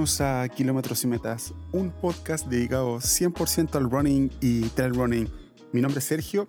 Bienvenidos 0.00 0.20
a 0.22 0.48
Kilómetros 0.48 1.04
y 1.04 1.08
Metas, 1.08 1.52
un 1.72 1.90
podcast 1.90 2.46
dedicado 2.46 2.96
100% 3.00 3.74
al 3.74 3.90
running 3.90 4.30
y 4.40 4.62
trail 4.70 4.94
running. 4.94 5.28
Mi 5.74 5.82
nombre 5.82 5.98
es 5.98 6.06
Sergio 6.06 6.48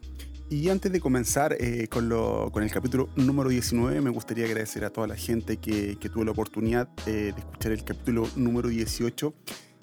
y 0.50 0.70
antes 0.70 0.90
de 0.90 1.02
comenzar 1.02 1.58
eh, 1.60 1.90
con, 1.90 2.10
con, 2.50 2.64
el 2.64 2.72
capítulo 2.72 3.10
número 3.18 3.50
19, 3.50 4.00
me 4.00 4.10
gustaría 4.10 4.46
agradecer 4.46 4.86
a 4.86 4.90
toda 4.90 5.06
la 5.06 5.18
gente 5.18 5.58
que, 5.58 5.98
que 6.00 6.08
tuvo 6.08 6.24
la 6.24 6.32
oportunidad 6.32 6.88
eh, 7.06 7.34
de 7.36 7.40
escuchar 7.40 7.74
el 7.74 7.84
capítulo 7.84 8.26
número 8.38 8.70
18, 8.70 9.34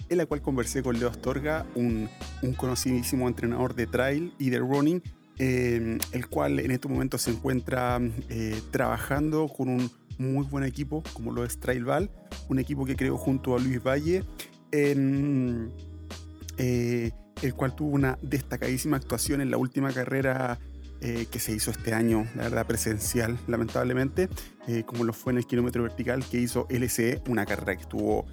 en 0.09 0.17
la 0.17 0.25
cual 0.25 0.41
conversé 0.41 0.81
con 0.81 0.97
Leo 0.97 1.09
Astorga, 1.09 1.67
un, 1.75 2.09
un 2.41 2.53
conocidísimo 2.55 3.27
entrenador 3.27 3.75
de 3.75 3.85
trail 3.85 4.33
y 4.39 4.49
de 4.49 4.57
running, 4.57 5.03
eh, 5.37 5.99
el 6.11 6.27
cual 6.27 6.59
en 6.59 6.71
este 6.71 6.87
momento 6.87 7.19
se 7.19 7.29
encuentra 7.29 8.01
trabajando 8.71 9.47
con 9.47 9.69
un 9.69 9.91
muy 10.19 10.45
buen 10.45 10.63
equipo, 10.63 11.01
como 11.13 11.31
lo 11.31 11.43
es 11.43 11.59
Trailval, 11.59 12.11
un 12.49 12.59
equipo 12.59 12.85
que 12.85 12.95
creó 12.95 13.17
junto 13.17 13.55
a 13.55 13.59
Luis 13.59 13.81
Valle, 13.81 14.23
eh, 14.71 15.69
el 17.41 17.53
cual 17.55 17.75
tuvo 17.75 17.95
una 17.95 18.19
destacadísima 18.21 18.97
actuación 18.97 19.41
en 19.41 19.49
la 19.49 19.57
última 19.57 19.91
carrera 19.93 20.59
eh, 21.01 21.25
que 21.31 21.39
se 21.39 21.53
hizo 21.53 21.71
este 21.71 21.93
año, 21.93 22.27
la 22.35 22.43
verdad 22.43 22.67
presencial, 22.67 23.39
lamentablemente, 23.47 24.27
eh, 24.67 24.83
como 24.85 25.05
lo 25.05 25.13
fue 25.13 25.31
en 25.31 25.37
el 25.37 25.47
kilómetro 25.47 25.83
vertical 25.83 26.25
que 26.29 26.37
hizo 26.37 26.67
LCE, 26.69 27.21
una 27.29 27.45
carrera 27.45 27.75
que 27.75 27.83
estuvo 27.83 28.27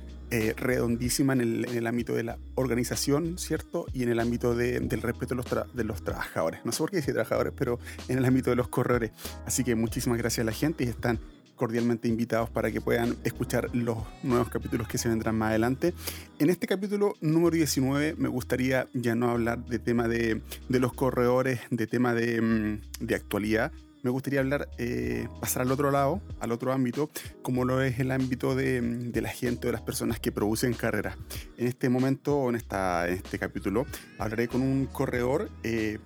redondísima 0.56 1.34
en 1.34 1.40
el, 1.40 1.86
ámbito 1.86 2.12
de 2.12 2.24
la 2.24 2.36
organización, 2.56 3.38
¿cierto? 3.38 3.86
Y 3.92 4.02
en 4.02 4.08
el 4.08 4.18
ámbito 4.18 4.56
del 4.56 4.90
respeto 5.00 5.36
de 5.36 5.42
los, 5.44 5.46
de 5.72 5.84
los 5.84 6.02
trabajadores. 6.02 6.62
No 6.64 6.72
sé 6.72 6.78
por 6.78 6.90
qué 6.90 6.96
decir 6.96 7.14
trabajadores, 7.14 7.52
pero 7.56 7.78
en 8.08 8.18
el 8.18 8.24
ámbito 8.24 8.50
de 8.50 8.56
los 8.56 8.66
corredores. 8.66 9.12
Así 9.46 9.62
que 9.62 9.76
muchísimas 9.76 10.18
gracias 10.18 10.42
a 10.42 10.46
la 10.46 10.50
gente 10.50 10.82
y 10.82 10.88
están 10.88 11.20
cordialmente 11.56 12.06
invitados 12.06 12.50
para 12.50 12.70
que 12.70 12.80
puedan 12.80 13.16
escuchar 13.24 13.74
los 13.74 13.98
nuevos 14.22 14.48
capítulos 14.48 14.86
que 14.86 14.98
se 14.98 15.08
vendrán 15.08 15.36
más 15.36 15.50
adelante. 15.50 15.94
En 16.38 16.50
este 16.50 16.66
capítulo 16.66 17.14
número 17.20 17.56
19 17.56 18.14
me 18.16 18.28
gustaría 18.28 18.88
ya 18.92 19.14
no 19.14 19.30
hablar 19.30 19.64
de 19.64 19.78
tema 19.78 20.06
de, 20.06 20.42
los 20.68 20.92
corredores, 20.92 21.60
de 21.70 21.86
tema 21.86 22.14
de, 22.14 22.40
mm, 22.40 23.04
de 23.06 23.14
actualidad. 23.14 23.72
Me 24.02 24.10
gustaría 24.10 24.38
hablar, 24.38 24.68
eh, 24.78 25.26
pasar 25.40 25.62
al 25.62 25.72
otro 25.72 25.90
lado, 25.90 26.20
al 26.38 26.52
otro 26.52 26.72
ámbito, 26.72 27.10
como 27.42 27.64
lo 27.64 27.82
es 27.82 27.98
el 27.98 28.12
ámbito 28.12 28.54
de, 28.54 28.80
de 28.80 29.20
la 29.20 29.30
gente 29.30 29.66
de 29.66 29.72
las 29.72 29.82
personas 29.82 30.20
que 30.20 30.30
producen 30.30 30.74
carreras. 30.74 31.16
En 31.56 31.66
este 31.66 31.88
momento, 31.88 32.48
en, 32.48 32.54
esta, 32.54 33.08
en 33.08 33.14
este 33.14 33.38
capítulo, 33.40 33.84
hablaré 34.18 34.46
con 34.46 34.62
un 34.62 34.86
corredor 34.86 35.50
eh, 35.64 35.98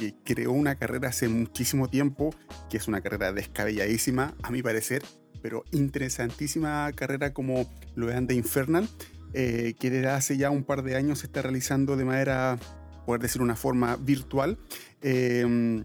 que 0.00 0.14
creó 0.24 0.52
una 0.52 0.76
carrera 0.76 1.10
hace 1.10 1.28
muchísimo 1.28 1.88
tiempo, 1.88 2.34
que 2.70 2.78
es 2.78 2.88
una 2.88 3.02
carrera 3.02 3.32
descabelladísima, 3.32 4.34
a 4.42 4.50
mi 4.50 4.62
parecer, 4.62 5.02
pero 5.42 5.64
interesantísima 5.72 6.90
carrera 6.94 7.34
como 7.34 7.70
lo 7.94 8.10
es 8.10 8.26
de 8.26 8.34
Infernal, 8.34 8.88
eh, 9.34 9.74
que 9.78 9.90
desde 9.90 10.08
hace 10.08 10.38
ya 10.38 10.50
un 10.50 10.64
par 10.64 10.82
de 10.82 10.96
años 10.96 11.18
se 11.18 11.26
está 11.26 11.42
realizando 11.42 11.98
de 11.98 12.06
manera, 12.06 12.58
poder 13.04 13.20
decir, 13.20 13.42
una 13.42 13.56
forma 13.56 13.96
virtual. 13.96 14.58
Em, 15.02 15.84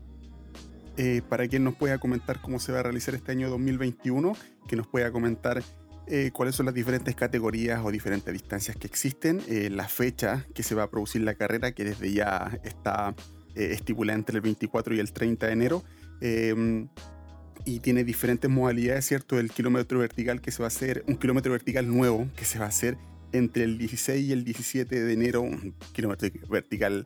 eh, 0.98 1.22
para 1.28 1.46
quien 1.50 1.66
nos 1.66 1.76
pueda 1.76 1.98
comentar 1.98 2.42
cómo 2.42 2.58
se 2.58 2.72
va 2.72 2.80
a 2.80 2.84
realizar 2.84 3.16
este 3.16 3.34
año 3.34 3.50
2021, 3.50 4.34
que 4.66 4.78
nos 4.78 4.88
pueda 4.88 5.12
comentar 5.12 5.62
eh, 6.08 6.32
cuáles 6.32 6.56
son 6.56 6.68
las 6.68 6.76
diferentes 6.76 7.16
categorías 7.16 7.82
o 7.84 7.92
diferentes 7.92 8.32
distancias 8.32 8.78
que 8.78 8.88
existen, 8.88 9.42
la 9.76 9.90
fecha 9.90 10.46
que 10.54 10.64
se 10.64 10.74
va 10.74 10.84
a 10.84 10.90
producir 10.90 11.22
la 11.24 11.34
carrera, 11.34 11.74
que 11.74 11.84
desde 11.84 12.14
ya 12.14 12.58
está 12.64 13.14
eh, 13.56 13.72
estipula 13.72 14.14
entre 14.14 14.38
el 14.38 14.42
24 14.42 14.96
y 14.96 15.00
el 15.00 15.12
30 15.12 15.48
de 15.48 15.54
enero. 15.54 15.84
Em, 16.22 16.88
y 17.66 17.80
tiene 17.80 18.04
diferentes 18.04 18.50
modalidades, 18.50 19.06
¿cierto? 19.06 19.40
El 19.40 19.50
kilómetro 19.50 20.00
vertical 20.00 20.42
que 20.42 20.52
se 20.52 20.60
va 20.60 20.66
a 20.66 20.68
hacer, 20.68 21.04
un 21.08 21.16
kilómetro 21.16 21.52
vertical 21.52 21.88
nuevo 21.88 22.28
que 22.36 22.46
se 22.46 22.60
va 22.60 22.66
a 22.66 22.70
hacer 22.70 22.98
entre 23.32 23.64
el 23.64 23.78
16 23.78 24.24
y 24.24 24.32
el 24.32 24.44
17 24.44 25.04
de 25.04 25.14
enero, 25.14 25.42
un 25.42 25.74
kilómetro 25.94 26.30
vertical 26.50 27.06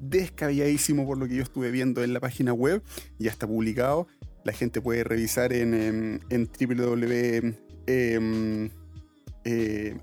descabelladísimo 0.00 1.06
por 1.06 1.18
lo 1.18 1.28
que 1.28 1.36
yo 1.36 1.42
estuve 1.42 1.70
viendo 1.70 2.02
en 2.04 2.12
la 2.12 2.20
página 2.20 2.52
web, 2.52 2.82
ya 3.18 3.30
está 3.30 3.46
publicado. 3.46 4.06
La 4.44 4.52
gente 4.52 4.80
puede 4.80 5.02
revisar 5.02 5.52
en, 5.52 5.74
en, 5.74 6.20
en 6.30 6.48
www 6.48 7.66
eh, 7.86 8.70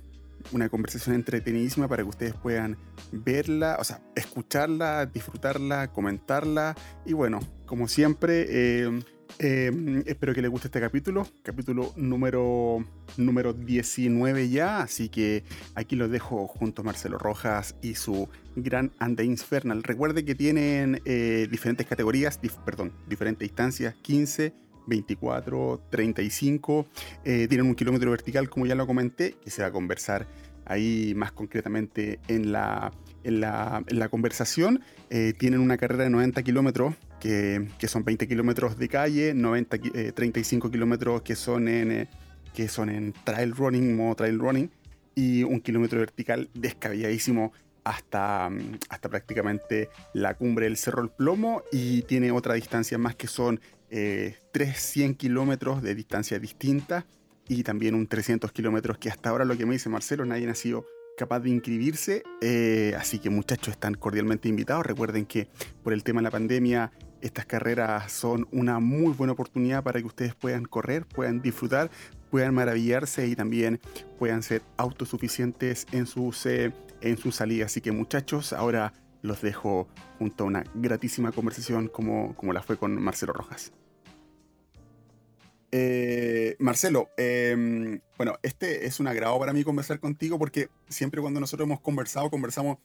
una 0.51 0.69
conversación 0.69 1.15
entretenidísima 1.15 1.87
para 1.87 2.03
que 2.03 2.09
ustedes 2.09 2.33
puedan 2.33 2.77
verla, 3.11 3.77
o 3.79 3.83
sea, 3.83 4.01
escucharla, 4.15 5.05
disfrutarla, 5.05 5.91
comentarla 5.91 6.75
y 7.05 7.13
bueno, 7.13 7.39
como 7.65 7.87
siempre, 7.87 8.45
eh, 8.49 8.99
Em, 9.39 10.03
espero 10.05 10.33
que 10.33 10.41
les 10.41 10.51
guste 10.51 10.67
este 10.67 10.79
capítulo, 10.79 11.27
capítulo 11.43 11.93
número, 11.95 12.85
número 13.17 13.53
19 13.53 14.49
ya, 14.49 14.81
así 14.81 15.09
que 15.09 15.43
aquí 15.75 15.95
los 15.95 16.11
dejo 16.11 16.47
junto 16.47 16.81
a 16.81 16.85
Marcelo 16.85 17.17
Rojas 17.17 17.75
y 17.81 17.95
su 17.95 18.29
gran 18.55 18.91
Anda 18.99 19.23
Infernal. 19.23 19.83
Recuerde 19.83 20.25
que 20.25 20.35
tienen 20.35 21.01
eh, 21.05 21.47
diferentes 21.49 21.87
categorías, 21.87 22.39
perdón, 22.65 22.93
diferentes 23.07 23.47
distancias, 23.47 23.95
15, 24.01 24.53
24, 24.87 25.81
35, 25.89 26.87
tienen 27.23 27.61
un 27.61 27.75
kilómetro 27.75 28.11
vertical 28.11 28.49
como 28.49 28.65
ya 28.65 28.75
lo 28.75 28.87
comenté, 28.87 29.35
que 29.43 29.49
se 29.51 29.61
va 29.61 29.69
a 29.69 29.71
conversar 29.71 30.27
ahí 30.65 31.13
más 31.15 31.31
concretamente 31.31 32.19
en 32.27 32.51
la, 32.51 32.91
en 33.23 33.41
la, 33.41 33.83
en 33.87 33.99
la 33.99 34.09
conversación. 34.09 34.81
Eh, 35.09 35.33
tienen 35.37 35.59
una 35.59 35.77
carrera 35.77 36.05
de 36.05 36.09
90 36.09 36.41
kilómetros, 36.43 36.95
que, 37.21 37.87
son 37.87 38.03
20 38.03 38.27
kilómetros 38.27 38.77
de 38.77 38.89
calle, 38.89 39.33
90, 39.33 39.77
35 40.13 40.67
eh, 40.67 40.71
kilómetros 40.71 41.21
que 41.21 41.35
son 41.35 41.67
en, 41.67 41.91
eh, 41.91 42.07
que 42.53 42.67
son 42.67 42.89
en 42.89 43.13
trail 43.23 43.55
running, 43.55 43.95
modo 43.95 44.15
trail 44.15 44.39
running, 44.39 44.69
y 45.15 45.43
un 45.43 45.61
kilómetro 45.61 45.99
vertical 45.99 46.49
descabelladísimo 46.53 47.53
hasta, 47.83 48.49
hasta 48.89 49.09
prácticamente 49.09 49.89
la 50.13 50.33
cumbre 50.35 50.65
del 50.65 50.77
Cerro 50.77 51.03
El 51.03 51.09
Plomo 51.09 51.63
y 51.71 52.01
tiene 52.03 52.31
otra 52.31 52.55
distancia 52.55 52.97
más 52.97 53.15
que 53.15 53.27
son 53.27 53.59
300 53.89 55.17
kilómetros 55.17 55.81
de 55.81 55.95
distancia 55.95 56.39
distinta 56.39 57.05
y 57.47 57.63
también 57.63 57.95
un 57.95 58.07
300 58.07 58.51
kilómetros 58.53 58.97
que 58.97 59.09
hasta 59.09 59.29
ahora 59.29 59.43
lo 59.43 59.57
que 59.57 59.65
me 59.65 59.73
dice 59.73 59.89
Marcelo, 59.89 60.25
nadie 60.25 60.49
ha 60.49 60.55
sido 60.55 60.85
capaz 61.17 61.41
de 61.41 61.49
inscribirse, 61.49 62.23
eh, 62.41 62.95
así 62.97 63.19
que 63.19 63.29
muchachos 63.29 63.73
están 63.73 63.93
cordialmente 63.93 64.49
invitados. 64.49 64.85
Recuerden 64.85 65.25
que 65.25 65.47
por 65.83 65.93
el 65.93 66.03
tema 66.03 66.21
de 66.21 66.23
la 66.23 66.31
pandemia 66.31 66.91
estas 67.21 67.45
carreras 67.45 68.11
son 68.11 68.47
una 68.51 68.79
muy 68.79 69.13
buena 69.13 69.33
oportunidad 69.33 69.83
para 69.83 69.99
que 69.99 70.07
ustedes 70.07 70.35
puedan 70.35 70.65
correr, 70.65 71.05
puedan 71.05 71.41
disfrutar, 71.41 71.89
puedan 72.29 72.53
maravillarse 72.53 73.27
y 73.27 73.35
también 73.35 73.79
puedan 74.17 74.43
ser 74.43 74.61
autosuficientes 74.77 75.85
en 75.91 76.07
sus, 76.07 76.45
eh, 76.45 76.73
en 77.01 77.17
sus 77.17 77.35
salidas. 77.35 77.67
Así 77.67 77.81
que 77.81 77.91
muchachos, 77.91 78.53
ahora 78.53 78.93
los 79.21 79.41
dejo 79.41 79.87
junto 80.17 80.43
a 80.43 80.47
una 80.47 80.63
gratísima 80.73 81.31
conversación 81.31 81.87
como, 81.87 82.35
como 82.35 82.53
la 82.53 82.63
fue 82.63 82.77
con 82.77 83.01
Marcelo 83.01 83.33
Rojas. 83.33 83.71
Eh, 85.73 86.57
Marcelo, 86.59 87.09
em, 87.15 88.01
bueno, 88.17 88.37
este 88.43 88.85
es 88.87 88.99
un 88.99 89.07
agrado 89.07 89.39
para 89.39 89.53
mí 89.53 89.63
conversar 89.63 89.99
contigo 89.99 90.37
porque 90.37 90.69
siempre 90.89 91.21
cuando 91.21 91.39
nosotros 91.39 91.65
hemos 91.65 91.79
conversado, 91.79 92.29
conversamos 92.29 92.77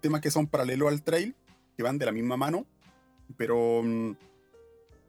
temas 0.00 0.20
que 0.20 0.30
son 0.30 0.46
paralelos 0.46 0.88
al 0.88 1.02
trail, 1.02 1.34
que 1.76 1.82
van 1.82 1.98
de 1.98 2.06
la 2.06 2.12
misma 2.12 2.36
mano, 2.36 2.66
pero, 3.36 3.82
mm, 3.82 4.16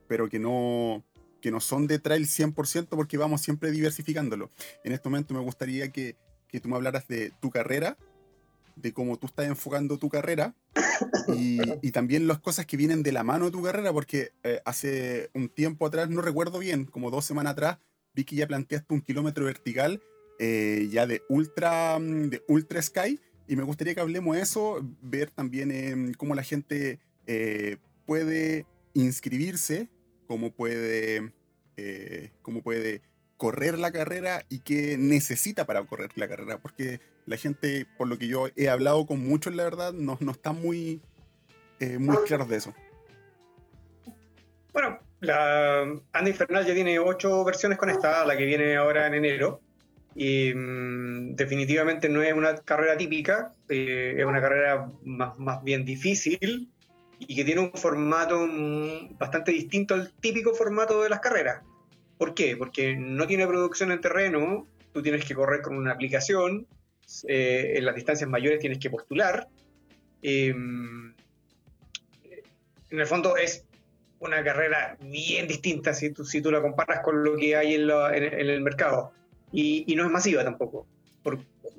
pero 0.07 0.29
que, 0.29 0.39
no, 0.39 1.03
que 1.41 1.51
no 1.51 1.59
son 1.59 1.87
de 1.87 1.99
trail 1.99 2.25
100% 2.25 2.87
porque 2.89 3.17
vamos 3.17 3.41
siempre 3.41 3.71
diversificándolo. 3.71 4.49
En 4.83 4.93
este 4.93 5.09
momento 5.09 5.33
me 5.33 5.39
gustaría 5.41 5.91
que, 5.91 6.15
que 6.47 6.59
tú 6.59 6.69
me 6.69 6.75
hablaras 6.75 7.07
de 7.07 7.31
tu 7.41 7.49
carrera, 7.49 7.97
de 8.75 8.93
cómo 8.93 9.17
tú 9.17 9.27
estás 9.27 9.47
enfocando 9.47 9.97
tu 9.97 10.09
carrera 10.09 10.55
y, 11.37 11.91
también 11.91 12.27
las 12.27 12.39
cosas 12.39 12.65
que 12.65 12.77
vienen 12.77 13.03
de 13.03 13.11
la 13.11 13.23
mano 13.23 13.45
de 13.45 13.51
tu 13.51 13.61
carrera, 13.61 13.93
porque 13.93 14.31
eh, 14.43 14.61
hace 14.65 15.29
un 15.33 15.49
tiempo 15.49 15.85
atrás, 15.85 16.09
no 16.09 16.21
recuerdo 16.21 16.59
bien, 16.59 16.85
como 16.85 17.11
dos 17.11 17.25
semanas 17.25 17.53
atrás, 17.53 17.77
vi 18.15 18.23
que 18.23 18.35
ya 18.35 18.47
planteaste 18.47 18.93
un 18.93 19.01
kilómetro 19.01 19.45
vertical 19.45 20.01
eh, 20.39 20.89
ya 20.91 21.05
de 21.05 21.21
Ultra, 21.29 21.99
mm, 21.99 22.29
de 22.29 22.43
Ultra 22.47 22.81
Sky. 22.81 23.19
Y 23.47 23.55
me 23.55 23.63
gustaría 23.63 23.93
que 23.93 24.01
hablemos 24.01 24.35
de 24.35 24.41
eso, 24.41 24.79
ver 25.01 25.29
también 25.29 25.71
em, 25.71 26.13
cómo 26.13 26.33
la 26.33 26.43
gente 26.43 26.99
eh, 27.27 27.77
puede 28.05 28.65
inscribirse, 28.93 29.89
cómo 30.27 30.51
puede, 30.51 31.31
eh, 31.77 32.31
cómo 32.41 32.61
puede 32.61 33.01
correr 33.37 33.77
la 33.77 33.91
carrera 33.91 34.45
y 34.49 34.59
qué 34.59 34.97
necesita 34.97 35.65
para 35.65 35.83
correr 35.83 36.11
la 36.15 36.27
carrera, 36.27 36.59
porque 36.59 37.01
la 37.25 37.37
gente, 37.37 37.85
por 37.97 38.07
lo 38.07 38.17
que 38.17 38.27
yo 38.27 38.47
he 38.55 38.69
hablado 38.69 39.05
con 39.05 39.19
muchos, 39.25 39.55
la 39.55 39.63
verdad, 39.63 39.93
no, 39.93 40.17
no 40.19 40.31
está 40.31 40.53
muy, 40.53 41.01
muy 41.99 42.17
claros 42.25 42.47
de 42.47 42.57
eso. 42.57 42.73
Bueno, 44.73 44.99
la 45.23 45.81
Anda 46.11 46.29
Infernal 46.29 46.65
ya 46.65 46.73
tiene 46.73 46.99
ocho 46.99 47.43
versiones 47.45 47.77
conectadas, 47.77 48.27
la 48.27 48.35
que 48.35 48.45
viene 48.45 48.75
ahora 48.75 49.07
en 49.07 49.13
enero. 49.13 49.61
Y 50.15 50.53
mm, 50.53 51.35
definitivamente 51.35 52.09
no 52.09 52.21
es 52.21 52.33
una 52.33 52.55
carrera 52.57 52.97
típica, 52.97 53.53
eh, 53.69 54.15
es 54.17 54.25
una 54.25 54.41
carrera 54.41 54.89
más, 55.03 55.39
más, 55.39 55.63
bien 55.63 55.85
difícil 55.85 56.72
y 57.19 57.35
que 57.35 57.43
tiene 57.43 57.61
un 57.61 57.71
formato 57.73 58.45
mm, 58.47 59.17
bastante 59.17 59.51
distinto 59.51 59.93
al 59.93 60.11
típico 60.11 60.53
formato 60.53 61.01
de 61.01 61.09
las 61.09 61.19
carreras. 61.19 61.63
¿Por 62.17 62.33
qué? 62.33 62.55
Porque 62.57 62.95
no 62.95 63.27
tiene 63.27 63.47
producción 63.47 63.91
en 63.91 64.01
terreno, 64.01 64.67
tú 64.93 65.01
tienes 65.01 65.25
que 65.25 65.35
correr 65.35 65.61
con 65.61 65.75
una 65.75 65.91
aplicación, 65.91 66.67
eh, 67.27 67.73
en 67.75 67.85
las 67.85 67.95
distancias 67.95 68.29
mayores 68.29 68.59
tienes 68.59 68.79
que 68.79 68.89
postular. 68.89 69.47
Em, 70.21 71.13
en 72.89 72.99
el 72.99 73.07
fondo 73.07 73.35
es 73.37 73.65
una 74.19 74.43
carrera 74.43 74.97
bien 75.01 75.47
distinta 75.47 75.93
si 75.93 76.11
tú, 76.11 76.23
si 76.23 76.41
tú 76.41 76.51
la 76.51 76.61
comparas 76.61 77.01
con 77.01 77.23
lo 77.23 77.35
que 77.35 77.55
hay 77.55 77.75
en, 77.75 77.89
en 77.89 78.49
el 78.49 78.61
mercado 78.61 79.11
y, 79.53 79.93
no 79.95 80.05
es 80.05 80.11
masiva 80.11 80.43
tampoco. 80.43 80.87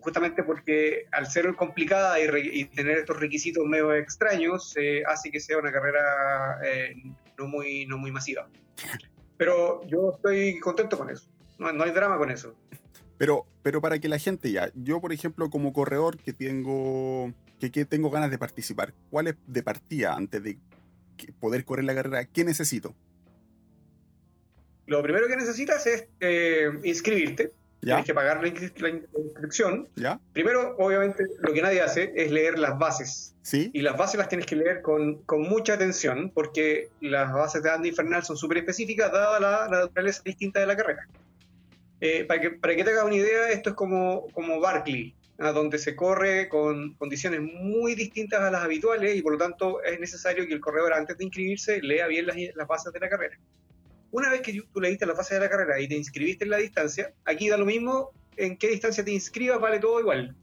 Justamente 0.00 0.42
porque 0.42 1.06
al 1.12 1.26
ser 1.26 1.54
complicada 1.54 2.18
y, 2.20 2.64
tener 2.66 2.98
estos 2.98 3.18
requisitos 3.18 3.64
medio 3.66 3.94
extraños, 3.94 4.74
eh, 4.76 5.02
hace 5.06 5.30
que 5.30 5.40
sea 5.40 5.58
una 5.58 5.72
carrera 5.72 6.58
eh, 6.64 6.94
no, 7.38 7.46
muy, 7.46 7.86
no 7.86 7.98
muy 7.98 8.10
masiva. 8.10 8.48
Pero 9.36 9.86
yo 9.86 10.12
estoy 10.14 10.58
contento 10.60 10.98
con 10.98 11.10
eso. 11.10 11.28
No, 11.58 11.72
no, 11.72 11.84
hay 11.84 11.90
drama 11.90 12.18
con 12.18 12.30
eso. 12.30 12.54
Pero, 13.16 13.46
pero 13.62 13.80
para 13.80 13.98
que 13.98 14.08
la 14.08 14.18
gente 14.18 14.50
ya, 14.50 14.70
yo 14.74 15.00
por 15.00 15.12
ejemplo 15.12 15.48
como 15.48 15.72
corredor 15.72 16.18
que 16.18 16.32
tengo, 16.32 17.32
que, 17.60 17.70
que 17.70 17.84
tengo 17.84 18.10
ganas 18.10 18.30
de 18.30 18.38
participar, 18.38 18.92
¿cuál 19.10 19.28
es 19.28 19.36
de 19.46 19.62
partida 19.62 20.14
antes 20.14 20.42
de 20.42 20.58
poder 21.40 21.64
correr 21.64 21.84
la 21.84 21.94
carrera? 21.94 22.24
¿Qué 22.24 22.44
necesito? 22.44 22.94
Lo 24.86 25.02
primero 25.02 25.28
que 25.28 25.36
necesitas 25.36 25.86
es 25.86 26.08
eh, 26.20 26.70
inscribirte 26.82 27.52
Tienes 27.84 28.04
que 28.04 28.14
pagar 28.14 28.40
la, 28.42 28.48
inscripción. 28.48 29.88
¿Ya? 29.96 30.18
Primero, 30.32 30.76
obviamente, 30.78 31.24
lo 31.40 31.52
que 31.52 31.62
nadie 31.62 31.80
hace 31.80 32.12
es 32.16 32.30
leer 32.30 32.58
las 32.58 32.78
bases. 32.78 33.34
¿Sí? 33.42 33.70
Y 33.74 33.82
las 33.82 33.96
bases 33.96 34.18
las 34.18 34.28
tienes 34.28 34.46
que 34.46 34.56
leer 34.56 34.80
con, 34.80 35.22
con 35.24 35.42
mucha 35.42 35.74
atención, 35.74 36.30
porque 36.34 36.88
las 37.00 37.32
bases 37.32 37.62
de 37.62 37.70
Andy 37.70 37.90
Infernal 37.90 38.22
son 38.22 38.36
súper 38.36 38.58
específicas, 38.58 39.12
dada 39.12 39.38
la, 39.38 39.68
naturaleza 39.68 40.22
distinta 40.24 40.60
de 40.60 40.66
la 40.66 40.76
carrera. 40.76 41.06
Eh, 42.00 42.24
para, 42.24 42.40
que, 42.40 42.50
para 42.50 42.74
que 42.74 42.84
te 42.84 42.90
hagas 42.90 43.04
una 43.04 43.16
idea, 43.16 43.50
esto 43.50 43.70
es 43.70 43.76
como, 43.76 44.26
como 44.32 44.60
Barkley, 44.60 45.14
donde 45.36 45.78
se 45.78 45.96
corre 45.96 46.48
con 46.48 46.94
condiciones 46.94 47.40
muy 47.40 47.94
distintas 47.94 48.40
a 48.40 48.50
las 48.50 48.62
habituales 48.62 49.16
y 49.16 49.22
por 49.22 49.32
lo 49.32 49.38
tanto 49.38 49.82
es 49.82 49.98
necesario 49.98 50.46
que 50.46 50.54
el 50.54 50.60
corredor 50.60 50.92
antes 50.92 51.18
de 51.18 51.24
inscribirse 51.24 51.82
lea 51.82 52.06
bien 52.06 52.26
las, 52.26 52.36
las 52.54 52.68
bases 52.68 52.92
de 52.92 53.00
la 53.00 53.08
carrera. 53.08 53.36
Una 54.14 54.30
vez 54.30 54.42
que 54.42 54.52
tú 54.72 54.80
leíste 54.80 55.06
la 55.06 55.16
fase 55.16 55.34
de 55.34 55.40
la 55.40 55.50
carrera 55.50 55.80
y 55.80 55.88
te 55.88 55.96
inscribiste 55.96 56.44
en 56.44 56.50
la 56.50 56.58
distancia, 56.58 57.12
aquí 57.24 57.48
da 57.48 57.56
lo 57.56 57.66
mismo 57.66 58.12
en 58.36 58.56
qué 58.56 58.68
distancia 58.68 59.04
te 59.04 59.10
inscribas, 59.10 59.60
vale 59.60 59.80
todo 59.80 59.98
igual. 59.98 60.36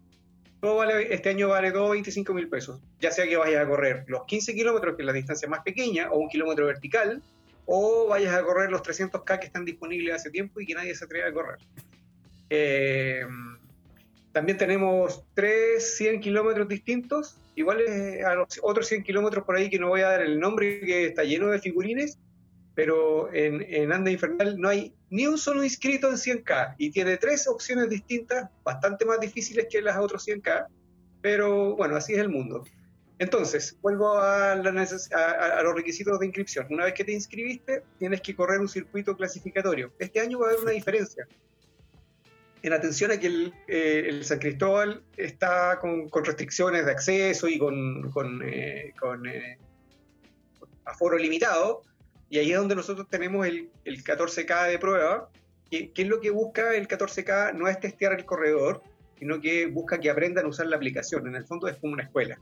Todo 0.59 0.75
vale, 0.75 1.13
este 1.13 1.29
año 1.29 1.47
vale 1.47 1.71
todo 1.71 1.91
25 1.91 2.33
mil 2.33 2.49
pesos. 2.49 2.81
Ya 2.99 3.11
sea 3.11 3.25
que 3.25 3.37
vayas 3.37 3.65
a 3.65 3.69
correr 3.69 4.03
los 4.07 4.25
15 4.25 4.55
kilómetros, 4.55 4.97
que 4.97 5.03
es 5.03 5.05
la 5.05 5.13
distancia 5.13 5.47
más 5.47 5.63
pequeña, 5.63 6.11
o 6.11 6.17
un 6.17 6.27
kilómetro 6.27 6.65
vertical, 6.65 7.23
o 7.65 8.07
vayas 8.09 8.35
a 8.35 8.43
correr 8.43 8.69
los 8.69 8.83
300K 8.83 9.39
que 9.39 9.45
están 9.45 9.63
disponibles 9.63 10.15
hace 10.15 10.31
tiempo 10.31 10.59
y 10.59 10.65
que 10.65 10.73
nadie 10.73 10.93
se 10.93 11.05
atreve 11.05 11.29
a 11.29 11.31
correr. 11.31 11.59
Eh, 12.49 13.23
también 14.33 14.57
tenemos 14.57 15.23
tres 15.33 15.95
100 15.95 16.19
kilómetros 16.19 16.67
distintos, 16.67 17.37
iguales 17.55 18.21
a 18.25 18.35
los 18.35 18.59
otros 18.63 18.85
100 18.87 19.03
kilómetros 19.03 19.45
por 19.45 19.55
ahí 19.55 19.69
que 19.69 19.79
no 19.79 19.87
voy 19.87 20.01
a 20.01 20.09
dar 20.09 20.23
el 20.23 20.41
nombre, 20.41 20.81
que 20.81 21.05
está 21.05 21.23
lleno 21.23 21.47
de 21.47 21.59
figurines, 21.59 22.19
pero 22.81 23.31
en, 23.31 23.63
en 23.69 23.91
Anda 23.91 24.09
Infernal 24.09 24.59
no 24.59 24.67
hay 24.67 24.91
ni 25.11 25.27
un 25.27 25.37
solo 25.37 25.63
inscrito 25.63 26.09
en 26.09 26.15
100K 26.15 26.73
y 26.79 26.89
tiene 26.89 27.15
tres 27.17 27.47
opciones 27.47 27.87
distintas, 27.89 28.49
bastante 28.63 29.05
más 29.05 29.19
difíciles 29.19 29.67
que 29.69 29.83
las 29.83 29.99
otras 29.99 30.27
100K, 30.27 30.65
pero 31.21 31.75
bueno, 31.75 31.95
así 31.95 32.13
es 32.13 32.19
el 32.19 32.29
mundo. 32.29 32.63
Entonces, 33.19 33.77
vuelvo 33.83 34.17
a, 34.17 34.53
a, 34.53 35.61
los 35.61 35.75
requisitos 35.75 36.19
de 36.19 36.25
inscripción. 36.25 36.65
Una 36.71 36.85
vez 36.85 36.95
que 36.95 37.03
te 37.03 37.11
inscribiste, 37.11 37.83
tienes 37.99 38.19
que 38.21 38.35
correr 38.35 38.59
un 38.59 38.67
circuito 38.67 39.15
clasificatorio. 39.15 39.93
Este 39.99 40.19
año 40.19 40.39
va 40.39 40.47
a 40.47 40.49
haber 40.49 40.63
una 40.63 40.71
diferencia. 40.71 41.27
En 42.63 42.73
atención 42.73 43.11
a 43.11 43.19
que 43.19 43.27
el, 43.27 43.53
eh, 43.67 44.05
el 44.07 44.25
San 44.25 44.39
Cristóbal 44.39 45.03
está 45.17 45.77
con, 45.79 46.09
con, 46.09 46.25
restricciones 46.25 46.83
de 46.87 46.91
acceso 46.93 47.47
y 47.47 47.59
con, 47.59 48.09
con, 48.09 48.41
eh, 48.43 48.95
con 48.99 49.27
eh, 49.27 49.59
aforo 50.85 51.19
limitado, 51.19 51.83
y 52.31 52.39
ahí 52.39 52.51
es 52.53 52.57
donde 52.57 52.75
nosotros 52.75 53.07
tenemos 53.09 53.45
el, 53.45 53.69
el 53.83 54.03
14K 54.05 54.69
de 54.69 54.79
prueba. 54.79 55.29
¿Qué, 55.69 55.91
es 55.93 56.07
lo 56.07 56.21
que 56.21 56.29
busca 56.29 56.73
el 56.73 56.87
14K? 56.87 57.53
No 57.53 57.67
es 57.67 57.77
testear 57.77 58.13
el 58.13 58.23
corredor, 58.23 58.81
sino 59.19 59.41
que 59.41 59.65
busca 59.65 59.99
que 59.99 60.09
aprendan 60.09 60.45
a 60.45 60.47
usar 60.47 60.67
la 60.67 60.77
aplicación. 60.77 61.27
En 61.27 61.35
el 61.35 61.45
fondo 61.45 61.67
es 61.67 61.75
como 61.75 61.91
una 61.91 62.03
escuela. 62.03 62.39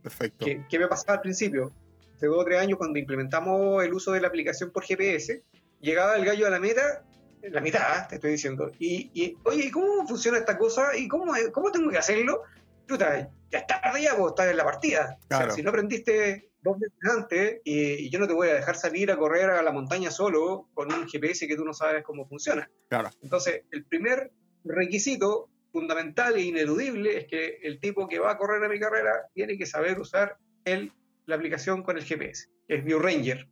Perfecto. 0.00 0.46
¿Qué, 0.46 0.78
me 0.78 0.86
pasaba 0.86 1.14
al 1.14 1.22
principio? 1.22 1.72
Hace 2.14 2.26
dos 2.26 2.38
o 2.38 2.44
tres 2.44 2.60
años, 2.60 2.78
cuando 2.78 3.00
implementamos 3.00 3.82
el 3.82 3.92
uso 3.92 4.12
de 4.12 4.20
la 4.20 4.28
aplicación 4.28 4.70
por 4.70 4.84
GPS, 4.84 5.42
llegaba 5.80 6.14
el 6.14 6.24
gallo 6.24 6.46
a 6.46 6.50
la 6.50 6.60
meta, 6.60 7.02
la 7.42 7.60
mitad, 7.60 8.06
te 8.06 8.14
estoy 8.14 8.30
diciendo, 8.30 8.70
y, 8.78 9.10
y 9.12 9.36
oye, 9.42 9.72
¿cómo 9.72 10.06
funciona 10.06 10.38
esta 10.38 10.56
cosa? 10.56 10.96
¿Y 10.96 11.08
cómo, 11.08 11.32
cómo 11.50 11.72
tengo 11.72 11.90
que 11.90 11.98
hacerlo? 11.98 12.42
Puta, 12.90 13.30
ya 13.52 13.58
está 13.58 13.80
ya, 14.00 14.14
vos 14.14 14.32
estás 14.32 14.50
en 14.50 14.56
la 14.56 14.64
partida. 14.64 15.16
si 15.54 15.62
no 15.62 15.70
aprendiste 15.70 16.50
dos 16.60 16.76
veces 16.80 16.98
antes 17.08 17.60
y, 17.62 18.10
yo 18.10 18.18
no 18.18 18.26
te 18.26 18.34
voy 18.34 18.48
a 18.48 18.54
dejar 18.54 18.74
salir 18.74 19.12
a 19.12 19.16
correr 19.16 19.48
a 19.48 19.62
la 19.62 19.70
montaña 19.70 20.10
solo 20.10 20.68
con 20.74 20.92
un 20.92 21.08
GPS 21.08 21.46
que 21.46 21.54
tú 21.54 21.64
no 21.64 21.72
sabes 21.72 22.02
cómo 22.02 22.26
funciona. 22.26 22.68
Claro. 22.88 23.10
Entonces, 23.22 23.62
el 23.70 23.84
primer 23.84 24.32
requisito 24.64 25.48
fundamental 25.72 26.34
e 26.34 26.42
ineludible 26.42 27.16
es 27.16 27.26
que 27.28 27.60
el 27.62 27.78
tipo 27.78 28.08
que 28.08 28.18
va 28.18 28.32
a 28.32 28.38
correr 28.38 28.64
a 28.64 28.68
mi 28.68 28.80
carrera 28.80 29.12
tiene 29.34 29.56
que 29.56 29.66
saber 29.66 30.00
usar 30.00 30.36
el, 30.64 30.92
la 31.26 31.36
aplicación 31.36 31.84
con 31.84 31.96
el 31.96 32.04
GPS, 32.04 32.48
que 32.66 32.74
es 32.74 32.84
ViewRanger. 32.84 33.48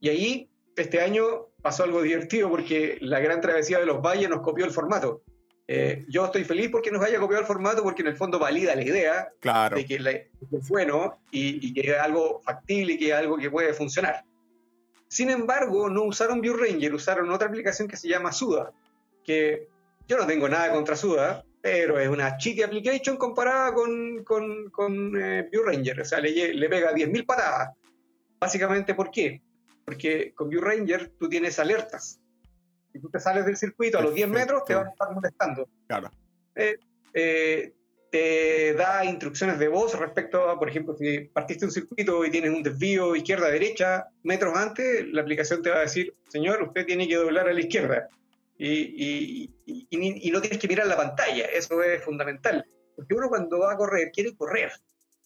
Y 0.00 0.08
ahí, 0.08 0.50
este 0.76 1.02
año 1.02 1.48
pasó 1.60 1.84
algo 1.84 2.00
divertido 2.00 2.48
porque 2.48 2.96
la 3.02 3.20
gran 3.20 3.42
travesía 3.42 3.78
de 3.78 3.86
los 3.86 4.00
valles 4.00 4.30
nos 4.30 4.40
copió 4.40 4.64
el 4.64 4.70
formato. 4.70 5.22
Eh, 5.68 6.04
yo 6.08 6.26
estoy 6.26 6.44
feliz 6.44 6.68
porque 6.70 6.92
nos 6.92 7.02
haya 7.02 7.18
copiado 7.18 7.40
el 7.40 7.46
formato 7.46 7.82
porque 7.82 8.02
en 8.02 8.08
el 8.08 8.16
fondo 8.16 8.38
valida 8.38 8.76
la 8.76 8.84
idea 8.84 9.32
de 9.74 9.84
que, 9.84 9.96
es 9.96 10.68
bueno 10.68 11.18
y, 11.32 11.74
que 11.74 11.90
es 11.90 11.98
algo 11.98 12.40
factible 12.40 12.92
y 12.92 12.98
que 12.98 13.08
es 13.08 13.14
algo 13.14 13.36
que 13.36 13.50
puede 13.50 13.74
funcionar. 13.74 14.24
Sin 15.08 15.28
embargo, 15.30 15.88
no 15.88 16.04
usaron 16.04 16.40
ViewRanger, 16.40 16.94
usaron 16.94 17.30
otra 17.30 17.48
aplicación 17.48 17.88
que 17.88 17.96
se 17.96 18.08
llama 18.08 18.32
Suda, 18.32 18.72
que 19.24 19.68
yo 20.06 20.16
no 20.16 20.26
tengo 20.26 20.48
nada 20.48 20.72
contra 20.72 20.94
Suda, 20.94 21.44
pero 21.60 21.98
es 21.98 22.08
una 22.08 22.36
chica 22.36 22.66
application 22.66 23.16
comparada 23.16 23.74
con, 23.74 24.22
con, 24.22 24.70
con 24.70 25.20
eh, 25.20 25.48
ViewRanger, 25.50 26.00
o 26.00 26.04
sea, 26.04 26.20
le, 26.20 26.54
le 26.54 26.68
pega 26.68 26.92
10.000 26.92 27.26
patadas. 27.26 27.70
Básicamente, 28.38 28.94
¿por 28.94 29.10
qué? 29.10 29.42
Porque 29.84 30.32
con 30.32 30.48
ViewRanger 30.48 31.12
tú 31.18 31.28
tienes 31.28 31.58
alertas 31.58 32.20
si 32.96 33.02
tú 33.02 33.10
te 33.10 33.20
sales 33.20 33.44
del 33.44 33.56
circuito 33.56 33.98
a 33.98 34.02
los 34.02 34.14
10 34.14 34.28
metros, 34.28 34.64
te 34.64 34.74
van 34.74 34.86
a 34.86 34.90
estar 34.90 35.12
molestando. 35.12 35.68
Claro. 35.86 36.10
Eh, 36.54 36.78
eh, 37.12 37.72
te 38.10 38.72
da 38.72 39.04
instrucciones 39.04 39.58
de 39.58 39.68
voz 39.68 39.98
respecto 39.98 40.48
a, 40.48 40.58
por 40.58 40.68
ejemplo, 40.68 40.96
si 40.96 41.20
partiste 41.20 41.66
un 41.66 41.70
circuito 41.70 42.24
y 42.24 42.30
tienes 42.30 42.50
un 42.50 42.62
desvío 42.62 43.14
izquierda-derecha, 43.14 44.06
metros 44.22 44.56
antes, 44.56 45.06
la 45.12 45.20
aplicación 45.20 45.62
te 45.62 45.70
va 45.70 45.76
a 45.76 45.80
decir, 45.80 46.14
señor, 46.28 46.62
usted 46.62 46.86
tiene 46.86 47.06
que 47.06 47.16
doblar 47.16 47.48
a 47.48 47.52
la 47.52 47.60
izquierda. 47.60 48.08
Y, 48.58 49.50
y, 49.66 50.30
no 50.30 50.40
tienes 50.40 50.58
que 50.58 50.68
mirar 50.68 50.86
la 50.86 50.96
pantalla, 50.96 51.44
eso 51.46 51.82
es 51.82 52.02
fundamental. 52.02 52.64
Porque 52.94 53.14
uno 53.14 53.28
cuando 53.28 53.58
va 53.58 53.72
a 53.72 53.76
correr 53.76 54.10
quiere 54.10 54.34
correr, 54.34 54.72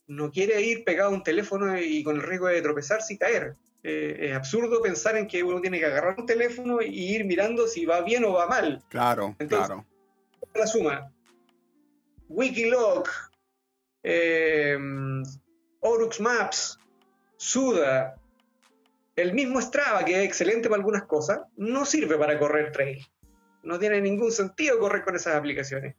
no 0.09 0.33
quiere 0.33 0.61
ir 0.61 0.83
pegado 0.83 1.11
a 1.11 1.15
un 1.15 1.23
teléfono 1.23 1.79
y 1.79 2.03
con 2.03 2.17
el 2.17 2.23
riesgo 2.23 2.49
de 2.49 2.63
tropezarse 2.63 3.15
y 3.15 3.19
caer. 3.19 3.55
Eh, 3.83 4.29
es 4.29 4.37
absurdo 4.37 4.83
pensar 4.83 5.17
en 5.17 5.27
que 5.27 5.43
uno 5.43 5.61
tiene 5.61 5.79
que 5.79 5.87
agarrar 5.87 6.17
un 6.19 6.27
teléfono 6.27 6.83
y 6.83 7.15
ir 7.15 7.25
mirando 7.25 7.67
si 7.67 7.87
va 7.87 8.03
bien 8.03 8.25
o 8.25 8.33
va 8.33 8.47
mal. 8.47 8.83
Claro, 8.89 9.37
claro. 9.49 9.87
La 10.55 10.67
suma. 10.67 11.11
Wikiloc, 12.29 13.09
eh, 14.03 14.77
Orux 15.81 16.21
Maps, 16.21 16.79
Suda, 17.37 18.17
el 19.17 19.33
mismo 19.33 19.61
Strava, 19.61 20.05
que 20.05 20.21
es 20.21 20.27
excelente 20.27 20.69
para 20.69 20.79
algunas 20.79 21.05
cosas, 21.05 21.41
no 21.57 21.85
sirve 21.85 22.17
para 22.17 22.39
correr 22.39 22.73
trail. 22.73 23.05
no 23.63 23.79
tiene 23.79 24.01
ningún 24.01 24.33
sentido 24.33 24.79
correr 24.79 25.05
con 25.05 25.17
esas 25.17 25.37
aplicaciones. 25.37 25.95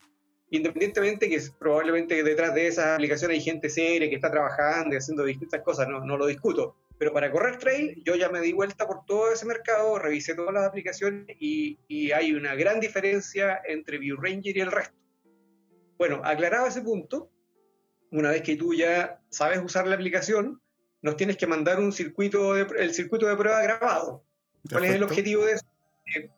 Independientemente 0.50 1.30
que 1.30 1.40
probablemente 1.60 2.24
detrás 2.24 2.54
de 2.56 2.68
esas 2.68 2.88
aplicaciones 2.88 3.38
hay 3.38 3.44
gente 3.44 3.70
seria 3.70 4.10
que 4.10 4.16
está 4.16 4.32
trabajando 4.32 4.96
y 4.96 4.98
haciendo 4.98 5.24
distintas 5.24 5.62
cosas, 5.62 5.88
no, 5.88 6.04
no 6.04 6.18
lo 6.18 6.26
discuto. 6.26 6.76
Pero 7.02 7.14
para 7.14 7.32
correr 7.32 7.58
trail, 7.58 8.00
yo 8.06 8.14
ya 8.14 8.30
me 8.30 8.42
di 8.42 8.54
vuelta 8.54 8.86
por 8.86 9.06
todo 9.08 9.34
ese 9.34 9.48
mercado, 9.48 9.98
revisé 9.98 10.36
todas 10.36 10.54
las 10.54 10.68
aplicaciones 10.68 11.36
y, 11.40 11.80
y 11.88 12.12
hay 12.12 12.32
una 12.32 12.54
gran 12.54 12.80
diferencia 12.80 13.60
entre 13.66 13.98
View 13.98 14.18
Ranger 14.18 14.56
y 14.56 14.62
el 14.62 14.72
resto. 14.72 14.96
Bueno, 15.98 16.22
aclarado 16.24 16.68
ese 16.68 16.84
punto, 16.84 17.32
una 18.12 18.30
vez 18.30 18.44
que 18.44 18.56
tú 18.56 18.76
ya 18.76 19.20
sabes 19.30 19.64
usar 19.64 19.88
la 19.88 19.96
aplicación, 19.96 20.62
nos 21.02 21.16
tienes 21.16 21.38
que 21.38 21.48
mandar 21.48 21.80
un 21.80 21.92
circuito 21.92 22.54
de, 22.54 22.68
el 22.78 22.94
circuito 22.94 23.26
de 23.26 23.36
prueba 23.36 23.64
grabado. 23.64 24.24
¿Cuál 24.70 24.86
es 24.86 24.92
el 24.92 25.02
objetivo 25.02 25.44
de 25.44 25.54
eso? 25.54 25.66
Que 26.06 26.30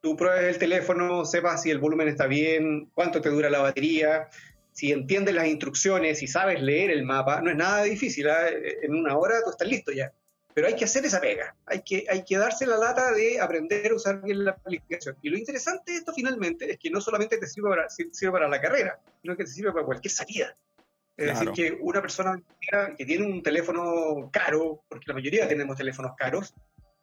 tú 0.00 0.16
pruebes 0.16 0.44
el 0.44 0.60
teléfono, 0.60 1.24
sepas 1.24 1.62
si 1.62 1.72
el 1.72 1.80
volumen 1.80 2.06
está 2.06 2.28
bien, 2.28 2.88
cuánto 2.94 3.20
te 3.20 3.30
dura 3.30 3.50
la 3.50 3.62
batería, 3.62 4.28
si 4.74 4.90
entiendes 4.90 5.34
las 5.36 5.46
instrucciones, 5.46 6.18
si 6.18 6.26
sabes 6.26 6.60
leer 6.60 6.90
el 6.90 7.04
mapa, 7.04 7.40
no 7.40 7.50
es 7.50 7.56
nada 7.56 7.84
difícil, 7.84 8.28
¿ah? 8.28 8.48
en 8.50 8.94
una 8.94 9.16
hora 9.16 9.36
tú 9.44 9.50
estás 9.50 9.68
listo 9.68 9.92
ya. 9.92 10.12
Pero 10.52 10.66
hay 10.66 10.74
que 10.74 10.84
hacer 10.84 11.04
esa 11.04 11.20
pega, 11.20 11.54
hay 11.64 11.82
que, 11.82 12.04
hay 12.08 12.24
que 12.24 12.36
darse 12.36 12.66
la 12.66 12.76
lata 12.76 13.12
de 13.12 13.40
aprender 13.40 13.92
a 13.92 13.94
usar 13.94 14.20
bien 14.20 14.44
la 14.44 14.50
aplicación. 14.50 15.16
Y 15.22 15.30
lo 15.30 15.38
interesante 15.38 15.92
de 15.92 15.98
esto 15.98 16.12
finalmente 16.12 16.70
es 16.70 16.78
que 16.78 16.90
no 16.90 17.00
solamente 17.00 17.38
te 17.38 17.46
sirve 17.46 17.70
para, 17.70 17.88
sirve 17.88 18.32
para 18.32 18.48
la 18.48 18.60
carrera, 18.60 19.00
sino 19.22 19.36
que 19.36 19.44
te 19.44 19.50
sirve 19.50 19.72
para 19.72 19.86
cualquier 19.86 20.12
salida. 20.12 20.56
Es 21.16 21.26
decir, 21.26 21.52
que 21.52 21.78
una 21.80 22.00
persona 22.00 22.42
que 22.98 23.04
tiene 23.04 23.24
un 23.24 23.42
teléfono 23.42 24.28
caro, 24.32 24.82
porque 24.88 25.04
la 25.06 25.14
mayoría 25.14 25.46
tenemos 25.46 25.76
teléfonos 25.76 26.12
caros 26.16 26.52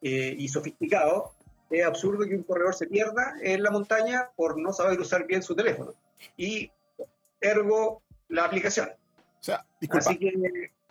eh, 0.02 0.36
y 0.38 0.50
sofisticados, 0.50 1.32
es 1.70 1.86
absurdo 1.86 2.28
que 2.28 2.36
un 2.36 2.44
corredor 2.44 2.76
se 2.76 2.88
pierda 2.88 3.36
en 3.42 3.64
la 3.64 3.72
montaña 3.72 4.30
por 4.36 4.60
no 4.60 4.74
saber 4.74 5.00
usar 5.00 5.26
bien 5.26 5.42
su 5.42 5.56
teléfono. 5.56 5.94
Y 6.36 6.70
ergo 7.42 8.04
la 8.30 8.46
aplicación. 8.46 8.90
O 9.40 9.44
sea, 9.44 9.66
disculpa. 9.80 10.16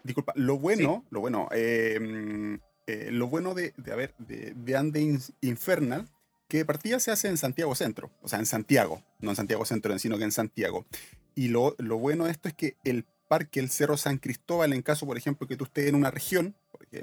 disculpa, 0.03 0.33
lo 0.37 0.59
bueno, 0.59 1.05
lo 1.11 1.21
bueno, 1.21 1.49
em, 1.53 2.59
eh, 2.87 3.11
lo 3.13 3.29
bueno 3.29 3.55
de, 3.55 3.73
de, 3.77 3.93
a 3.93 3.97
ver, 3.97 4.15
de, 4.19 4.53
de 4.55 4.77
Ande 4.77 5.21
Infernal, 5.41 6.09
que 6.49 6.59
de 6.59 6.65
partida 6.65 6.99
se 6.99 7.13
hace 7.13 7.29
en 7.29 7.37
Santiago 7.37 7.75
Centro, 7.77 8.11
o 8.23 8.29
sea, 8.29 8.41
en 8.41 8.47
Santiago, 8.47 9.03
no 9.21 9.31
en 9.31 9.37
Santiago 9.37 9.65
Centro, 9.65 9.97
sino 9.99 10.19
que 10.19 10.25
en 10.25 10.33
Santiago. 10.33 10.85
Y 11.37 11.49
lo, 11.49 11.77
lo 11.79 11.99
bueno 11.99 12.25
de 12.25 12.33
esto 12.33 12.49
es 12.49 12.55
que 12.55 12.77
el 12.83 13.07
parque, 13.29 13.61
el 13.61 13.71
Cerro 13.71 13.97
San 13.97 14.19
Cristóbal, 14.19 14.73
en 14.73 14.83
caso, 14.83 15.07
por 15.07 15.17
ejemplo, 15.17 15.47
que 15.47 15.57
tú 15.57 15.65
estés 15.65 15.87
en 15.87 15.95
una 15.95 16.11
región, 16.11 16.57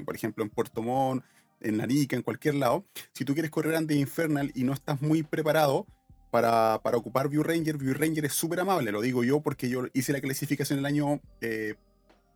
por 0.06 0.16
ejemplo, 0.16 0.44
en 0.44 0.50
Puerto 0.50 0.82
Montt, 0.82 1.24
en 1.62 1.78
Narica, 1.78 2.16
en 2.16 2.22
cualquier 2.22 2.56
lado, 2.56 2.86
si 3.14 3.26
tú 3.26 3.34
quieres 3.34 3.52
correr 3.52 3.76
ante 3.76 3.96
Infernal 3.96 4.52
y 4.54 4.64
no 4.64 4.74
estás 4.74 5.02
muy 5.02 5.24
preparado 5.24 5.88
para, 6.32 6.80
para 6.84 6.98
ocupar 6.98 7.30
View 7.30 7.44
Ranger, 7.44 7.78
View 7.78 7.94
Ranger 7.94 8.26
es 8.26 8.34
súper 8.34 8.60
amable, 8.60 8.92
lo 8.92 9.02
digo 9.02 9.24
yo 9.24 9.42
porque 9.42 9.70
yo 9.70 9.84
hice 9.94 10.14
la 10.14 10.22
clasificación 10.22 10.80
el 10.80 10.86
año 10.86 11.22
eh, 11.42 11.76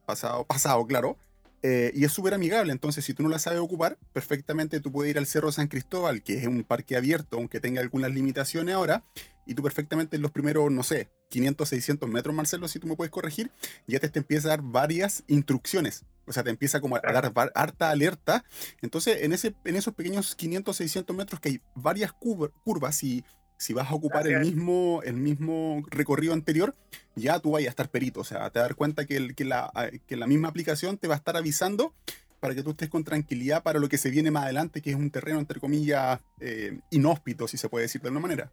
pasado, 0.06 0.46
pasado, 0.46 0.86
claro, 0.86 1.18
eh, 1.64 1.92
y 1.94 2.06
es 2.06 2.12
súper 2.12 2.34
amigable, 2.34 2.72
entonces 2.72 3.06
si 3.06 3.14
tú 3.14 3.24
no 3.24 3.30
la 3.30 3.38
sabes 3.38 3.60
ocupar, 3.60 3.98
perfectamente 4.14 4.80
tú 4.80 4.92
puedes 4.92 5.12
ir 5.12 5.18
al 5.18 5.28
Cerro 5.28 5.52
San 5.52 5.68
Cristóbal, 5.68 6.24
que 6.24 6.38
es 6.38 6.48
un 6.48 6.64
parque 6.64 6.98
abierto, 6.98 7.38
aunque 7.38 7.60
tenga 7.60 7.82
algunas 7.82 8.12
limitaciones 8.12 8.74
ahora, 8.74 9.04
y 9.46 9.54
tú 9.54 9.62
perfectamente 9.62 10.16
en 10.16 10.22
los 10.22 10.32
primeros, 10.32 10.72
no 10.72 10.84
sé, 10.84 11.10
500, 11.30 11.70
600 11.70 12.10
metros, 12.10 12.36
Marcelo, 12.36 12.68
si 12.68 12.80
tú 12.80 12.88
me 12.88 12.96
puedes 12.96 13.12
corregir, 13.12 13.52
ya 13.88 14.00
te, 14.00 14.10
te 14.10 14.20
empieza 14.20 14.48
a 14.48 14.52
dar 14.52 14.62
varias 14.62 15.24
instrucciones. 15.28 16.04
O 16.26 16.34
sea, 16.34 16.44
te 16.44 16.50
empieza 16.50 16.80
como 16.80 16.96
a 16.96 17.02
dar 17.02 17.34
harta 17.56 17.90
alerta. 17.90 18.46
Entonces, 18.82 19.24
en, 19.24 19.34
ese, 19.34 19.56
en 19.66 19.76
esos 19.76 19.94
pequeños 19.94 20.36
500, 20.36 20.78
600 20.78 21.16
metros 21.16 21.42
que 21.42 21.50
hay 21.50 21.62
varias 21.76 22.14
curvas 22.14 23.04
y 23.04 23.24
si 23.62 23.74
vas 23.74 23.92
a 23.92 23.94
ocupar 23.94 24.28
el 24.28 24.40
mismo, 24.40 25.02
el 25.04 25.18
mismo 25.18 25.84
recorrido 25.88 26.34
anterior, 26.34 26.74
ya 27.16 27.40
tú 27.40 27.52
vas 27.52 27.64
a 27.64 27.70
estar 27.70 27.90
perito. 27.90 28.22
O 28.22 28.24
sea, 28.24 28.50
te 28.50 28.58
dar 28.58 28.74
cuenta 28.74 29.06
que, 29.06 29.36
que, 29.36 29.46
la, 29.46 29.72
que 30.08 30.16
la 30.16 30.26
misma 30.26 30.48
aplicación 30.48 30.98
te 30.98 31.08
va 31.08 31.14
a 31.14 31.18
estar 31.18 31.38
avisando 31.38 31.94
para 32.40 32.56
que 32.56 32.64
tú 32.64 32.72
estés 32.72 32.90
con 32.90 33.04
tranquilidad 33.04 33.62
para 33.62 33.80
lo 33.80 33.88
que 33.88 34.00
se 34.00 34.10
viene 34.10 34.32
más 34.32 34.46
adelante, 34.46 34.82
que 34.82 34.90
es 34.90 34.96
un 34.96 35.12
terreno, 35.12 35.38
entre 35.38 35.60
comillas, 35.60 36.20
eh, 36.40 36.80
inhóspito, 36.90 37.48
si 37.48 37.58
se 37.58 37.70
puede 37.70 37.84
decir 37.84 38.02
de 38.02 38.08
alguna 38.08 38.24
manera. 38.24 38.52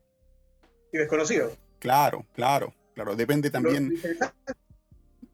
Y 0.93 0.99
desconocido. 0.99 1.57
Claro, 1.79 2.27
claro, 2.35 2.75
claro. 2.95 3.17
Depende 3.17 3.49
también. 3.49 3.95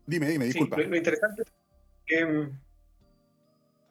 dime, 0.06 0.28
dime, 0.28 0.44
disculpa. 0.44 0.76
lo, 0.76 0.96
interesante 0.96 1.42
es 1.42 1.48
que 2.06 2.24
mm, 2.24 2.60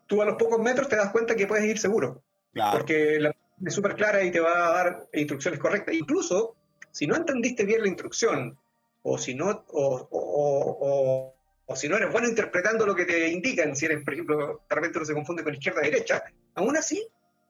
tú 0.07 0.21
a 0.21 0.25
los 0.25 0.37
pocos 0.37 0.61
metros 0.61 0.87
te 0.87 0.95
das 0.95 1.11
cuenta 1.11 1.35
que 1.35 1.45
puedes 1.45 1.65
ir 1.65 1.77
seguro. 1.77 2.23
Claro. 2.53 2.77
Porque 2.77 3.19
la 3.19 3.35
es 3.65 3.73
súper 3.73 3.95
clara 3.95 4.23
y 4.23 4.31
te 4.31 4.39
va 4.39 4.67
a 4.67 4.73
dar 4.73 5.07
instrucciones 5.13 5.59
correctas. 5.59 5.95
Incluso, 5.95 6.55
si 6.91 7.07
no 7.07 7.15
entendiste 7.15 7.65
bien 7.65 7.81
la 7.81 7.87
instrucción, 7.87 8.57
o 9.03 9.17
si 9.17 9.35
no, 9.35 9.65
o, 9.69 11.33
si 11.75 11.89
no 11.89 11.97
eres 11.97 12.11
bueno 12.11 12.27
interpretando 12.27 12.85
lo 12.85 12.95
que 12.95 13.05
te 13.05 13.29
indican, 13.29 13.75
si 13.75 13.85
eres, 13.85 14.03
por 14.03 14.13
ejemplo, 14.13 14.61
de 14.69 14.75
repente 14.75 14.99
no 14.99 15.05
se 15.05 15.13
confunde 15.13 15.43
con 15.43 15.53
izquierda 15.53 15.81
derecha, 15.81 16.23
aún 16.55 16.77
así 16.77 17.05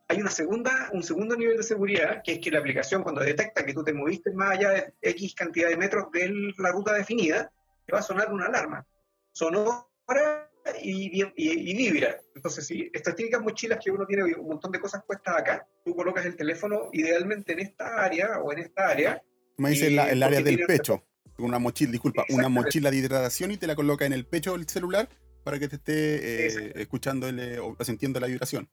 hay 0.08 0.20
una 0.20 0.29
segunda, 0.29 0.89
un 0.93 1.03
segundo 1.03 1.36
nivel 1.36 1.58
de 1.58 1.63
seguridad, 1.63 2.22
que 2.24 2.34
es 2.34 2.39
que 2.39 2.51
la 2.51 2.60
aplicación 2.60 3.03
cuando 3.03 3.22
detecta 3.22 3.65
que 3.65 3.74
tú 3.74 3.84
te 3.84 3.93
moviste 3.93 4.32
más 4.32 4.51
allá 4.51 4.70
de 4.72 4.93
X 5.01 5.36
cantidad 5.36 5.70
de 5.70 5.77
metros 5.77 6.12
de 6.12 6.53
la 6.58 6.72
ruta 6.72 6.93
definida, 6.93 7.51
te 7.86 7.93
va 7.93 8.00
a 8.00 8.03
sonar 8.03 8.32
una 8.32 8.46
alarma. 8.46 8.86
Sonora 9.32 10.42
y, 10.82 11.24
y, 11.36 11.75
vibra. 11.75 12.17
Entonces, 12.36 12.65
si 12.65 12.89
estas 12.93 13.15
típicas 13.15 13.41
mochilas 13.41 13.79
que 13.84 13.91
uno 13.91 14.05
tiene 14.05 14.24
un 14.24 14.48
montón 14.48 14.72
de 14.72 14.79
cosas 14.79 15.03
puestas 15.05 15.38
acá, 15.38 15.67
tú 15.84 15.96
colocas 15.96 16.25
el 16.25 16.36
teléfono 16.36 16.89
idealmente 16.93 17.53
en 17.53 17.60
esta 17.60 18.03
área 18.03 18.39
o 18.39 18.51
en 18.53 18.60
esta 18.60 18.88
área. 18.88 19.22
Me 19.58 19.72
dice 19.72 19.88
el, 19.88 20.00
el 20.00 20.24
área 20.24 20.41
del 20.41 20.65
pecho. 20.65 21.03
Una 21.39 21.60
mochila, 21.60 21.91
disculpa, 21.91 22.25
una 22.29 22.48
mochila 22.48 22.91
de 22.91 22.98
hidratación 22.98 23.51
y 23.51 23.58
te 23.58 23.67
la 23.67 23.75
coloca 23.75 24.05
en 24.05 24.13
el 24.13 24.25
pecho 24.25 24.53
del 24.53 24.67
celular 24.67 25.10
para 25.43 25.60
que 25.60 25.67
te 25.67 25.75
esté 25.75 26.46
eh, 26.48 26.74
escuchando 26.75 27.27
el, 27.27 27.60
o 27.60 27.75
sintiendo 27.84 28.20
la 28.20 28.27
vibración. 28.27 28.70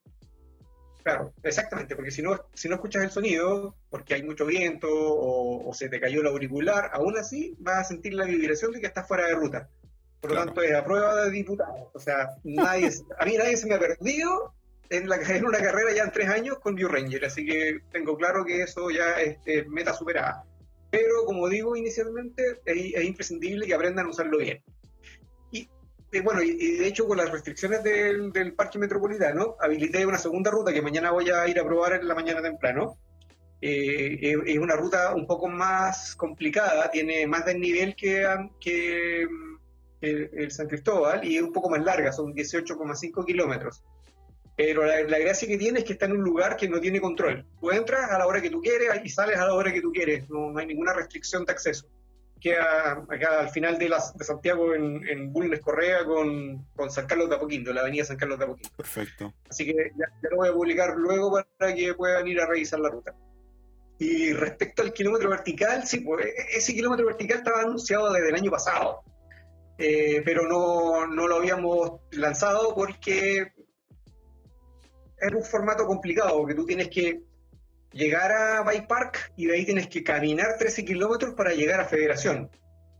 Claro, 1.03 1.33
exactamente, 1.43 1.97
porque 1.97 2.11
si 2.11 2.21
no, 2.21 2.39
si 2.53 2.69
no 2.69 2.75
escuchas 2.75 3.03
el 3.03 3.11
sonido, 3.11 3.75
porque 3.89 4.15
hay 4.15 4.23
mucho 4.23 4.45
viento 4.45 4.87
o, 4.91 5.69
o, 5.69 5.73
se 5.73 5.89
te 5.89 5.99
cayó 5.99 6.21
el 6.21 6.27
auricular, 6.27 6.91
aún 6.93 7.17
así 7.17 7.57
vas 7.59 7.79
a 7.79 7.85
sentir 7.85 8.13
la 8.13 8.27
vibración 8.27 8.73
de 8.73 8.81
que 8.81 8.87
estás 8.87 9.09
fuera 9.09 9.27
de 9.27 9.35
ruta. 9.35 9.71
Por 10.21 10.33
lo 10.33 10.37
tanto, 10.45 10.62
es 10.62 10.75
a 10.75 10.85
prueba 10.85 11.25
de 11.25 11.31
diputado. 11.31 11.91
O 11.95 11.99
sea, 11.99 12.31
nadie, 12.45 12.91
a 13.19 13.25
mí 13.25 13.37
nadie 13.37 13.57
se 13.57 13.67
me 13.67 13.75
ha 13.75 13.79
perdido 13.79 14.55
en, 14.91 15.09
la, 15.09 15.17
en 15.17 15.45
una 15.45 15.59
carrera 15.59 15.93
ya 15.95 16.03
en 16.05 16.12
tres 16.12 16.29
años 16.29 16.59
con 16.59 16.75
View 16.75 16.89
Ranger, 16.89 17.25
así 17.25 17.47
que 17.47 17.81
tengo 17.93 18.17
claro 18.17 18.45
que 18.45 18.62
eso 18.62 18.91
ya 18.91 19.12
es 19.15 19.37
este, 19.37 19.65
meta 19.69 19.95
superada. 19.95 20.45
Pero 20.91 21.25
como 21.25 21.49
digo 21.49 21.77
inicialmente, 21.77 22.61
es, 22.65 23.05
imprescindible 23.05 23.67
que 23.67 23.75
aprendan 23.75 24.07
a 24.07 24.11
usarlo 24.11 24.39
bien. 24.39 24.62
Y, 25.53 25.69
bueno, 26.25 26.43
y, 26.43 26.79
de 26.79 26.89
hecho 26.89 27.07
con 27.07 27.19
las 27.19 27.31
restricciones 27.31 27.85
del, 27.85 28.33
del, 28.33 28.53
parque 28.55 28.81
metropolitano, 28.81 29.55
habilité 29.61 30.05
una 30.05 30.19
segunda 30.19 30.50
ruta 30.50 30.73
que 30.73 30.83
mañana 30.83 31.12
voy 31.12 31.31
a 31.31 31.47
ir 31.47 31.61
a 31.61 31.65
probar 31.65 31.93
en 31.93 32.09
la 32.09 32.17
mañana 32.17 32.43
temprano. 32.43 32.99
Eh, 33.62 34.37
es 34.47 34.59
una 34.59 34.75
ruta 34.75 35.15
un 35.15 35.27
poco 35.27 35.47
más 35.47 36.17
complicada, 36.17 36.91
tiene 36.91 37.29
más 37.29 37.45
desnivel 37.45 37.95
que, 37.95 38.27
que 38.59 39.29
el, 40.00 40.50
San 40.50 40.69
Cristóbal 40.69 41.25
y 41.25 41.37
es 41.37 41.42
un 41.42 41.52
poco 41.52 41.71
más 41.71 41.83
larga, 41.85 42.12
son 42.12 42.35
18,5 42.35 43.25
kilómetros. 43.25 43.83
Pero 44.57 44.85
la, 44.85 45.19
gracia 45.19 45.49
que 45.49 45.57
tiene 45.57 45.78
es 45.78 45.85
que 45.87 45.95
está 45.95 46.07
en 46.07 46.12
un 46.12 46.23
lugar 46.23 46.57
que 46.57 46.69
no 46.69 46.80
tiene 46.80 47.00
control. 47.00 47.47
Tú 47.61 47.71
entras 47.71 48.11
a 48.11 48.19
la 48.19 48.26
hora 48.26 48.42
que 48.42 48.50
tú 48.50 48.61
quieres 48.61 48.90
y 49.02 49.09
sales 49.09 49.38
a 49.38 49.47
la 49.47 49.54
hora 49.54 49.73
que 49.73 49.80
tú 49.80 49.90
quieres, 49.90 50.28
no, 50.28 50.57
hay 50.59 50.66
ninguna 50.66 50.92
restricción 50.92 51.45
de 51.45 51.52
acceso. 51.52 51.88
Queda 52.38 53.04
acá 53.09 53.40
al 53.40 53.50
final 53.50 53.78
de, 53.78 53.88
las, 53.88 54.16
de 54.16 54.25
Santiago 54.25 54.75
en, 54.75 55.07
en 55.09 55.33
Bulnes 55.33 55.61
Correa 55.61 56.04
con, 56.04 56.66
con, 56.75 56.90
San 56.90 57.07
Carlos 57.07 57.28
de 57.28 57.37
Apoquindo, 57.37 57.73
la 57.73 57.83
avenida 57.83 58.04
San 58.04 58.16
Carlos 58.16 58.38
de 58.38 58.45
Apoquindo. 58.47 58.71
Perfecto. 58.76 59.35
Así 59.49 59.66
que 59.66 59.92
ya, 59.97 60.07
lo 60.30 60.37
voy 60.37 60.49
a 60.49 60.52
publicar 60.52 60.95
luego 60.97 61.42
para 61.59 61.75
que 61.75 61.95
puedan 61.95 62.26
ir 62.28 62.40
a 62.40 62.47
revisar 62.47 62.80
la 62.80 62.88
ruta. 62.88 63.14
Y 63.99 64.33
respecto 64.33 64.83
al 64.83 64.95
kilómetro 64.95 65.28
vertical, 65.28 65.87
sí, 65.87 66.00
pues 66.00 66.25
e-, 66.25 66.57
ese 66.57 66.73
kilómetro 66.73 67.04
vertical 67.07 67.38
estaba 67.38 67.61
anunciado 67.61 68.11
desde 68.11 68.30
el 68.30 68.35
año 68.35 68.50
pasado. 68.50 69.04
Eh, 69.83 70.21
pero 70.27 70.47
no, 70.47 71.07
no, 71.07 71.27
lo 71.27 71.37
habíamos 71.37 72.03
lanzado 72.13 72.75
porque 72.75 73.51
es 75.19 75.33
un 75.35 75.43
formato 75.43 75.87
complicado, 75.87 76.45
que 76.45 76.55
tú 76.55 76.67
tienes 76.67 76.91
que 76.91 77.23
llegar 77.91 78.31
a 78.31 78.63
Bike 78.63 78.87
Park 78.87 79.33
y 79.37 79.47
de 79.47 79.55
ahí 79.55 79.65
tienes 79.65 79.89
que 79.89 80.05
caminar 80.05 80.59
13 80.59 80.85
kilómetros 80.85 81.33
para 81.33 81.55
llegar 81.55 81.81
a 81.81 81.87
Federación. 81.87 82.51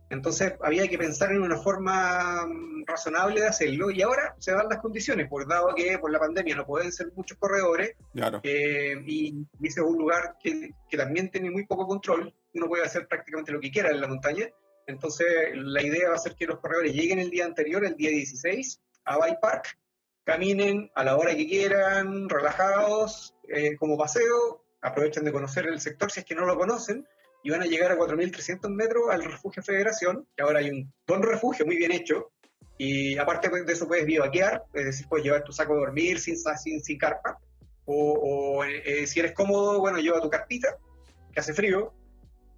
Entonces 0.09 0.55
había 0.61 0.87
que 0.87 0.97
pensar 0.97 1.31
en 1.31 1.43
una 1.43 1.57
forma 1.57 2.47
mm, 2.47 2.85
razonable 2.87 3.41
de 3.41 3.47
hacerlo 3.47 3.91
y 3.91 4.01
ahora 4.01 4.35
se 4.39 4.51
dan 4.51 4.67
las 4.67 4.79
condiciones, 4.79 5.29
por 5.29 5.47
dado 5.47 5.75
que 5.75 5.99
por 5.99 6.11
la 6.11 6.19
pandemia 6.19 6.55
no 6.55 6.65
pueden 6.65 6.91
ser 6.91 7.11
muchos 7.15 7.37
corredores 7.37 7.95
eh, 8.41 9.03
y, 9.05 9.45
ese 9.61 9.81
es 9.81 9.85
un 9.85 9.99
lugar 9.99 10.35
que, 10.43 10.71
que, 10.89 10.97
también 10.97 11.29
tiene 11.29 11.51
muy 11.51 11.67
poco 11.67 11.85
control, 11.85 12.33
uno 12.55 12.67
puede 12.67 12.83
hacer 12.83 13.07
prácticamente 13.07 13.51
lo 13.51 13.59
que 13.59 13.71
quiera 13.71 13.91
en 13.91 14.01
la 14.01 14.07
montaña, 14.07 14.49
entonces, 14.87 15.27
la 15.53 15.81
idea 15.81 16.09
va 16.09 16.15
a 16.15 16.19
ser 16.19 16.35
que 16.35 16.45
los 16.45 16.59
corredores 16.59 16.93
lleguen 16.93 17.19
el 17.19 17.29
día 17.29 17.45
anterior, 17.45 17.83
el 17.85 17.95
día 17.95 18.09
16, 18.09 18.79
a 19.05 19.17
Bike 19.17 19.39
Park, 19.41 19.77
caminen 20.23 20.91
a 20.95 21.03
la 21.03 21.17
hora 21.17 21.35
que 21.35 21.47
quieran, 21.47 22.29
relajados, 22.29 23.35
eh, 23.47 23.75
como 23.77 23.97
paseo, 23.97 24.63
aprovechan 24.81 25.23
de 25.23 25.31
conocer 25.31 25.67
el 25.67 25.79
sector 25.79 26.11
si 26.11 26.21
es 26.21 26.25
que 26.25 26.35
no 26.35 26.45
lo 26.45 26.57
conocen 26.57 27.07
y 27.43 27.49
van 27.49 27.61
a 27.61 27.65
llegar 27.65 27.91
a 27.91 27.97
4.300 27.97 28.69
metros 28.69 29.03
al 29.09 29.23
refugio 29.23 29.63
Federación, 29.63 30.27
que 30.35 30.43
ahora 30.43 30.59
hay 30.59 30.69
un 30.69 30.93
buen 31.07 31.23
refugio 31.23 31.65
muy 31.65 31.75
bien 31.77 31.91
hecho, 31.91 32.31
y 32.77 33.17
aparte 33.17 33.49
de 33.49 33.73
eso 33.73 33.87
puedes 33.87 34.05
bivaquear, 34.05 34.63
es 34.73 34.85
decir, 34.85 35.07
puedes 35.07 35.25
llevar 35.25 35.43
tu 35.43 35.51
saco 35.51 35.73
de 35.73 35.81
dormir 35.81 36.19
sin, 36.19 36.35
sin, 36.37 36.81
sin 36.81 36.97
carpa, 36.97 37.39
o, 37.85 38.63
eh, 38.63 39.05
si 39.07 39.19
eres 39.19 39.33
cómodo, 39.33 39.79
bueno, 39.79 39.97
lleva 39.99 40.21
tu 40.21 40.29
carpita, 40.29 40.77
que 41.33 41.39
hace 41.39 41.53
frío, 41.53 41.93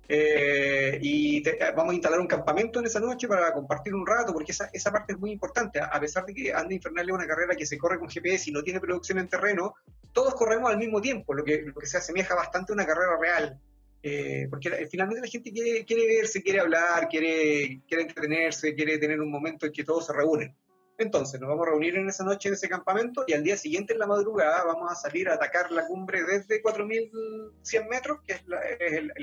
eh, 0.08 1.00
y 1.02 1.42
vamos 1.76 1.92
a 1.92 1.94
instalar 1.94 2.20
un 2.20 2.28
campamento 2.28 2.80
en 2.80 2.86
esa 2.86 3.00
noche 3.00 3.28
para 3.28 3.54
compartir 3.54 3.94
un 3.96 4.06
rato, 4.06 4.34
porque 4.34 4.52
esa, 4.52 4.70
esa 4.74 4.92
parte 4.92 5.14
es 5.14 5.20
muy 5.20 5.32
importante. 5.32 5.80
A 5.80 6.00
pesar 6.00 6.26
de 6.26 6.34
que 6.34 6.54
Anda 6.54 6.74
Infernal 6.74 7.08
es 7.08 7.16
una 7.16 7.28
carrera 7.28 7.56
que 7.56 7.66
se 7.66 7.78
corre 7.78 8.00
con 8.00 8.10
GPS 8.10 8.50
y 8.50 8.54
no 8.54 8.64
tiene 8.64 8.80
producción 8.80 9.20
en 9.20 9.30
terreno, 9.30 9.76
todos 10.12 10.36
corremos 10.36 10.70
al 10.70 10.78
mismo 10.78 11.02
tiempo, 11.02 11.34
lo 11.34 11.44
que, 11.44 11.62
lo 11.62 11.74
que 11.74 11.88
se 11.88 11.98
asemeja 11.98 12.36
bastante 12.36 12.72
a 12.72 12.76
una 12.76 12.86
carrera 12.86 13.18
real. 13.20 13.60
Eh, 14.06 14.48
porque 14.50 14.86
finalmente 14.92 15.22
la 15.22 15.32
gente 15.32 15.52
quiere, 15.54 15.86
quiere 15.86 16.06
verse, 16.06 16.44
quiere 16.44 16.60
hablar, 16.60 17.08
quiere, 17.08 17.82
quiere 17.88 18.04
entretenerse, 18.04 18.76
quiere 18.76 18.98
tener 18.98 19.22
un 19.22 19.32
momento 19.32 19.66
en 19.66 19.72
que 19.72 19.86
todos 19.86 20.06
se 20.08 20.14
reúnen. 20.14 20.54
Entonces 20.98 21.40
nos 21.42 21.50
vamos 21.50 21.68
a 21.68 21.72
reunir 21.72 21.96
en 21.96 22.08
esa 22.08 22.24
noche 22.24 22.50
en 22.50 22.54
ese 22.54 22.70
campamento 22.70 23.24
y 23.28 23.34
al 23.34 23.44
día 23.44 23.58
siguiente 23.58 23.94
en 23.94 24.00
la 24.00 24.08
madrugada 24.08 24.64
vamos 24.64 24.92
a 24.92 24.96
salir 24.96 25.28
a 25.28 25.34
atacar 25.34 25.72
la 25.72 25.88
cumbre 25.88 26.24
desde 26.24 26.62
4.100 26.62 27.90
metros, 27.90 28.20
que 28.26 28.34
es 28.34 28.48
la, 28.48 28.60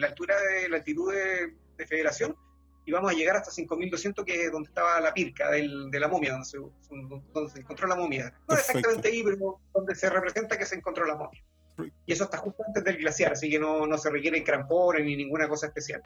altura 0.06 0.34
de 0.40 0.68
la 0.68 0.76
altitud 0.78 1.12
de, 1.12 1.54
Federación, 1.86 2.36
y 2.84 2.92
vamos 2.92 3.10
a 3.10 3.14
llegar 3.14 3.36
hasta 3.36 3.50
5.200, 3.50 4.22
que 4.22 4.44
es 4.44 4.52
donde 4.52 4.68
estaba 4.68 5.00
la 5.00 5.14
pirca 5.14 5.50
del, 5.50 5.90
de 5.90 5.98
la 5.98 6.08
momia, 6.08 6.32
donde 6.32 6.44
se, 6.44 6.58
donde 7.32 7.50
se 7.50 7.60
encontró 7.60 7.88
la 7.88 7.96
momia. 7.96 8.34
No 8.46 8.54
exactamente 8.54 9.08
ahí, 9.08 9.22
pero 9.22 9.58
donde 9.72 9.94
se 9.94 10.10
representa 10.10 10.58
que 10.58 10.66
se 10.66 10.74
encontró 10.74 11.06
la 11.06 11.14
momia. 11.14 11.42
Y 12.04 12.12
eso 12.12 12.24
está 12.24 12.36
justo 12.36 12.62
antes 12.66 12.84
del 12.84 12.98
glaciar, 12.98 13.32
así 13.32 13.48
que 13.48 13.58
no, 13.58 13.86
no 13.86 13.96
se 13.96 14.10
requieren 14.10 14.44
crampones 14.44 15.06
ni 15.06 15.16
ninguna 15.16 15.48
cosa 15.48 15.68
especial. 15.68 16.02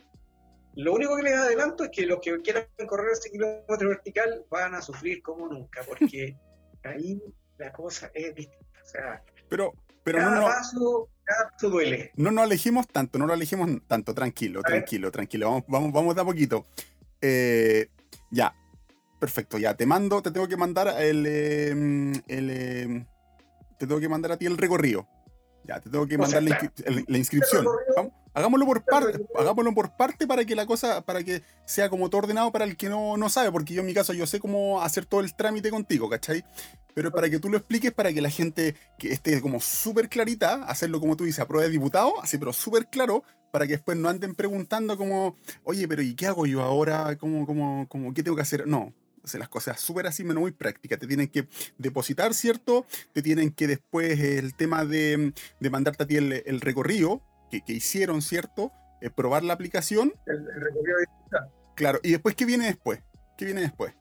Lo 0.76 0.94
único 0.94 1.16
que 1.16 1.22
les 1.22 1.34
adelanto 1.34 1.84
es 1.84 1.90
que 1.90 2.06
los 2.06 2.20
que 2.20 2.36
quieran 2.38 2.66
correr 2.86 3.12
ese 3.12 3.30
kilómetro 3.30 3.88
vertical 3.88 4.44
van 4.50 4.74
a 4.74 4.82
sufrir 4.82 5.22
como 5.22 5.48
nunca, 5.48 5.82
porque 5.86 6.36
ahí 6.84 7.22
la 7.58 7.72
cosa 7.72 8.10
es 8.14 8.34
distinta. 8.34 8.80
O 8.82 8.86
sea, 8.86 9.22
pero, 9.48 9.72
pero 10.02 10.18
cada, 10.18 10.40
no, 10.40 10.46
paso, 10.46 11.08
cada 11.22 11.50
paso 11.50 11.70
duele. 11.70 12.12
No 12.16 12.30
nos 12.30 12.44
alejemos 12.44 12.88
tanto, 12.88 13.18
no 13.18 13.26
nos 13.26 13.34
alejemos 13.34 13.70
tanto, 13.86 14.14
tranquilo, 14.14 14.62
tranquilo, 14.62 15.10
tranquilo. 15.10 15.46
Vamos, 15.46 15.64
vamos, 15.68 15.92
vamos 15.92 16.14
de 16.14 16.20
a 16.20 16.24
poquito. 16.24 16.66
Eh, 17.20 17.88
ya, 18.30 18.54
perfecto, 19.18 19.58
ya 19.58 19.74
te 19.74 19.86
mando, 19.86 20.20
te 20.22 20.30
tengo 20.30 20.48
que 20.48 20.56
mandar 20.56 21.00
el, 21.00 21.26
em, 21.26 22.12
el, 22.26 22.50
em, 22.50 23.06
te 23.78 23.86
tengo 23.86 24.00
que 24.00 24.08
mandar 24.08 24.32
a 24.32 24.36
ti 24.36 24.46
el 24.46 24.58
recorrido. 24.58 25.08
Ya, 25.66 25.80
te 25.80 25.90
tengo 25.90 26.06
que 26.06 26.18
mandar 26.18 26.42
la, 26.42 27.18
inscripción. 27.18 27.66
Hagámoslo 28.34 28.66
por 28.66 28.84
parte, 28.84 29.24
hagámoslo 29.38 29.72
por 29.74 29.96
parte 29.96 30.26
para 30.26 30.44
que 30.44 30.54
la 30.54 30.66
cosa, 30.66 31.02
para 31.02 31.22
que 31.22 31.42
sea 31.64 31.88
como 31.88 32.10
todo 32.10 32.22
ordenado 32.22 32.50
para 32.50 32.64
el 32.64 32.76
que 32.76 32.88
no, 32.88 33.16
no 33.16 33.28
sabe, 33.28 33.52
porque 33.52 33.74
yo 33.74 33.80
en 33.80 33.86
mi 33.86 33.94
caso 33.94 34.12
yo 34.12 34.26
sé 34.26 34.40
cómo 34.40 34.82
hacer 34.82 35.06
todo 35.06 35.20
el 35.20 35.34
trámite 35.34 35.70
contigo, 35.70 36.10
¿cachai? 36.10 36.44
Pero 36.94 37.12
para 37.12 37.30
que 37.30 37.38
tú 37.38 37.48
lo 37.48 37.56
expliques, 37.56 37.92
para 37.92 38.12
que 38.12 38.20
la 38.20 38.30
gente 38.30 38.74
que 38.98 39.12
esté 39.12 39.40
como 39.40 39.60
súper 39.60 40.08
clarita, 40.08 40.64
hacerlo 40.64 41.00
como 41.00 41.16
tú 41.16 41.24
dices, 41.24 41.40
a 41.40 41.46
prueba 41.46 41.66
de 41.66 41.70
diputado, 41.70 42.20
así 42.20 42.36
pero 42.36 42.52
súper 42.52 42.88
claro, 42.88 43.22
para 43.52 43.66
que 43.66 43.74
después 43.74 43.96
no 43.96 44.08
anden 44.08 44.34
preguntando 44.34 44.96
como, 44.96 45.36
oye, 45.62 45.86
pero 45.86 46.02
¿y 46.02 46.14
qué 46.14 46.26
hago 46.26 46.44
yo 46.44 46.60
ahora? 46.62 47.16
¿Cómo, 47.16 47.46
cómo, 47.46 47.86
cómo, 47.88 48.12
¿Qué 48.12 48.22
tengo 48.22 48.36
que 48.36 48.42
hacer? 48.42 48.66
No, 48.66 48.92
o 49.32 49.38
las 49.38 49.48
cosas 49.48 49.80
súper 49.80 50.06
así, 50.06 50.24
menos 50.24 50.40
muy 50.40 50.52
prácticas. 50.52 50.98
Te 50.98 51.06
tienen 51.06 51.28
que 51.28 51.48
depositar, 51.78 52.34
¿cierto? 52.34 52.86
Te 53.12 53.22
tienen 53.22 53.50
que 53.50 53.66
después 53.66 54.20
el 54.20 54.54
tema 54.54 54.84
de, 54.84 55.32
de 55.60 55.70
mandarte 55.70 56.04
a 56.04 56.06
ti 56.06 56.16
el, 56.16 56.60
recorrido 56.60 57.22
que, 57.50 57.62
que, 57.62 57.72
hicieron, 57.72 58.22
¿cierto? 58.22 58.72
Eh, 59.00 59.10
probar 59.10 59.42
la 59.42 59.54
aplicación. 59.54 60.12
El, 60.26 60.46
recorrido 60.46 60.98
digital. 60.98 61.50
Claro, 61.74 62.00
y 62.02 62.12
después, 62.12 62.34
¿qué 62.34 62.44
viene 62.44 62.66
después? 62.66 63.00
¿Qué 63.36 63.44
viene 63.44 63.62
después? 63.62 63.94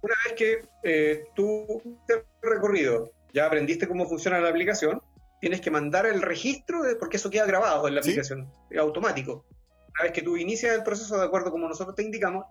Una 0.00 0.14
vez 0.26 0.34
que 0.36 0.68
eh, 0.82 1.24
tú 1.34 1.66
el 2.08 2.22
recorrido, 2.42 3.10
ya 3.32 3.46
aprendiste 3.46 3.88
cómo 3.88 4.06
funciona 4.06 4.38
la 4.38 4.50
aplicación, 4.50 5.00
tienes 5.40 5.60
que 5.60 5.70
mandar 5.70 6.06
el 6.06 6.22
registro, 6.22 6.82
de, 6.82 6.96
porque 6.96 7.16
eso 7.16 7.30
queda 7.30 7.46
grabado 7.46 7.88
en 7.88 7.94
la 7.94 8.00
aplicación, 8.00 8.50
es 8.70 8.78
automático. 8.78 9.46
Una 9.94 10.04
vez 10.04 10.12
que 10.12 10.22
tú 10.22 10.36
inicias 10.36 10.74
el 10.74 10.82
proceso 10.82 11.18
de 11.18 11.24
acuerdo 11.24 11.50
como 11.50 11.68
nosotros 11.68 11.94
te 11.94 12.02
indicamos, 12.02 12.44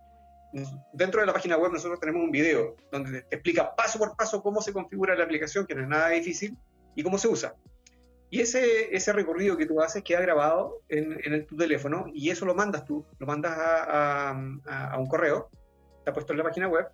dentro 0.93 1.21
de 1.21 1.27
la 1.27 1.33
página 1.33 1.57
web 1.57 1.71
nosotros 1.71 1.99
tenemos 1.99 2.23
un 2.23 2.31
video 2.31 2.75
donde 2.91 3.23
te 3.23 3.35
explica 3.35 3.75
paso 3.75 3.99
por 3.99 4.15
paso 4.15 4.41
cómo 4.41 4.61
se 4.61 4.71
configura 4.71 5.15
la 5.15 5.23
aplicación, 5.23 5.65
que 5.65 5.75
no 5.75 5.81
es 5.81 5.87
nada 5.87 6.09
difícil, 6.09 6.57
y 6.95 7.03
cómo 7.03 7.17
se 7.17 7.27
usa. 7.27 7.55
Y 8.29 8.41
ese, 8.41 8.95
ese 8.95 9.13
recorrido 9.13 9.57
que 9.57 9.65
tú 9.65 9.81
haces 9.81 10.03
queda 10.03 10.21
grabado 10.21 10.81
en, 10.89 11.19
en 11.23 11.45
tu 11.45 11.55
teléfono 11.55 12.05
y 12.11 12.31
eso 12.31 12.45
lo 12.45 12.55
mandas 12.55 12.83
tú, 12.83 13.05
lo 13.19 13.27
mandas 13.27 13.55
a, 13.55 14.31
a, 14.65 14.97
un 14.97 15.07
correo, 15.07 15.49
está 15.99 16.13
puesto 16.13 16.33
en 16.33 16.39
la 16.39 16.43
página 16.43 16.67
web, 16.67 16.87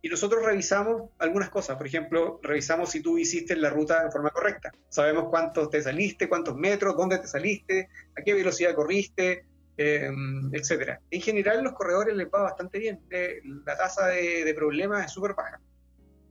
y 0.00 0.08
nosotros 0.08 0.44
revisamos 0.44 1.10
algunas 1.18 1.50
cosas. 1.50 1.76
Por 1.76 1.86
ejemplo, 1.88 2.38
revisamos 2.42 2.90
si 2.90 3.02
tú 3.02 3.18
hiciste 3.18 3.56
la 3.56 3.70
ruta 3.70 4.04
de 4.04 4.12
forma 4.12 4.30
correcta. 4.30 4.70
Sabemos 4.88 5.24
cuántos 5.30 5.68
te 5.70 5.82
saliste, 5.82 6.28
cuántos 6.28 6.54
metros, 6.54 6.96
dónde 6.96 7.18
te 7.18 7.26
saliste, 7.26 7.88
a 8.16 8.22
qué 8.22 8.34
velocidad 8.34 8.76
corriste, 8.76 9.46
eh, 9.78 10.10
etcétera. 10.52 11.00
En 11.10 11.20
general, 11.20 11.62
los 11.62 11.72
corredores 11.72 12.16
les 12.16 12.26
va 12.26 12.42
bastante 12.42 12.80
bien. 12.80 13.00
Eh, 13.10 13.40
la 13.64 13.76
tasa 13.76 14.08
de, 14.08 14.52
problemas 14.54 15.06
es 15.06 15.12
súper 15.12 15.34
baja. 15.34 15.60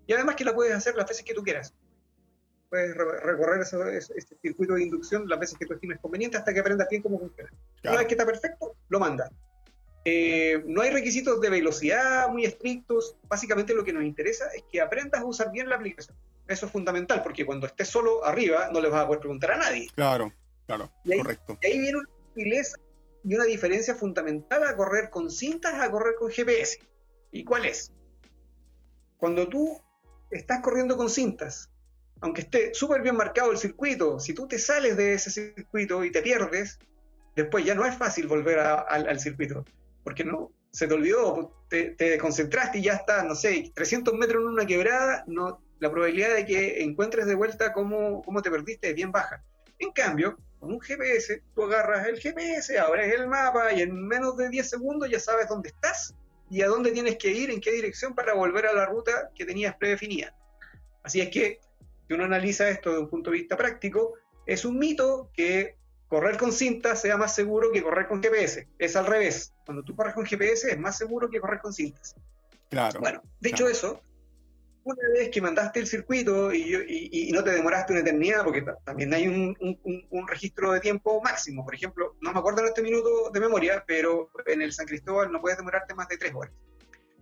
Y 0.05 0.13
además 0.13 0.35
que 0.35 0.43
la 0.43 0.53
puedes 0.53 0.75
hacer 0.75 0.95
las 0.95 1.07
veces 1.07 1.23
que 1.23 1.33
tú 1.33 1.43
quieras. 1.43 1.73
Puedes 2.69 2.93
recorrer 2.95 3.61
ese, 3.61 4.37
circuito 4.41 4.73
de 4.73 4.83
inducción 4.83 5.27
las 5.29 5.39
veces 5.39 5.57
que 5.57 5.65
tú 5.65 5.73
estimes 5.73 5.99
conveniente 6.01 6.35
hasta 6.35 6.53
que 6.53 6.59
aprendas 6.59 6.89
bien 6.89 7.01
cómo 7.01 7.19
funciona. 7.19 7.49
Una 7.85 7.97
vez 7.97 8.07
que 8.07 8.13
está 8.15 8.25
perfecto, 8.25 8.75
lo 8.89 8.99
mandas. 8.99 9.31
Eh, 10.03 10.61
no 10.65 10.81
hay 10.81 10.89
requisitos 10.91 11.39
de 11.39 11.49
velocidad 11.49 12.27
muy 12.27 12.43
estrictos. 12.43 13.15
Básicamente 13.29 13.73
lo 13.73 13.85
que 13.85 13.93
nos 13.93 14.03
interesa 14.03 14.47
es 14.53 14.63
que 14.69 14.81
aprendas 14.81 15.21
a 15.21 15.25
usar 15.25 15.51
bien 15.53 15.69
la 15.69 15.77
aplicación. 15.77 16.17
Eso 16.49 16.65
es 16.65 16.71
fundamental 16.71 17.23
porque 17.23 17.45
cuando 17.45 17.67
estés 17.67 17.87
solo 17.87 18.25
arriba 18.25 18.69
no 18.73 18.81
le 18.81 18.89
vas 18.89 19.03
a 19.03 19.07
poder 19.07 19.21
preguntar 19.21 19.51
a 19.53 19.57
nadie. 19.57 19.87
Claro, 19.95 20.33
claro, 20.65 20.91
correcto. 21.05 21.57
Y 21.61 21.67
ahí 21.67 21.79
viene 21.79 21.99
una 21.99 22.09
y 23.23 23.35
una 23.35 23.45
diferencia 23.45 23.95
fundamental 23.95 24.63
a 24.63 24.75
correr 24.75 25.09
con 25.09 25.29
cintas 25.29 25.75
a 25.75 25.91
correr 25.91 26.15
con 26.15 26.31
GPS. 26.31 26.79
¿Y 27.31 27.43
cuál 27.43 27.65
es? 27.65 27.91
Cuando 29.17 29.47
tú 29.47 29.81
estás 30.31 30.61
corriendo 30.61 30.95
con 30.97 31.09
cintas, 31.09 31.69
aunque 32.21 32.41
esté 32.41 32.73
súper 32.73 33.01
bien 33.01 33.15
marcado 33.15 33.51
el 33.51 33.57
circuito, 33.57 34.19
si 34.19 34.33
tú 34.33 34.47
te 34.47 34.59
sales 34.59 34.97
de 34.97 35.13
ese 35.13 35.29
circuito 35.29 36.03
y 36.03 36.11
te 36.11 36.21
pierdes, 36.21 36.79
después 37.35 37.65
ya 37.65 37.75
no 37.75 37.85
es 37.85 37.95
fácil 37.95 38.27
volver 38.27 38.59
al, 38.59 39.19
circuito, 39.19 39.65
porque 40.03 40.23
no 40.23 40.51
se 40.71 40.87
te 40.87 40.93
olvidó, 40.93 41.53
te, 41.69 41.91
te, 41.91 42.17
concentraste 42.17 42.79
y 42.79 42.83
ya 42.83 42.93
estás, 42.93 43.25
no 43.25 43.35
sé, 43.35 43.71
300 43.73 44.13
metros 44.15 44.41
en 44.41 44.49
una 44.49 44.65
quebrada, 44.65 45.23
no, 45.27 45.61
la 45.79 45.91
probabilidad 45.91 46.35
de 46.35 46.45
que 46.45 46.83
encuentres 46.83 47.25
de 47.25 47.35
vuelta 47.35 47.73
cómo, 47.73 48.21
cómo 48.23 48.41
te 48.41 48.51
perdiste 48.51 48.89
es 48.89 48.95
bien 48.95 49.11
baja. 49.11 49.43
En 49.79 49.91
cambio, 49.91 50.37
con 50.59 50.71
un 50.71 50.79
GPS, 50.79 51.43
tú 51.53 51.63
agarras 51.63 52.07
el 52.07 52.19
GPS, 52.19 52.77
abres 52.79 53.13
el 53.13 53.27
mapa 53.27 53.71
y 53.73 53.81
en 53.81 54.07
menos 54.07 54.37
de 54.37 54.49
10 54.49 54.69
segundos 54.69 55.09
ya 55.09 55.19
sabes 55.19 55.47
dónde 55.47 55.69
estás 55.69 56.15
y 56.49 56.61
a 56.61 56.67
dónde 56.67 56.91
tienes 56.91 57.17
que 57.17 57.31
ir, 57.31 57.51
en 57.51 57.61
qué 57.61 57.71
dirección 57.71 58.15
para 58.15 58.33
volver 58.33 58.65
a 58.67 58.73
la 58.73 58.85
ruta 58.85 59.31
que 59.35 59.45
tenías 59.45 59.75
predefinida. 59.75 60.35
Así 61.03 61.21
es 61.21 61.29
que, 61.29 61.59
si 62.07 62.13
uno 62.13 62.25
analiza 62.25 62.69
esto 62.69 62.89
desde 62.89 63.03
un 63.03 63.09
punto 63.09 63.31
de 63.31 63.37
vista 63.37 63.57
práctico, 63.57 64.13
es 64.45 64.65
un 64.65 64.79
mito 64.79 65.29
que 65.33 65.75
correr 66.07 66.37
con 66.37 66.51
cinta 66.51 66.95
sea 66.95 67.17
más 67.17 67.35
seguro 67.35 67.71
que 67.71 67.83
correr 67.83 68.07
con 68.07 68.23
GPS. 68.23 68.67
Es 68.79 68.95
al 68.95 69.05
revés. 69.05 69.53
Cuando 69.65 69.83
tú 69.83 69.95
corres 69.95 70.13
con 70.13 70.25
GPS 70.25 70.71
es 70.71 70.79
más 70.79 70.97
seguro 70.97 71.29
que 71.29 71.39
correr 71.39 71.59
con 71.59 71.73
cintas. 71.73 72.15
Claro. 72.69 72.99
Bueno, 72.99 73.21
dicho 73.39 73.67
eso, 73.67 74.01
una 74.87 75.09
vez 75.09 75.29
que 75.29 75.41
mandaste 75.41 75.79
el 75.79 75.87
circuito 75.87 76.53
y, 76.53 77.29
no 77.33 77.43
te 77.43 77.51
demoraste 77.51 77.93
una 77.93 78.01
eternidad, 78.01 78.43
porque 78.43 78.65
también 78.85 79.13
hay 79.13 79.27
un, 79.27 80.27
registro 80.27 80.71
de 80.71 80.79
tiempo 80.79 81.21
máximo. 81.21 81.65
Por 81.65 81.75
ejemplo, 81.75 82.15
no 82.21 82.31
me 82.31 82.39
acuerdo 82.39 82.61
en 82.61 82.67
este 82.67 82.81
minuto 82.81 83.29
de 83.31 83.39
memoria, 83.39 83.83
pero 83.85 84.29
en 84.45 84.61
el 84.61 84.71
San 84.71 84.85
Cristóbal 84.85 85.31
no 85.31 85.41
puedes 85.41 85.57
demorarte 85.57 85.93
más 85.93 86.07
de 86.07 86.17
tres 86.17 86.33
horas. 86.33 86.53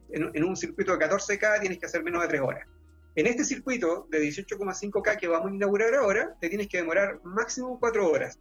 En, 0.10 0.44
un 0.44 0.56
circuito 0.56 0.96
de 0.96 1.06
14K 1.06 1.60
tienes 1.60 1.80
que 1.80 1.88
hacer 1.88 2.04
menos 2.04 2.22
de 2.22 2.28
tres 2.28 2.42
horas. 2.42 2.68
En 3.16 3.28
este 3.28 3.44
circuito 3.44 4.08
de 4.10 4.20
18,5K 4.20 5.18
que 5.18 5.28
vamos 5.28 5.52
a 5.52 5.56
inaugurar 5.56 5.96
ahora, 5.96 6.36
te 6.40 6.50
tienes 6.50 6.68
que 6.68 6.78
demorar 6.78 7.20
máximo 7.24 7.80
cuatro 7.80 8.10
horas. 8.10 8.40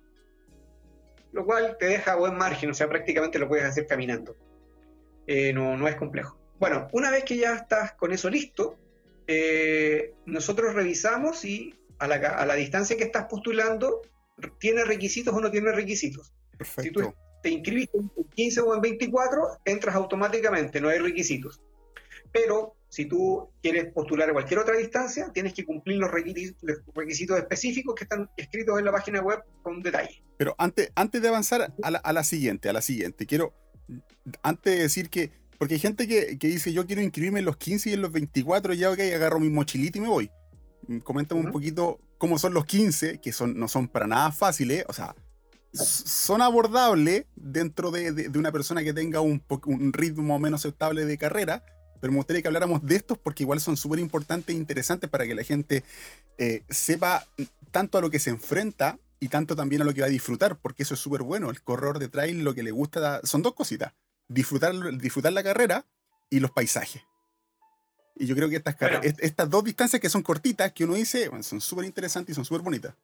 Lo 1.32 1.44
cual 1.46 1.76
te 1.78 1.87
deja 1.87 2.14
buen 2.16 2.37
margen, 2.37 2.70
o 2.70 2.74
sea, 2.74 2.88
prácticamente 2.88 3.38
lo 3.38 3.48
puedes 3.48 3.64
hacer 3.64 3.87
caminando. 3.87 4.37
Eh, 5.26 5.52
no, 5.52 5.76
no 5.76 5.88
es 5.88 5.96
complejo. 5.96 6.38
Bueno, 6.58 6.88
una 6.92 7.10
vez 7.10 7.24
que 7.24 7.37
ya 7.37 7.54
estás 7.54 7.94
con 7.94 8.12
eso 8.12 8.30
listo, 8.30 8.78
eh, 9.26 10.14
nosotros 10.26 10.74
revisamos 10.74 11.38
si 11.38 11.74
a 11.98 12.06
la, 12.06 12.54
distancia 12.54 12.96
que 12.96 13.04
estás 13.04 13.26
postulando 13.26 14.02
tiene 14.58 14.84
requisitos 14.84 15.32
o 15.34 15.40
no 15.40 15.50
tiene 15.50 15.72
requisitos. 15.72 16.32
Si 16.80 16.90
tú 16.90 17.14
te 17.42 17.50
inscribiste 17.50 17.98
en 17.98 18.10
15 18.34 18.60
o 18.60 18.74
en 18.74 18.80
24, 18.80 19.60
entras 19.64 19.94
automáticamente, 19.94 20.80
no 20.80 20.88
hay 20.88 20.98
requisitos. 20.98 21.60
Pero 22.32 22.74
si 22.88 23.06
tú 23.06 23.50
quieres 23.62 23.92
postular 23.92 24.30
a 24.30 24.32
cualquier 24.32 24.60
otra 24.60 24.76
distancia, 24.76 25.30
tienes 25.32 25.54
que 25.54 25.64
cumplir 25.64 25.98
los 25.98 26.10
requisitos, 26.10 27.38
específicos 27.38 27.94
que 27.94 28.04
están 28.04 28.28
escritos 28.37 28.78
en 28.78 28.84
la 28.84 28.92
página 28.92 29.20
web 29.20 29.40
con 29.62 29.82
detalle. 29.82 30.22
Pero 30.37 30.54
antes, 30.58 30.90
antes 30.94 31.22
de 31.22 31.28
avanzar 31.28 31.72
a 31.82 31.90
la, 31.90 31.98
a 31.98 32.12
la 32.12 32.24
siguiente, 32.24 32.68
a 32.68 32.72
la 32.72 32.82
siguiente, 32.82 33.26
quiero, 33.26 33.54
antes 34.42 34.74
de 34.74 34.82
decir 34.82 35.10
que, 35.10 35.30
porque 35.58 35.74
hay 35.74 35.80
gente 35.80 36.06
que, 36.06 36.38
que, 36.38 36.48
dice, 36.48 36.72
yo 36.72 36.86
quiero 36.86 37.02
inscribirme 37.02 37.40
en 37.40 37.44
los 37.46 37.56
15 37.56 37.90
y 37.90 37.92
en 37.94 38.02
los 38.02 38.12
24, 38.12 38.74
ya 38.74 38.90
ok, 38.90 39.00
agarro 39.14 39.40
mi 39.40 39.50
mochilita 39.50 39.98
y 39.98 40.00
me 40.00 40.08
voy. 40.08 40.30
Mm, 40.88 40.98
coméntame 40.98 41.40
un 41.40 41.52
poquito 41.52 42.00
cómo 42.18 42.38
son 42.38 42.54
los 42.54 42.64
15, 42.64 43.20
que 43.20 43.32
son, 43.32 43.58
no 43.58 43.68
son 43.68 43.88
para 43.88 44.06
nada 44.06 44.32
fáciles, 44.32 44.84
o 44.88 44.92
sea, 44.92 45.14
son 45.72 46.40
abordables 46.40 47.26
dentro 47.34 47.90
de, 47.90 48.12
de, 48.12 48.38
una 48.38 48.52
persona 48.52 48.84
que 48.84 48.92
tenga 48.92 49.20
un, 49.20 49.42
un 49.66 49.92
ritmo 49.92 50.38
menos 50.38 50.64
estable 50.64 51.04
de 51.04 51.18
carrera, 51.18 51.64
pero 52.00 52.12
me 52.12 52.18
gustaría 52.18 52.42
que 52.42 52.48
habláramos 52.48 52.84
de 52.84 52.96
estos 52.96 53.18
porque 53.18 53.42
igual 53.44 53.60
son 53.60 53.76
súper 53.76 53.98
importantes 53.98 54.54
e 54.54 54.58
interesantes 54.58 55.08
para 55.08 55.26
que 55.26 55.34
la 55.34 55.42
gente 55.42 55.84
eh, 56.38 56.62
sepa 56.68 57.26
tanto 57.70 57.98
a 57.98 58.00
lo 58.00 58.10
que 58.10 58.18
se 58.18 58.30
enfrenta 58.30 58.98
y 59.20 59.28
tanto 59.28 59.56
también 59.56 59.82
a 59.82 59.84
lo 59.86 59.94
que 59.94 60.02
va 60.02 60.08
a 60.08 60.10
disfrutar, 60.10 60.58
porque 60.58 60.82
eso 60.82 60.94
es 60.94 61.00
súper 61.00 61.22
bueno. 61.22 61.48
El 61.48 61.62
corredor 61.62 61.98
de 61.98 62.08
trail 62.08 62.44
lo 62.44 62.54
que 62.54 62.62
le 62.62 62.72
gusta 62.72 63.20
son 63.24 63.40
dos 63.40 63.54
cositas, 63.54 63.94
disfrutar, 64.28 64.74
disfrutar 64.98 65.32
la 65.32 65.42
carrera 65.42 65.87
y 66.30 66.40
los 66.40 66.50
paisajes. 66.50 67.02
Y 68.16 68.26
yo 68.26 68.37
creo 68.37 68.48
que 68.48 68.56
estas, 68.56 68.76
estas 69.20 69.50
dos 69.50 69.64
distancias 69.64 70.00
que 70.00 70.08
son 70.08 70.22
cortitas, 70.22 70.72
que 70.72 70.84
uno 70.84 70.94
dice, 70.94 71.30
son 71.42 71.60
súper 71.60 71.84
interesantes 71.84 72.32
y 72.32 72.34
son 72.34 72.44
súper 72.44 72.62
bonitas. 72.62 72.94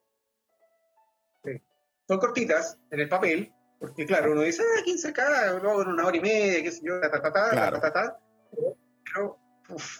Son 2.07 2.19
cortitas 2.19 2.77
en 2.89 2.99
el 2.99 3.09
papel, 3.09 3.53
porque 3.79 4.05
claro, 4.05 4.31
uno 4.31 4.41
dice, 4.41 4.63
ah, 4.63 4.83
15K, 4.85 5.61
luego 5.61 5.81
en 5.81 5.89
una 5.89 6.05
hora 6.05 6.17
y 6.17 6.21
media, 6.21 6.63
qué 6.63 6.71
sé 6.71 6.81
yo, 6.83 6.99
ta, 7.01 7.09
ta, 7.09 7.21
ta, 7.21 7.31
ta, 7.31 7.79
ta, 7.79 7.93
ta, 7.93 8.19
pero, 9.05 9.39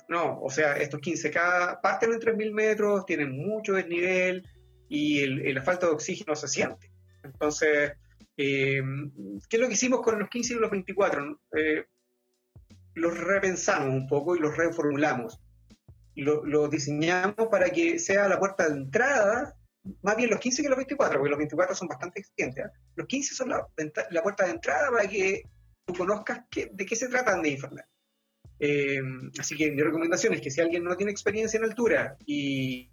no, 0.09 0.41
o 0.41 0.49
sea, 0.49 0.77
estos 0.77 0.99
15K 0.99 1.81
parten 1.81 2.13
en 2.13 2.19
3.000 2.19 2.53
metros, 2.53 3.05
tienen 3.05 3.31
mucho 3.31 3.73
desnivel 3.73 4.47
y 4.89 5.21
el, 5.23 5.55
la 5.55 5.61
falta 5.61 5.87
de 5.87 5.93
oxígeno 5.93 6.35
se 6.35 6.47
siente. 6.47 6.91
Entonces, 7.23 7.93
eh, 8.41 8.81
¿qué 9.47 9.57
es 9.57 9.61
lo 9.61 9.67
que 9.67 9.73
hicimos 9.73 10.01
con 10.01 10.17
los 10.19 10.29
15 10.29 10.53
y 10.53 10.57
los 10.57 10.71
24? 10.71 11.39
Eh, 11.55 11.85
los 12.95 13.17
repensamos 13.17 13.89
un 13.89 14.07
poco 14.07 14.35
y 14.35 14.39
los 14.39 14.55
reformulamos. 14.57 15.39
Los 16.15 16.43
lo 16.43 16.67
diseñamos 16.67 17.47
para 17.49 17.69
que 17.69 17.99
sea 17.99 18.27
la 18.27 18.39
puerta 18.39 18.67
de 18.67 18.75
entrada, 18.75 19.55
más 20.01 20.17
bien 20.17 20.29
los 20.29 20.39
15 20.39 20.61
que 20.61 20.69
los 20.69 20.77
24, 20.77 21.19
porque 21.19 21.29
los 21.29 21.37
24 21.37 21.75
son 21.75 21.87
bastante 21.87 22.19
exigentes. 22.19 22.65
¿eh? 22.65 22.69
Los 22.95 23.07
15 23.07 23.35
son 23.35 23.49
la, 23.49 23.67
la, 24.09 24.23
puerta 24.23 24.45
de 24.45 24.51
entrada 24.51 24.91
para 24.91 25.07
que 25.07 25.43
tú 25.85 25.93
conozcas 25.93 26.41
de 26.51 26.85
qué 26.85 26.95
se 26.95 27.07
tratan 27.07 27.41
de 27.41 27.49
Infernet. 27.49 27.85
Eh, 28.63 29.01
así 29.39 29.55
que 29.55 29.71
mi 29.71 29.81
recomendación 29.81 30.33
es 30.33 30.41
que 30.41 30.51
si 30.51 30.61
alguien 30.61 30.83
no 30.83 30.95
tiene 30.95 31.11
experiencia 31.11 31.57
en 31.57 31.63
altura 31.63 32.15
y, 32.27 32.91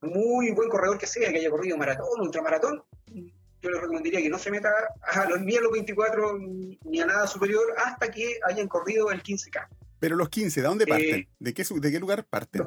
muy 0.00 0.50
buen 0.50 0.68
corredor 0.68 0.98
que 0.98 1.06
sea, 1.06 1.30
que 1.30 1.38
haya 1.38 1.50
corrido 1.50 1.76
maratón, 1.76 2.20
ultramaratón, 2.20 2.82
yo 3.62 3.70
le 3.70 3.80
recomendaría 3.80 4.20
que 4.20 4.28
no 4.28 4.38
se 4.38 4.50
meta 4.50 4.70
a 5.02 5.28
los, 5.28 5.40
ni 5.40 5.56
a 5.56 5.60
los 5.60 5.72
24 5.72 6.38
ni 6.84 7.00
a 7.00 7.06
nada 7.06 7.26
superior 7.26 7.74
hasta 7.76 8.10
que 8.10 8.38
hayan 8.48 8.68
corrido 8.68 9.10
el 9.10 9.22
15K. 9.22 9.68
Pero 10.00 10.16
los 10.16 10.28
15, 10.28 10.60
¿de 10.60 10.66
dónde 10.66 10.84
eh, 10.84 10.88
parten? 10.88 11.28
¿De, 11.38 11.54
qué, 11.54 11.64
¿De 11.80 11.90
qué 11.90 11.98
lugar 11.98 12.24
parten? 12.24 12.64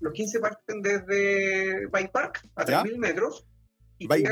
Los 0.00 0.12
15, 0.12 0.40
parten 0.40 0.82
desde 0.82 1.86
Bike 1.86 2.12
Park 2.12 2.48
a 2.56 2.64
3.000 2.64 2.96
metros. 2.98 3.46
Y 3.98 4.06
Bike, 4.06 4.28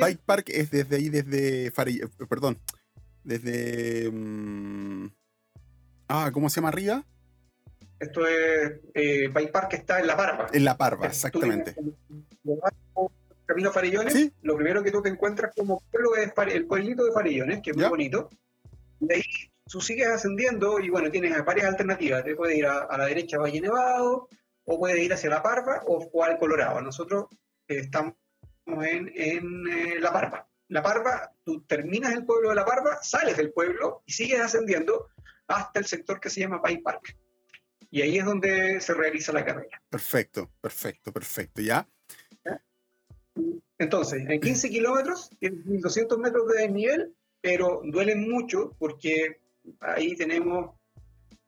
Bike 0.00 0.20
Park 0.24 0.48
es 0.48 0.70
desde 0.70 0.96
ahí, 0.96 1.08
desde 1.08 1.70
Farilla, 1.72 2.06
perdón, 2.28 2.58
desde... 3.24 4.08
Mm, 4.10 5.08
Ah, 6.14 6.30
¿cómo 6.30 6.50
se 6.50 6.56
llama 6.56 6.68
arriba? 6.68 7.06
Esto 7.98 8.26
es 8.26 8.80
eh, 8.92 9.30
Park, 9.50 9.70
que 9.70 9.76
está 9.76 9.98
en 9.98 10.06
La 10.06 10.14
Parva. 10.14 10.46
En 10.52 10.62
La 10.62 10.76
Parva, 10.76 11.06
exactamente. 11.06 11.74
Camino 13.52 13.70
Farillones, 13.70 14.32
lo 14.40 14.56
primero 14.56 14.82
que 14.82 14.90
tú 14.90 15.02
te 15.02 15.10
encuentras 15.10 15.54
como 15.54 15.82
pueblo 15.90 16.16
es 16.16 16.32
el 16.54 16.66
pueblito 16.66 17.04
de 17.04 17.12
Farillones, 17.12 17.60
que 17.60 17.72
es 17.72 17.76
muy 17.76 17.84
bonito. 17.84 18.30
De 18.98 19.16
ahí 19.16 19.22
tú 19.66 19.78
sigues 19.78 20.08
ascendiendo 20.08 20.80
y 20.80 20.88
bueno, 20.88 21.10
tienes 21.10 21.44
varias 21.44 21.66
alternativas. 21.66 22.24
Te 22.24 22.34
puedes 22.34 22.56
ir 22.56 22.64
a, 22.64 22.96
la 22.96 23.04
derecha 23.04 23.36
a 23.36 23.40
Valle 23.40 23.60
Nevado, 23.60 24.30
o 24.64 24.78
puedes 24.78 24.98
ir 25.04 25.12
hacia 25.12 25.28
La 25.28 25.42
Parva 25.42 25.82
o, 25.86 26.24
al 26.24 26.38
Colorado. 26.38 26.80
Nosotros 26.80 27.26
eh, 27.68 27.80
estamos 27.80 28.14
en, 28.66 29.10
eh, 29.68 30.00
La 30.00 30.14
Parva. 30.14 30.48
La 30.68 30.82
Parva, 30.82 31.30
tú 31.44 31.62
terminas 31.64 32.14
el 32.14 32.24
pueblo 32.24 32.48
de 32.48 32.54
La 32.54 32.64
Parva, 32.64 33.02
sales 33.02 33.36
del 33.36 33.52
pueblo 33.52 34.02
y 34.06 34.12
sigues 34.12 34.40
ascendiendo 34.40 35.08
hasta 35.46 35.78
el 35.78 35.84
sector 35.84 36.18
que 36.20 36.30
se 36.30 36.40
llama 36.40 36.62
Pine 36.62 36.80
Park. 36.80 37.18
Y 37.90 38.00
ahí 38.00 38.16
es 38.16 38.24
donde 38.24 38.80
se 38.80 38.94
realiza 38.94 39.30
la 39.32 39.44
carrera. 39.44 39.82
Perfecto, 39.90 40.50
perfecto, 40.62 41.12
perfecto. 41.12 41.60
¿Ya? 41.60 41.86
Entonces, 43.78 44.24
en 44.28 44.40
15 44.40 44.70
kilómetros, 44.70 45.30
tienes 45.38 45.64
1200 45.64 46.18
metros 46.18 46.48
de 46.48 46.62
desnivel, 46.62 47.14
pero 47.40 47.82
duelen 47.84 48.30
mucho 48.30 48.74
porque 48.78 49.40
ahí 49.80 50.14
tenemos 50.14 50.76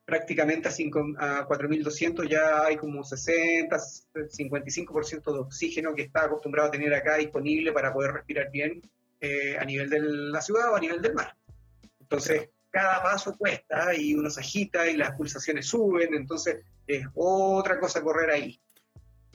prácticamente 0.05 0.69
a, 0.69 1.39
a 1.39 1.47
4200 1.47 2.29
ya 2.29 2.65
hay 2.65 2.77
como 2.77 3.03
60, 3.05 3.77
55% 3.77 5.33
de 5.33 5.39
oxígeno 5.39 5.95
que 5.95 6.03
está 6.03 6.25
acostumbrado 6.25 6.69
a 6.69 6.71
tener 6.71 6.93
acá 6.93 7.17
disponible 7.17 7.73
para 7.73 7.93
poder 7.93 8.13
respirar 8.13 8.51
bien 8.51 8.83
eh, 9.21 9.57
a 9.59 9.65
nivel 9.65 9.89
de 9.89 10.01
la 10.01 10.43
ciudad 10.43 10.73
o 10.73 10.77
a 10.77 10.81
nivel 10.81 11.01
del 11.01 11.15
mar. 11.15 11.35
Entonces, 12.01 12.51
cada 12.71 13.03
paso 13.03 13.37
cuesta 13.39 13.95
y 13.95 14.15
uno 14.15 14.29
se 14.29 14.41
agita 14.41 14.91
y 14.91 14.97
las 14.97 15.13
pulsaciones 15.13 15.67
suben, 15.67 16.13
entonces 16.13 16.59
es 16.87 17.07
otra 17.15 17.79
cosa 17.79 18.03
correr 18.03 18.31
ahí. 18.31 18.61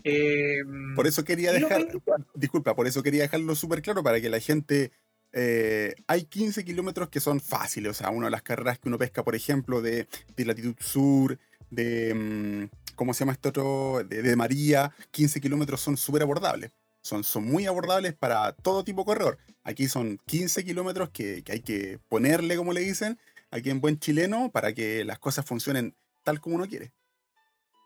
Eh, 0.04 0.62
por 0.96 1.08
eso 1.08 1.24
quería 1.24 1.52
dejar, 1.52 1.88
disculpa, 2.34 2.76
por 2.76 2.88
eso 2.88 3.04
quería 3.04 3.24
dejarlo 3.24 3.56
súper 3.56 3.82
claro 3.82 4.04
para 4.04 4.22
que 4.22 4.30
la 4.30 4.40
gente, 4.40 4.92
eh, 5.34 5.96
hay 6.08 6.24
15 6.24 6.64
kilómetros 6.64 7.10
que 7.10 7.20
son 7.20 7.40
fáciles, 7.40 7.92
o 7.92 7.94
sea, 7.94 8.10
una 8.10 8.28
de 8.28 8.32
las 8.32 8.42
carreras 8.42 8.80
que 8.80 8.88
uno 8.88 8.98
pesca, 8.98 9.24
por 9.24 9.36
ejemplo, 9.36 9.82
de, 9.82 10.08
latitud 10.38 10.76
sur, 10.80 11.38
de, 11.70 12.14
mm, 12.14 12.94
¿cómo 12.96 13.14
se 13.14 13.20
llama 13.20 13.34
esto 13.34 13.50
otro? 13.50 14.04
De, 14.04 14.36
María, 14.36 14.92
15 15.12 15.42
kilómetros 15.42 15.82
son 15.82 15.98
súper 15.98 16.24
abordables. 16.24 16.72
Son, 17.02 17.24
son 17.24 17.46
muy 17.46 17.66
abordables 17.66 18.14
para 18.14 18.52
todo 18.52 18.84
tipo 18.84 19.02
de 19.02 19.06
corredor. 19.06 19.38
Aquí 19.64 19.88
son 19.88 20.20
15 20.26 20.66
kilómetros 20.66 21.10
que, 21.10 21.44
que 21.44 21.54
hay 21.54 21.62
que 21.62 21.98
ponerle, 22.10 22.58
como 22.58 22.74
le 22.74 22.82
dicen, 22.82 23.18
aquí 23.52 23.70
en 23.70 23.80
buen 23.82 24.00
chileno 24.00 24.52
para 24.52 24.74
que 24.74 25.06
las 25.06 25.18
cosas 25.18 25.46
funcionen 25.46 25.96
tal 26.24 26.42
como 26.42 26.56
uno 26.56 26.68
quiere. 26.68 26.92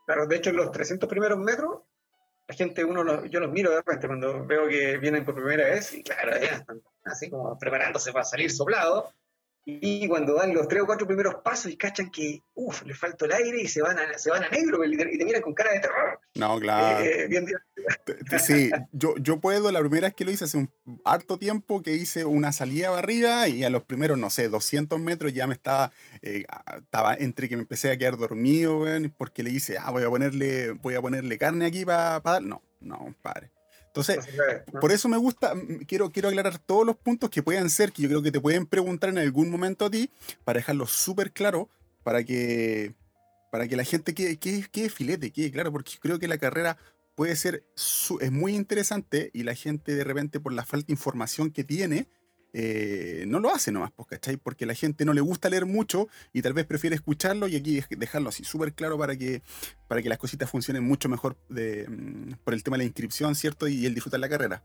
Claro, 0.05 0.27
de 0.27 0.35
hecho 0.35 0.49
en 0.49 0.57
los 0.57 0.71
300 0.71 1.07
primeros 1.09 1.39
metros, 1.39 1.81
la 2.47 2.55
gente, 2.55 2.83
uno 2.83 3.25
yo 3.25 3.39
los 3.39 3.51
miro 3.51 3.71
de 3.71 3.77
repente 3.77 4.07
cuando 4.07 4.45
veo 4.45 4.67
que 4.67 4.97
vienen 4.97 5.23
por 5.23 5.35
primera 5.35 5.65
vez 5.65 5.93
y 5.93 6.03
claro, 6.03 6.31
ya 6.39 6.57
están 6.57 6.81
así 7.05 7.29
como 7.29 7.57
preparándose 7.57 8.11
para 8.11 8.25
salir 8.25 8.51
soplado 8.51 9.11
y 9.65 10.07
cuando 10.09 10.35
dan 10.35 10.53
los 10.53 10.67
tres 10.67 10.81
o 10.83 10.85
cuatro 10.85 11.07
primeros 11.07 11.35
pasos 11.35 11.71
y 11.71 11.77
cachan 11.77 12.11
que, 12.11 12.41
uff, 12.55 12.83
les 12.83 12.99
falta 12.99 13.25
el 13.25 13.31
aire 13.31 13.61
y 13.61 13.67
se 13.67 13.81
van 13.81 13.97
a, 13.97 14.17
se 14.17 14.29
van 14.29 14.43
a 14.43 14.49
negro 14.49 14.83
y 14.83 14.97
te 14.97 15.25
miran 15.25 15.41
con 15.41 15.53
cara 15.53 15.71
de 15.71 15.79
terror. 15.79 16.19
No, 16.35 16.59
claro. 16.59 17.05
Eh, 17.05 17.29
sí, 18.39 18.71
yo, 18.91 19.15
yo 19.17 19.39
puedo, 19.39 19.71
la 19.71 19.79
primera 19.79 20.07
vez 20.07 20.15
que 20.15 20.25
lo 20.25 20.31
hice 20.31 20.45
hace 20.45 20.57
un 20.57 20.69
harto 21.05 21.37
tiempo 21.37 21.81
que 21.81 21.95
hice 21.95 22.25
una 22.25 22.51
salida 22.51 22.89
barrida 22.89 23.47
y 23.47 23.63
a 23.63 23.69
los 23.69 23.83
primeros, 23.83 24.17
no 24.17 24.29
sé, 24.29 24.49
200 24.49 24.99
metros 24.99 25.33
ya 25.33 25.47
me 25.47 25.53
estaba, 25.53 25.91
eh, 26.21 26.45
estaba 26.77 27.15
entre 27.15 27.49
que 27.49 27.55
me 27.55 27.63
empecé 27.63 27.91
a 27.91 27.97
quedar 27.97 28.17
dormido, 28.17 28.83
porque 29.17 29.43
le 29.43 29.49
hice, 29.49 29.77
ah, 29.77 29.91
voy 29.91 30.03
a 30.03 30.09
ponerle, 30.09 30.71
voy 30.71 30.95
a 30.95 31.01
ponerle 31.01 31.37
carne 31.37 31.65
aquí 31.65 31.85
para 31.85 32.19
dar. 32.19 32.41
No, 32.41 32.61
no, 32.81 33.15
padre. 33.21 33.51
Entonces, 33.93 34.25
por 34.81 34.91
eso 34.91 35.07
me 35.07 35.17
gusta, 35.17 35.53
quiero, 35.87 36.09
quiero 36.09 36.29
aclarar 36.29 36.57
todos 36.57 36.83
los 36.83 36.95
puntos 36.95 37.29
que 37.29 37.43
puedan 37.43 37.69
ser, 37.69 37.91
que 37.91 38.01
yo 38.01 38.09
creo 38.09 38.23
que 38.23 38.31
te 38.31 38.41
pueden 38.41 38.65
preguntar 38.65 39.11
en 39.11 39.19
algún 39.19 39.51
momento 39.51 39.85
a 39.85 39.91
ti, 39.91 40.09
para 40.43 40.57
dejarlo 40.57 40.87
súper 40.87 41.31
claro, 41.31 41.69
para 42.03 42.23
que, 42.23 42.95
para 43.51 43.67
que 43.67 43.75
la 43.75 43.83
gente 43.83 44.15
quede, 44.15 44.37
quede, 44.37 44.89
filete, 44.89 45.29
quede 45.29 45.51
claro, 45.51 45.71
porque 45.71 45.91
creo 46.01 46.17
que 46.17 46.27
la 46.27 46.39
carrera 46.39 46.75
puede 47.15 47.35
ser, 47.35 47.65
es 47.75 48.31
muy 48.31 48.55
interesante 48.55 49.29
y 49.33 49.43
la 49.43 49.55
gente 49.55 49.95
de 49.95 50.03
repente 50.03 50.39
por 50.39 50.53
la 50.53 50.65
falta 50.65 50.87
de 50.87 50.93
información 50.93 51.51
que 51.51 51.63
tiene, 51.63 52.09
eh, 52.55 53.25
no 53.27 53.39
lo 53.39 53.49
hace 53.49 53.71
nomás, 53.71 53.91
pues, 53.91 54.07
¿cachai? 54.07 54.37
Porque 54.37 54.65
la 54.65 54.75
gente 54.75 55.05
no 55.05 55.13
le 55.13 55.21
gusta 55.21 55.49
leer 55.49 55.65
mucho 55.65 56.07
y 56.33 56.41
tal 56.43 56.53
vez 56.53 56.65
prefiere 56.65 56.95
escucharlo 56.95 57.47
y 57.47 57.55
aquí 57.55 57.81
dejarlo 57.89 58.29
así 58.29 58.43
súper 58.43 58.73
claro 58.73 58.97
para 58.97 59.15
que, 59.15 59.41
para 59.87 60.01
que 60.01 60.09
las 60.09 60.19
cositas 60.19 60.49
funcionen 60.49 60.83
mucho 60.83 61.09
mejor 61.09 61.35
de, 61.49 61.87
mm, 61.87 62.33
por 62.43 62.53
el 62.53 62.63
tema 62.63 62.75
de 62.75 62.79
la 62.79 62.83
inscripción, 62.85 63.33
¿cierto? 63.35 63.67
Y 63.67 63.85
el 63.85 63.95
disfrutar 63.95 64.19
la 64.19 64.29
carrera. 64.29 64.63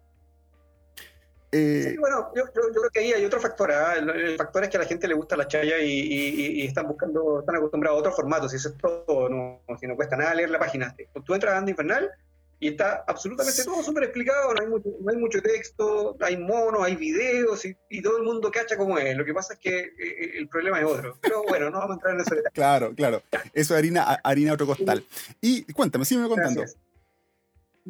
Eh, 1.50 1.92
sí, 1.92 1.96
bueno, 1.96 2.30
yo, 2.36 2.44
creo 2.52 2.90
que 2.92 3.00
ahí 3.00 3.12
hay 3.14 3.24
otro 3.24 3.40
factor. 3.40 3.72
¿ah? 3.72 3.94
El, 3.96 4.36
factor 4.36 4.64
es 4.64 4.68
que 4.68 4.76
a 4.76 4.80
la 4.80 4.86
gente 4.86 5.08
le 5.08 5.14
gusta 5.14 5.34
la 5.34 5.48
chaya 5.48 5.78
y, 5.78 6.66
están 6.66 6.86
buscando, 6.86 7.40
están 7.40 7.56
acostumbrados 7.56 7.96
a 7.96 8.00
otros 8.00 8.16
formatos. 8.16 8.52
Y 8.52 8.56
eso 8.56 8.68
es 8.68 8.76
todo, 8.76 9.30
no, 9.30 9.62
si 9.80 9.86
no 9.86 9.96
cuesta 9.96 10.14
nada 10.14 10.34
leer 10.34 10.50
la 10.50 10.58
página. 10.58 10.94
Tú 11.24 11.32
entras 11.32 11.54
a 11.54 11.58
Anda 11.58 11.70
Infernal 11.70 12.10
Y 12.60 12.68
está 12.68 13.04
absolutamente 13.06 13.62
todo 13.64 13.82
súper 13.84 14.04
explicado, 14.04 14.52
no 14.52 14.60
hay, 14.60 14.66
mucho, 14.66 14.88
no 15.00 15.10
hay 15.10 15.16
mucho 15.16 15.40
texto, 15.40 16.16
hay 16.20 16.36
monos, 16.36 16.82
hay 16.82 16.96
videos 16.96 17.64
y, 17.64 18.02
todo 18.02 18.16
el 18.18 18.24
mundo 18.24 18.50
cacha 18.50 18.76
como 18.76 18.98
es. 18.98 19.16
Lo 19.16 19.24
que 19.24 19.32
pasa 19.32 19.54
es 19.54 19.60
que 19.60 19.78
eh, 19.78 19.92
eh, 19.98 20.30
el 20.38 20.48
problema 20.48 20.80
es 20.80 20.86
otro. 20.86 21.16
Pero 21.20 21.44
bueno, 21.44 21.70
no 21.70 21.78
vamos 21.78 21.90
a 21.90 21.94
entrar 21.94 22.14
en 22.14 22.20
eso. 22.20 22.34
Claro, 22.52 22.92
claro. 22.94 23.22
Eso 23.52 23.74
es 23.74 23.78
harina, 23.78 24.02
harina 24.24 24.54
otro 24.54 24.66
costal. 24.66 25.04
Y 25.40 25.72
cuéntame, 25.72 26.04
sígueme 26.04 26.28
contando. 26.28 26.64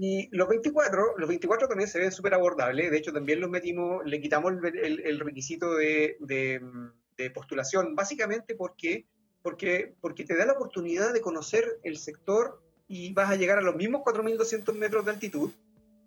Y 0.01 0.29
los 0.31 0.49
24, 0.49 1.17
los 1.17 1.29
24 1.29 1.67
también 1.67 1.89
se 1.89 1.99
ven 1.99 2.13
súper 2.13 2.35
abordables. 2.35 2.91
De 2.91 2.99
hecho, 2.99 3.13
también 3.13 3.41
los 3.41 3.51
metimos, 3.51 4.05
le 4.05 4.21
quitamos 4.21 4.53
el, 4.63 5.21
requisito 5.21 5.75
de, 5.75 6.17
de, 6.21 7.31
postulación, 7.31 7.97
básicamente 7.97 8.55
porque, 8.55 9.07
porque, 9.43 9.97
porque 10.01 10.25
te 10.25 10.37
da 10.37 10.47
la 10.47 10.53
oportunidad 10.53 11.13
de 11.13 11.21
conocer 11.21 11.81
el 11.83 11.99
sector 11.99 12.63
y 12.89 13.13
vas 13.13 13.31
a 13.31 13.37
llegar 13.37 13.59
a 13.59 13.63
los 13.63 13.77
mismos 13.77 14.01
4.200 14.03 14.75
metros 14.75 15.05
de 15.05 15.11
altitud. 15.11 15.53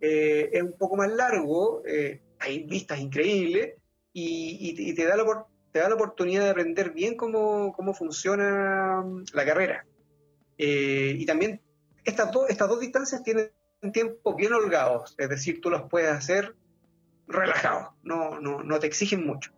Eh, 0.01 0.49
es 0.51 0.63
un 0.63 0.73
poco 0.73 0.97
más 0.97 1.11
largo, 1.11 1.83
eh, 1.85 2.19
hay 2.39 2.63
vistas 2.63 2.99
increíbles 2.99 3.75
y, 4.11 4.93
te, 4.95 5.05
da 5.05 5.15
la, 5.15 5.45
te 5.71 5.79
da 5.79 5.89
la 5.89 5.95
oportunidad 5.95 6.43
de 6.43 6.49
aprender 6.49 6.91
bien 6.91 7.15
cómo, 7.15 7.71
cómo 7.73 7.93
funciona 7.93 9.01
mm, 9.05 9.25
la 9.33 9.45
carrera. 9.45 9.85
Eh, 10.57 11.15
y 11.17 11.25
también 11.25 11.61
estas, 12.03 12.31
estas 12.49 12.67
dos 12.67 12.79
distancias 12.79 13.23
tienen 13.23 13.51
tiempos 13.93 14.35
bien 14.35 14.53
holgados, 14.53 15.15
es 15.17 15.29
decir, 15.29 15.61
tú 15.61 15.69
las 15.69 15.83
puedes 15.83 16.11
hacer 16.11 16.55
relajados, 17.27 17.93
no, 18.03 18.39
no, 18.39 18.63
no 18.63 18.79
te 18.79 18.87
exigen 18.87 19.25
mucho. 19.25 19.51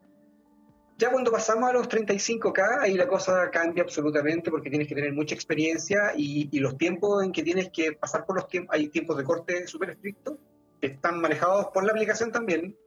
Ya 0.98 1.10
cuando 1.10 1.32
pasamos 1.32 1.70
a 1.70 1.74
los 1.74 1.90
35K, 1.90 2.82
ahí 2.82 2.94
la 2.94 3.08
cosa 3.08 3.50
cambia 3.50 3.84
absolutamente 3.84 4.52
porque 4.52 4.70
tienes 4.70 4.88
que 4.88 4.96
tener 4.96 5.12
mucha 5.14 5.34
experiencia 5.34 6.14
y, 6.16 6.60
los 6.60 6.78
tiempos 6.78 7.24
en 7.24 7.32
que 7.32 7.42
tienes 7.42 7.70
que 7.72 7.94
pasar 7.94 8.26
por 8.26 8.36
los 8.36 8.48
tiempos, 8.48 8.76
hay 8.76 8.90
tiempos 8.90 9.18
de 9.18 9.24
corte 9.24 9.68
súper 9.68 9.92
estrictos, 9.92 10.38
que 10.80 10.88
están 10.88 11.20
manejados 11.20 11.68
por 11.74 11.84
la 11.84 11.92
aplicación 11.94 12.32
también. 12.32 12.78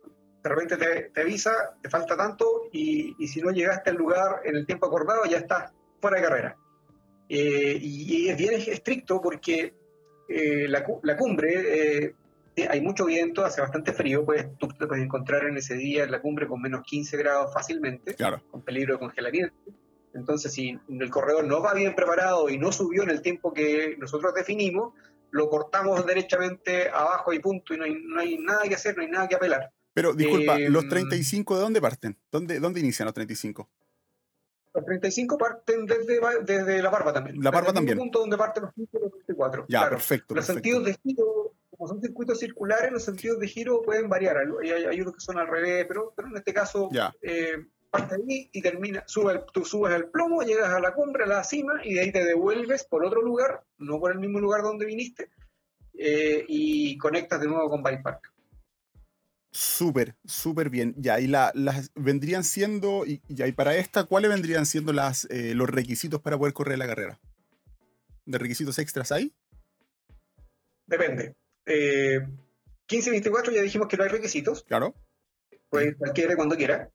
De 0.43 0.49
repente 0.49 0.77
te, 1.13 1.21
avisa, 1.21 1.77
te 1.83 1.91
falta 1.91 2.17
tanto 2.17 2.69
y, 2.73 3.15
si 3.27 3.41
no 3.41 3.51
llegaste 3.51 3.91
al 3.91 3.97
lugar 3.97 4.43
en 4.45 4.55
el 4.57 4.67
tiempo 4.67 4.87
acordado 4.87 5.25
ya 5.25 5.39
estás 5.39 5.73
fuera 6.01 6.19
de 6.19 6.23
carrera. 6.23 6.57
Eh, 7.29 7.77
y, 7.81 8.29
es 8.29 8.37
bien 8.37 8.55
estricto 8.55 9.21
porque 9.21 9.75
eh, 10.29 10.69
la, 10.69 10.87
la, 11.03 11.17
cumbre 11.17 12.05
eh, 12.05 12.15
hay 12.65 12.81
mucho 12.81 13.05
viento, 13.05 13.45
hace 13.45 13.61
bastante 13.61 13.93
frío, 13.93 14.25
pues 14.25 14.47
tú 14.59 14.69
te 14.69 14.87
puedes 14.87 15.05
encontrar 15.05 15.45
en 15.45 15.57
ese 15.57 15.75
día 15.75 16.05
en 16.05 16.11
la 16.11 16.23
cumbre 16.23 16.47
con 16.47 16.61
menos 16.61 16.83
15 16.85 17.17
grados 17.19 17.53
fácilmente, 17.53 18.17
con 18.51 18.63
peligro 18.63 18.95
de 18.95 19.01
congelamiento. 19.01 19.55
Entonces, 20.15 20.53
si 20.53 20.79
el 20.89 21.11
corredor 21.11 21.45
no 21.45 21.61
va 21.61 21.75
bien 21.75 21.95
preparado 21.95 22.49
y 22.49 22.57
no 22.57 22.73
subió 22.73 23.03
en 23.03 23.11
el 23.11 23.21
tiempo 23.21 23.53
que 23.53 23.97
nosotros 23.99 24.33
definimos, 24.35 24.95
lo 25.31 25.51
cortamos 25.51 26.07
derechamente 26.07 26.89
abajo 26.89 27.33
y 27.33 27.39
punto, 27.41 27.75
y 27.75 27.77
no 27.77 27.85
hay, 27.85 27.95
no 28.03 28.21
hay 28.21 28.39
nada 28.39 28.63
que 28.63 28.75
hacer, 28.75 28.97
no 28.97 29.03
hay 29.03 29.11
nada 29.11 29.29
que 29.29 29.35
apelar. 29.35 29.71
Pero 29.93 30.15
disculpa, 30.15 30.59
¿los 30.59 30.89
35 30.89 31.53
em, 31.53 31.59
de 31.59 31.63
dónde 31.63 31.81
parten? 31.81 32.19
¿Dónde, 32.31 32.61
dónde 32.61 32.81
inician 32.81 33.05
los 33.05 33.15
35? 33.15 33.69
Los 34.75 34.85
35 34.85 35.39
parten 35.39 35.87
desde, 35.87 36.21
desde 36.45 36.83
la 36.83 36.91
barba 36.91 37.13
también. 37.13 37.43
La 37.43 37.51
barba 37.51 37.73
también. 37.73 37.97
punto 37.97 38.21
donde 38.21 38.37
parten 38.37 38.65
los 38.65 38.73
5 38.75 38.99
los 38.99 39.13
24. 39.13 39.67
Ya, 39.69 39.89
perfecto. 39.89 40.35
Los 40.35 40.45
sentidos 40.45 40.85
de 40.85 40.95
giro 41.03 41.46
como 41.77 41.89
son 41.89 42.01
circuitos 42.01 42.39
circulares, 42.39 42.91
los 42.91 43.05
sentidos 43.05 43.39
de 43.39 43.49
giro 43.49 43.83
pueden 43.83 44.09
variar. 44.09 44.37
Hay, 44.39 44.71
hay 44.71 45.01
unos 45.01 45.15
que 45.15 45.21
son 45.21 45.39
al 45.39 45.49
revés, 45.49 45.85
pero, 45.87 46.13
pero 46.17 46.29
en 46.29 46.37
este 46.37 46.55
caso 46.55 46.89
eh, 47.23 47.67
parte 47.91 48.17
ahí 48.17 48.49
y 48.53 48.63
termina, 48.63 49.05
sube, 49.07 49.45
tú 49.53 49.65
subes 49.65 49.95
el 49.95 50.09
plomo, 50.09 50.43
llegas 50.43 50.71
a 50.71 50.81
la 50.81 50.95
cumbre, 50.95 51.25
a 51.25 51.27
la 51.27 51.45
cima, 51.45 51.81
y 51.85 51.95
de 51.95 52.01
ahí 52.01 52.13
te 52.13 52.25
devuelves 52.25 52.85
por 52.85 53.05
otro 53.05 53.23
lugar, 53.23 53.65
no 53.79 54.01
por 54.01 54.13
el 54.13 54.19
mismo 54.19 54.41
lugar 54.41 54.63
donde 54.63 54.87
viniste, 54.87 55.31
eh, 55.99 56.45
y 56.49 56.99
conectas 56.99 57.41
de 57.41 57.49
nuevo 57.49 57.71
con 57.71 57.83
Bike 57.83 58.03
Park. 58.03 58.33
Súper, 59.51 60.15
súper 60.27 60.69
bien. 60.69 60.95
Ya, 60.99 61.19
y 61.19 61.27
la, 61.27 61.51
las 61.55 61.91
vendrían 61.95 62.45
siendo, 62.45 63.07
y, 63.07 63.23
y 63.29 63.53
para 63.53 63.77
esta, 63.77 64.05
¿cuáles 64.05 64.31
vendrían 64.31 64.67
siendo 64.67 64.93
las, 64.93 65.27
eh, 65.31 65.55
los 65.55 65.71
requisitos 65.71 66.21
para 66.21 66.37
poder 66.37 66.53
correr 66.53 66.79
la 66.79 66.87
carrera? 66.87 67.19
¿De 68.27 68.37
requisitos 68.37 68.79
extras 68.79 69.13
hay? 69.13 69.33
Depende. 70.87 71.35
Eh, 71.67 72.21
15-24 72.89 73.53
ya 73.53 73.63
dijimos 73.63 73.89
que 73.89 73.97
no 73.97 74.05
hay 74.05 74.11
requisitos. 74.11 74.65
Claro. 74.65 74.95
Pues 75.69 75.97
cualquiera 75.97 76.37
cuando 76.37 76.57
quiera. 76.57 76.91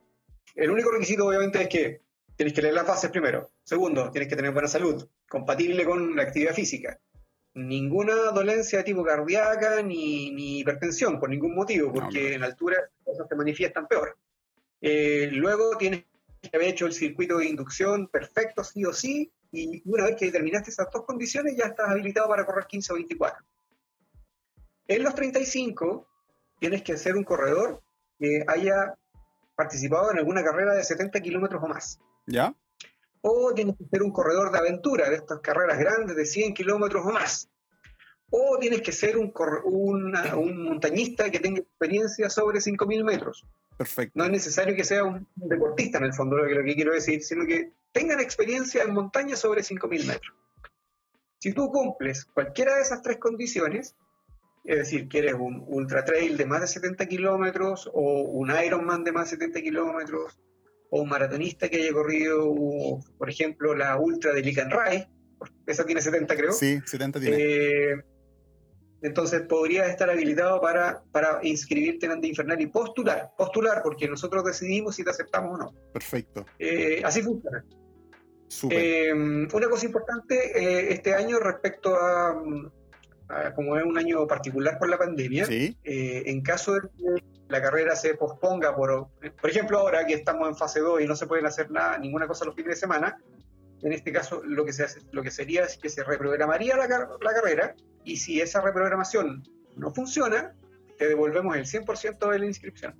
El 0.55 0.71
único 0.71 0.91
requisito 0.91 1.27
obviamente 1.27 1.61
es 1.61 1.67
que 1.67 2.01
tienes 2.35 2.53
que 2.53 2.61
leer 2.61 2.73
las 2.73 2.87
bases 2.87 3.11
primero. 3.11 3.49
Segundo, 3.63 4.09
tienes 4.11 4.29
que 4.29 4.35
tener 4.35 4.51
buena 4.51 4.67
salud, 4.67 5.07
compatible 5.29 5.85
con 5.85 6.15
la 6.15 6.23
actividad 6.23 6.53
física. 6.53 6.99
Ninguna 7.53 8.15
dolencia 8.31 8.79
de 8.79 8.85
tipo 8.85 9.03
cardíaca 9.03 9.81
ni, 9.81 10.59
hipertensión 10.59 11.19
por 11.19 11.29
ningún 11.29 11.53
motivo, 11.53 11.91
porque 11.91 12.33
en 12.33 12.43
altura 12.43 12.77
las 12.79 13.03
cosas 13.03 13.27
se 13.29 13.35
manifiestan 13.35 13.87
peor. 13.87 14.17
Eh, 14.79 15.29
luego 15.31 15.77
tienes 15.77 16.05
que 16.41 16.55
haber 16.55 16.69
hecho 16.69 16.85
el 16.85 16.93
circuito 16.93 17.37
de 17.37 17.45
inducción 17.45 18.07
perfecto, 18.07 18.63
sí 18.63 18.85
o 18.85 18.93
sí, 18.93 19.31
y 19.51 19.81
una 19.85 20.05
vez 20.05 20.15
que 20.15 20.31
terminaste 20.31 20.71
esas 20.71 20.89
dos 20.91 21.05
condiciones 21.05 21.55
ya 21.57 21.65
estás 21.65 21.89
habilitado 21.89 22.29
para 22.29 22.45
correr 22.45 22.65
15 22.65 22.93
o 22.93 22.95
24. 22.95 23.45
En 24.91 25.03
los 25.03 25.15
35 25.15 26.05
tienes 26.59 26.81
que 26.81 26.97
ser 26.97 27.15
un 27.15 27.23
corredor 27.23 27.81
que 28.19 28.43
haya 28.45 28.93
participado 29.55 30.11
en 30.11 30.17
alguna 30.17 30.43
carrera 30.43 30.73
de 30.73 30.83
70 30.83 31.21
kilómetros 31.21 31.63
o 31.63 31.67
más. 31.67 31.97
¿Ya? 32.27 32.53
O 33.21 33.53
tienes 33.53 33.77
que 33.77 33.85
ser 33.85 34.03
un 34.03 34.11
corredor 34.11 34.51
de 34.51 34.57
aventura, 34.57 35.09
de 35.09 35.15
estas 35.15 35.39
carreras 35.39 35.79
grandes 35.79 36.17
de 36.17 36.25
100 36.25 36.53
kilómetros 36.53 37.05
o 37.05 37.09
más. 37.09 37.49
O 38.31 38.57
tienes 38.59 38.81
que 38.81 38.91
ser 38.91 39.17
un, 39.17 39.31
un 39.63 40.63
montañista 40.63 41.31
que 41.31 41.39
tenga 41.39 41.61
experiencia 41.61 42.29
sobre 42.29 42.59
5.000 42.59 43.05
metros. 43.05 43.45
Perfecto. 43.77 44.11
No 44.15 44.25
es 44.25 44.31
necesario 44.31 44.75
que 44.75 44.83
sea 44.83 45.05
un 45.05 45.25
deportista, 45.35 45.99
en 45.99 46.03
el 46.03 46.13
fondo, 46.13 46.35
lo 46.35 46.49
que, 46.49 46.55
lo 46.55 46.65
que 46.65 46.75
quiero 46.75 46.93
decir, 46.93 47.23
sino 47.23 47.45
que 47.45 47.71
tengan 47.93 48.19
experiencia 48.19 48.83
en 48.83 48.93
montaña 48.93 49.37
sobre 49.37 49.61
5.000 49.61 50.05
metros. 50.05 50.35
Si 51.39 51.53
tú 51.53 51.71
cumples 51.71 52.25
cualquiera 52.25 52.75
de 52.75 52.81
esas 52.81 53.01
tres 53.01 53.19
condiciones, 53.19 53.95
es 54.63 54.77
decir, 54.77 55.07
quieres 55.07 55.33
un 55.33 55.63
ultra 55.67 56.05
trail 56.05 56.37
de 56.37 56.45
más 56.45 56.61
de 56.61 56.67
70 56.67 57.05
kilómetros 57.07 57.89
o 57.93 58.21
un 58.21 58.51
Ironman 58.63 59.03
de 59.03 59.11
más 59.11 59.31
de 59.31 59.37
70 59.37 59.61
kilómetros 59.61 60.39
o 60.89 61.01
un 61.01 61.09
maratonista 61.09 61.69
que 61.69 61.77
haya 61.77 61.93
corrido, 61.93 62.53
por 63.17 63.29
ejemplo, 63.29 63.73
la 63.73 63.97
ultra 63.97 64.33
de 64.33 64.41
Licanray, 64.41 65.07
esa 65.65 65.85
tiene 65.85 66.01
70 66.01 66.35
creo. 66.35 66.51
Sí, 66.51 66.79
70 66.85 67.19
tiene. 67.19 67.37
Eh, 67.39 68.03
entonces 69.01 69.41
podrías 69.41 69.89
estar 69.89 70.09
habilitado 70.09 70.61
para, 70.61 71.01
para 71.11 71.39
inscribirte 71.41 72.05
en 72.05 72.11
Ande 72.11 72.27
Infernal 72.27 72.61
y 72.61 72.67
postular, 72.67 73.31
postular, 73.35 73.81
porque 73.81 74.07
nosotros 74.07 74.43
decidimos 74.43 74.95
si 74.95 75.03
te 75.03 75.09
aceptamos 75.09 75.55
o 75.55 75.57
no. 75.57 75.73
Perfecto. 75.91 76.45
Eh, 76.59 77.01
así 77.03 77.23
funciona. 77.23 77.65
Eh, 78.69 79.13
una 79.13 79.69
cosa 79.69 79.85
importante 79.85 80.91
este 80.93 81.15
año 81.15 81.39
respecto 81.39 81.95
a, 81.95 82.43
como 83.55 83.77
es 83.77 83.85
un 83.85 83.97
año 83.97 84.27
particular 84.27 84.77
por 84.77 84.89
la 84.89 84.97
pandemia, 84.97 85.45
eh, 85.49 86.23
en 86.25 86.41
caso 86.41 86.73
de 86.73 86.81
que 86.81 87.23
la 87.47 87.61
carrera 87.61 87.95
se 87.95 88.15
posponga, 88.15 88.75
por, 88.75 89.09
por 89.39 89.49
ejemplo, 89.49 89.79
ahora 89.79 90.05
que 90.05 90.13
estamos 90.13 90.47
en 90.47 90.55
fase 90.55 90.79
2 90.79 91.01
y 91.01 91.07
no 91.07 91.15
se 91.15 91.27
pueden 91.27 91.45
hacer 91.45 91.69
nada, 91.69 91.97
ninguna 91.97 92.27
cosa 92.27 92.45
los 92.45 92.55
fines 92.55 92.75
de 92.75 92.79
semana, 92.79 93.17
en 93.81 93.93
este 93.93 94.11
caso 94.11 94.41
lo 94.43 94.63
que, 94.63 94.73
se 94.73 94.83
hace, 94.83 95.01
lo 95.11 95.23
que 95.23 95.31
sería 95.31 95.65
es 95.65 95.77
que 95.77 95.89
se 95.89 96.03
reprogramaría 96.03 96.77
la, 96.77 96.87
la 96.87 97.33
carrera 97.33 97.75
y 98.03 98.17
si 98.17 98.39
esa 98.39 98.61
reprogramación 98.61 99.43
no 99.75 99.93
funciona, 99.93 100.53
te 100.97 101.07
devolvemos 101.07 101.55
el 101.55 101.65
100% 101.65 102.31
de 102.31 102.39
la 102.39 102.45
inscripción, 102.45 102.95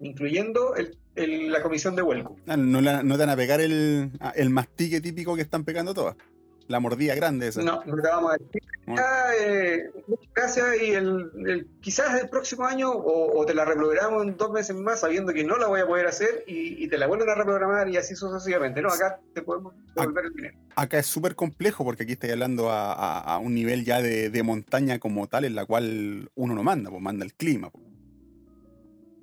incluyendo 0.00 0.74
el, 0.76 0.98
la 1.50 1.62
comisión 1.62 1.96
de 1.96 2.02
vuelco. 2.02 2.36
Ah, 2.46 2.56
no, 2.56 2.80
no, 2.80 3.14
te 3.14 3.20
van 3.20 3.30
a 3.30 3.36
pegar 3.36 3.60
el, 3.60 4.10
el 4.34 4.50
mastique 4.50 5.00
típico 5.00 5.34
que 5.34 5.42
están 5.42 5.64
pegando 5.64 5.94
todas 5.94 6.16
la 6.72 6.80
mordida 6.80 7.14
grande 7.14 7.48
esa. 7.48 7.62
No, 7.62 7.84
no 7.84 8.02
te 8.02 8.08
vamos 8.08 8.32
a 8.32 8.36
decir. 8.38 8.62
Eh, 9.40 9.90
gracias 10.34 10.82
y 10.82 10.90
el, 10.90 11.68
quizás 11.80 12.20
el 12.20 12.28
próximo 12.28 12.64
año 12.64 12.90
o, 12.92 13.44
te 13.46 13.54
la 13.54 13.64
reprogramamos 13.64 14.26
en 14.26 14.36
dos 14.36 14.50
meses 14.50 14.74
más 14.74 15.00
sabiendo 15.00 15.32
que 15.32 15.44
no 15.44 15.56
la 15.56 15.68
voy 15.68 15.80
a 15.80 15.86
poder 15.86 16.06
hacer 16.08 16.44
y, 16.46 16.88
te 16.88 16.98
la 16.98 17.06
vuelven 17.06 17.30
a 17.30 17.34
reprogramar 17.36 17.88
y 17.88 17.96
así 17.96 18.16
sucesivamente. 18.16 18.82
No, 18.82 18.88
acá 18.88 19.20
te 19.34 19.42
podemos 19.42 19.74
devolver 19.94 20.26
el 20.26 20.32
dinero. 20.32 20.58
Acá 20.74 20.98
es 20.98 21.06
súper 21.06 21.36
complejo 21.36 21.84
porque 21.84 22.02
aquí 22.02 22.12
estoy 22.12 22.30
hablando 22.30 22.68
a, 22.70 23.38
un 23.38 23.54
nivel 23.54 23.84
ya 23.84 24.02
de, 24.02 24.42
montaña 24.42 24.98
como 24.98 25.28
tal 25.28 25.44
en 25.44 25.54
la 25.54 25.64
cual 25.64 26.30
uno 26.34 26.54
no 26.54 26.62
manda, 26.64 26.90
pues 26.90 27.00
manda 27.00 27.24
el 27.24 27.34
clima. 27.34 27.70
Pues. 27.70 27.84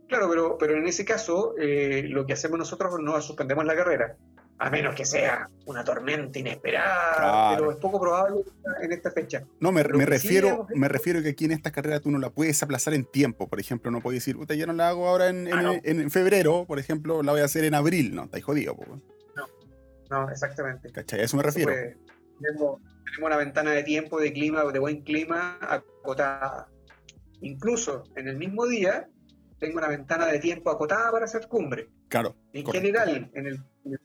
Claro, 0.07 0.27
pero, 0.29 0.57
pero 0.57 0.77
en 0.77 0.87
ese 0.87 1.05
caso 1.05 1.53
eh, 1.59 2.05
lo 2.09 2.25
que 2.25 2.33
hacemos 2.33 2.57
nosotros 2.57 2.95
no 2.99 3.21
suspendemos 3.21 3.65
la 3.65 3.75
carrera 3.75 4.17
a 4.59 4.69
menos 4.69 4.93
que 4.93 5.05
sea 5.05 5.49
una 5.65 5.85
tormenta 5.85 6.37
inesperada, 6.37 7.55
pero 7.55 7.71
es 7.71 7.77
poco 7.77 7.99
probable 7.99 8.41
en 8.81 8.91
esta 8.91 9.09
fecha. 9.09 9.45
No, 9.61 9.71
me, 9.71 9.83
refiero, 9.83 10.67
me 10.75 10.89
refiero 10.89 11.23
que 11.23 11.29
aquí 11.29 11.45
en 11.45 11.51
esta 11.51 11.71
carrera 11.71 12.01
tú 12.01 12.11
no 12.11 12.19
la 12.19 12.29
puedes 12.29 12.61
aplazar 12.61 12.93
en 12.93 13.05
tiempo, 13.05 13.47
por 13.47 13.61
ejemplo, 13.61 13.89
no 13.89 14.01
puedes 14.01 14.21
decir, 14.21 14.35
puta, 14.35 14.55
ya 14.55 14.65
no 14.65 14.73
la 14.73 14.89
hago 14.89 15.07
ahora 15.07 15.29
en, 15.29 15.47
ah, 15.51 15.79
febrero, 16.09 16.65
por 16.65 16.77
ejemplo, 16.77 17.23
la 17.23 17.31
voy 17.31 17.41
a 17.41 17.45
hacer 17.45 17.63
en 17.63 17.73
abril, 17.73 18.13
no, 18.13 18.25
está 18.25 18.41
jodido. 18.41 18.75
No, 19.35 19.47
no, 20.09 20.29
exactamente. 20.29 20.91
¿Cachai? 20.91 21.21
A 21.21 21.23
eso 21.23 21.37
me 21.37 21.43
refiero. 21.43 21.71
tenemos, 21.71 22.81
tenemos 23.05 23.27
una 23.27 23.37
ventana 23.37 23.71
de 23.71 23.83
tiempo, 23.83 24.19
de 24.19 24.33
clima, 24.33 24.65
de 24.65 24.79
buen 24.79 25.03
clima 25.03 25.57
acotada. 25.61 26.67
Incluso 27.41 28.03
en 28.17 28.27
el 28.27 28.35
mismo 28.35 28.65
día 28.65 29.07
tengo 29.57 29.77
una 29.77 29.87
ventana 29.87 30.25
de 30.25 30.39
tiempo 30.39 30.69
acotada 30.69 31.11
para 31.11 31.23
hacer 31.23 31.47
cumbre. 31.47 31.87
Claro. 32.09 32.35
En 32.53 32.63
correcto. 32.63 32.71
general, 32.87 33.31
en 33.33 33.45
el, 33.47 33.55
en 33.85 33.93
el 33.93 33.99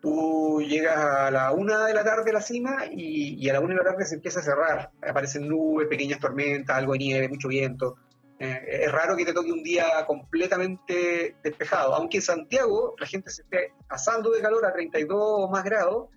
tú 0.00 0.60
llegas 0.66 0.96
a 0.96 1.30
la 1.30 1.52
una 1.52 1.86
de 1.86 1.94
la 1.94 2.02
tarde 2.04 2.30
a 2.30 2.34
la 2.34 2.40
cima 2.42 2.86
y, 2.90 3.34
y 3.44 3.48
a 3.48 3.52
la 3.52 3.60
una 3.60 3.74
de 3.74 3.84
la 3.84 3.90
tarde 3.90 4.04
se 4.04 4.16
empieza 4.16 4.40
a 4.40 4.42
cerrar. 4.42 4.90
Aparecen 5.08 5.48
nubes, 5.48 5.86
pequeñas 5.88 6.18
tormentas, 6.18 6.76
algo 6.76 6.92
de 6.94 6.98
nieve, 6.98 7.28
mucho 7.28 7.48
viento. 7.48 7.96
Eh, 8.38 8.80
es 8.84 8.90
raro 8.92 9.16
que 9.16 9.24
te 9.24 9.32
toque 9.32 9.52
un 9.52 9.62
día 9.62 10.04
completamente 10.06 11.36
despejado. 11.44 11.94
Aunque 11.94 12.16
en 12.18 12.22
Santiago 12.22 12.94
la 12.98 13.06
gente 13.06 13.30
se 13.30 13.42
esté 13.42 13.72
asando 13.88 14.30
de 14.32 14.40
calor 14.40 14.66
a 14.66 14.72
32 14.72 15.16
o 15.20 15.48
más 15.48 15.62
grados, 15.62 16.08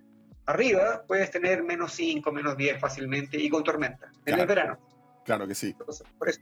arriba 0.48 1.04
puedes 1.08 1.30
tener 1.30 1.62
menos 1.64 1.92
5, 1.94 2.32
menos 2.32 2.58
10 2.58 2.80
fácilmente 2.80 3.38
y 3.38 3.50
con 3.50 3.64
tormenta. 3.64 4.08
En 4.08 4.22
Claro. 4.24 4.42
el 4.42 4.48
verano. 4.48 4.80
Claro 5.24 5.48
que 5.48 5.54
sí. 5.54 5.76
Entonces, 5.80 6.08
por 6.18 6.30
eso 6.30 6.40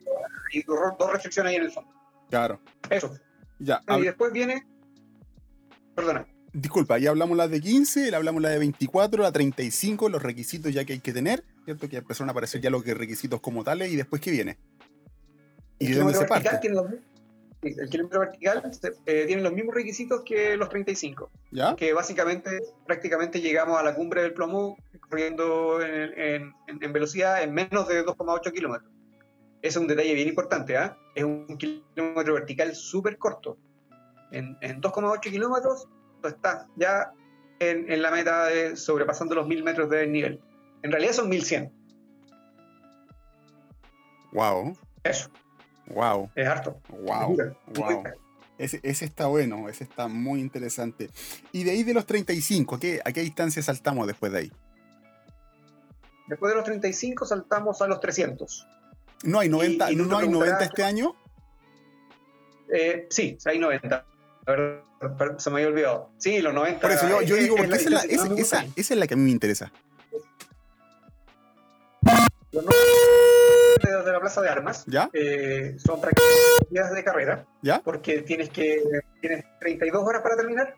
hay 0.53 0.62
dos, 0.62 0.77
dos 0.97 1.12
restricciones 1.12 1.49
ahí 1.51 1.55
en 1.57 1.63
el 1.63 1.71
fondo. 1.71 1.91
Claro. 2.29 2.62
Eso. 2.89 3.13
Ya. 3.63 3.82
Y 3.97 4.02
después 4.02 4.32
viene. 4.34 4.65
Perdona. 5.95 6.26
Disculpa, 6.54 6.97
ya 6.99 7.10
hablamos 7.10 7.36
la 7.36 7.47
de 7.47 7.60
15, 7.60 8.12
ya 8.12 8.17
hablamos 8.17 8.41
la 8.41 8.49
de 8.49 8.60
24, 8.60 9.23
la 9.23 9.32
35, 9.32 10.10
los 10.10 10.21
requisitos 10.21 10.71
ya 10.71 10.86
que 10.86 10.93
hay 10.93 10.99
que 10.99 11.12
tener, 11.13 11.43
¿cierto? 11.65 11.89
Que 11.89 11.97
empezaron 11.97 12.30
a 12.30 12.32
aparecer 12.32 12.62
ya 12.62 12.69
los 12.69 12.86
requisitos 12.86 13.41
como 13.41 13.63
tales 13.63 13.91
y 13.91 13.95
después 13.95 14.21
qué 14.21 14.30
viene. 14.32 14.58
¿Y 15.80 15.88
El 15.88 15.93
de 15.93 15.99
dónde 15.99 16.13
se 16.13 16.19
kilómetro 16.26 16.30
vertical 16.30 16.43
parte? 16.54 16.60
tiene 16.60 16.76
los 16.76 16.86
el 17.63 17.89
kilómetro 17.89 18.19
vertical 18.19 18.71
eh, 19.06 19.23
tiene 19.26 19.41
los 19.41 19.54
mismos 19.54 19.73
requisitos 19.73 20.21
que 20.26 20.58
los 20.58 20.67
35, 20.69 21.32
¿Ya? 21.52 21.76
que 21.78 21.93
básicamente 21.93 22.60
prácticamente 22.86 23.39
llegamos 23.39 23.80
a 23.80 23.84
la 23.84 23.95
cumbre 23.95 24.21
del 24.21 24.34
plomo 24.34 24.78
corriendo 25.10 25.82
en, 25.82 26.12
en- 26.19 26.54
en- 26.67 26.84
en 26.84 26.93
velocidad 26.93 27.41
en 27.41 27.54
menos 27.54 27.88
de 27.88 28.06
2,8 28.06 28.52
kilómetros. 28.52 28.91
Ese 29.63 29.78
es 29.80 29.82
un 29.82 29.88
detalle 29.88 30.13
bien 30.13 30.28
importante, 30.28 30.76
¿ah? 30.76 30.97
Es 31.15 31.23
un 31.23 31.58
kilómetro 31.58 32.34
vertical 32.34 32.76
súper 32.76 33.17
corto. 33.17 33.58
En, 34.30 34.58
en 34.60 34.82
2,8 34.82 35.21
kilómetros 35.21 35.88
tú 36.21 36.28
estás 36.28 36.67
ya 36.76 37.13
en, 37.60 37.89
en 37.89 38.02
la 38.02 38.12
meta 38.12 38.47
de 38.47 38.76
sobrepasando 38.76 39.36
los 39.36 39.47
1000 39.47 39.63
metros 39.63 39.89
de 39.89 40.06
nivel. 40.06 40.41
En 40.82 40.91
realidad 40.91 41.13
son 41.13 41.30
1100. 41.30 41.71
Wow, 44.34 44.78
Eso, 45.04 45.30
wow, 45.88 46.30
es 46.36 46.47
harto. 46.47 46.82
wow, 46.89 47.38
wow. 47.76 48.04
Ese, 48.58 48.82
ese 48.84 49.06
está 49.06 49.28
bueno, 49.28 49.69
ese 49.69 49.86
está 49.86 50.10
muy 50.10 50.41
interesante. 50.41 51.10
Y 51.54 51.63
de 51.63 51.71
ahí 51.71 51.84
de 51.84 51.93
los 51.93 52.06
35, 52.06 52.80
¿qué, 52.80 52.99
¿a 53.06 53.13
qué 53.13 53.21
distancia 53.21 53.62
saltamos 53.63 54.08
después 54.08 54.32
de 54.34 54.39
ahí? 54.39 54.52
Después 56.28 56.52
de 56.52 56.56
los 56.58 56.65
35 56.65 57.26
saltamos 57.26 57.82
a 57.82 57.88
los 57.88 58.02
300. 58.02 58.67
¿No 59.23 59.39
hay 59.39 59.49
90, 59.49 59.91
y 59.91 59.97
tú 59.97 60.05
¿no 60.05 60.17
hay 60.17 60.27
90 60.27 60.57
preguntarás- 60.57 60.62
este 60.69 60.83
año? 60.83 61.15
Eh, 62.73 63.07
sí, 63.09 63.38
hay 63.45 63.59
90. 63.59 64.05
La 64.45 64.53
verdad, 64.53 64.83
per- 65.17 65.36
se 65.39 65.49
me 65.49 65.57
había 65.57 65.67
olvidado. 65.69 66.09
Sí, 66.17 66.41
los 66.41 66.53
90. 66.53 66.81
Por 66.81 66.91
eso 66.91 67.07
yo, 67.07 67.21
yo 67.21 67.36
digo, 67.36 67.55
porque 67.55 67.75
esa 67.75 67.83
es, 67.86 67.89
la, 67.91 67.99
esa- 68.36 68.59
a 68.62 68.65
esa 68.75 68.93
es 68.93 68.99
la 68.99 69.07
que 69.07 69.13
a 69.13 69.17
mí 69.17 69.23
me 69.23 69.31
interesa. 69.31 69.71
Los 72.51 72.63
90 72.63 73.97
desde 73.97 74.12
la 74.12 74.19
plaza 74.19 74.41
de 74.41 74.49
armas 74.49 74.83
¿Ya? 74.88 75.09
eh, 75.13 75.75
son 75.77 75.99
prácticamente 76.01 76.67
días 76.69 76.91
de 76.93 77.03
carrera, 77.03 77.45
¿Ya? 77.62 77.81
porque 77.83 78.21
tienes 78.21 78.49
que 78.49 78.81
tienes 79.21 79.45
32 79.59 80.03
horas 80.03 80.21
para 80.21 80.36
terminar. 80.36 80.75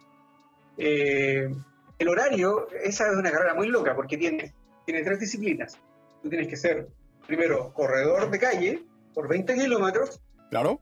Eh, 0.78 1.50
el 1.98 2.08
horario, 2.10 2.68
esa 2.84 3.10
es 3.10 3.16
una 3.18 3.32
carrera 3.32 3.54
muy 3.54 3.68
loca, 3.68 3.96
porque 3.96 4.18
tiene, 4.18 4.54
tiene 4.86 5.04
tres 5.04 5.20
disciplinas. 5.20 5.78
Tú 6.22 6.30
tienes 6.30 6.48
que 6.48 6.56
ser, 6.58 6.88
primero, 7.28 7.74
corredor 7.74 8.30
de 8.30 8.40
calle 8.40 8.84
por 9.14 9.28
20 9.28 9.56
kilómetros, 9.56 10.22
¿Claro? 10.50 10.80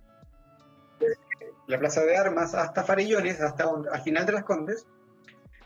la 1.67 1.79
plaza 1.79 2.03
de 2.03 2.15
armas 2.17 2.53
hasta 2.53 2.83
Farellones, 2.83 3.39
hasta 3.41 3.67
un- 3.67 3.87
al 3.87 4.01
final 4.01 4.25
de 4.25 4.33
las 4.33 4.43
Condes. 4.43 4.85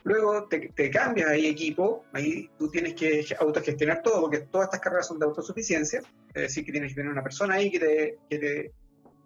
Luego 0.04 0.48
te, 0.48 0.70
te 0.70 0.90
cambias 0.90 1.30
ahí 1.30 1.48
equipo, 1.48 2.06
ahí 2.14 2.50
tú 2.58 2.70
tienes 2.70 2.94
que 2.94 3.26
autogestionar 3.40 4.02
todo, 4.04 4.22
porque 4.22 4.40
todas 4.40 4.68
estas 4.68 4.80
carreras 4.80 5.08
son 5.08 5.20
de 5.20 5.26
autosuficiencia, 5.26 6.02
es 6.34 6.42
decir, 6.44 6.64
que 6.64 6.72
tienes 6.72 6.92
que 6.92 6.96
tener 6.96 7.12
una 7.12 7.24
persona 7.24 7.56
ahí 7.56 7.70
que 7.72 7.80
te, 7.80 8.18
que 8.30 8.40
te 8.40 8.72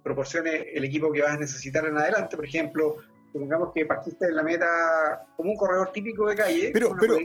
proporcione 0.02 0.70
el 0.74 0.84
equipo 0.86 1.12
que 1.12 1.22
vas 1.22 1.34
a 1.34 1.38
necesitar 1.38 1.86
en 1.86 1.98
adelante. 1.98 2.36
Por 2.36 2.46
ejemplo, 2.46 2.96
supongamos 3.32 3.72
que 3.74 3.86
partiste 3.86 4.26
en 4.26 4.36
la 4.36 4.44
meta 4.44 4.68
como 5.38 5.52
un 5.52 5.58
corredor 5.58 5.92
típico 5.92 6.28
de 6.28 6.36
calle, 6.36 6.72
Pero- 6.74 6.96
pero- 7.00 7.16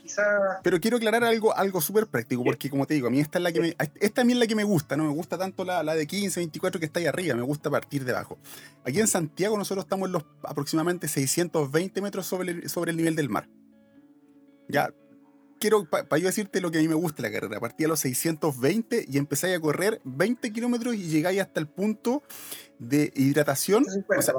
quizás 0.00 0.26
Pero 0.62 0.80
quiero 0.80 0.96
aclarar 0.96 1.24
algo, 1.24 1.54
algo 1.56 1.80
súper 1.80 2.06
práctico, 2.06 2.44
porque 2.44 2.70
como 2.70 2.86
te 2.86 2.94
digo, 2.94 3.08
a 3.08 3.10
mí 3.10 3.20
esta 3.20 3.38
es 3.38 3.42
la 3.42 3.52
que 3.52 3.60
me, 3.60 3.76
esta 4.00 4.20
a 4.22 4.24
mí 4.24 4.32
es 4.32 4.38
la 4.38 4.46
que 4.46 4.54
me 4.54 4.64
gusta, 4.64 4.96
no 4.96 5.04
me 5.04 5.12
gusta 5.12 5.36
tanto 5.36 5.64
la, 5.64 5.82
la 5.82 5.94
de 5.94 6.06
15, 6.06 6.40
24 6.40 6.78
que 6.78 6.86
está 6.86 7.00
ahí 7.00 7.06
arriba, 7.06 7.34
me 7.34 7.42
gusta 7.42 7.70
partir 7.70 8.04
de 8.04 8.12
abajo. 8.12 8.38
Aquí 8.84 9.00
en 9.00 9.06
Santiago 9.08 9.56
nosotros 9.58 9.84
estamos 9.84 10.06
en 10.06 10.12
los 10.12 10.24
aproximadamente 10.42 11.08
620 11.08 12.00
metros 12.00 12.26
sobre 12.26 12.52
el, 12.52 12.68
sobre 12.68 12.92
el 12.92 12.96
nivel 12.96 13.16
del 13.16 13.28
mar. 13.28 13.48
Ya, 14.68 14.94
quiero, 15.60 15.84
para 15.88 16.18
yo 16.18 16.26
decirte 16.26 16.60
lo 16.60 16.70
que 16.70 16.78
a 16.78 16.80
mí 16.80 16.88
me 16.88 16.94
gusta 16.94 17.22
de 17.22 17.28
la 17.28 17.34
carrera, 17.40 17.60
partí 17.60 17.84
a 17.84 17.88
los 17.88 18.00
620 18.00 19.04
y 19.08 19.18
empezáis 19.18 19.56
a 19.56 19.60
correr 19.60 20.00
20 20.04 20.52
kilómetros 20.52 20.94
y 20.94 21.04
llegáis 21.08 21.40
hasta 21.40 21.60
el 21.60 21.68
punto 21.68 22.22
de 22.78 23.12
hidratación, 23.14 23.84
50, 23.84 24.18
o 24.18 24.22
sea. 24.22 24.34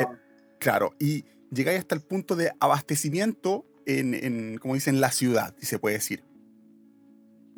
Claro, 0.65 0.95
y 0.97 1.25
llegáis 1.51 1.78
hasta 1.78 1.93
el 1.93 2.01
punto 2.01 2.36
de 2.36 2.51
abastecimiento 2.60 3.67
en, 3.86 4.15
en, 4.15 4.58
como 4.58 4.73
dicen, 4.73 4.99
la 4.99 5.12
ciudad, 5.12 5.54
si 5.60 5.67
se 5.67 5.78
puede 5.78 5.97
decir. 5.97 6.23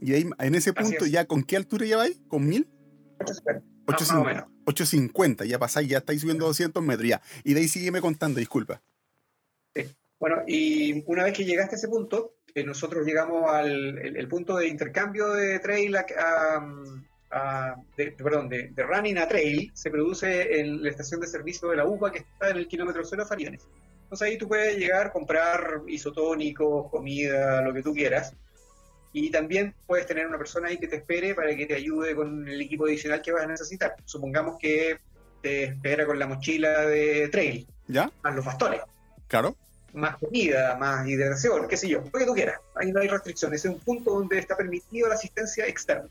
Y 0.02 0.12
ahí, 0.14 0.30
en 0.40 0.56
ese 0.56 0.74
punto, 0.74 1.06
es. 1.06 1.12
ya 1.12 1.24
¿con 1.24 1.44
qué 1.44 1.56
altura 1.56 1.86
ya 1.86 1.96
vais? 1.96 2.22
¿Con 2.28 2.46
1000? 2.50 2.68
850, 3.22 3.54
más 3.88 4.12
o 4.12 4.20
850, 4.20 4.28
menos. 4.28 4.44
850, 4.66 5.46
ya 5.46 5.58
pasáis, 5.58 5.88
ya 5.88 6.00
estáis 6.00 6.20
subiendo 6.20 6.46
200 6.48 6.84
metros, 6.84 7.08
ya. 7.08 7.22
Y 7.46 7.54
de 7.54 7.62
ahí 7.62 7.70
sígueme 7.70 8.02
contando, 8.02 8.40
disculpa. 8.40 8.82
Bueno, 10.20 10.42
y 10.46 11.02
una 11.10 11.24
vez 11.24 11.32
que 11.34 11.46
llegaste 11.46 11.76
a 11.76 11.78
ese 11.78 11.88
punto, 11.88 12.36
eh, 12.56 12.66
nosotros 12.66 13.06
llegamos 13.06 13.50
al 13.50 14.00
el, 14.00 14.18
el 14.18 14.28
punto 14.28 14.58
de 14.58 14.68
intercambio 14.68 15.30
de 15.30 15.60
trail 15.60 15.96
a, 15.96 16.06
a- 16.20 17.02
a- 17.32 17.76
de, 17.96 18.12
perdón, 18.12 18.50
de, 18.50 18.70
de 18.70 18.84
running 18.84 19.18
a 19.18 19.28
trail, 19.28 19.72
se 19.74 19.90
produce 19.90 20.60
en 20.60 20.82
la 20.84 20.90
estación 20.90 21.20
de 21.22 21.28
servicio 21.28 21.70
de 21.70 21.78
la 21.78 21.86
UPA 21.86 22.12
que 22.12 22.20
está 22.20 22.50
en 22.50 22.58
el 22.58 22.68
kilómetro 22.68 23.04
cero 23.06 23.24
de 23.24 23.30
Fariones. 23.30 23.68
Entonces 24.04 24.28
ahí 24.28 24.38
tú 24.38 24.48
puedes 24.48 24.78
llegar, 24.78 25.12
comprar 25.12 25.82
isotónicos, 25.88 26.90
comida, 26.90 27.62
lo 27.62 27.74
que 27.74 27.84
tú 27.84 27.94
quieras. 27.94 28.34
Y 29.14 29.30
también 29.32 29.74
puedes 29.86 30.06
tener 30.06 30.28
una 30.28 30.38
persona 30.38 30.68
ahí 30.70 30.78
que 30.78 30.88
te 30.88 30.98
espere 30.98 31.34
para 31.36 31.56
que 31.56 31.66
te 31.66 31.74
ayude 31.76 32.16
con 32.16 32.48
el 32.48 32.62
equipo 32.62 32.86
adicional 32.86 33.22
que 33.22 33.32
vas 33.32 33.44
a 33.44 33.48
necesitar. 33.48 33.96
Supongamos 34.06 34.58
que 34.60 34.98
te 35.42 35.64
espera 35.66 36.06
con 36.06 36.18
la 36.20 36.28
mochila 36.28 36.82
de 36.86 37.28
trail, 37.30 37.68
¿Ya? 37.88 38.12
más 38.24 38.36
los 38.36 38.46
bastones 38.46 38.82
Claro. 39.28 39.56
más 39.94 40.18
comida, 40.18 40.76
más 40.78 41.08
hidratación, 41.08 41.68
qué 41.68 41.78
sé 41.78 41.90
yo, 41.90 42.02
lo 42.02 42.12
que 42.20 42.26
tú 42.26 42.34
quieras. 42.34 42.60
Ahí 42.76 42.92
no 42.92 43.00
hay 43.02 43.08
restricciones, 43.08 43.64
es 43.66 43.72
un 43.72 43.80
punto 43.80 44.12
donde 44.12 44.38
está 44.40 44.56
permitido 44.56 45.08
la 45.10 45.16
asistencia 45.16 45.66
externa. 45.66 46.08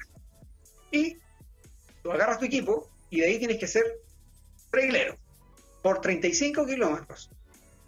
Y 0.90 1.18
tú 2.03 2.12
agarras 2.12 2.38
tu 2.38 2.44
equipo 2.44 2.88
y 3.11 3.20
de 3.20 3.27
ahí 3.27 3.38
tienes 3.38 3.59
que 3.59 3.66
ser 3.66 3.85
trailero 4.70 5.16
por 5.83 6.01
35 6.01 6.66
kilómetros. 6.66 7.31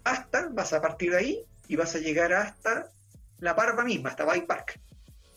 Hasta, 0.03 0.49
vas 0.49 0.73
a 0.73 0.81
partir 0.81 1.11
de 1.11 1.17
ahí 1.17 1.45
y 1.67 1.75
vas 1.75 1.95
a 1.95 1.99
llegar 1.99 2.33
hasta 2.33 2.89
la 3.39 3.55
Parva 3.55 3.83
misma, 3.83 4.09
hasta 4.09 4.25
Bike 4.25 4.47
Park. 4.47 4.79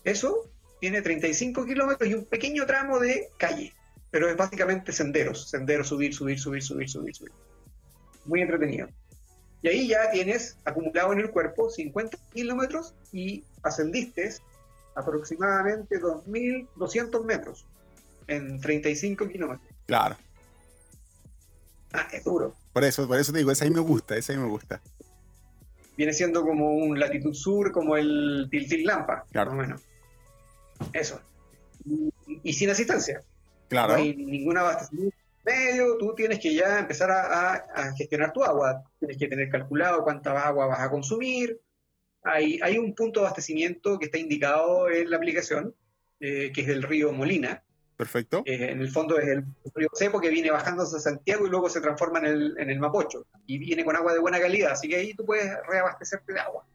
Eso 0.05 0.48
tiene 0.81 1.03
35 1.03 1.64
kilómetros 1.64 2.09
y 2.09 2.14
un 2.14 2.25
pequeño 2.25 2.66
tramo 2.66 2.98
de 2.98 3.29
calle, 3.37 3.72
pero 4.11 4.29
es 4.29 4.37
básicamente 4.37 4.92
senderos, 4.92 5.48
senderos, 5.48 5.88
subir, 5.88 6.14
subir, 6.14 6.38
subir, 6.40 6.62
subir, 6.62 6.88
subir, 6.88 7.14
subir. 7.14 7.33
Muy 8.25 8.40
entretenido. 8.40 8.88
Y 9.62 9.68
ahí 9.68 9.88
ya 9.88 10.11
tienes 10.11 10.57
acumulado 10.64 11.12
en 11.12 11.20
el 11.20 11.31
cuerpo 11.31 11.70
50 11.70 12.18
kilómetros 12.33 12.94
y 13.13 13.44
ascendiste 13.63 14.35
aproximadamente 14.95 16.01
2.200 16.01 17.25
metros 17.25 17.67
en 18.27 18.61
35 18.61 19.29
kilómetros. 19.29 19.69
Claro. 19.87 20.17
Ah, 21.93 22.09
es 22.13 22.25
duro. 22.25 22.55
Por 22.73 22.85
eso, 22.85 23.07
por 23.07 23.19
eso 23.19 23.33
te 23.33 23.38
digo, 23.38 23.51
esa 23.51 23.65
ahí 23.65 23.71
me 23.71 23.81
gusta, 23.81 24.17
esa 24.17 24.33
ahí 24.33 24.38
me 24.38 24.47
gusta. 24.49 24.81
Viene 25.97 26.13
siendo 26.15 26.43
como 26.43 26.73
un 26.75 26.99
latitud 26.99 27.35
sur, 27.35 27.71
como 27.71 27.97
el 27.97 28.49
Tiltil 28.51 28.85
Lampa, 28.87 29.25
Claro. 29.31 29.51
más 29.53 29.59
o 29.59 29.63
menos. 29.63 29.83
Eso. 30.93 31.21
Y, 31.85 32.11
y 32.43 32.53
sin 32.55 32.71
asistencia. 32.71 33.23
Claro. 33.69 33.93
No 33.95 33.99
hay 33.99 34.17
ningún 34.17 34.57
abastecimiento 34.57 35.17
medio, 35.45 35.99
tú 35.99 36.15
tienes 36.15 36.38
que 36.38 36.55
ya 36.55 36.79
empezar 36.79 37.11
a, 37.11 37.53
a- 37.53 37.65
a 37.75 37.93
gestionar 37.95 38.33
tu 38.33 38.43
agua. 38.45 38.85
Tienes 39.01 39.19
que 39.19 39.27
tener 39.29 39.51
calculado 39.51 40.03
cuánta 40.03 40.47
agua 40.47 40.67
vas 40.67 40.81
a 40.81 40.88
consumir. 40.90 41.61
Hay, 42.25 42.60
hay 42.62 42.79
un 42.79 42.94
punto 42.94 43.20
de 43.20 43.27
abastecimiento 43.27 43.98
que 43.98 44.06
está 44.06 44.18
indicado 44.18 44.88
en 44.88 45.10
la 45.10 45.16
aplicación, 45.16 45.75
eh, 46.20 46.52
que 46.54 46.60
es 46.60 46.68
el 46.68 46.83
río 46.83 47.12
Molina. 47.12 47.62
Perfecto. 47.96 48.42
Eh, 48.46 48.70
en 48.70 48.81
el 48.81 48.90
fondo 48.90 49.18
es 49.18 49.29
el 49.29 49.44
río 49.75 49.88
Cepo 49.94 50.20
que 50.20 50.31
viene 50.31 50.50
bajando 50.50 50.83
hacia 50.83 50.98
Santiago 50.98 51.46
y 51.46 51.50
luego 51.50 51.68
se 51.68 51.81
transforma 51.81 52.18
en 52.20 52.27
el, 52.27 52.54
en 52.58 52.70
el 52.70 52.81
Mapocho. 52.81 53.27
Y 53.46 53.58
viene 53.58 53.85
con 53.85 53.96
agua 53.96 54.12
de 54.12 54.18
buena 54.18 54.40
calidad, 54.40 54.73
así 54.73 54.88
que 54.88 54.96
ahí 54.96 55.14
tú 55.14 55.25
puedes 55.25 55.50
reabastecerte 55.68 56.33
de 56.33 56.40
agua. 56.40 56.66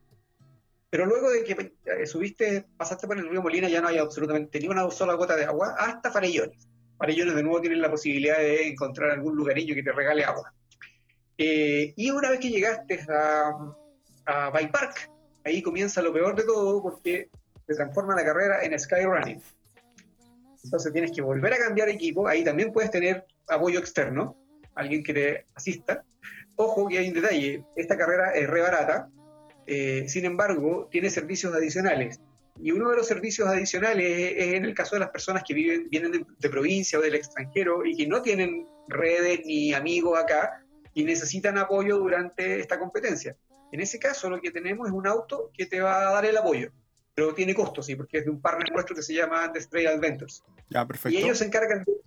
Pero 0.89 1.05
luego 1.05 1.29
de 1.29 1.43
que 1.43 1.73
eh, 1.85 2.05
subiste, 2.05 2.65
pasaste 2.77 3.07
por 3.07 3.17
el 3.17 3.29
río 3.29 3.41
Molina, 3.41 3.67
ya 3.67 3.81
no 3.81 3.89
hay 3.89 3.97
absolutamente 3.97 4.59
ni 4.59 4.67
una 4.67 4.89
sola 4.89 5.15
gota 5.15 5.35
de 5.35 5.45
agua, 5.45 5.75
hasta 5.77 6.11
Farellones. 6.11 6.67
Farellones 6.97 7.35
de 7.35 7.43
nuevo 7.43 7.59
tienen 7.59 7.81
la 7.81 7.91
posibilidad 7.91 8.37
de 8.37 8.69
encontrar 8.69 9.11
algún 9.11 9.35
lugarillo 9.35 9.75
que 9.75 9.83
te 9.83 9.91
regale 9.91 10.23
agua. 10.23 10.53
Eh, 11.37 11.93
y 11.95 12.09
una 12.09 12.29
vez 12.31 12.39
que 12.39 12.49
llegaste 12.49 13.05
a, 13.09 13.75
a 14.25 14.49
Bay 14.49 14.67
Park, 14.67 15.11
ahí 15.47 15.61
comienza 15.61 16.01
lo 16.01 16.13
peor 16.13 16.35
de 16.35 16.43
todo 16.43 16.81
porque 16.81 17.29
se 17.67 17.75
transforma 17.75 18.15
la 18.15 18.23
carrera 18.23 18.63
en 18.63 18.77
Skyrunning. 18.77 19.41
Entonces 20.63 20.91
tienes 20.91 21.11
que 21.11 21.21
volver 21.21 21.53
a 21.53 21.57
cambiar 21.57 21.89
equipo, 21.89 22.27
ahí 22.27 22.43
también 22.43 22.73
puedes 22.73 22.91
tener 22.91 23.25
apoyo 23.47 23.79
externo, 23.79 24.35
alguien 24.75 25.03
que 25.03 25.13
te 25.13 25.45
asista. 25.55 26.03
Ojo 26.57 26.87
que 26.87 26.97
hay 26.97 27.07
un 27.07 27.13
detalle, 27.13 27.63
esta 27.75 27.97
carrera 27.97 28.31
es 28.31 28.49
re 28.49 28.61
barata, 28.61 29.09
eh, 29.65 30.05
sin 30.07 30.25
embargo, 30.25 30.87
tiene 30.91 31.09
servicios 31.09 31.53
adicionales. 31.53 32.19
Y 32.59 32.71
uno 32.71 32.89
de 32.89 32.95
los 32.95 33.07
servicios 33.07 33.47
adicionales 33.47 34.33
es, 34.35 34.53
en 34.53 34.65
el 34.65 34.73
caso 34.73 34.95
de 34.95 35.01
las 35.01 35.09
personas 35.09 35.43
que 35.47 35.53
vienen 35.53 36.25
de, 36.39 36.49
provincia 36.49 36.97
o 36.97 37.01
del 37.01 37.15
extranjero 37.15 37.85
y 37.85 37.95
que 37.95 38.07
no 38.07 38.21
tienen 38.21 38.65
redes 38.87 39.41
ni 39.45 39.73
amigos 39.73 40.19
acá 40.19 40.63
y 40.93 41.03
necesitan 41.03 41.57
apoyo 41.57 41.97
durante 41.97 42.59
esta 42.59 42.79
competencia. 42.79 43.37
En 43.71 43.81
ese 43.81 43.99
caso, 43.99 44.29
lo 44.29 44.39
que 44.41 44.51
tenemos 44.51 44.87
es 44.87 44.93
un 44.93 45.07
auto 45.07 45.51
que 45.53 45.65
te 45.65 45.81
va 45.81 46.09
a 46.09 46.13
dar 46.13 46.25
el 46.25 46.37
apoyo, 46.37 46.71
pero 47.13 47.33
tiene 47.33 47.53
costos, 47.53 47.85
sí, 47.85 47.95
porque 47.95 48.19
es 48.19 48.25
de 48.25 48.31
un 48.31 48.41
partner 48.41 48.71
nuestro 48.71 48.95
que 48.95 49.01
se 49.01 49.13
llama 49.13 49.51
The 49.51 49.61
Stray 49.61 49.85
Adventures. 49.87 50.43
Ya, 50.69 50.85
perfecto. 50.85 51.17
Y 51.17 51.23
ellos 51.23 51.37
se 51.37 51.45
encargan 51.45 51.83
de, 51.83 52.05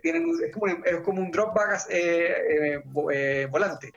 tienen, 0.00 0.30
es, 0.44 0.52
como, 0.52 0.66
es 0.66 1.00
como 1.04 1.20
un 1.20 1.30
drop 1.30 1.54
bag 1.54 1.80
eh, 1.90 2.34
eh, 2.76 2.82
eh, 3.12 3.46
volante. 3.50 3.92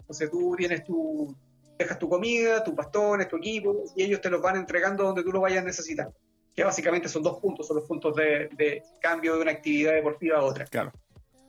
Entonces 0.00 0.30
tú 0.30 0.54
tienes 0.56 0.84
tu, 0.84 1.36
dejas 1.78 1.98
tu 1.98 2.08
comida, 2.08 2.64
tus 2.64 2.74
bastones, 2.74 3.28
tu 3.28 3.36
equipo, 3.36 3.84
y 3.94 4.04
ellos 4.04 4.20
te 4.20 4.30
los 4.30 4.40
van 4.40 4.56
entregando 4.56 5.04
donde 5.04 5.22
tú 5.22 5.32
lo 5.32 5.40
vayas 5.40 5.64
necesitando. 5.64 6.14
Que 6.54 6.64
básicamente 6.64 7.08
son 7.08 7.22
dos 7.22 7.38
puntos, 7.38 7.66
son 7.66 7.76
los 7.76 7.84
puntos 7.84 8.16
de, 8.16 8.82
cambio 9.00 9.36
de 9.36 9.42
una 9.42 9.52
actividad 9.52 9.92
deportiva 9.92 10.38
a 10.38 10.42
otra. 10.42 10.64
Claro. 10.66 10.92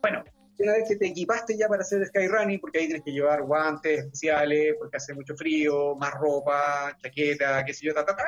Bueno, 0.02 0.24
una 0.64 0.74
vez 0.74 0.88
que 0.88 0.96
te 0.96 1.08
equipaste 1.08 1.58
ya 1.58 1.68
para 1.68 1.82
hacer 1.82 2.06
skyrunning, 2.06 2.60
porque 2.60 2.80
ahí 2.80 2.86
tienes 2.86 3.04
que 3.04 3.12
llevar 3.12 3.44
guantes 3.44 4.00
especiales, 4.00 4.76
porque 4.78 4.98
hace 4.98 5.14
mucho 5.14 5.36
frío, 5.36 5.96
más 5.96 6.14
ropa, 6.14 6.96
chaqueta, 7.02 7.64
qué 7.66 7.74
sé 7.74 7.86
yo, 7.86 7.94
ta, 7.94 8.06
ta, 8.06 8.16
ta, 8.16 8.26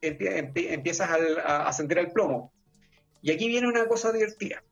empiezas 0.00 1.08
a, 1.08 1.68
ascender 1.68 1.98
al 1.98 2.12
plomo. 2.12 2.52
Y 3.22 3.30
aquí 3.30 3.48
viene 3.48 3.68
una 3.68 3.86
cosa 3.86 4.12
divertida. 4.12 4.62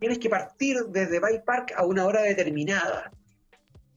Tienes 0.00 0.18
que 0.18 0.28
partir 0.28 0.78
desde 0.88 1.20
Bike 1.20 1.44
Park 1.44 1.72
a 1.76 1.84
una 1.84 2.06
hora 2.06 2.22
determinada 2.22 3.12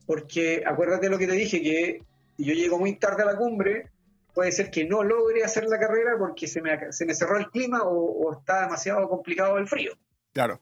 porque 0.06 0.62
acuérdate 0.64 1.10
lo 1.10 1.18
que 1.18 1.26
te 1.26 1.32
dije, 1.32 1.60
que 1.60 2.02
si 2.36 2.44
yo 2.44 2.54
llego 2.54 2.78
muy 2.78 2.96
tarde 2.96 3.24
a 3.24 3.26
la 3.26 3.36
cumbre, 3.36 3.90
puede 4.32 4.52
ser 4.52 4.70
que 4.70 4.84
no 4.84 5.02
logre 5.02 5.44
hacer 5.44 5.64
la 5.64 5.78
carrera 5.78 6.12
porque 6.18 6.46
se 6.46 6.62
me, 6.62 6.92
se 6.92 7.04
me 7.04 7.14
cerró 7.14 7.36
el 7.38 7.50
clima 7.50 7.80
o, 7.82 8.32
está 8.32 8.62
demasiado 8.62 9.08
complicado 9.08 9.58
el 9.58 9.66
frío. 9.66 9.92
Claro. 10.32 10.60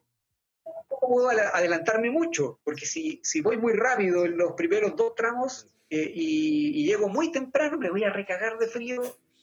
Puedo 1.09 1.29
adelantarme 1.29 2.11
mucho, 2.11 2.59
porque 2.65 2.87
si, 2.87 3.21
voy 3.43 3.57
muy 3.57 3.73
rápido 3.75 4.25
en 4.25 4.37
los 4.37 4.53
primeros 4.53 4.97
dos 4.97 5.15
tramos 5.15 5.69
eh, 5.91 6.11
y, 6.15 6.87
llego 6.87 7.09
muy 7.09 7.31
temprano, 7.31 7.79
me 7.79 7.91
voy 7.91 8.05
a 8.05 8.11
recagar 8.11 8.59
de 8.59 8.67
frío 8.67 9.03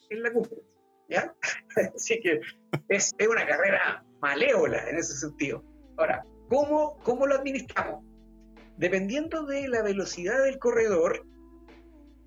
en 0.10 0.24
la 0.24 0.32
cumbre. 0.32 0.58
¿Ya? 1.10 1.34
Así 1.96 2.20
que 2.22 2.42
es, 2.90 3.12
una 3.30 3.46
carrera 3.46 4.04
maléola 4.22 4.90
en 4.90 4.98
ese 4.98 5.14
sentido. 5.14 5.64
Ahora, 5.98 6.26
¿cómo, 6.50 6.98
cómo 7.04 7.28
lo 7.28 7.36
administramos? 7.36 8.04
Dependiendo 8.78 9.46
de 9.46 9.68
la 9.68 9.84
velocidad 9.84 10.44
del 10.44 10.58
corredor, 10.58 11.26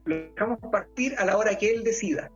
lo 0.05 0.17
dejamos 0.17 0.59
partir 0.71 1.15
a 1.19 1.25
la 1.25 1.37
hora 1.37 1.57
que 1.57 1.71
él 1.71 1.83
decida. 1.83 2.31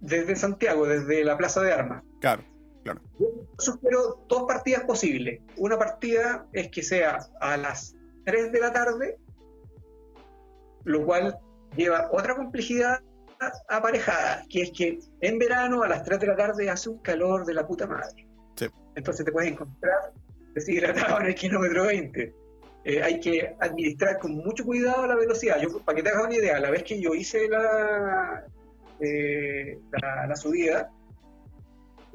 Desde 0.00 0.36
Santiago, 0.36 0.86
desde 0.86 1.24
la 1.24 1.36
Plaza 1.36 1.62
de 1.62 1.72
Armas. 1.72 2.04
Claro, 2.20 2.44
claro. 2.86 3.00
Yo 3.18 3.26
sugiero 3.58 4.24
dos 4.28 4.44
partidas 4.44 4.84
posibles. 4.84 5.40
Una 5.56 5.78
partida 5.78 6.46
es 6.52 6.68
que 6.68 6.82
sea 6.82 7.18
a 7.40 7.56
las 7.56 7.96
3 8.24 8.52
de 8.52 8.60
la 8.60 8.72
tarde, 8.72 9.18
lo 10.84 11.04
cual 11.04 11.38
lleva 11.76 12.08
otra 12.12 12.36
complejidad 12.36 13.00
aparejada, 13.68 14.44
que 14.48 14.62
es 14.62 14.70
que 14.70 14.98
en 15.20 15.38
verano 15.38 15.82
a 15.82 15.88
las 15.88 16.04
3 16.04 16.20
de 16.20 16.26
la 16.28 16.36
tarde 16.36 16.70
hace 16.70 16.88
un 16.88 16.98
calor 16.98 17.44
de 17.44 17.54
la 17.54 17.66
puta 17.66 17.86
madre. 17.86 18.26
Sí. 18.56 18.66
Entonces 18.94 19.26
te 19.26 19.32
puedes 19.32 19.50
encontrar 19.50 20.12
deshidratado 20.54 21.20
en 21.20 21.26
el 21.26 21.34
kilómetro 21.34 21.86
20. 21.86 22.34
Eh, 22.84 23.02
hay 23.02 23.18
que 23.18 23.56
administrar 23.58 24.18
con 24.18 24.36
mucho 24.36 24.64
cuidado 24.64 25.06
la 25.06 25.16
velocidad. 25.16 25.60
Yo, 25.60 25.80
para 25.84 25.96
que 25.96 26.02
te 26.04 26.10
hagas 26.10 26.26
una 26.26 26.36
idea, 26.36 26.60
la 26.60 26.70
vez 26.70 26.84
que 26.84 27.00
yo 27.00 27.14
hice 27.14 27.48
la, 27.48 28.44
eh, 29.00 29.78
la, 30.00 30.36
subida, 30.36 30.90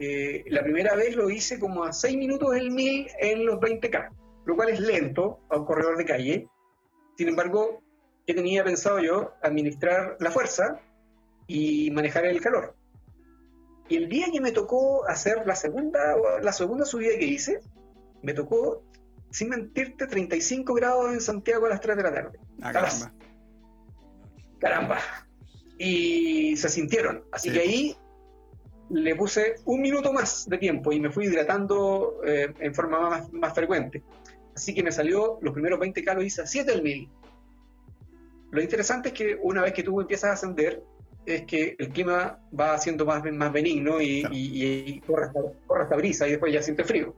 eh, 0.03 0.45
la 0.47 0.63
primera 0.63 0.95
vez 0.95 1.15
lo 1.15 1.29
hice 1.29 1.59
como 1.59 1.83
a 1.83 1.93
6 1.93 2.17
minutos 2.17 2.55
el 2.55 2.71
1000 2.71 3.07
en 3.19 3.45
los 3.45 3.59
20K, 3.59 4.09
lo 4.45 4.55
cual 4.55 4.69
es 4.69 4.79
lento 4.79 5.41
a 5.47 5.57
un 5.57 5.65
corredor 5.65 5.95
de 5.95 6.05
calle. 6.05 6.47
Sin 7.17 7.27
embargo, 7.27 7.83
¿qué 8.25 8.33
tenía 8.33 8.63
pensado 8.63 8.99
yo? 8.99 9.35
Administrar 9.43 10.17
la 10.19 10.31
fuerza 10.31 10.79
y 11.45 11.91
manejar 11.91 12.25
el 12.25 12.41
calor. 12.41 12.75
Y 13.89 13.97
el 13.97 14.09
día 14.09 14.25
que 14.31 14.41
me 14.41 14.51
tocó 14.51 15.07
hacer 15.07 15.45
la 15.45 15.53
segunda, 15.53 15.99
la 16.41 16.51
segunda 16.51 16.83
subida 16.83 17.19
que 17.19 17.25
hice, 17.25 17.59
me 18.23 18.33
tocó 18.33 18.83
sin 19.29 19.49
mentirte, 19.49 20.07
35 20.07 20.73
grados 20.73 21.13
en 21.13 21.21
Santiago 21.21 21.67
a 21.67 21.69
las 21.69 21.81
3 21.81 21.97
de 21.97 22.03
la 22.03 22.11
tarde. 22.11 22.39
Ah, 22.63 22.71
caramba. 22.71 23.13
Caramba. 24.57 24.99
Y 25.77 26.57
se 26.57 26.69
sintieron. 26.69 27.23
Así 27.31 27.51
que 27.51 27.59
ahí 27.59 27.97
le 28.91 29.15
puse 29.15 29.55
un 29.65 29.81
minuto 29.81 30.11
más 30.11 30.47
de 30.49 30.57
tiempo 30.57 30.91
y 30.91 30.99
me 30.99 31.09
fui 31.09 31.25
hidratando 31.25 32.21
eh, 32.25 32.53
en 32.59 32.75
forma 32.75 33.27
más, 33.31 33.53
frecuente. 33.53 34.03
Así 34.55 34.73
que 34.73 34.83
me 34.83 34.91
salió, 34.91 35.39
los 35.41 35.53
primeros 35.53 35.79
20 35.79 36.03
K 36.03 36.13
lo 36.13 36.21
hice 36.21 36.41
a 36.41 36.45
7 36.45 36.71
del 36.71 36.81
mil. 36.81 37.09
Lo 38.51 38.61
interesante 38.61 39.09
es 39.09 39.13
que 39.13 39.39
una 39.41 39.61
vez 39.61 39.73
que 39.73 39.83
tú 39.83 40.01
empiezas 40.01 40.29
a 40.31 40.33
ascender, 40.33 40.83
es 41.25 41.43
que 41.43 41.75
el 41.79 41.89
clima 41.89 42.39
va 42.57 42.77
siendo 42.79 43.05
más, 43.05 43.23
más 43.31 43.53
benigno 43.53 44.01
y, 44.01 45.01
corre, 45.05 45.27
hasta, 45.79 45.95
brisa 45.95 46.27
y 46.27 46.31
después 46.31 46.51
ya 46.51 46.61
siente 46.61 46.83
frío. 46.83 47.15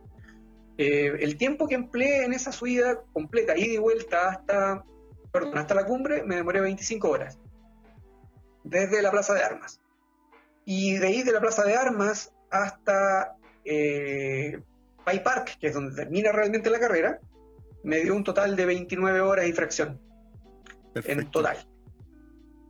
Eh, 0.77 1.11
el 1.21 1.37
tiempo 1.37 1.67
que 1.67 1.75
empleé 1.75 2.25
en 2.25 2.33
esa 2.33 2.51
subida 2.51 3.01
completa, 3.13 3.57
ida 3.57 3.73
y 3.73 3.77
vuelta 3.77 4.29
hasta, 4.29 4.83
perdón, 5.31 5.57
hasta 5.57 5.73
la 5.73 5.85
cumbre, 5.85 6.23
me 6.23 6.35
demoré 6.35 6.61
25 6.61 7.09
horas. 7.09 7.39
Desde 8.63 9.01
la 9.01 9.09
Plaza 9.09 9.33
de 9.33 9.43
Armas. 9.43 9.82
Y 10.65 10.97
de 10.97 11.07
ahí 11.07 11.23
de 11.23 11.31
la 11.31 11.41
Plaza 11.41 11.63
de 11.63 11.75
Armas 11.75 12.33
hasta 12.49 13.35
eh, 13.65 14.61
Park, 15.23 15.57
que 15.59 15.67
es 15.67 15.73
donde 15.73 15.95
termina 15.95 16.31
realmente 16.31 16.69
la 16.69 16.79
carrera, 16.79 17.19
me 17.83 17.99
dio 17.99 18.15
un 18.15 18.23
total 18.23 18.55
de 18.55 18.65
29 18.65 19.19
horas 19.19 19.47
y 19.47 19.53
fracción. 19.53 19.99
En 20.95 21.29
total. 21.31 21.57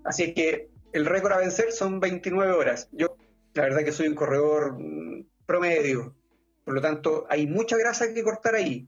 Así 0.05 0.33
que 0.33 0.69
el 0.91 1.05
récord 1.05 1.33
a 1.33 1.37
vencer 1.37 1.71
son 1.71 1.99
29 1.99 2.51
horas. 2.51 2.89
Yo, 2.91 3.17
la 3.53 3.63
verdad 3.63 3.83
que 3.83 3.91
soy 3.91 4.07
un 4.07 4.15
corredor 4.15 4.79
mm, 4.79 5.25
promedio. 5.45 6.15
Por 6.63 6.73
lo 6.73 6.81
tanto, 6.81 7.25
hay 7.29 7.47
mucha 7.47 7.77
grasa 7.77 8.13
que 8.13 8.23
cortar 8.23 8.55
ahí. 8.55 8.87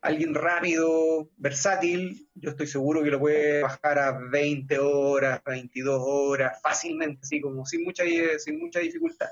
Alguien 0.00 0.34
rápido, 0.34 1.28
versátil, 1.36 2.28
yo 2.34 2.50
estoy 2.50 2.68
seguro 2.68 3.02
que 3.02 3.10
lo 3.10 3.18
puede 3.18 3.62
bajar 3.62 3.98
a 3.98 4.12
20 4.12 4.78
horas, 4.78 5.42
22 5.44 6.00
horas, 6.04 6.62
fácilmente, 6.62 7.20
así 7.22 7.40
como 7.40 7.66
sin 7.66 7.82
mucha, 7.82 8.04
sin 8.38 8.60
mucha 8.60 8.78
dificultad. 8.78 9.30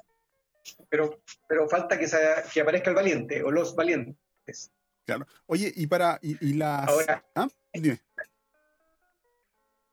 Pero, 0.89 1.21
pero 1.49 1.69
falta 1.69 1.97
que, 1.97 2.09
que 2.53 2.61
aparezca 2.61 2.91
el 2.91 2.97
valiente 2.97 3.45
o 3.45 3.53
los 3.53 3.77
valientes. 3.77 4.73
Claro. 5.05 5.27
Oye, 5.47 5.73
y 5.75 5.87
para. 5.87 6.19
Y, 6.21 6.55
las. 6.55 6.89
Ahora, 6.89 7.25
¿Ah? 7.37 7.49
Dime. 7.73 8.01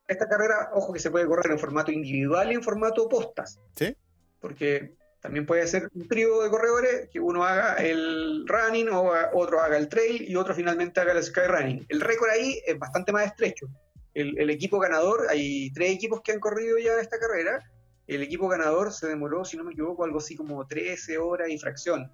Esta 0.08 0.28
carrera, 0.28 0.72
ojo 0.74 0.92
que 0.92 1.00
se 1.00 1.12
puede 1.12 1.28
correr 1.28 1.52
en 1.52 1.60
formato 1.60 1.92
individual 1.92 2.52
y 2.52 2.56
en 2.56 2.64
formato 2.64 3.08
postas. 3.08 3.60
Sí. 3.76 3.96
Porque 4.40 4.96
también 5.24 5.46
puede 5.46 5.66
ser 5.68 5.90
un 5.96 6.06
trío 6.06 6.42
de 6.42 6.50
corredores 6.50 7.08
que 7.10 7.22
uno 7.22 7.46
haga 7.46 7.76
el 7.76 8.46
running 8.46 8.90
o 8.90 9.10
otro 9.34 9.62
haga 9.62 9.78
el 9.78 9.88
trail 9.88 10.30
y 10.30 10.36
otro 10.36 10.54
finalmente 10.54 11.00
haga 11.00 11.14
el 11.14 11.24
sky 11.24 11.48
running. 11.48 11.86
El 11.88 12.02
récord 12.02 12.30
ahí 12.30 12.62
es 12.68 12.78
bastante 12.78 13.14
más 13.14 13.28
estrecho. 13.28 13.68
El, 14.14 14.50
equipo 14.50 14.80
ganador, 14.80 15.28
hay 15.30 15.72
tres 15.72 15.92
equipos 15.92 16.20
que 16.22 16.34
han 16.34 16.42
corrido 16.42 16.78
ya 16.78 17.00
esta 17.00 17.18
carrera. 17.20 17.64
El 18.06 18.22
equipo 18.22 18.50
ganador 18.50 18.92
se 18.92 19.08
demoró, 19.08 19.46
si 19.46 19.56
no 19.56 19.64
me 19.64 19.72
equivoco, 19.72 20.04
algo 20.04 20.18
así 20.18 20.36
como 20.36 20.68
13 20.68 21.18
horas 21.18 21.50
y 21.50 21.58
fracción 21.58 22.12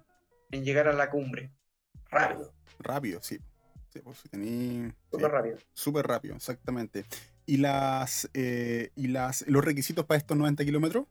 en 0.52 0.64
llegar 0.64 0.86
a 0.86 0.92
la 0.92 1.10
cumbre. 1.10 1.50
Rápido. 2.12 2.54
Rápido, 2.78 3.20
sí. 3.22 3.40
Pues, 4.04 4.18
súper 5.10 5.32
rápido. 5.32 5.58
Súper 5.72 6.06
rápido, 6.06 6.36
exactamente. 6.36 7.04
¿Y, 7.44 7.56
las, 7.56 8.30
eh, 8.34 8.92
¿Y 8.94 9.08
las 9.08 9.44
los 9.48 9.64
requisitos 9.64 10.04
para 10.04 10.18
estos 10.18 10.36
90 10.36 10.64
kilómetros? 10.64 11.06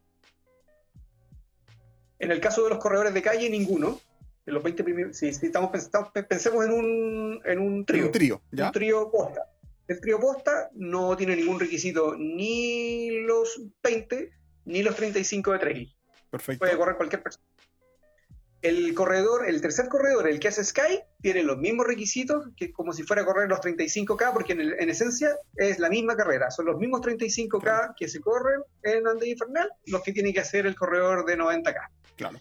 En 2.19 2.31
el 2.31 2.39
caso 2.41 2.63
de 2.63 2.69
los 2.69 2.79
corredores 2.79 3.13
de 3.13 3.21
calle, 3.21 3.49
ninguno. 3.49 3.99
En 4.45 4.53
los 4.53 4.63
20 4.63 4.83
primeros, 4.83 5.17
sí, 5.17 5.27
estamos, 5.27 5.69
pensemos 6.27 6.65
en 6.65 6.71
un, 6.71 7.41
en 7.45 7.59
un 7.59 7.85
trío. 7.85 8.05
Un 8.07 8.11
trío, 8.11 8.41
¿ya? 8.51 8.67
Un 8.67 8.71
trío 8.71 9.11
posta. 9.11 9.45
El 9.87 9.99
trío 10.01 10.19
posta 10.19 10.69
no 10.73 11.15
tiene 11.15 11.35
ningún 11.35 11.59
requisito 11.59 12.15
ni 12.17 13.21
los 13.21 13.61
20 13.83 14.31
ni 14.65 14.83
los 14.83 14.95
35 14.95 15.51
de 15.53 15.59
trail. 15.59 15.95
Perfecto. 16.29 16.59
Puede 16.59 16.77
correr 16.77 16.95
cualquier 16.95 17.23
persona. 17.23 17.43
El 18.61 18.93
corredor, 18.93 19.47
el 19.47 19.61
tercer 19.61 19.87
corredor, 19.87 20.27
el 20.27 20.39
que 20.39 20.49
hace 20.49 20.65
Sky, 20.65 20.99
tiene 21.21 21.43
los 21.43 21.57
mismos 21.59 21.87
requisitos 21.87 22.49
que 22.57 22.73
como 22.73 22.91
si 22.91 23.03
fuera 23.03 23.21
a 23.21 23.25
correr 23.25 23.47
los 23.47 23.59
35K, 23.61 24.33
porque 24.33 24.51
en, 24.53 24.59
en 24.61 24.89
esencia 24.89 25.37
es 25.55 25.79
la 25.79 25.89
misma 25.89 26.17
carrera. 26.17 26.51
Son 26.51 26.65
los 26.65 26.77
mismos 26.77 27.01
35K 27.01 27.61
Claro. 27.61 27.93
que 27.97 28.09
se 28.09 28.19
corren 28.19 28.61
en 28.83 29.07
Ande 29.07 29.29
Infernal, 29.29 29.69
los 29.85 30.03
que 30.03 30.11
tiene 30.11 30.33
que 30.33 30.41
hacer 30.41 30.65
el 30.65 30.75
corredor 30.75 31.25
de 31.25 31.37
90K. 31.37 31.89
Claro. 32.19 32.39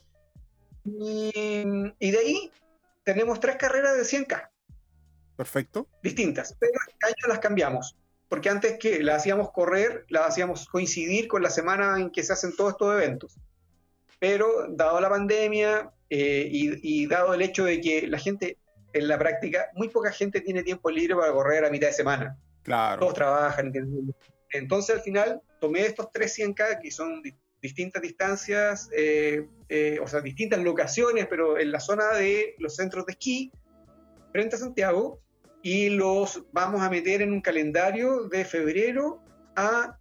Y, 0.85 1.63
y 2.01 2.11
de 2.11 2.19
ahí 2.19 2.51
tenemos 3.05 3.39
tres 3.39 3.57
carreras 3.57 3.97
de 3.97 4.03
100K 4.03 4.51
Perfecto. 5.37 5.87
distintas, 6.03 6.57
pero 6.59 6.73
este 6.89 7.07
año 7.07 7.29
las 7.29 7.39
cambiamos. 7.39 7.97
Porque 8.29 8.51
antes 8.51 8.77
que 8.79 9.03
las 9.05 9.19
hacíamos 9.19 9.53
correr, 9.53 10.05
las 10.09 10.27
hacíamos 10.27 10.69
coincidir 10.69 11.29
con 11.29 11.43
la 11.43 11.51
semana 11.51 11.99
en 12.01 12.11
que 12.11 12.25
se 12.25 12.33
hacen 12.33 12.57
todos 12.57 12.73
estos 12.73 12.93
eventos. 12.93 13.39
Pero 14.19 14.67
dado 14.69 15.01
la 15.01 15.09
pandemia 15.09 15.93
eh, 16.11 16.49
y, 16.51 17.03
y 17.03 17.07
dado 17.07 17.33
el 17.35 17.43
hecho 17.43 17.65
de 17.65 17.81
que 17.81 18.09
la 18.09 18.19
gente, 18.19 18.59
en 18.93 19.07
la 19.07 19.17
práctica, 19.17 19.71
muy 19.75 19.89
poca 19.89 20.11
gente 20.11 20.41
tiene 20.41 20.65
tiempo 20.65 20.91
libre 20.91 21.15
para 21.15 21.33
correr 21.33 21.65
a 21.65 21.71
mitad 21.71 21.87
de 21.87 21.93
semana. 21.93 22.37
Claro. 22.65 22.99
Todos 23.01 23.15
trabajan. 23.15 23.73
Entonces 24.51 24.97
al 24.97 25.03
final 25.03 25.41
tomé 25.61 25.87
estos 25.87 26.11
tres 26.11 26.37
100K 26.37 26.81
que 26.83 26.91
son 26.91 27.23
distintas 27.61 28.03
distancias, 28.03 28.89
eh, 28.93 29.47
eh, 29.69 29.99
o 30.03 30.07
sea, 30.07 30.21
distintas 30.21 30.61
locaciones, 30.61 31.27
pero 31.29 31.59
en 31.59 31.73
la 31.73 31.81
zona 31.81 32.13
de 32.15 32.55
los 32.59 32.77
centros 32.77 33.05
de 33.07 33.13
esquí, 33.13 33.51
frente 34.33 34.57
a 34.57 34.59
Santiago, 34.59 35.21
y 35.63 35.91
los 35.91 36.45
vamos 36.53 36.83
a 36.83 36.89
meter 36.91 37.21
en 37.23 37.33
un 37.33 37.41
calendario 37.41 38.25
de 38.29 38.45
febrero 38.45 39.23
a 39.57 39.99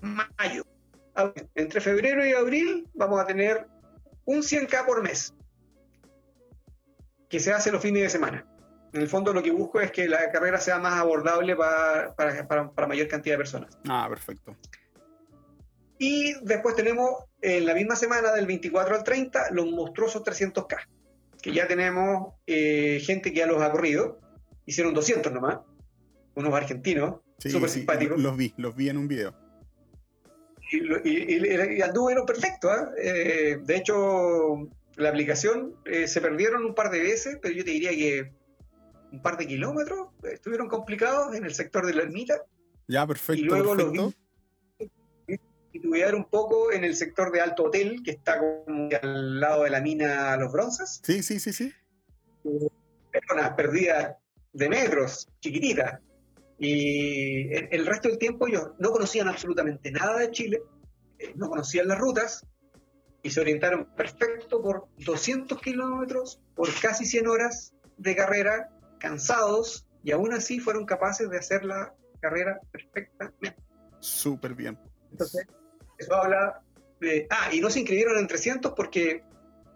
mayo. 0.00 0.64
Entre 1.54 1.80
febrero 1.80 2.24
y 2.24 2.32
abril 2.32 2.88
vamos 2.94 3.20
a 3.20 3.26
tener 3.26 3.66
un 4.24 4.38
100K 4.42 4.86
por 4.86 5.02
mes, 5.02 5.34
que 7.28 7.40
se 7.40 7.52
hace 7.52 7.70
los 7.72 7.82
fines 7.82 8.02
de 8.02 8.08
semana. 8.10 8.46
En 8.92 9.02
el 9.02 9.08
fondo 9.08 9.32
lo 9.32 9.42
que 9.42 9.50
busco 9.50 9.80
es 9.80 9.90
que 9.92 10.08
la 10.08 10.30
carrera 10.30 10.58
sea 10.58 10.78
más 10.78 10.94
abordable 10.98 11.54
pa- 11.56 12.14
para, 12.16 12.46
para- 12.46 12.70
para 12.70 12.86
mayor 12.88 13.06
cantidad 13.08 13.34
de 13.34 13.38
personas. 13.38 13.78
Ah, 13.88 14.06
perfecto. 14.08 14.56
Y 16.02 16.32
después 16.42 16.74
tenemos 16.76 17.10
en 17.42 17.66
la 17.66 17.74
misma 17.74 17.94
semana 17.94 18.32
del 18.32 18.46
24 18.46 18.96
al 18.96 19.04
30 19.04 19.50
los 19.52 19.70
monstruosos 19.70 20.22
300K, 20.24 20.78
que 21.42 21.52
ya 21.52 21.68
tenemos 21.68 22.32
eh, 22.46 23.00
gente 23.04 23.30
que 23.32 23.40
ya 23.40 23.46
los 23.46 23.60
ha 23.60 23.70
corrido, 23.70 24.18
hicieron 24.64 24.94
200 24.94 25.30
nomás, 25.30 25.58
unos 26.34 26.54
argentinos, 26.54 27.16
Sí, 27.38 27.50
súper 27.50 27.68
sí, 27.68 27.80
simpáticos, 27.80 28.18
Los 28.18 28.34
vi, 28.34 28.54
los 28.56 28.74
vi 28.74 28.88
en 28.88 28.96
un 28.96 29.08
video. 29.08 29.34
y, 30.72 30.78
y- 31.08 31.36
y- 31.36 31.76
y 31.78 31.82
anduvieron 31.82 32.24
perfecto. 32.24 32.70
¿ah? 32.70 32.90
Eh, 32.96 33.58
de 33.62 33.76
hecho, 33.76 34.68
la 34.96 35.10
aplicación 35.10 35.74
eh, 35.84 36.06
se 36.08 36.20
perdieron 36.22 36.64
un 36.64 36.74
par 36.74 36.90
de 36.90 37.00
veces, 37.00 37.38
pero 37.42 37.52
yo 37.54 37.62
te 37.64 37.72
diría 37.72 37.90
que 37.90 38.32
un 39.12 39.20
par 39.20 39.36
de 39.36 39.46
kilómetros 39.46 40.08
estuvieron 40.22 40.68
complicados 40.68 41.34
en 41.34 41.44
el 41.44 41.52
sector 41.54 41.84
de 41.86 41.92
la 41.92 42.02
ermita. 42.04 42.42
Ya, 42.88 43.06
perfecto, 43.06 43.42
y 43.42 43.44
luego 43.46 43.74
los 43.74 43.92
vi 43.92 43.98
titubear 45.72 46.14
un 46.14 46.24
poco 46.24 46.72
en 46.72 46.84
el 46.84 46.96
sector 46.96 47.32
de 47.32 47.40
Alto 47.40 47.64
Hotel, 47.64 48.02
que 48.04 48.12
está 48.12 48.38
como 48.38 48.88
al 49.02 49.40
lado 49.40 49.64
de 49.64 49.70
la 49.70 49.80
mina 49.80 50.36
Los 50.36 50.52
Bronces. 50.52 51.00
Sí, 51.02 51.22
sí, 51.22 51.40
sí, 51.40 51.52
sí. 51.52 51.72
Era 52.44 53.34
una 53.34 53.56
pérdida 53.56 54.18
de 54.52 54.68
metros, 54.68 55.28
chiquitita. 55.40 56.00
Y 56.58 57.52
el, 57.54 57.68
el 57.70 57.86
resto 57.86 58.08
del 58.08 58.18
tiempo 58.18 58.46
ellos 58.46 58.72
no 58.78 58.90
conocían 58.90 59.28
absolutamente 59.28 59.90
nada 59.90 60.18
de 60.18 60.30
Chile, 60.30 60.62
eh, 61.18 61.32
no 61.36 61.48
conocían 61.48 61.88
las 61.88 61.98
rutas 61.98 62.46
y 63.22 63.30
se 63.30 63.40
orientaron 63.40 63.86
perfecto 63.96 64.62
por 64.62 64.88
200 64.98 65.60
kilómetros, 65.60 66.40
por 66.54 66.68
casi 66.80 67.04
100 67.04 67.28
horas 67.28 67.74
de 67.98 68.16
carrera, 68.16 68.70
cansados, 68.98 69.86
y 70.02 70.12
aún 70.12 70.32
así 70.32 70.60
fueron 70.60 70.86
capaces 70.86 71.28
de 71.28 71.38
hacer 71.38 71.64
la 71.64 71.94
carrera 72.20 72.58
perfectamente. 72.72 73.56
Súper 74.00 74.54
bien. 74.54 74.78
Entonces, 75.10 75.46
eso 76.00 76.14
habla 76.14 76.60
de... 77.00 77.26
Ah, 77.30 77.50
y 77.52 77.60
no 77.60 77.70
se 77.70 77.80
inscribieron 77.80 78.18
en 78.18 78.26
300 78.26 78.72
porque, 78.74 79.22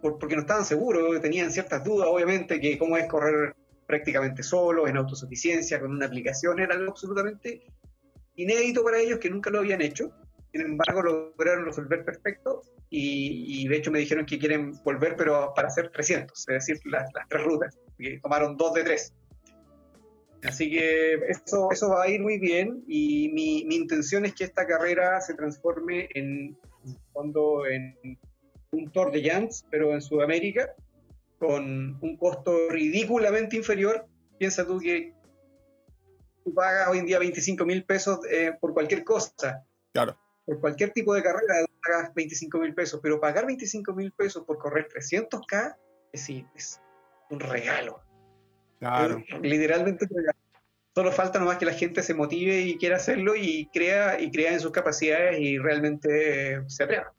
por- 0.02 0.18
porque 0.18 0.34
no 0.34 0.42
estaban 0.42 0.64
seguros, 0.64 1.20
tenían 1.20 1.50
ciertas 1.52 1.84
dudas, 1.84 2.08
obviamente, 2.10 2.60
que 2.60 2.78
cómo 2.78 2.96
es 2.96 3.06
correr 3.06 3.54
prácticamente 3.86 4.42
solo, 4.42 4.88
en 4.88 4.96
autosuficiencia, 4.96 5.78
con 5.78 5.90
una 5.90 6.06
aplicación, 6.06 6.58
era 6.58 6.74
algo 6.74 6.90
absolutamente 6.90 7.62
inédito 8.36 8.82
para 8.82 8.98
ellos, 8.98 9.18
que 9.18 9.30
nunca 9.30 9.50
lo 9.50 9.58
habían 9.60 9.82
hecho. 9.82 10.10
Sin 10.52 10.62
embargo, 10.62 11.02
lograron 11.02 11.64
resolver 11.66 12.04
perfecto 12.04 12.62
y, 12.88 13.66
de 13.66 13.76
hecho 13.76 13.90
me 13.90 13.98
dijeron 13.98 14.24
que 14.24 14.38
quieren 14.38 14.72
volver, 14.84 15.16
pero 15.16 15.52
para 15.54 15.66
hacer 15.68 15.90
300, 15.90 16.38
es 16.48 16.66
decir, 16.66 16.80
las, 16.84 17.10
las 17.12 17.28
tres 17.28 17.42
rutas, 17.42 17.76
tomaron 18.22 18.56
dos 18.56 18.72
de 18.74 18.84
tres. 18.84 19.12
Así 20.46 20.70
que 20.70 21.14
eso, 21.28 21.70
eso 21.72 21.88
va 21.90 22.04
a 22.04 22.08
ir 22.08 22.20
muy 22.20 22.38
bien 22.38 22.84
y 22.86 23.30
mi, 23.32 23.64
mi 23.64 23.76
intención 23.76 24.24
es 24.24 24.34
que 24.34 24.44
esta 24.44 24.66
carrera 24.66 25.20
se 25.20 25.34
transforme 25.34 26.08
en, 26.14 26.56
en 26.84 26.98
fondo 27.12 27.66
en 27.66 27.96
un 28.72 28.90
Tour 28.92 29.10
de 29.10 29.22
Giants, 29.22 29.64
pero 29.70 29.94
en 29.94 30.02
Sudamérica, 30.02 30.74
con 31.38 31.98
un 32.00 32.16
costo 32.16 32.68
ridículamente 32.68 33.56
inferior. 33.56 34.06
Piensa 34.38 34.66
tú 34.66 34.78
que 34.80 35.14
tú 36.44 36.52
pagas 36.52 36.88
hoy 36.88 36.98
en 36.98 37.06
día 37.06 37.18
25 37.18 37.64
mil 37.64 37.84
pesos 37.84 38.20
eh, 38.30 38.52
por 38.60 38.74
cualquier 38.74 39.04
cosa, 39.04 39.64
Claro. 39.92 40.18
por 40.44 40.60
cualquier 40.60 40.90
tipo 40.92 41.14
de 41.14 41.22
carrera 41.22 41.54
pagas 41.86 42.14
25 42.14 42.58
mil 42.58 42.74
pesos, 42.74 43.00
pero 43.02 43.20
pagar 43.20 43.46
25 43.46 43.92
mil 43.94 44.12
pesos 44.12 44.44
por 44.44 44.58
correr 44.58 44.88
300K 44.88 45.76
es, 46.12 46.28
es 46.54 46.80
un 47.30 47.40
regalo. 47.40 48.00
Claro. 48.84 49.18
Eh, 49.28 49.38
Literalmente. 49.42 50.06
Solo 50.94 51.10
falta 51.10 51.40
nomás 51.40 51.58
que 51.58 51.64
la 51.64 51.72
gente 51.72 52.02
se 52.04 52.14
motive 52.14 52.60
y 52.60 52.78
quiera 52.78 52.96
hacerlo 52.96 53.34
y 53.34 53.66
crea 53.72 54.20
y 54.20 54.30
crea 54.30 54.52
en 54.52 54.60
sus 54.60 54.70
capacidades 54.70 55.40
y 55.40 55.58
realmente 55.58 56.52
eh, 56.52 56.62
se 56.68 56.84
atreva. 56.84 57.12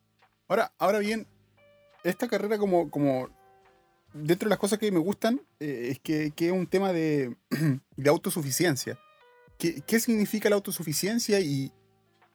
Ahora, 0.47 0.71
ahora 0.77 0.99
bien, 0.99 1.27
esta 2.03 2.29
carrera 2.29 2.57
como, 2.57 2.89
como 2.89 3.29
dentro 4.13 4.47
de 4.47 4.51
las 4.51 4.59
cosas 4.59 4.79
que 4.79 4.89
me 4.91 4.99
gustan 4.99 5.41
eh, 5.59 5.89
es 5.91 5.99
que, 5.99 6.31
que 6.31 6.47
es 6.47 6.51
un 6.53 6.67
tema 6.67 6.93
de, 6.93 7.35
de 7.97 8.09
autosuficiencia. 8.09 8.97
¿Qué, 9.57 9.81
qué 9.81 9.99
significa 9.99 10.49
la 10.49 10.55
autosuficiencia 10.55 11.41
y, 11.41 11.73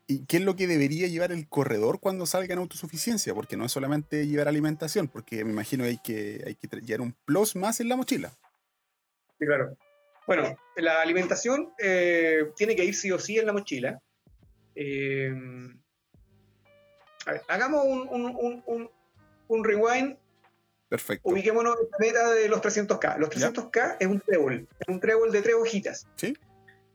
y 0.07 0.27
qué 0.27 0.39
es 0.39 0.43
lo 0.43 0.57
que 0.57 0.67
debería 0.67 1.07
llevar 1.07 1.33
el 1.33 1.49
corredor 1.49 2.01
cuando 2.01 2.27
salga 2.27 2.53
en 2.53 2.59
autosuficiencia? 2.59 3.33
Porque 3.33 3.57
no 3.57 3.65
es 3.65 3.73
solamente 3.73 4.27
llevar 4.27 4.49
alimentación, 4.49 5.09
porque 5.09 5.43
me 5.45 5.53
imagino 5.53 5.85
hay 5.85 5.99
que, 5.99 6.43
hay 6.47 6.55
que 6.55 6.69
llevar 6.83 7.01
un 7.01 7.17
plus 7.25 7.57
más 7.57 7.81
en 7.81 7.89
la 7.89 7.97
mochila. 7.97 8.33
Sí, 9.41 9.47
claro. 9.47 9.77
Bueno, 10.27 10.57
la 10.77 11.01
alimentación 11.01 11.73
eh, 11.79 12.53
tiene 12.57 12.77
que 12.77 12.85
ir 12.85 12.95
sí 12.95 13.11
o 13.11 13.19
sí 13.19 13.39
en 13.39 13.47
la 13.47 13.53
mochila. 13.53 13.99
Eh, 14.77 15.33
a 17.27 17.33
ver, 17.33 17.43
hagamos 17.49 17.85
un, 17.85 18.09
un- 18.09 18.37
un- 18.37 18.63
un- 18.67 18.91
un 19.49 19.65
rewind, 19.65 20.17
Perfecto. 20.89 21.29
ubiquémonos 21.29 21.77
en 21.81 21.89
la 21.91 21.97
meta 21.99 22.31
de 22.33 22.49
los 22.49 22.61
300K. 22.61 23.17
Los 23.19 23.31
Ya. 23.31 23.49
300K 23.51 23.97
es 23.99 24.07
un 24.07 24.21
trébol, 24.21 24.69
es 24.79 24.89
un 24.89 25.01
trébol 25.01 25.33
de 25.33 25.43
tres 25.43 25.55
hojitas. 25.57 26.07
Sí. 26.17 26.37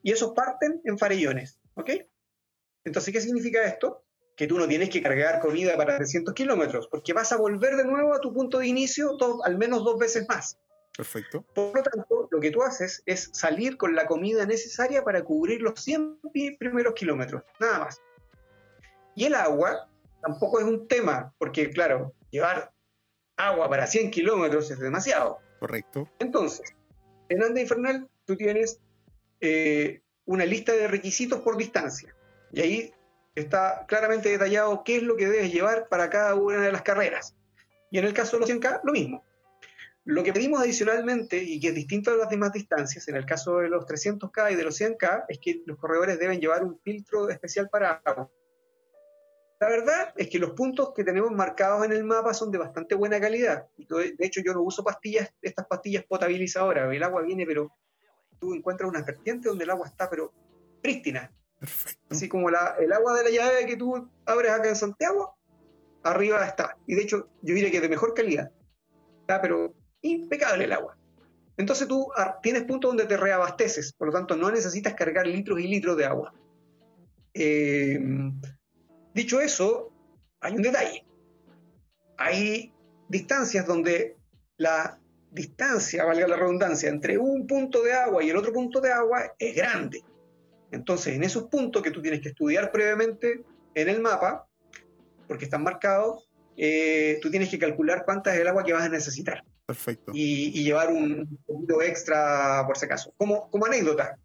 Y 0.03 0.11
esos 0.11 0.33
parten 0.33 0.81
en 0.85 0.97
farellones, 0.97 1.59
¿ok? 1.73 1.89
Entonces, 2.85 3.11
¿qué 3.13 3.21
significa 3.21 3.63
esto? 3.65 4.03
Que 4.35 4.47
tú 4.47 4.57
no 4.59 4.67
tienes 4.67 4.89
que 4.89 5.01
cargar 5.01 5.39
comida 5.39 5.75
para 5.77 5.97
300 5.97 6.33
kilómetros, 6.33 6.87
porque 6.87 7.13
vas 7.13 7.31
a 7.31 7.37
volver 7.37 7.75
de 7.75 7.85
nuevo 7.85 8.13
a 8.13 8.19
tu 8.21 8.33
punto 8.33 8.59
de 8.59 8.67
inicio 8.67 9.13
dos- 9.17 9.41
al 9.43 9.57
menos 9.57 9.83
dos 9.83 9.97
veces 9.97 10.25
más. 10.29 10.57
Perfecto. 10.95 11.41
Por 11.53 11.75
lo 11.75 11.83
tanto, 11.83 12.24
lo 12.35 12.41
que 12.41 12.51
tú 12.51 12.61
haces 12.63 13.01
es 13.05 13.29
salir 13.33 13.77
con 13.77 13.95
la 13.95 14.05
comida 14.05 14.45
necesaria 14.45 15.03
para 15.03 15.23
cubrir 15.23 15.61
los 15.61 15.79
100 15.81 16.19
pi- 16.33 16.55
primeros 16.57 16.93
kilómetros, 16.93 17.43
nada 17.59 17.79
más. 17.79 18.01
Y 19.15 19.25
el 19.25 19.35
agua 19.35 19.89
tampoco 20.21 20.59
es 20.59 20.65
un 20.65 20.87
tema, 20.87 21.33
porque 21.37 21.69
claro, 21.69 22.13
llevar 22.29 22.71
agua 23.37 23.69
para 23.69 23.87
100 23.87 24.11
kilómetros 24.11 24.69
es 24.71 24.79
demasiado. 24.79 25.39
Correcto. 25.59 26.09
Entonces, 26.19 26.73
en 27.29 27.41
Anda 27.43 27.61
Infernal 27.61 28.09
tú 28.25 28.35
tienes 28.35 28.79
eh, 29.41 30.01
una 30.25 30.45
lista 30.45 30.73
de 30.73 30.87
requisitos 30.87 31.39
por 31.41 31.55
distancia. 31.57 32.13
Y 32.51 32.61
ahí 32.61 32.93
está 33.35 33.85
claramente 33.87 34.29
detallado 34.29 34.83
qué 34.83 34.97
es 34.97 35.03
lo 35.03 35.15
que 35.15 35.27
debes 35.27 35.51
llevar 35.53 35.87
para 35.87 36.09
cada 36.09 36.35
una 36.35 36.59
de 36.61 36.71
las 36.71 36.81
carreras. 36.81 37.35
Y 37.91 37.99
en 37.99 38.05
el 38.05 38.13
caso 38.13 38.37
de 38.37 38.41
los 38.41 38.49
100K, 38.49 38.81
lo 38.83 38.91
mismo. 38.91 39.23
Lo 40.05 40.23
que 40.23 40.33
pedimos 40.33 40.61
adicionalmente, 40.61 41.41
y 41.41 41.59
que 41.59 41.69
es 41.69 41.75
distinto 41.75 42.11
de 42.11 42.17
las 42.17 42.29
demás 42.29 42.53
distancias, 42.53 43.07
en 43.07 43.15
el 43.15 43.25
caso 43.25 43.57
de 43.57 43.69
los 43.69 43.85
300K 43.85 44.51
y 44.51 44.55
de 44.55 44.63
los 44.63 44.79
100K, 44.79 45.25
es 45.27 45.39
que 45.39 45.63
los 45.65 45.79
corredores 45.79 46.19
deben 46.19 46.39
llevar 46.39 46.63
un 46.63 46.79
filtro 46.79 47.27
especial 47.29 47.69
para 47.69 48.01
agua. 48.05 48.29
La 49.59 49.69
verdad 49.69 50.13
es 50.15 50.29
que 50.29 50.37
los 50.37 50.51
puntos 50.51 50.93
que 50.93 51.03
tenemos 51.03 51.31
marcados 51.31 51.85
en 51.85 51.91
el 51.91 52.03
mapa 52.03 52.35
son 52.35 52.51
de 52.51 52.59
bastante 52.59 52.93
buena 52.93 53.19
calidad. 53.19 53.67
De 53.77 54.15
hecho, 54.19 54.41
yo 54.45 54.53
no 54.53 54.61
uso 54.61 54.83
pastillas, 54.83 55.33
estas 55.41 55.65
pastillas 55.65 56.03
potabilizadoras. 56.03 56.93
El 56.93 57.01
agua 57.01 57.23
viene, 57.23 57.45
pero 57.47 57.71
tú 58.39 58.53
encuentras 58.53 58.87
una 58.87 59.01
vertiente 59.01 59.47
donde 59.47 59.63
el 59.63 59.71
agua 59.71 59.87
está, 59.87 60.07
pero 60.07 60.31
prístina. 60.83 61.31
Perfecto. 61.59 62.03
Así 62.09 62.29
como 62.29 62.51
la, 62.51 62.75
el 62.79 62.91
agua 62.93 63.15
de 63.15 63.23
la 63.23 63.29
llave 63.31 63.65
que 63.65 63.77
tú 63.77 64.07
abres 64.25 64.51
acá 64.51 64.69
en 64.69 64.75
Santiago, 64.75 65.35
arriba 66.03 66.45
está. 66.45 66.77
Y 66.85 66.93
de 66.93 67.01
hecho, 67.01 67.29
yo 67.41 67.55
diría 67.55 67.71
que 67.71 67.77
es 67.77 67.81
de 67.81 67.89
mejor 67.89 68.13
calidad. 68.13 68.51
Está, 69.21 69.41
pero 69.41 69.73
impecable 70.11 70.65
el 70.65 70.73
agua. 70.73 70.97
Entonces 71.57 71.87
tú 71.87 72.07
tienes 72.43 72.63
puntos 72.63 72.89
donde 72.89 73.05
te 73.05 73.17
reabasteces, 73.17 73.93
por 73.93 74.07
lo 74.07 74.13
tanto 74.13 74.35
no 74.35 74.51
necesitas 74.51 74.93
cargar 74.93 75.25
litros 75.25 75.59
y 75.59 75.67
litros 75.67 75.95
de 75.97 76.05
agua. 76.05 76.33
Eh, 77.33 77.99
dicho 79.13 79.39
eso, 79.39 79.91
hay 80.41 80.55
un 80.55 80.61
detalle. 80.61 81.05
Hay 82.17 82.73
distancias 83.07 83.65
donde 83.65 84.17
la 84.57 84.99
distancia, 85.31 86.05
valga 86.05 86.27
la 86.27 86.37
redundancia, 86.37 86.89
entre 86.89 87.17
un 87.17 87.45
punto 87.45 87.83
de 87.83 87.93
agua 87.93 88.23
y 88.23 88.29
el 88.29 88.37
otro 88.37 88.53
punto 88.53 88.79
de 88.79 88.91
agua 88.91 89.33
es 89.37 89.55
grande. 89.55 90.03
Entonces, 90.71 91.15
en 91.15 91.23
esos 91.23 91.43
puntos 91.43 91.81
que 91.81 91.91
tú 91.91 92.01
tienes 92.01 92.21
que 92.21 92.29
estudiar 92.29 92.71
previamente 92.71 93.43
en 93.73 93.89
el 93.89 94.01
mapa, 94.01 94.47
porque 95.27 95.45
están 95.45 95.63
marcados, 95.63 96.29
eh, 96.57 97.19
tú 97.21 97.29
tienes 97.29 97.49
que 97.49 97.59
calcular 97.59 98.03
cuánta 98.05 98.33
es 98.33 98.41
el 98.41 98.47
agua 98.47 98.63
que 98.63 98.73
vas 98.73 98.83
a 98.83 98.89
necesitar. 98.89 99.43
Perfecto. 99.65 100.11
Y, 100.13 100.63
llevar 100.63 100.91
un 100.91 101.39
poquito 101.45 101.81
extra 101.81 102.63
por 102.67 102.77
si 102.77 102.85
acaso. 102.85 103.13
Como, 103.17 103.49
como 103.49 103.65
anécdota, 103.65 104.17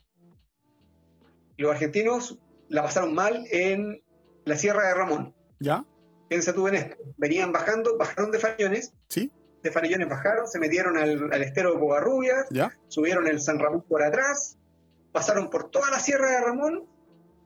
los 1.56 1.70
argentinos 1.70 2.38
la 2.68 2.82
pasaron 2.82 3.14
mal 3.14 3.46
en 3.50 4.02
la 4.44 4.56
Sierra 4.56 4.88
de 4.88 4.94
Ramón. 4.94 5.34
¿Ya? 5.58 5.84
Piensa 6.28 6.52
tú 6.52 6.68
en 6.68 6.76
esto. 6.76 6.96
Venían 7.16 7.52
bajando, 7.52 7.96
bajaron 7.96 8.30
de 8.30 8.38
Farellones. 8.38 8.92
Sí. 9.08 9.32
De 9.62 9.70
Farellones 9.70 10.08
bajaron, 10.08 10.46
se 10.46 10.58
metieron 10.58 10.96
al, 10.96 11.32
al 11.32 11.42
estero 11.42 11.74
de 11.74 11.80
Covarrubias, 11.80 12.46
¿Ya? 12.50 12.72
subieron 12.88 13.26
el 13.26 13.40
San 13.40 13.58
Ramón 13.58 13.82
por 13.82 14.02
atrás, 14.02 14.56
pasaron 15.12 15.50
por 15.50 15.70
toda 15.70 15.90
la 15.90 15.98
Sierra 15.98 16.30
de 16.30 16.40
Ramón 16.40 16.86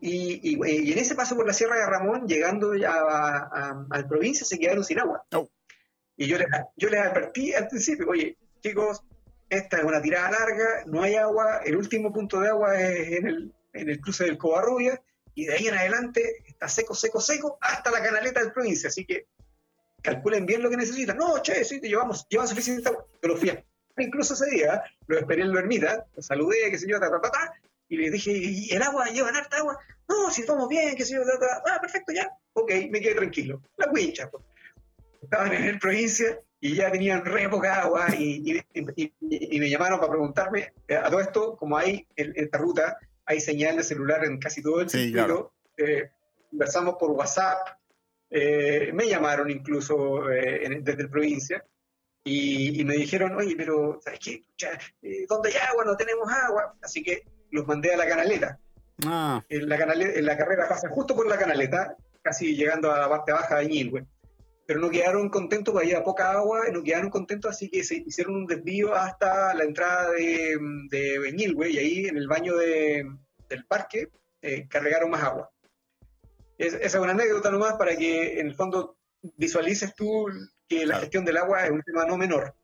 y, 0.07 0.55
en 0.63 0.99
ese 0.99 1.15
paso 1.15 1.35
por 1.35 1.47
la 1.47 1.55
Sierra 1.55 1.77
de 1.77 1.87
Ramón, 1.87 2.27
llegando 2.27 2.75
ya 2.75 2.93
a, 2.93 3.87
la 3.89 4.07
provincia, 4.07 4.45
se 4.45 4.59
quedaron 4.59 4.85
sin 4.85 5.01
agua. 5.01 5.25
Oh. 5.33 5.49
Y 6.17 6.27
yo 6.27 6.39
les, 6.39 6.47
yo 6.77 6.89
les 6.89 7.01
advertí 7.01 7.53
al 7.53 7.69
principio, 7.69 8.09
oye, 8.09 8.37
chicos, 8.63 9.03
esta 9.49 9.79
es 9.79 9.85
una 9.85 10.01
tirada 10.01 10.31
larga, 10.31 10.85
no 10.87 11.03
hay 11.03 11.17
agua, 11.17 11.61
el 11.65 11.77
último 11.77 12.13
punto 12.13 12.41
de 12.41 12.49
agua 12.49 12.81
es 12.81 13.19
en 13.19 13.27
el, 13.27 13.55
en 13.73 13.91
el 13.91 14.01
cruce 14.01 14.25
del 14.25 14.39
Covarrubia, 14.39 15.01
y 15.35 15.47
de 15.47 15.55
ahí 15.55 15.67
en 15.67 15.75
adelante 15.75 16.45
está 16.47 16.69
seco, 16.69 16.95
seco, 16.95 17.21
seco, 17.21 17.59
hasta 17.61 17.91
la 17.91 18.03
canaleta 18.03 18.41
del 18.41 18.53
provincia, 18.53 18.89
así 18.89 19.05
que 19.05 19.27
calculen 20.03 20.47
bien 20.47 20.63
lo 20.63 20.71
que 20.71 20.77
necesitan. 20.77 21.17
No, 21.17 21.43
che, 21.43 21.65
sí, 21.65 21.81
te 21.81 21.89
llevamos, 21.89 22.27
llevan 22.29 22.47
suficiente 22.47 22.89
agua. 22.89 23.07
Yo 23.21 23.29
lo 23.29 23.37
fui 23.37 23.51
a, 23.51 23.65
incluso 23.99 24.35
ese 24.35 24.51
día, 24.51 24.83
lo 25.07 25.19
esperé 25.19 25.43
en 25.43 25.53
la 25.53 25.61
ermita, 25.61 26.07
lo 26.15 26.23
saludé, 26.23 26.71
qué 26.71 26.79
sé 26.79 26.89
yo, 26.89 27.01
ta, 27.01 27.11
ta, 27.11 27.21
ta, 27.21 27.31
ta, 27.31 27.55
y 27.89 27.97
les 27.97 28.13
dije, 28.13 28.33
¿y 28.33 28.71
el 28.73 28.83
agua? 28.83 29.07
¿Llevan 29.07 29.35
harta 29.35 29.57
agua? 29.57 29.79
No, 30.09 30.31
si 30.31 30.43
estamos 30.43 30.69
bien, 30.69 30.95
qué 30.95 31.05
sé 31.05 31.15
yo, 31.15 31.25
ta, 31.25 31.39
ta, 31.39 31.75
ah, 31.75 31.81
perfecto, 31.81 32.13
ya, 32.13 32.31
ok, 32.53 32.71
me 32.91 33.01
quedé 33.01 33.17
tranquilo. 33.17 33.61
La 33.77 33.91
wincha, 33.91 34.31
pues 34.31 34.45
estaban 35.25 35.53
en 35.53 35.65
el 35.65 35.79
provincia 35.79 36.39
y 36.65 36.77
ya 36.77 36.91
tenían 36.91 37.25
re 37.27 37.47
poca 37.51 37.83
agua 37.83 38.07
y, 38.19 38.63
me 38.81 39.69
llamaron 39.69 40.01
para 40.01 40.13
preguntarme, 40.13 40.73
eh, 40.89 40.97
a 40.97 41.11
todo 41.11 41.21
esto, 41.21 41.57
como 41.57 41.77
hay 41.77 42.07
en 42.17 42.33
esta 42.37 42.57
ruta, 42.57 42.97
hay 43.27 43.39
señal 43.41 43.77
de 43.77 43.85
celular 43.85 44.25
en 44.25 44.39
casi 44.39 44.63
todo 44.63 44.81
el 44.81 44.89
sí, 44.89 45.15
eh, 45.77 46.11
conversamos 46.49 46.95
por 46.99 47.11
WhatsApp, 47.11 47.59
eh, 48.31 48.91
me 48.95 49.07
llamaron 49.07 49.51
incluso 49.51 50.23
desde 50.25 51.03
el 51.03 51.11
provincia 51.11 51.63
y, 52.25 52.83
me 52.85 52.95
dijeron, 52.95 53.37
oye, 53.37 53.55
pero 53.57 54.01
¿sabes 54.03 54.21
qué? 54.21 54.43
¿Dónde 55.29 55.51
hay 55.51 55.57
agua? 55.69 55.85
No 55.85 55.97
tenemos 55.97 56.27
agua. 56.33 56.75
Así 56.81 57.03
que 57.03 57.27
los 57.51 57.67
mandé 57.67 57.93
a 57.93 57.99
la 57.99 58.09
canaleta. 58.09 58.59
Ah. 59.05 59.45
En, 59.51 59.69
la 59.69 59.77
canaleta 59.77 60.19
en 60.19 60.25
la 60.25 60.39
carrera 60.39 60.67
pasa 60.67 60.89
justo 60.89 61.15
por 61.15 61.29
la 61.29 61.37
canaleta, 61.37 61.95
casi 62.23 62.57
llegando 62.57 62.91
a 62.91 63.01
la 63.01 63.09
parte 63.11 63.33
baja 63.33 63.59
de 63.59 63.67
Ñilwe 63.67 64.07
pero 64.67 64.81
no 64.81 64.91
quedaron 64.91 65.29
contentos 65.29 65.73
porque 65.73 65.89
había 65.89 66.05
poca 66.05 66.33
agua, 66.33 66.63
no 66.73 66.83
quedaron 66.83 67.11
contentos, 67.11 67.51
así 67.51 67.69
que 67.69 67.85
se 67.85 67.97
hicieron 68.07 68.35
un 68.37 68.47
desvío 68.47 68.95
hasta 68.95 69.55
la 69.55 69.65
entrada 69.65 70.11
de, 70.13 70.59
de 70.91 71.19
Beñilwe 71.19 71.71
y 71.71 71.79
ahí 71.79 72.07
en 72.07 72.17
el 72.17 72.29
baño 72.29 72.57
de, 72.57 73.05
del 73.49 73.65
parque 73.67 74.09
eh, 74.43 74.67
cargaron 74.69 75.11
más 75.11 75.23
agua. 75.23 75.51
esa 76.59 76.79
es 76.79 76.95
una 76.95 77.13
anécdota 77.13 77.51
nomás 77.51 77.75
para 77.75 77.97
que 77.97 78.41
en 78.41 78.49
el 78.49 78.55
fondo 78.55 78.97
visualices 79.37 79.95
tú 79.95 80.27
que 80.69 80.87
la 80.87 80.99
gestión 81.01 81.25
del 81.25 81.37
agua 81.37 81.65
es 81.65 81.71
un 81.71 81.83
tema 81.83 82.05
no 82.05 82.17
menor. 82.17 82.55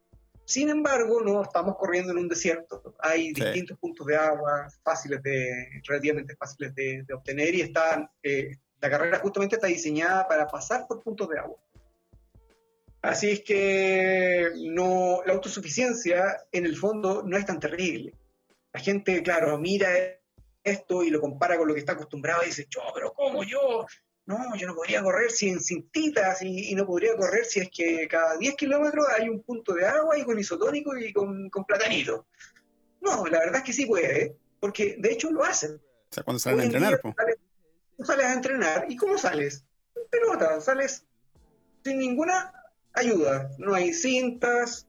Sin 0.44 0.68
embargo, 0.68 1.20
no 1.22 1.42
estamos 1.42 1.76
corriendo 1.76 2.10
en 2.10 2.18
un 2.18 2.28
desierto. 2.28 2.96
Hay 2.98 3.32
distintos 3.32 3.78
puntos 3.78 4.06
de 4.06 4.16
agua 4.16 4.68
fáciles 4.82 5.22
de, 5.22 5.80
relativamente 5.86 6.34
fáciles 6.34 6.74
de, 6.74 7.06
obtener 7.14 7.54
y 7.54 7.60
están, 7.60 8.10
eh, 8.22 8.56
la 8.80 8.90
carrera 8.90 9.20
justamente 9.20 9.54
está 9.56 9.68
diseñada 9.68 10.26
para 10.26 10.48
pasar 10.48 10.86
por 10.88 11.02
puntos 11.02 11.28
de 11.28 11.38
agua. 11.38 11.56
Así 13.02 13.30
es 13.30 13.40
que 13.42 14.50
no, 14.56 15.22
la 15.24 15.32
autosuficiencia 15.32 16.44
en 16.52 16.66
el 16.66 16.76
fondo 16.76 17.22
no 17.24 17.36
es 17.36 17.46
tan 17.46 17.58
terrible. 17.58 18.14
La 18.72 18.80
gente, 18.80 19.22
claro, 19.22 19.58
mira 19.58 19.88
esto 20.62 21.02
y 21.02 21.10
lo 21.10 21.20
compara 21.20 21.56
con 21.56 21.68
lo 21.68 21.74
que 21.74 21.80
está 21.80 21.92
acostumbrado 21.92 22.42
y 22.42 22.46
dice, 22.46 22.66
yo, 22.68 22.82
pero 22.94 23.12
¿cómo 23.12 23.42
yo? 23.42 23.86
No, 24.26 24.54
yo 24.54 24.66
no 24.66 24.74
podría 24.74 25.02
correr 25.02 25.30
sin 25.30 25.60
cintitas 25.60 26.42
y, 26.42 26.70
y 26.70 26.74
no 26.74 26.86
podría 26.86 27.16
correr 27.16 27.44
si 27.46 27.60
es 27.60 27.70
que 27.70 28.06
cada 28.06 28.36
10 28.36 28.54
kilómetros 28.54 29.06
hay 29.18 29.28
un 29.28 29.42
punto 29.42 29.72
de 29.72 29.86
agua 29.86 30.18
y 30.18 30.24
con 30.24 30.38
isotónico 30.38 30.96
y 30.96 31.12
con, 31.12 31.48
con 31.48 31.64
platanito. 31.64 32.26
No, 33.00 33.26
la 33.26 33.38
verdad 33.38 33.56
es 33.56 33.62
que 33.62 33.72
sí 33.72 33.86
puede, 33.86 34.36
porque 34.60 34.96
de 34.98 35.12
hecho 35.12 35.30
lo 35.30 35.42
hacen. 35.42 35.76
O 35.76 36.14
sea, 36.14 36.22
cuando 36.22 36.38
salen 36.38 36.60
a 36.60 36.64
entrenar, 36.64 37.00
sales, 37.16 37.36
tú 37.96 38.04
sales 38.04 38.26
a 38.26 38.34
entrenar 38.34 38.86
y 38.88 38.96
¿cómo 38.96 39.16
sales? 39.16 39.64
pelota, 40.10 40.60
sales 40.60 41.06
sin 41.84 41.98
ninguna 41.98 42.52
ayuda. 42.94 43.50
No 43.58 43.74
hay 43.74 43.92
cintas, 43.94 44.86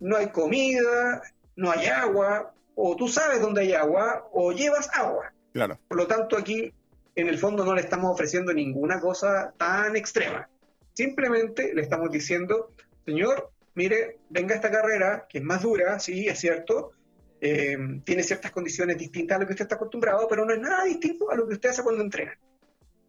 no 0.00 0.16
hay 0.16 0.28
comida, 0.28 1.22
no 1.56 1.70
hay 1.70 1.86
agua, 1.86 2.54
o 2.74 2.96
tú 2.96 3.08
sabes 3.08 3.40
dónde 3.40 3.62
hay 3.62 3.72
agua, 3.72 4.28
o 4.32 4.52
llevas 4.52 4.88
agua. 4.92 5.32
Claro. 5.52 5.78
Por 5.88 5.96
lo 5.96 6.06
tanto, 6.06 6.36
aquí 6.36 6.72
en 7.14 7.28
el 7.28 7.38
fondo 7.38 7.64
no 7.64 7.74
le 7.74 7.80
estamos 7.80 8.12
ofreciendo 8.12 8.52
ninguna 8.52 9.00
cosa 9.00 9.54
tan 9.56 9.96
extrema. 9.96 10.48
Simplemente 10.92 11.74
le 11.74 11.82
estamos 11.82 12.10
diciendo, 12.10 12.72
señor, 13.04 13.50
mire, 13.74 14.18
venga 14.28 14.54
esta 14.54 14.70
carrera, 14.70 15.26
que 15.28 15.38
es 15.38 15.44
más 15.44 15.62
dura, 15.62 15.98
sí, 15.98 16.28
es 16.28 16.38
cierto, 16.38 16.92
eh, 17.40 17.76
tiene 18.04 18.22
ciertas 18.22 18.50
condiciones 18.50 18.98
distintas 18.98 19.36
a 19.36 19.40
lo 19.40 19.46
que 19.46 19.52
usted 19.52 19.64
está 19.64 19.76
acostumbrado, 19.76 20.26
pero 20.28 20.44
no 20.44 20.52
es 20.52 20.60
nada 20.60 20.84
distinto 20.84 21.30
a 21.30 21.34
lo 21.34 21.46
que 21.46 21.54
usted 21.54 21.70
hace 21.70 21.82
cuando 21.82 22.02
entrena. 22.02 22.38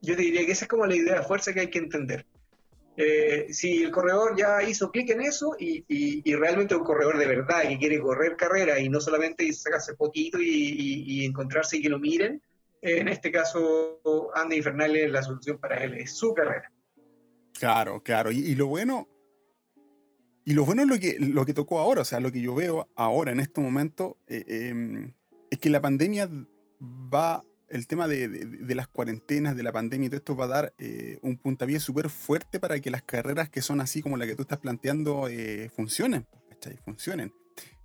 Yo 0.01 0.15
diría 0.15 0.45
que 0.45 0.51
esa 0.51 0.65
es 0.65 0.69
como 0.69 0.85
la 0.85 0.95
idea 0.95 1.15
de 1.15 1.23
fuerza 1.23 1.53
que 1.53 1.61
hay 1.61 1.69
que 1.69 1.79
entender. 1.79 2.25
Eh, 2.99 3.53
si 3.53 3.83
el 3.83 3.91
corredor 3.91 4.35
ya 4.35 4.63
hizo 4.63 4.91
clic 4.91 5.11
en 5.11 5.21
eso 5.21 5.55
y, 5.59 5.85
y, 5.87 6.33
realmente 6.33 6.75
un 6.75 6.83
corredor 6.83 7.19
de 7.19 7.27
verdad 7.27 7.61
que 7.61 7.77
quiere 7.77 7.99
correr 7.99 8.35
carrera 8.35 8.79
y 8.79 8.89
no 8.89 8.99
solamente 8.99 9.53
sacarse 9.53 9.93
poquito 9.93 10.39
y, 10.39 11.03
y, 11.05 11.23
encontrarse 11.23 11.77
y 11.77 11.83
que 11.83 11.89
lo 11.89 11.99
miren, 11.99 12.41
en 12.81 13.07
este 13.07 13.31
caso 13.31 14.01
Andy 14.33 14.57
Infernal 14.57 14.95
es 14.95 15.11
la 15.11 15.21
solución 15.21 15.59
para 15.59 15.83
él, 15.83 15.93
es 15.93 16.17
su 16.17 16.33
carrera. 16.33 16.71
Claro, 17.59 18.01
claro. 18.01 18.31
Y, 18.31 18.55
lo 18.55 18.67
bueno, 18.67 19.07
y 20.45 20.53
lo 20.53 20.65
bueno 20.65 20.83
es 20.83 20.87
lo 20.87 20.99
que, 20.99 21.17
lo 21.19 21.45
que 21.45 21.53
tocó 21.53 21.79
ahora, 21.79 22.01
o 22.01 22.05
sea, 22.05 22.19
lo 22.19 22.31
que 22.31 22.41
yo 22.41 22.55
veo 22.55 22.89
ahora 22.95 23.31
en 23.31 23.39
este 23.39 23.61
momento, 23.61 24.17
eh, 24.27 24.43
em, 24.47 25.13
es 25.49 25.59
que 25.59 25.69
la 25.69 25.81
pandemia 25.81 26.29
va 26.81 27.43
el 27.69 27.87
tema 27.87 28.07
de, 28.07 28.75
las 28.75 28.87
cuarentenas, 28.87 29.55
de 29.55 29.63
la 29.63 29.71
pandemia 29.71 30.07
y 30.07 30.09
todo 30.09 30.17
esto 30.17 30.35
va 30.35 30.45
a 30.45 30.47
dar 30.47 30.73
eh, 30.77 31.19
un 31.21 31.37
puntapié 31.37 31.79
súper 31.79 32.09
fuerte 32.09 32.59
para 32.59 32.79
que 32.79 32.91
las 32.91 33.03
carreras 33.03 33.49
que 33.49 33.61
son 33.61 33.81
así 33.81 34.01
como 34.01 34.17
la 34.17 34.25
que 34.25 34.35
tú 34.35 34.43
estás 34.43 34.59
planteando 34.59 35.27
eh, 35.27 35.69
funcionen, 35.75 36.25
¿cachai? 36.49 36.77
Funcionen. 36.77 37.33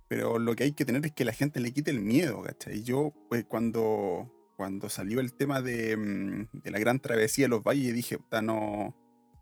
Pero 0.07 0.39
lo 0.39 0.55
que 0.55 0.63
hay 0.65 0.71
que 0.73 0.85
tener 0.85 1.05
es 1.05 1.11
que 1.11 1.25
la 1.25 1.33
gente 1.33 1.59
le 1.59 1.71
quite 1.71 1.91
el 1.91 1.99
miedo, 2.01 2.41
¿cachai? 2.43 2.83
Yo, 2.83 3.13
pues, 3.29 3.45
cuando, 3.45 4.31
cuando 4.55 4.89
salió 4.89 5.19
el 5.19 5.33
tema 5.33 5.61
de, 5.61 5.97
mm, 5.97 6.47
la 6.65 6.79
gran 6.79 6.99
travesía 6.99 7.45
de 7.45 7.49
los 7.49 7.63
valles, 7.63 7.93
dije, 7.93 8.19
no, 8.41 8.95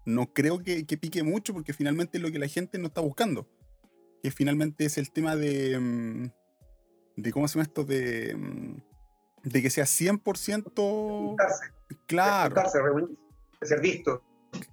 no 0.05 0.33
creo 0.33 0.59
que, 0.59 0.83
pique 0.97 1.23
mucho 1.23 1.53
porque 1.53 1.73
finalmente 1.73 2.17
es 2.17 2.23
lo 2.23 2.31
que 2.31 2.39
la 2.39 2.47
gente 2.47 2.77
no 2.77 2.87
está 2.87 3.01
buscando. 3.01 3.47
Que 4.23 4.31
finalmente 4.31 4.85
es 4.85 4.97
el 4.97 5.11
tema 5.11 5.35
de. 5.35 5.79
Mm, 5.79 6.31
de 7.17 7.31
¿Cómo 7.31 7.47
se 7.47 7.59
llama? 7.59 7.71
De 7.85 8.35
mm, 8.35 8.90
de 9.43 9.61
que 9.61 9.69
sea 9.69 9.85
100% 9.85 11.35
claro. 12.05 12.55
de 12.55 13.67
ser 13.67 13.81
visto. 13.81 14.23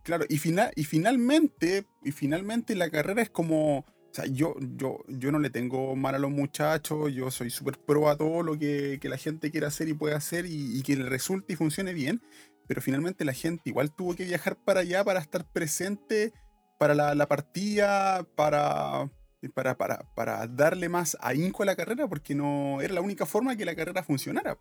Claro, 0.02 0.24
y, 0.28 0.38
final, 0.38 0.72
y 0.74 0.84
finalmente, 0.84 1.86
y 2.02 2.12
finalmente 2.12 2.74
la 2.74 2.90
carrera 2.90 3.22
es 3.22 3.30
como, 3.30 3.78
o 3.78 3.84
sea, 4.10 4.26
yo, 4.26 4.56
yo, 4.76 5.04
yo 5.06 5.30
no 5.30 5.38
le 5.38 5.50
tengo 5.50 5.94
mal 5.94 6.14
a 6.14 6.18
los 6.18 6.30
muchachos, 6.30 7.12
yo 7.12 7.30
soy 7.30 7.50
súper 7.50 7.78
pro 7.78 8.08
a 8.08 8.16
todo 8.16 8.42
lo 8.42 8.58
que, 8.58 8.98
la 9.02 9.16
gente 9.16 9.50
quiera 9.50 9.68
hacer 9.68 9.88
y 9.88 9.94
puede 9.94 10.14
hacer 10.14 10.46
y, 10.46 10.82
que 10.82 10.96
le 10.96 11.08
resulte 11.08 11.52
y 11.52 11.56
funcione 11.56 11.92
bien, 11.92 12.20
pero 12.66 12.82
finalmente 12.82 13.24
la 13.24 13.32
gente 13.32 13.70
igual 13.70 13.92
tuvo 13.92 14.16
que 14.16 14.24
viajar 14.24 14.56
para 14.56 14.80
allá 14.80 15.04
para 15.04 15.20
estar 15.20 15.44
presente 15.44 16.32
para 16.78 16.94
la, 16.94 17.14
la 17.14 17.26
partida, 17.26 18.24
para, 18.34 19.08
para, 19.54 19.76
para, 19.76 19.98
para 20.14 20.46
darle 20.46 20.88
más 20.88 21.16
ahínco 21.20 21.62
a 21.62 21.66
la 21.66 21.76
carrera, 21.76 22.08
porque 22.08 22.34
no 22.34 22.80
era 22.80 22.94
la 22.94 23.00
única 23.00 23.26
forma 23.26 23.56
que 23.56 23.64
la 23.64 23.76
carrera 23.76 24.02
funcionara. 24.02 24.58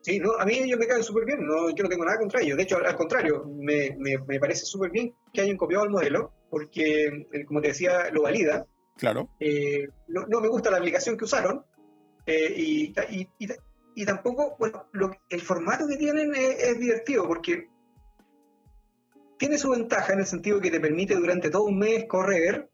Sí, 0.00 0.20
no, 0.20 0.32
a 0.38 0.44
mí 0.44 0.68
yo 0.68 0.78
me 0.78 0.86
caen 0.86 1.02
súper 1.02 1.24
bien, 1.24 1.44
no, 1.44 1.70
yo 1.70 1.82
no 1.82 1.88
tengo 1.88 2.04
nada 2.04 2.18
contra 2.18 2.40
ellos. 2.40 2.56
De 2.56 2.62
hecho, 2.62 2.76
al, 2.76 2.96
contrario, 2.96 3.44
me, 3.46 3.96
me, 3.98 4.38
parece 4.38 4.64
súper 4.64 4.90
bien 4.90 5.14
que 5.32 5.40
hayan 5.40 5.56
copiado 5.56 5.84
el 5.84 5.90
modelo, 5.90 6.32
porque, 6.50 7.26
eh, 7.32 7.44
como 7.46 7.60
te 7.60 7.68
decía, 7.68 8.10
lo 8.12 8.22
valida. 8.22 8.66
Claro. 8.96 9.28
Eh, 9.40 9.88
no, 10.08 10.26
no, 10.26 10.40
me 10.40 10.48
gusta 10.48 10.70
la 10.70 10.78
aplicación 10.78 11.16
que 11.16 11.24
usaron 11.24 11.64
eh, 12.26 12.52
y, 12.56 12.94
y, 13.10 13.28
y, 13.94 14.04
tampoco, 14.04 14.56
bueno, 14.58 14.86
lo, 14.92 15.10
el 15.28 15.40
formato 15.40 15.86
que 15.88 15.96
tienen 15.96 16.32
es, 16.34 16.78
divertido 16.78 17.26
porque 17.26 17.68
tiene 19.38 19.56
su 19.56 19.70
ventaja 19.70 20.12
en 20.12 20.20
el 20.20 20.26
sentido 20.26 20.60
que 20.60 20.70
te 20.70 20.80
permite 20.80 21.14
durante 21.14 21.50
todo 21.50 21.64
un 21.64 21.78
mes 21.78 22.06
correr 22.06 22.68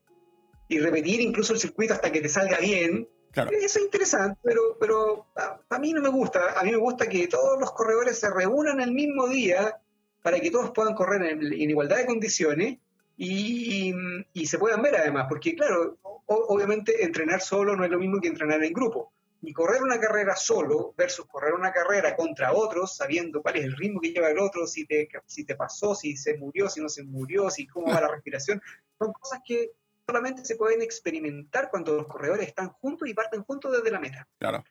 y 0.69 0.79
repetir 0.79 1.21
incluso 1.21 1.53
el 1.53 1.61
circuito 1.61 1.95
hasta 1.95 2.11
que 2.11 2.21
te 2.21 2.29
salga 2.29 2.59
bien. 2.59 3.09
Eso 3.35 3.79
es 3.79 3.85
interesante, 3.85 4.39
pero, 4.43 4.77
pero 4.79 5.27
a, 5.69 5.79
mí 5.79 5.93
no 5.93 6.01
me 6.01 6.09
gusta. 6.09 6.59
A 6.59 6.63
mí 6.63 6.71
me 6.71 6.77
gusta 6.77 7.09
que 7.09 7.27
todos 7.27 7.59
los 7.59 7.73
corredores 7.73 8.19
se 8.19 8.31
reúnan 8.31 8.81
el 8.81 8.93
mismo 8.93 9.29
día 9.29 9.81
para 10.23 10.39
que 10.39 10.51
todos 10.51 10.71
puedan 10.71 10.95
correr 10.95 11.23
en, 11.23 11.53
igualdad 11.53 11.97
de 11.97 12.07
condiciones 12.07 12.79
y, 13.17 13.93
y, 14.33 14.47
se 14.47 14.59
puedan 14.59 14.83
ver 14.83 14.97
además, 14.97 15.27
porque 15.29 15.55
claro, 15.55 15.99
obviamente 16.27 17.05
entrenar 17.05 17.41
solo 17.41 17.77
no 17.77 17.85
es 17.85 17.91
lo 17.91 17.99
mismo 17.99 18.21
que 18.21 18.29
entrenar 18.29 18.63
en 18.63 18.73
grupo. 18.73 19.13
Y 19.43 19.53
correr 19.53 19.83
una 19.83 20.01
carrera 20.01 20.37
solo 20.37 20.95
versus 20.97 21.27
correr 21.27 21.53
una 21.53 21.71
carrera 21.71 22.17
contra 22.17 22.55
otros, 22.55 22.97
sabiendo 22.97 23.43
cuál 23.43 23.57
es 23.57 23.65
el 23.65 23.77
ritmo 23.77 24.01
que 24.01 24.13
lleva 24.13 24.31
el 24.31 24.39
otro, 24.39 24.67
si 24.67 24.87
te, 24.87 25.09
si 25.27 25.45
te 25.45 25.55
pasó, 25.55 25.95
si 25.95 26.17
se 26.17 26.39
murió, 26.39 26.71
si 26.71 26.81
no 26.81 26.89
se 26.89 27.03
murió, 27.03 27.51
si 27.51 27.67
cómo 27.67 27.89
va 27.89 28.01
la 28.01 28.09
respiración, 28.09 28.63
son 28.99 29.13
cosas 29.13 29.41
que 29.45 29.73
solamente 30.07 30.45
se 30.45 30.57
pueden 30.57 30.83
experimentar 30.83 31.71
cuando 31.71 31.95
los 31.95 32.07
corredores 32.07 32.49
están 32.49 32.71
juntos 32.71 33.09
y 33.09 33.15
parten 33.15 33.43
juntos 33.43 33.73
desde 33.73 33.91
la 33.91 34.01
meta. 34.01 34.27
Claro. 34.39 34.65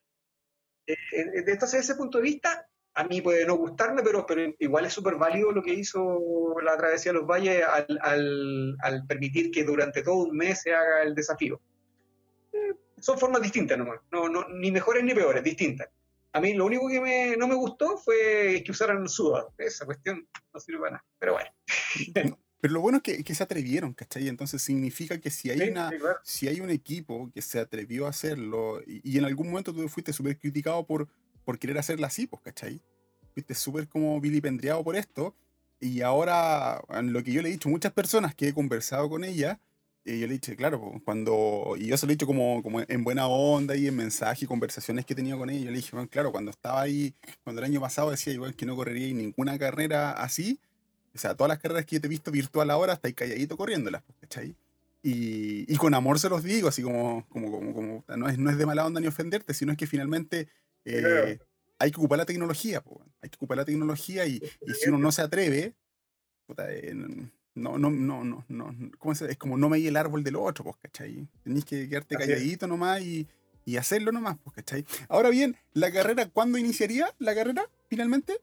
Eh, 0.86 0.94
eh, 0.94 1.26
entonces, 1.36 1.72
desde 1.72 1.80
ese 1.80 1.96
punto 1.96 2.18
de 2.18 2.24
vista, 2.24 2.68
a 2.96 3.04
mí 3.06 3.22
puede 3.22 3.46
no 3.46 3.56
gustarme, 3.56 4.04
pero, 4.04 4.26
pero 4.26 4.54
igual 4.60 4.86
es 4.86 4.94
súper 4.94 5.16
válido 5.16 5.52
lo 5.52 5.64
que 5.64 5.74
hizo 5.74 6.56
la 6.62 6.78
travesía 6.78 7.12
de 7.12 7.20
los 7.20 7.28
valles 7.28 7.64
al, 7.66 8.78
al, 8.80 9.08
permitir 9.08 9.50
que 9.52 9.64
durante 9.64 10.04
todo 10.04 10.16
un 10.26 10.38
mes 10.38 10.62
se 10.62 10.74
haga 10.74 11.02
el 11.02 11.16
desafío. 11.16 11.60
Eh, 12.52 12.76
son 13.00 13.18
formas 13.18 13.42
distintas 13.42 13.78
nomás, 13.78 14.00
no, 14.12 14.30
no, 14.30 14.48
ni 14.50 14.72
mejores 14.72 15.04
ni 15.04 15.14
peores, 15.14 15.44
distintas. 15.44 15.90
A 16.34 16.40
mí 16.40 16.54
lo 16.54 16.66
único 16.66 16.88
que 16.88 17.00
me, 17.00 17.38
no 17.38 17.48
me 17.48 17.56
gustó 17.56 17.98
fue 17.98 18.64
que 18.66 18.72
usaran 18.72 19.08
SUDA. 19.08 19.48
Esa 19.58 19.86
cuestión 19.86 20.28
no 20.52 20.60
sirve 20.60 20.80
para 20.80 20.92
nada, 20.94 21.06
pero 21.20 21.34
bueno. 21.34 21.50
Pero 22.64 22.76
lo 22.76 22.80
bueno 22.80 23.02
es 23.04 23.26
que, 23.26 23.36
se 23.36 23.44
atrevieron, 23.44 23.94
¿cachai? 23.94 24.30
Entonces 24.30 24.62
significa 24.62 25.20
que 25.20 25.30
si 25.30 25.50
hay, 25.50 25.70
una, 25.70 25.92
si 26.24 26.48
hay 26.48 26.62
un 26.62 26.70
equipo 26.70 27.30
que 27.34 27.42
se 27.42 27.60
atrevió 27.60 28.06
a 28.06 28.12
hacerlo 28.12 28.82
y, 28.88 29.18
en 29.18 29.26
algún 29.26 29.48
momento 29.48 29.74
tú 29.74 29.86
fuiste 29.90 30.14
súper 30.14 30.40
criticado 30.40 30.88
por, 30.88 31.10
por 31.44 31.60
querer 31.60 31.78
hacerla 31.78 32.08
así, 32.08 32.26
pues, 32.26 32.42
¿cachai? 32.42 32.82
Fuiste 33.34 33.54
súper 33.54 33.90
como 33.90 34.22
vilipendriado 34.22 34.82
por 34.82 34.96
esto 34.96 35.36
y 35.82 36.00
ahora, 36.04 36.82
en 36.88 37.12
lo 37.12 37.22
que 37.22 37.34
yo 37.34 37.42
le 37.42 37.50
he 37.50 37.52
dicho 37.52 37.68
a 37.68 37.72
muchas 37.74 37.92
personas 37.92 38.34
que 38.34 38.48
he 38.48 38.54
conversado 38.54 39.10
con 39.10 39.26
ella, 39.26 39.60
y 40.06 40.22
yo 40.22 40.28
le 40.28 40.36
he 40.36 40.38
dicho, 40.38 40.56
claro, 40.56 41.02
cuando, 41.04 41.76
y 41.78 41.88
yo 41.88 41.98
se 41.98 42.06
lo 42.06 42.14
he 42.14 42.16
dicho 42.16 42.28
como, 42.28 42.64
como 42.64 42.80
en 42.80 43.04
buena 43.04 43.28
onda 43.28 43.76
y 43.76 43.88
en 43.88 43.98
mensaje 43.98 44.46
y 44.46 44.48
conversaciones 44.48 45.06
que 45.06 45.12
he 45.12 45.16
tenido 45.18 45.38
con 45.38 45.50
ella, 45.50 45.66
yo 45.66 45.72
le 45.72 45.76
dije, 45.76 45.90
bueno, 45.92 46.08
claro, 46.10 46.32
cuando 46.32 46.52
estaba 46.52 46.80
ahí, 46.80 47.14
cuando 47.44 47.62
el 47.62 47.66
año 47.66 47.82
pasado 47.82 48.12
decía 48.12 48.32
igual 48.32 48.56
que 48.56 48.66
no 48.66 48.78
correría 48.78 49.14
ninguna 49.14 49.60
carrera 49.60 50.12
así, 50.12 50.62
o 51.14 51.18
sea, 51.18 51.36
todas 51.36 51.50
las 51.50 51.60
carreras 51.60 51.86
que 51.86 51.96
yo 51.96 52.02
te 52.02 52.08
he 52.08 52.10
visto 52.10 52.32
virtual 52.32 52.70
ahora, 52.72 52.94
estáis 52.94 53.16
calladito 53.16 53.56
corriéndolas, 53.56 54.02
pues, 54.04 54.18
¿cachai? 54.22 54.56
Y, 55.04 55.72
y, 55.72 55.76
con 55.78 55.94
amor 55.94 56.18
se 56.18 56.30
los 56.30 56.44
digo, 56.44 56.70
así 56.70 56.82
como, 56.82 57.26
como, 57.28 57.52
como, 57.52 57.74
como 57.74 58.06
no, 58.16 58.30
es, 58.30 58.38
no 58.38 58.50
es 58.50 58.58
de 58.58 58.66
mala 58.66 58.86
onda 58.86 59.02
ni 59.02 59.08
ofenderte, 59.08 59.54
sino 59.54 59.74
es 59.74 59.78
que 59.78 59.86
finalmente 59.86 60.48
eh, 60.86 61.40
hay 61.78 61.92
que 61.92 61.98
ocupar 61.98 62.18
la 62.18 62.26
tecnología, 62.26 62.82
pues, 62.82 63.06
hay 63.22 63.30
que 63.30 63.36
ocupar 63.36 63.58
la 63.58 63.66
tecnología 63.66 64.26
y, 64.26 64.42
y 64.62 64.74
si 64.74 64.90
uno 64.90 64.98
no 64.98 65.12
se 65.12 65.22
atreve, 65.22 65.74
puta, 66.48 66.72
eh, 66.72 66.94
no, 67.56 67.78
no, 67.78 67.92
no, 67.92 68.24
no, 68.24 68.46
no, 68.48 68.76
¿cómo 68.98 69.14
se, 69.14 69.30
es 69.30 69.38
como 69.38 69.58
no 69.58 69.70
me 69.70 69.86
el 69.86 69.98
árbol 69.98 70.24
del 70.24 70.38
otro, 70.38 70.64
pues, 70.64 70.78
¿cachai? 70.82 71.28
Tenéis 71.44 71.66
que 71.66 71.88
quedarte 71.88 72.16
calladito 72.16 72.66
nomás 72.66 73.02
y, 73.02 73.28
y 73.66 73.76
hacerlo 73.76 74.12
nomás, 74.12 74.38
pues, 74.44 74.56
¿cachai? 74.56 74.86
Ahora 75.10 75.30
bien, 75.30 75.58
¿la 75.74 75.92
carrera 75.92 76.28
cuándo 76.30 76.58
iniciaría 76.58 77.14
la 77.20 77.36
carrera 77.36 77.70
finalmente? 77.90 78.40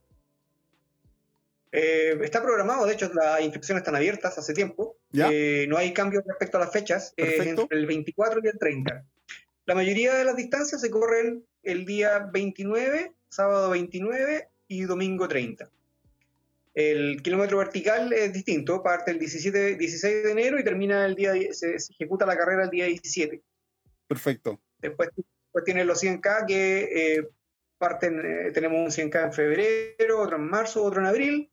Eh, 1.73 2.19
está 2.23 2.43
programado, 2.43 2.85
de 2.85 2.95
hecho 2.95 3.13
las 3.15 3.41
inscripciones 3.41 3.83
están 3.83 3.95
abiertas 3.95 4.37
hace 4.37 4.55
tiempo. 4.55 4.97
Eh, 5.13 5.67
no 5.69 5.77
hay 5.77 5.93
cambios 5.93 6.25
respecto 6.27 6.57
a 6.57 6.61
las 6.61 6.73
fechas, 6.73 7.15
entre 7.17 7.79
el 7.79 7.87
24 7.87 8.41
y 8.43 8.49
el 8.49 8.59
30. 8.59 9.05
La 9.67 9.75
mayoría 9.75 10.15
de 10.15 10.25
las 10.25 10.37
distancias 10.37 10.81
se 10.81 10.91
corren 10.91 11.45
el 11.63 11.85
día 11.85 12.31
29, 12.33 13.13
sábado 13.29 13.71
29 13.71 14.49
y 14.67 14.83
domingo 14.83 15.29
30. 15.29 15.71
El 16.75 17.23
kilómetro 17.23 17.59
vertical 17.59 18.13
es 18.13 18.33
distinto, 18.33 18.83
parte 18.83 19.11
el 19.11 19.19
17, 19.19 19.77
16 19.77 20.25
de 20.25 20.31
enero 20.31 20.59
y 20.59 20.65
termina 20.65 21.05
el 21.05 21.15
día, 21.15 21.35
se, 21.53 21.77
ejecuta 21.77 22.27
la 22.27 22.37
carrera 22.37 22.65
el 22.65 22.71
día 22.71 22.87
17. 22.87 23.43
Perfecto. 24.09 24.61
Después, 24.79 25.11
después 25.15 25.65
tiene 25.65 25.85
los 25.85 26.03
100K 26.03 26.47
que 26.47 27.17
eh, 27.19 27.29
parten, 27.79 28.53
tenemos 28.53 28.81
un 28.81 28.87
100K 28.87 29.25
en 29.27 29.33
febrero, 29.33 30.21
otro 30.21 30.37
en 30.37 30.49
marzo, 30.49 30.83
otro 30.83 31.01
en 31.01 31.07
abril 31.07 31.50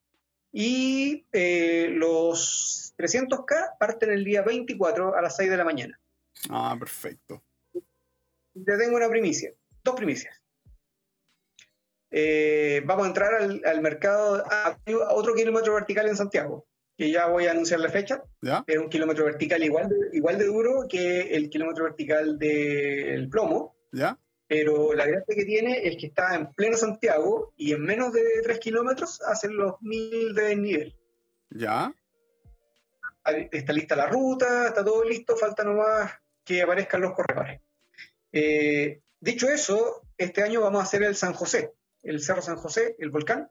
y 0.59 1.27
eh, 1.33 1.87
los 1.91 2.95
300K 2.97 3.77
parten 3.77 4.09
el 4.09 4.23
día 4.23 4.41
24 4.41 5.15
a 5.15 5.21
las 5.21 5.35
6 5.35 5.51
de 5.51 5.57
la 5.57 5.63
mañana. 5.63 6.01
Ah, 6.49 6.75
perfecto. 6.79 7.43
Te 7.71 8.75
tengo 8.75 8.97
una 8.97 9.07
primicia, 9.07 9.53
dos 9.83 9.93
primicias. 9.95 10.35
Eh, 12.09 12.81
vamos 12.87 13.05
a 13.05 13.09
entrar 13.09 13.35
al, 13.35 13.81
mercado 13.81 14.43
a, 14.49 14.79
otro 15.11 15.35
kilómetro 15.35 15.75
vertical 15.75 16.07
en 16.07 16.17
Santiago, 16.17 16.65
que 16.97 17.11
ya 17.11 17.27
voy 17.27 17.45
a 17.45 17.51
anunciar 17.51 17.79
la 17.79 17.89
fecha. 17.89 18.23
¿Ya? 18.41 18.63
Es 18.65 18.79
un 18.79 18.89
kilómetro 18.89 19.25
vertical 19.25 19.63
igual 19.63 19.89
de, 19.89 19.95
igual 20.13 20.39
de 20.39 20.45
duro 20.45 20.87
que 20.89 21.35
el 21.35 21.51
kilómetro 21.51 21.83
vertical 21.83 22.39
del 22.39 23.29
plomo. 23.29 23.75
¿Ya? 23.91 24.17
Pero 24.47 24.93
la 24.93 25.05
gracia 25.05 25.35
que 25.35 25.45
tiene 25.45 25.85
es 25.87 25.97
que 25.97 26.07
está 26.07 26.35
en 26.35 26.53
pleno 26.53 26.77
Santiago 26.77 27.53
y 27.57 27.73
en 27.73 27.83
menos 27.83 28.13
de 28.13 28.23
3 28.43 28.59
kilómetros 28.59 29.21
hacen 29.21 29.55
los 29.57 29.81
1000 29.81 30.33
de 30.33 30.55
nivel. 30.55 30.95
¿Ya? 31.49 31.93
Está 33.51 33.73
lista 33.73 33.95
la 33.95 34.07
ruta, 34.07 34.67
está 34.67 34.85
todo 34.85 35.03
listo, 35.03 35.35
falta 35.35 35.65
nomás 35.65 36.13
que 36.45 36.61
aparezcan 36.61 37.01
los 37.01 37.13
corredores. 37.13 37.59
Eh, 38.31 39.01
dicho 39.19 39.49
eso, 39.49 40.01
este 40.17 40.43
año 40.43 40.61
vamos 40.61 40.79
a 40.79 40.83
hacer 40.83 41.03
el 41.03 41.15
San 41.15 41.33
José, 41.33 41.73
el 42.03 42.21
Cerro 42.21 42.41
San 42.41 42.55
José, 42.55 42.95
el 42.99 43.09
volcán, 43.09 43.49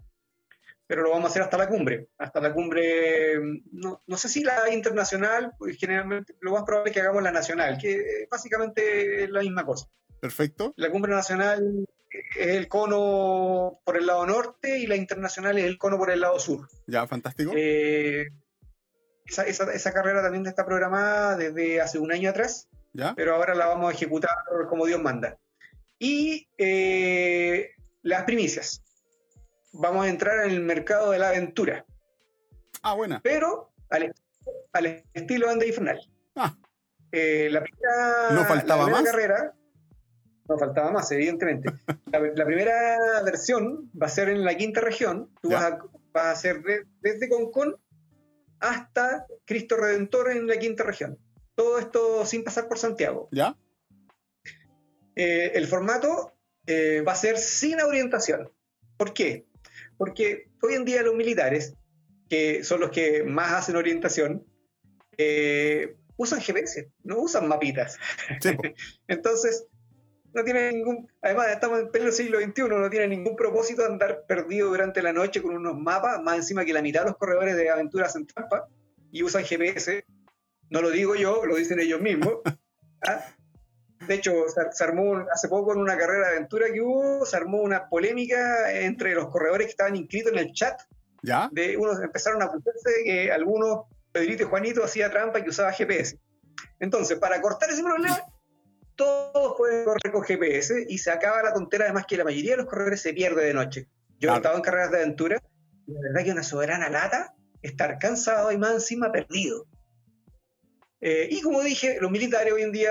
pero 0.87 1.03
lo 1.03 1.11
vamos 1.11 1.27
a 1.27 1.29
hacer 1.29 1.43
hasta 1.43 1.59
la 1.59 1.69
cumbre, 1.69 2.09
hasta 2.17 2.41
la 2.41 2.55
cumbre, 2.55 3.39
no, 3.73 4.03
no 4.07 4.17
sé 4.17 4.31
si 4.31 4.43
la 4.43 4.73
internacional, 4.73 5.53
pues 5.59 5.77
generalmente 5.77 6.37
lo 6.41 6.53
más 6.53 6.63
probable 6.63 6.91
es 6.91 6.95
que 6.95 7.01
hagamos 7.03 7.23
la 7.23 7.33
nacional, 7.33 7.77
que 7.77 8.27
básicamente 8.31 9.25
es 9.25 9.31
la 9.31 9.41
misma 9.41 9.67
cosa. 9.67 9.91
Perfecto. 10.21 10.73
La 10.77 10.91
cumbre 10.91 11.13
nacional 11.13 11.87
es 12.37 12.47
el 12.49 12.69
cono 12.69 13.81
por 13.85 13.97
el 13.97 14.07
lado 14.07 14.27
norte 14.27 14.79
y 14.79 14.87
la 14.87 14.97
internacional 14.97 15.59
es 15.59 15.65
el 15.65 15.79
cono 15.79 15.99
por 15.99 16.11
el 16.11 16.21
lado 16.21 16.39
sur. 16.39 16.69
Ya, 16.87 17.07
fantástico. 17.07 17.53
Eh, 17.55 18.29
esa, 19.27 19.93
carrera 19.93 20.23
también 20.23 20.47
está 20.47 20.65
programada 20.65 21.37
desde 21.37 21.81
hace 21.81 21.99
un 21.99 22.13
año 22.13 22.31
atrás, 22.31 22.69
¿Ya? 22.93 23.15
pero 23.15 23.35
ahora 23.35 23.55
la 23.55 23.67
vamos 23.67 23.91
a 23.91 23.95
ejecutar 23.95 24.31
como 24.69 24.87
Dios 24.87 25.01
manda. 25.01 25.37
Y 25.99 26.49
eh, 26.59 27.71
las 28.03 28.25
primicias. 28.25 28.83
Vamos 29.73 30.07
a 30.07 30.09
entrar 30.09 30.47
en 30.47 30.53
el 30.53 30.61
mercado 30.61 31.11
de 31.11 31.19
la 31.19 31.31
aventura. 31.31 31.85
Ah, 32.83 32.95
buena. 32.95 33.21
Pero 33.23 33.73
al, 33.91 34.15
estilo 35.13 35.51
Ande 35.51 35.69
Infernal. 35.69 36.01
Ah. 36.35 36.57
Eh, 37.13 37.49
la 37.51 37.63
primera, 37.63 38.31
no 38.31 38.45
faltaba 38.45 38.89
más. 38.89 39.03
carrera 39.03 39.56
no 40.49 40.59
faltaba 40.59 40.91
más, 40.91 41.11
evidentemente. 41.13 41.71
La, 42.07 42.45
primera 42.45 43.23
versión 43.25 43.91
va 44.01 44.07
a 44.07 44.11
ser 44.11 44.29
en 44.29 44.45
la 44.45 44.57
quinta 44.57 44.81
región. 44.81 45.31
Tú 45.41 45.51
vas 45.51 45.65
a, 45.65 45.79
vas 46.13 46.25
a, 46.25 46.31
hacer 46.31 46.63
desde 47.01 47.29
Concón 47.29 47.77
hasta 48.61 49.27
Cristo 49.45 49.77
Redentor 49.77 50.31
en 50.31 50.47
la 50.47 50.59
quinta 50.59 50.85
región. 50.85 51.19
Todo 51.55 51.79
esto 51.79 52.25
sin 52.27 52.45
pasar 52.45 52.69
por 52.69 52.79
Santiago. 52.79 53.29
¿Ya? 53.33 53.57
Eh, 55.15 55.53
el 55.55 55.67
formato 55.67 56.35
eh, 56.67 57.03
va 57.07 57.13
a 57.13 57.17
ser 57.17 57.39
sin 57.39 57.81
orientación. 57.81 58.53
¿Por 58.97 59.15
qué? 59.15 59.47
Porque 59.97 60.51
hoy 60.63 60.75
en 60.75 60.85
día 60.85 61.03
los 61.03 61.15
militares, 61.15 61.75
que 62.29 62.63
son 62.65 62.81
los 62.81 62.91
que 62.91 63.23
más 63.25 63.53
hacen 63.53 63.77
orientación, 63.77 64.47
eh, 65.17 65.97
usan 66.17 66.41
GPS, 66.41 66.91
no 67.03 67.19
usan 67.19 67.49
mapitas. 67.49 67.99
Entonces, 69.09 69.67
no 70.37 70.45
tiene 70.45 70.71
ningún, 70.71 71.11
además 71.23 71.49
estamos 71.49 71.81
en 71.81 71.91
pleno 71.91 72.13
siglo 72.13 72.39
XXI, 72.39 72.69
no 72.69 72.91
tiene 72.91 73.09
ningún 73.09 73.35
propósito 73.37 73.87
andar 73.87 74.27
perdido 74.29 74.69
durante 74.69 75.01
la 75.01 75.15
noche 75.15 75.41
con 75.41 75.57
unos 75.57 75.79
mapas, 75.79 76.21
más 76.23 76.37
encima 76.37 76.63
que 76.67 76.75
la 76.75 76.83
mitad 76.83 77.01
de 77.01 77.07
los 77.07 77.17
corredores 77.17 77.57
de 77.57 77.71
aventuras 77.71 78.15
en 78.17 78.27
trampa 78.27 78.69
y 79.11 79.23
usan 79.23 79.45
GPS. 79.45 80.05
No 80.69 80.83
lo 80.83 80.91
digo 80.91 81.15
yo, 81.15 81.47
lo 81.47 81.57
dicen 81.57 81.81
ellos 81.81 82.03
mismos. 82.03 82.35
¿ah? 83.09 83.25
De 84.07 84.15
hecho, 84.15 84.33
se, 84.49 84.85
armó 84.85 85.25
hace 85.33 85.49
poco 85.49 85.73
en 85.73 85.79
una 85.79 85.97
carrera 85.97 86.29
de 86.29 86.37
aventura 86.37 86.67
que 86.71 86.83
hubo, 86.83 87.25
se 87.25 87.37
armó 87.39 87.63
una 87.63 87.89
polémica 87.89 88.71
entre 88.73 89.15
los 89.15 89.31
corredores 89.31 89.69
que 89.69 89.71
estaban 89.71 89.97
inscritos 89.97 90.33
en 90.33 90.39
el 90.39 90.53
chat. 90.53 90.83
¿Ya? 91.23 91.49
De 91.51 91.79
unos 91.79 91.99
empezaron 92.03 92.43
a 92.43 92.53
putarse 92.53 92.91
que 93.05 93.33
algunos, 93.33 93.87
Pedrito 94.13 94.43
y 94.43 94.47
Juanito, 94.47 94.85
hacía 94.85 95.11
trampa 95.11 95.39
y 95.39 95.45
que 95.45 95.51
usaba 95.51 95.73
GPS. 95.73 96.19
Entonces, 96.79 97.19
para 97.19 97.41
cortar 97.41 97.71
ese 97.71 97.83
problema, 97.83 98.21
todos 98.97 99.55
pueden 99.57 99.85
correr 99.85 100.13
con 100.13 100.23
GPS 100.23 100.87
y 100.89 100.99
se 100.99 101.11
acaba 101.11 101.43
la 101.43 101.53
tontera, 101.53 101.85
además 101.85 102.07
que 102.07 102.17
la 102.17 102.25
mayoría 102.25 102.53
de 102.53 102.57
los 102.59 102.67
corredores 102.67 103.01
se 103.01 103.13
pierde 103.13 103.45
de 103.45 103.55
noche. 103.55 103.89
Yo 104.19 104.33
he 104.33 104.37
estado 104.37 104.57
en 104.57 104.63
carreras 104.63 104.91
de 104.91 104.99
aventura 104.99 105.43
y 105.87 105.93
la 105.93 106.01
verdad 106.01 106.25
que 106.25 106.33
una 106.33 106.43
soberana 106.43 106.89
lata 106.89 107.35
estar 107.63 107.99
cansado 107.99 108.51
y 108.53 108.59
más 108.59 108.73
encima 108.73 109.13
perdido. 109.13 109.67
Eh, 111.01 111.29
y 111.31 111.43
como 111.43 111.63
dije, 111.63 111.99
los 112.01 112.11
militares 112.11 112.53
hoy 112.53 112.63
en 112.63 112.73
día, 112.73 112.91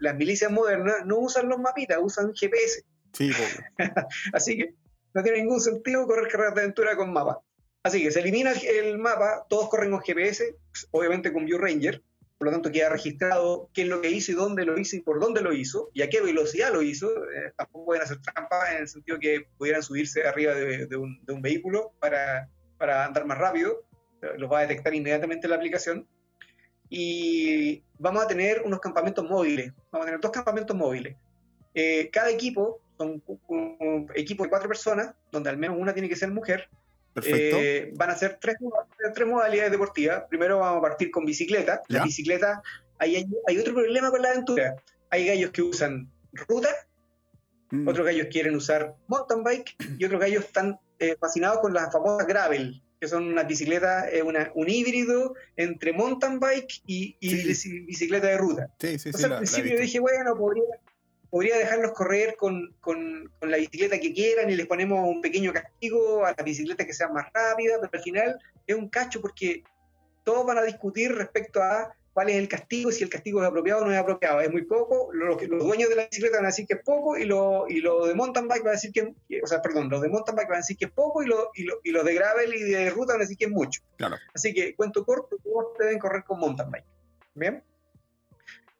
las 0.00 0.16
milicias 0.16 0.50
modernas, 0.50 1.04
no 1.04 1.18
usan 1.18 1.48
los 1.48 1.58
mapitas, 1.58 1.98
usan 2.00 2.32
GPS. 2.34 2.84
Sí, 3.12 3.30
Así 4.32 4.56
que 4.56 4.74
no 5.14 5.22
tiene 5.22 5.38
ningún 5.38 5.60
sentido 5.60 6.06
correr 6.06 6.28
carreras 6.28 6.54
de 6.54 6.60
aventura 6.62 6.96
con 6.96 7.12
mapa. 7.12 7.40
Así 7.82 8.02
que 8.02 8.10
se 8.10 8.20
elimina 8.20 8.52
el 8.52 8.98
mapa, 8.98 9.46
todos 9.48 9.68
corren 9.68 9.90
con 9.90 10.00
GPS, 10.00 10.56
obviamente 10.90 11.32
con 11.32 11.44
View 11.44 11.58
Ranger, 11.58 12.02
por 12.38 12.48
lo 12.48 12.52
tanto 12.52 12.70
queda 12.70 12.90
registrado 12.90 13.70
qué 13.72 13.82
es 13.82 13.88
lo 13.88 14.00
que 14.00 14.10
hizo 14.10 14.32
y 14.32 14.34
dónde 14.34 14.66
lo 14.66 14.78
hizo 14.78 14.96
y 14.96 15.00
por 15.00 15.20
dónde 15.20 15.40
lo 15.40 15.52
hizo 15.52 15.90
y 15.94 16.02
a 16.02 16.10
qué 16.10 16.20
velocidad 16.20 16.72
lo 16.72 16.82
hizo. 16.82 17.08
Eh, 17.08 17.52
tampoco 17.56 17.86
pueden 17.86 18.02
hacer 18.02 18.20
trampa 18.20 18.72
en 18.72 18.82
el 18.82 18.88
sentido 18.88 19.18
que 19.18 19.46
pudieran 19.56 19.82
subirse 19.82 20.26
arriba 20.26 20.54
de, 20.54 20.96
un, 20.96 21.42
vehículo 21.42 21.92
para, 21.98 22.48
para, 22.76 23.06
andar 23.06 23.24
más 23.26 23.38
rápido. 23.38 23.84
Los 24.36 24.50
va 24.50 24.58
a 24.58 24.66
detectar 24.66 24.94
inmediatamente 24.94 25.48
la 25.48 25.56
aplicación. 25.56 26.06
Y 26.88 27.82
vamos 27.98 28.22
a 28.22 28.26
tener 28.26 28.62
unos 28.64 28.80
campamentos 28.80 29.24
móviles. 29.24 29.72
Vamos 29.90 30.04
a 30.04 30.06
tener 30.06 30.20
dos 30.20 30.30
campamentos 30.30 30.76
móviles. 30.76 31.16
Eh, 31.74 32.10
cada 32.10 32.30
equipo 32.30 32.80
son 32.98 33.22
un 33.48 34.10
equipo 34.14 34.44
de 34.44 34.50
cuatro 34.50 34.68
personas, 34.68 35.14
donde 35.30 35.50
al 35.50 35.58
menos 35.58 35.78
una 35.78 35.92
tiene 35.92 36.08
que 36.08 36.16
ser 36.16 36.30
mujer, 36.30 36.68
eh, 37.24 37.92
van 37.94 38.10
a 38.10 38.16
ser 38.16 38.38
tres, 38.40 38.56
tres 39.14 39.28
modalidades 39.28 39.72
deportivas. 39.72 40.24
Primero 40.28 40.58
vamos 40.58 40.78
a 40.78 40.82
partir 40.82 41.10
con 41.10 41.24
bicicleta. 41.24 41.82
La 41.88 42.04
bicicleta, 42.04 42.62
hay, 42.98 43.26
hay, 43.46 43.58
otro 43.58 43.74
problema 43.74 44.10
con 44.10 44.22
la 44.22 44.30
aventura. 44.30 44.76
Hay 45.10 45.26
gallos 45.26 45.50
que 45.50 45.62
usan 45.62 46.10
ruta, 46.32 46.68
mm. 47.70 47.88
otros 47.88 48.06
gallos 48.06 48.26
quieren 48.30 48.54
usar 48.56 48.94
mountain 49.06 49.42
bike 49.42 49.76
y 49.98 50.04
otros 50.04 50.20
gallos 50.20 50.44
están 50.44 50.78
eh, 50.98 51.16
fascinados 51.18 51.60
con 51.60 51.72
las 51.72 51.92
famosas 51.92 52.26
gravel, 52.26 52.82
que 53.00 53.08
son 53.08 53.28
unas 53.28 53.46
bicicletas, 53.46 54.12
eh, 54.12 54.22
un 54.22 54.68
híbrido 54.68 55.34
entre 55.56 55.92
mountain 55.92 56.40
bike 56.40 56.82
y, 56.86 57.16
bicicleta 57.86 58.26
de 58.26 58.38
ruta. 58.38 58.70
Sí, 58.78 58.88
Entonces 58.88 59.24
al 59.24 59.38
principio 59.38 59.78
dije, 59.78 60.00
bueno, 60.00 60.34
podría, 60.36 60.64
podría 61.30 61.58
dejarlos 61.58 61.92
correr 61.92 62.36
con, 62.36 62.74
con, 62.80 63.30
la 63.40 63.56
bicicleta 63.56 63.98
que 63.98 64.12
quieran 64.12 64.50
y 64.50 64.56
les 64.56 64.66
ponemos 64.66 65.08
un 65.08 65.20
pequeño 65.20 65.52
castigo 65.52 66.24
a 66.24 66.34
la 66.36 66.42
bicicleta 66.42 66.86
que 66.86 66.92
sea 66.92 67.08
más 67.08 67.26
rápida, 67.32 67.74
pero 67.80 67.90
al 67.92 68.02
final 68.02 68.38
es 68.66 68.76
un 68.76 68.88
cacho 68.88 69.20
porque 69.20 69.62
todos 70.24 70.44
van 70.46 70.58
a 70.58 70.62
discutir 70.62 71.12
respecto 71.14 71.62
a 71.62 71.94
cuál 72.12 72.30
es 72.30 72.36
el 72.36 72.48
castigo, 72.48 72.90
si 72.90 73.04
el 73.04 73.10
castigo 73.10 73.42
es 73.42 73.46
apropiado 73.46 73.82
o 73.82 73.84
no 73.84 73.92
es 73.92 73.98
apropiado. 73.98 74.40
Es 74.40 74.50
muy 74.50 74.62
poco, 74.62 75.10
los, 75.12 75.42
los 75.48 75.62
dueños 75.62 75.90
de 75.90 75.96
la 75.96 76.06
bicicleta 76.06 76.38
van 76.38 76.46
a 76.46 76.48
decir 76.48 76.66
que 76.66 76.74
es 76.74 76.82
poco 76.82 77.18
y 77.18 77.24
los 77.24 77.68
y 77.68 77.80
lo 77.80 78.06
de 78.06 78.14
mountain 78.14 78.48
bike 78.48 78.62
van 78.62 78.70
a 78.70 78.80
decir 78.80 78.90
que, 78.90 79.14
o 79.42 79.46
sea, 79.46 79.60
perdón, 79.60 79.90
los 79.90 80.00
de 80.00 80.08
mountain 80.08 80.34
bike 80.34 80.48
van 80.48 80.56
a 80.56 80.60
decir 80.60 80.78
que 80.78 80.86
es 80.86 80.90
poco 80.90 81.22
y, 81.22 81.26
lo, 81.26 81.50
y, 81.54 81.64
lo, 81.64 81.80
y 81.84 81.90
los 81.90 82.04
de 82.04 82.14
gravel 82.14 82.54
y 82.54 82.62
de 82.62 82.88
ruta 82.88 83.12
van 83.12 83.20
a 83.20 83.24
decir 83.24 83.36
que 83.36 83.44
es 83.44 83.50
mucho. 83.50 83.82
Claro. 83.98 84.16
Así 84.34 84.54
que, 84.54 84.74
cuento 84.74 85.04
corto, 85.04 85.36
todos 85.44 85.76
deben 85.78 85.98
correr 85.98 86.24
con 86.24 86.40
mountain 86.40 86.70
bike. 86.70 86.86
¿Bien? 87.34 87.62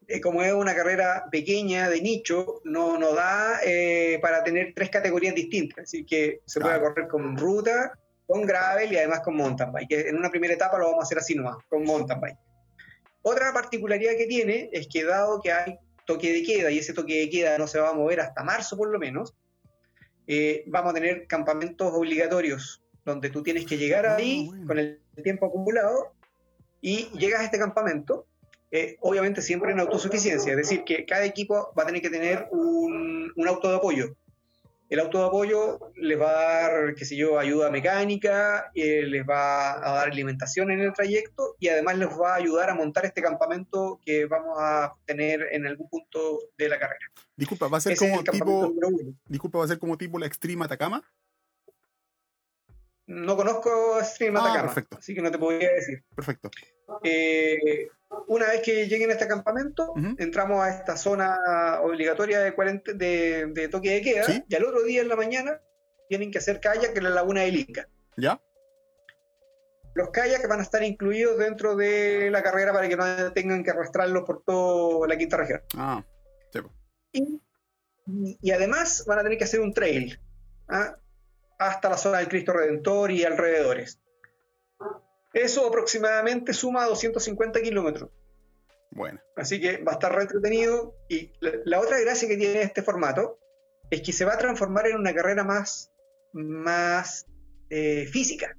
Eh, 0.07 0.21
como 0.21 0.41
es 0.41 0.53
una 0.53 0.73
carrera 0.73 1.25
pequeña, 1.29 1.89
de 1.89 2.01
nicho, 2.01 2.61
no, 2.63 2.97
no 2.97 3.13
da 3.13 3.59
eh, 3.65 4.19
para 4.21 4.43
tener 4.43 4.73
tres 4.73 4.89
categorías 4.89 5.35
distintas. 5.35 5.83
Así 5.83 6.05
que 6.05 6.41
se 6.45 6.61
puede 6.61 6.79
correr 6.79 7.07
con 7.07 7.35
ruta, 7.35 7.97
con 8.25 8.43
gravel 8.43 8.91
y 8.93 8.97
además 8.97 9.21
con 9.21 9.35
mountain 9.35 9.71
bike. 9.71 10.07
En 10.07 10.17
una 10.17 10.29
primera 10.29 10.53
etapa 10.53 10.77
lo 10.77 10.85
vamos 10.85 11.01
a 11.01 11.03
hacer 11.03 11.17
así 11.17 11.35
nomás, 11.35 11.57
con 11.67 11.83
mountain 11.83 12.21
bike. 12.21 12.37
Otra 13.21 13.51
particularidad 13.51 14.15
que 14.17 14.27
tiene 14.27 14.69
es 14.71 14.87
que 14.87 15.03
dado 15.03 15.41
que 15.41 15.51
hay 15.51 15.79
toque 16.05 16.31
de 16.31 16.43
queda 16.43 16.71
y 16.71 16.79
ese 16.79 16.93
toque 16.93 17.19
de 17.19 17.29
queda 17.29 17.57
no 17.57 17.67
se 17.67 17.79
va 17.79 17.89
a 17.89 17.93
mover 17.93 18.21
hasta 18.21 18.43
marzo 18.43 18.77
por 18.77 18.89
lo 18.89 18.99
menos, 18.99 19.35
eh, 20.25 20.63
vamos 20.67 20.91
a 20.91 20.93
tener 20.93 21.27
campamentos 21.27 21.91
obligatorios 21.93 22.81
donde 23.03 23.29
tú 23.29 23.43
tienes 23.43 23.65
que 23.65 23.77
llegar 23.77 24.05
ah, 24.05 24.15
ahí 24.15 24.49
con 24.65 24.77
el 24.77 25.01
tiempo 25.23 25.45
acumulado 25.45 26.13
y 26.81 27.09
llegas 27.17 27.41
a 27.41 27.45
este 27.45 27.57
campamento 27.57 28.26
eh, 28.69 28.97
obviamente 28.99 29.41
siempre 29.41 29.71
en 29.71 29.79
autosuficiencia, 29.79 30.51
es 30.51 30.57
decir, 30.57 30.83
que 30.83 31.05
cada 31.05 31.25
equipo 31.25 31.73
va 31.77 31.83
a 31.83 31.85
tener 31.85 32.01
que 32.01 32.09
tener 32.09 32.47
un, 32.51 33.33
auto 33.47 33.69
de 33.69 33.77
apoyo. 33.77 34.15
El 34.89 34.99
auto 34.99 35.19
de 35.19 35.27
apoyo 35.27 35.79
les 35.95 36.19
va 36.19 36.29
a 36.29 36.61
dar, 36.61 36.95
qué 36.95 37.05
sé 37.05 37.15
yo, 37.15 37.39
ayuda 37.39 37.69
mecánica, 37.69 38.71
eh, 38.73 39.03
les 39.03 39.25
va 39.27 39.73
a 39.73 39.93
dar 39.93 40.07
alimentación 40.09 40.71
en 40.71 40.79
el 40.79 40.93
trayecto 40.93 41.55
y 41.59 41.67
además 41.67 41.97
les 41.97 42.09
va 42.09 42.33
a 42.33 42.35
ayudar 42.35 42.69
a 42.69 42.75
montar 42.75 43.05
este 43.05 43.21
campamento 43.21 43.99
que 44.05 44.25
vamos 44.25 44.57
a 44.59 44.93
tener 45.05 45.47
en 45.51 45.67
algún 45.67 45.89
punto 45.89 46.39
de 46.57 46.69
la 46.69 46.79
carrera. 46.79 47.05
Disculpa, 47.35 47.67
¿va 47.67 47.77
a 47.77 47.81
ser 47.81 47.97
como 47.97 48.23
tipo, 48.23 48.73
disculpa, 49.27 49.59
¿va 49.59 49.65
a 49.65 49.67
ser 49.67 49.79
como 49.79 49.97
tipo 49.97 50.19
la 50.19 50.25
Extreme 50.25 50.65
Atacama? 50.65 51.03
No 53.07 53.35
conozco 53.37 53.99
Extreme 53.99 54.39
ah, 54.39 54.53
Atacama, 54.53 54.87
así 54.97 55.13
que 55.13 55.21
no 55.21 55.31
te 55.31 55.37
podría 55.37 55.71
decir. 55.73 56.03
Perfecto. 56.15 56.49
Eh, 57.03 57.89
una 58.27 58.47
vez 58.47 58.61
que 58.61 58.87
lleguen 58.87 59.09
a 59.09 59.13
este 59.13 59.27
campamento, 59.27 59.93
entramos 60.17 60.63
a 60.63 60.69
esta 60.69 60.97
zona 60.97 61.81
obligatoria 61.81 62.39
de, 62.39 63.51
de, 63.53 63.67
toque 63.69 63.91
de 63.91 64.01
queda 64.01 64.25
y 64.47 64.55
al 64.55 64.65
otro 64.65 64.83
día 64.83 65.01
en 65.01 65.09
la 65.09 65.15
mañana 65.15 65.61
tienen 66.09 66.31
que 66.31 66.37
hacer 66.37 66.59
kayak 66.59 66.95
en 66.95 67.03
la 67.03 67.09
laguna 67.09 67.41
de 67.41 67.49
Inca. 67.49 67.89
¿Ya? 68.15 68.41
Los 69.93 70.09
kayaks 70.11 70.47
van 70.47 70.59
a 70.59 70.63
estar 70.63 70.83
incluidos 70.83 71.37
dentro 71.39 71.75
de 71.75 72.29
la 72.29 72.43
carrera 72.43 72.71
para 72.71 72.87
que 72.87 72.95
no 72.95 73.33
tengan 73.33 73.63
que 73.63 73.71
arrastrarlos 73.71 74.23
por 74.25 74.43
toda 74.43 75.07
la 75.07 75.17
quinta 75.17 75.37
región. 75.37 75.61
Ah, 75.75 76.05
y, 77.11 77.41
y, 78.41 78.51
además 78.51 79.05
van 79.07 79.19
a 79.19 79.23
tener 79.23 79.37
que 79.37 79.45
hacer 79.45 79.59
un 79.59 79.73
trail 79.73 80.19
¿ah? 80.67 80.97
hasta 81.57 81.89
la 81.89 81.97
zona 81.97 82.19
del 82.19 82.27
Cristo 82.27 82.53
Redentor 82.53 83.11
y 83.11 83.23
alrededores. 83.23 83.99
Eso 85.33 85.67
aproximadamente 85.67 86.53
suma 86.53 86.85
250 86.85 87.61
kilómetros. 87.61 88.09
Bueno. 88.91 89.19
Así 89.35 89.59
que 89.59 89.77
va 89.77 89.93
a 89.93 89.95
estar 89.95 90.13
re 90.13 90.23
entretenido. 90.23 90.95
Y 91.09 91.31
la, 91.39 91.79
otra 91.79 91.99
gracia 91.99 92.27
que 92.27 92.37
tiene 92.37 92.61
este 92.61 92.81
formato 92.81 93.39
es 93.89 94.01
que 94.01 94.13
se 94.13 94.25
va 94.25 94.33
a 94.33 94.37
transformar 94.37 94.87
en 94.87 94.95
una 94.95 95.13
carrera 95.13 95.43
más, 95.43 95.91
más 96.33 97.25
eh, 97.69 98.07
física. 98.11 98.57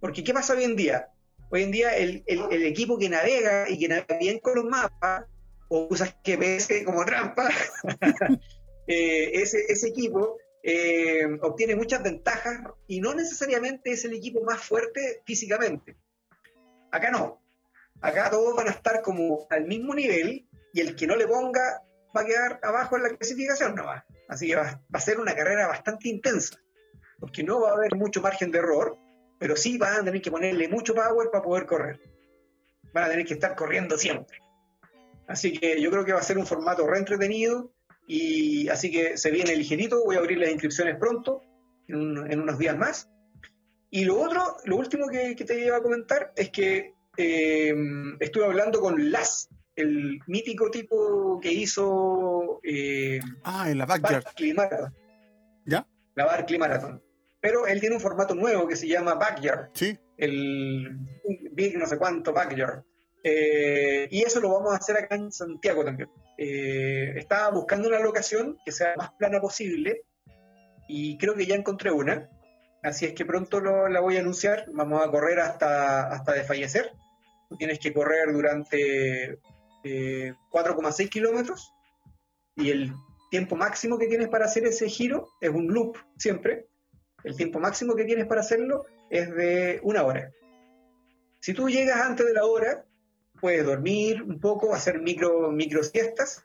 Porque 0.00 0.22
¿qué 0.22 0.32
pasa 0.32 0.54
hoy 0.54 0.64
en 0.64 0.76
día? 0.76 1.08
Hoy 1.50 1.62
en 1.62 1.70
día 1.70 1.96
el, 1.96 2.24
equipo 2.26 2.98
que 2.98 3.08
navega 3.08 3.68
y 3.68 3.78
que 3.78 3.88
navega 3.88 4.18
bien 4.18 4.38
con 4.40 4.56
los 4.56 4.64
mapas 4.64 5.24
o 5.68 5.88
usa 5.90 6.14
GPS 6.24 6.84
como 6.84 7.04
trampa, 7.04 7.48
eh, 8.86 9.30
ese, 9.34 9.64
ese 9.68 9.88
equipo 9.88 10.38
eh, 10.68 11.38
obtiene 11.42 11.76
muchas 11.76 12.02
ventajas 12.02 12.58
y 12.88 13.00
no 13.00 13.14
necesariamente 13.14 13.92
es 13.92 14.04
el 14.04 14.14
equipo 14.14 14.42
más 14.42 14.60
fuerte 14.60 15.22
físicamente. 15.24 15.96
Acá 16.90 17.12
no. 17.12 17.40
Acá 18.00 18.28
todos 18.30 18.56
van 18.56 18.66
a 18.66 18.72
estar 18.72 19.00
como 19.00 19.46
al 19.48 19.64
mismo 19.64 19.94
nivel 19.94 20.48
y 20.72 20.80
el 20.80 20.96
que 20.96 21.06
no 21.06 21.14
le 21.14 21.28
ponga 21.28 21.84
va 22.14 22.22
a 22.22 22.24
quedar 22.24 22.58
abajo 22.64 22.96
en 22.96 23.04
la 23.04 23.08
clasificación, 23.10 23.76
no 23.76 23.84
va. 23.84 24.04
Así 24.28 24.48
que 24.48 24.56
va, 24.56 24.82
a 24.92 25.00
ser 25.00 25.20
una 25.20 25.36
carrera 25.36 25.68
bastante 25.68 26.08
intensa, 26.08 26.60
porque 27.20 27.44
no 27.44 27.60
va 27.60 27.70
a 27.70 27.74
haber 27.74 27.94
mucho 27.94 28.20
margen 28.20 28.50
de 28.50 28.58
error, 28.58 28.98
pero 29.38 29.54
sí 29.54 29.78
van 29.78 30.00
a 30.00 30.04
tener 30.04 30.20
que 30.20 30.32
ponerle 30.32 30.66
mucho 30.66 30.96
power 30.96 31.30
para 31.30 31.44
poder 31.44 31.66
correr. 31.66 32.00
Van 32.92 33.04
a 33.04 33.08
tener 33.10 33.24
que 33.24 33.34
estar 33.34 33.54
corriendo 33.54 33.96
siempre. 33.96 34.40
Así 35.28 35.56
que 35.56 35.80
yo 35.80 35.92
creo 35.92 36.04
que 36.04 36.12
va 36.12 36.18
a 36.18 36.24
ser 36.24 36.38
un 36.38 36.46
formato 36.46 36.88
re 36.88 36.98
entretenido 36.98 37.70
y 38.06 38.68
así 38.68 38.90
que 38.90 39.16
se 39.16 39.30
viene 39.30 39.56
ligerito, 39.56 40.04
voy 40.04 40.16
a 40.16 40.20
abrir 40.20 40.38
las 40.38 40.50
inscripciones 40.50 40.96
pronto, 40.96 41.42
en, 41.88 42.40
unos 42.40 42.58
días 42.58 42.76
más. 42.76 43.08
Y 43.90 44.04
lo 44.04 44.20
otro, 44.20 44.56
lo 44.64 44.76
último 44.76 45.08
que, 45.08 45.34
te 45.34 45.64
iba 45.64 45.76
a 45.76 45.82
comentar 45.82 46.32
es 46.36 46.50
que 46.50 46.94
eh, 47.16 47.74
estuve 48.20 48.44
hablando 48.44 48.80
con 48.80 49.10
Las, 49.10 49.48
el 49.74 50.20
mítico 50.26 50.70
tipo 50.70 51.40
que 51.40 51.52
hizo... 51.52 52.60
Eh, 52.62 53.20
ah, 53.44 53.70
en 53.70 53.78
la 53.78 53.86
Backyard. 53.86 54.24
Marathon. 54.54 54.94
¿Ya? 55.64 55.86
La 56.14 56.26
Barclay 56.26 56.58
Marathon. 56.58 57.02
Pero 57.40 57.66
él 57.66 57.80
tiene 57.80 57.96
un 57.96 58.00
formato 58.00 58.34
nuevo 58.34 58.66
que 58.66 58.76
se 58.76 58.88
llama 58.88 59.14
Backyard. 59.14 59.70
Sí. 59.74 59.98
El 60.16 60.98
Big 61.52 61.76
no 61.76 61.86
sé 61.86 61.98
cuánto 61.98 62.32
Backyard. 62.32 62.82
Eh, 63.28 64.06
y 64.12 64.22
eso 64.22 64.38
lo 64.38 64.52
vamos 64.52 64.72
a 64.72 64.76
hacer 64.76 64.96
acá 64.96 65.16
en 65.16 65.32
Santiago 65.32 65.84
también. 65.84 66.08
Eh, 66.38 67.14
estaba 67.16 67.50
buscando 67.50 67.88
una 67.88 67.98
locación 67.98 68.56
que 68.64 68.70
sea 68.70 68.94
más 68.96 69.10
plana 69.14 69.40
posible 69.40 70.04
y 70.86 71.18
creo 71.18 71.34
que 71.34 71.44
ya 71.44 71.56
encontré 71.56 71.90
una. 71.90 72.30
Así 72.84 73.04
es 73.04 73.14
que 73.14 73.24
pronto 73.24 73.60
la 73.60 73.98
voy 73.98 74.16
a 74.16 74.20
anunciar. 74.20 74.66
Vamos 74.72 75.04
a 75.04 75.10
correr 75.10 75.40
hasta, 75.40 76.06
hasta 76.06 76.34
desfallecer. 76.34 76.92
tienes 77.58 77.80
que 77.80 77.92
correr 77.92 78.32
durante 78.32 79.40
4,6 79.82 81.00
eh, 81.00 81.08
kilómetros 81.08 81.72
y 82.54 82.70
el 82.70 82.92
tiempo 83.32 83.56
máximo 83.56 83.98
que 83.98 84.06
tienes 84.06 84.28
para 84.28 84.44
hacer 84.44 84.66
ese 84.66 84.88
giro 84.88 85.30
es 85.40 85.50
un 85.50 85.66
loop 85.66 85.96
siempre. 86.16 86.68
El 87.24 87.36
tiempo 87.36 87.58
máximo 87.58 87.96
que 87.96 88.04
tienes 88.04 88.26
para 88.26 88.42
hacerlo 88.42 88.86
es 89.10 89.34
de 89.34 89.80
una 89.82 90.04
hora. 90.04 90.30
Si 91.40 91.54
tú 91.54 91.68
llegas 91.68 92.00
antes 92.00 92.24
de 92.24 92.32
la 92.32 92.44
hora, 92.44 92.85
puedes 93.40 93.64
dormir 93.64 94.22
un 94.22 94.40
poco, 94.40 94.74
hacer 94.74 95.00
micro, 95.00 95.50
micro 95.50 95.82
siestas, 95.82 96.42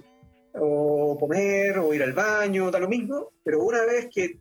o 0.53 1.17
comer, 1.19 1.79
o 1.79 1.93
ir 1.93 2.03
al 2.03 2.13
baño, 2.13 2.71
da 2.71 2.79
lo 2.79 2.89
mismo, 2.89 3.31
pero 3.43 3.63
una 3.63 3.83
vez 3.85 4.09
que 4.13 4.39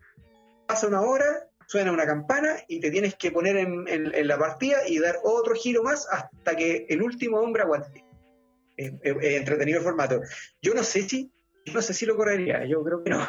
pasa 0.67 0.89
una 0.89 1.03
hora, 1.03 1.49
suena 1.67 1.93
una 1.93 2.07
campana 2.07 2.57
y 2.69 2.81
te 2.81 2.91
tienes 2.91 3.15
que 3.15 3.31
poner 3.31 3.57
en, 3.57 4.27
la 4.27 4.39
partida 4.39 4.89
y 4.89 4.99
dar 4.99 5.19
otro 5.23 5.55
giro 5.55 5.83
más 5.83 6.07
hasta 6.11 6.57
que 6.57 6.87
el 6.89 7.03
último 7.03 7.39
hombre 7.39 7.63
aguante. 7.63 8.05
entretenido 8.77 9.79
el 9.79 9.85
formato. 9.85 10.21
Yo 10.61 10.75
no 10.75 10.83
sé 10.83 11.09
si, 11.09 11.31
no 11.73 11.81
sé 11.81 11.95
si 11.95 12.07
lo 12.07 12.17
correría, 12.17 12.65
yo 12.67 12.83
creo 12.83 13.05
que 13.05 13.11
no. 13.11 13.29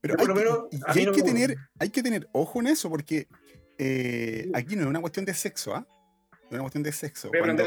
Pero 0.00 0.14
hay, 0.18 0.26
lo 0.26 0.68
hay, 0.86 1.06
que 1.12 1.22
tener, 1.22 1.56
hay 1.78 1.90
que 1.90 2.02
tener 2.02 2.28
ojo 2.32 2.60
en 2.60 2.68
eso, 2.68 2.88
porque 2.88 3.26
eh, 3.76 4.50
aquí 4.54 4.76
no 4.76 4.82
es 4.82 4.88
una 4.88 5.00
cuestión 5.00 5.26
de 5.26 5.34
sexo, 5.34 5.74
¿ah? 5.74 5.86
es 6.44 6.52
una 6.52 6.60
cuestión 6.60 6.82
de 6.82 6.92
sexo. 6.92 7.30
Cuando, 7.30 7.64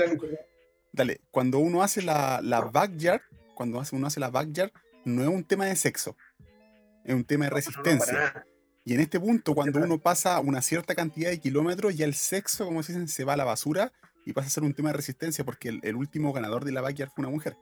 dale, 0.94 1.20
cuando 1.32 1.60
uno 1.60 1.84
hace 1.84 2.02
la, 2.02 2.40
la 2.42 2.62
backyard, 2.62 3.22
cuando 3.56 3.82
uno 3.92 4.08
hace 4.08 4.20
la 4.20 4.30
backyard, 4.30 4.72
no 5.04 5.24
es 5.24 5.28
un 5.28 5.44
tema 5.44 5.66
de 5.66 5.76
sexo, 5.76 6.16
es 7.04 7.14
un 7.14 7.26
tema 7.26 7.46
de 7.46 7.52
resistencia. 7.52 8.46
y 8.86 8.94
en 8.94 9.02
este 9.02 9.20
punto, 9.20 9.54
cuando 9.54 9.80
uno 9.80 9.98
pasa 9.98 10.40
una 10.40 10.62
cierta 10.62 10.96
cantidad 10.96 11.30
de 11.30 11.40
kilómetros, 11.40 11.98
ya 11.98 12.06
el 12.06 12.14
sexo, 12.14 12.66
como 12.66 12.84
se 12.84 12.94
dicen, 12.94 13.08
se 13.08 13.26
va 13.26 13.34
a 13.34 13.38
la 13.38 13.44
basura 13.44 13.92
y 14.26 14.32
pasa 14.32 14.48
a 14.48 14.52
ser 14.52 14.64
un 14.64 14.74
tema 14.74 14.90
de 14.90 14.98
resistencia, 14.98 15.44
porque 15.44 15.80
el, 15.82 15.96
último 15.96 16.32
ganador 16.32 16.64
de 16.64 16.72
la 16.72 16.82
backyard 16.82 17.10
fue 17.10 17.24
una 17.24 17.32
mujer. 17.32 17.58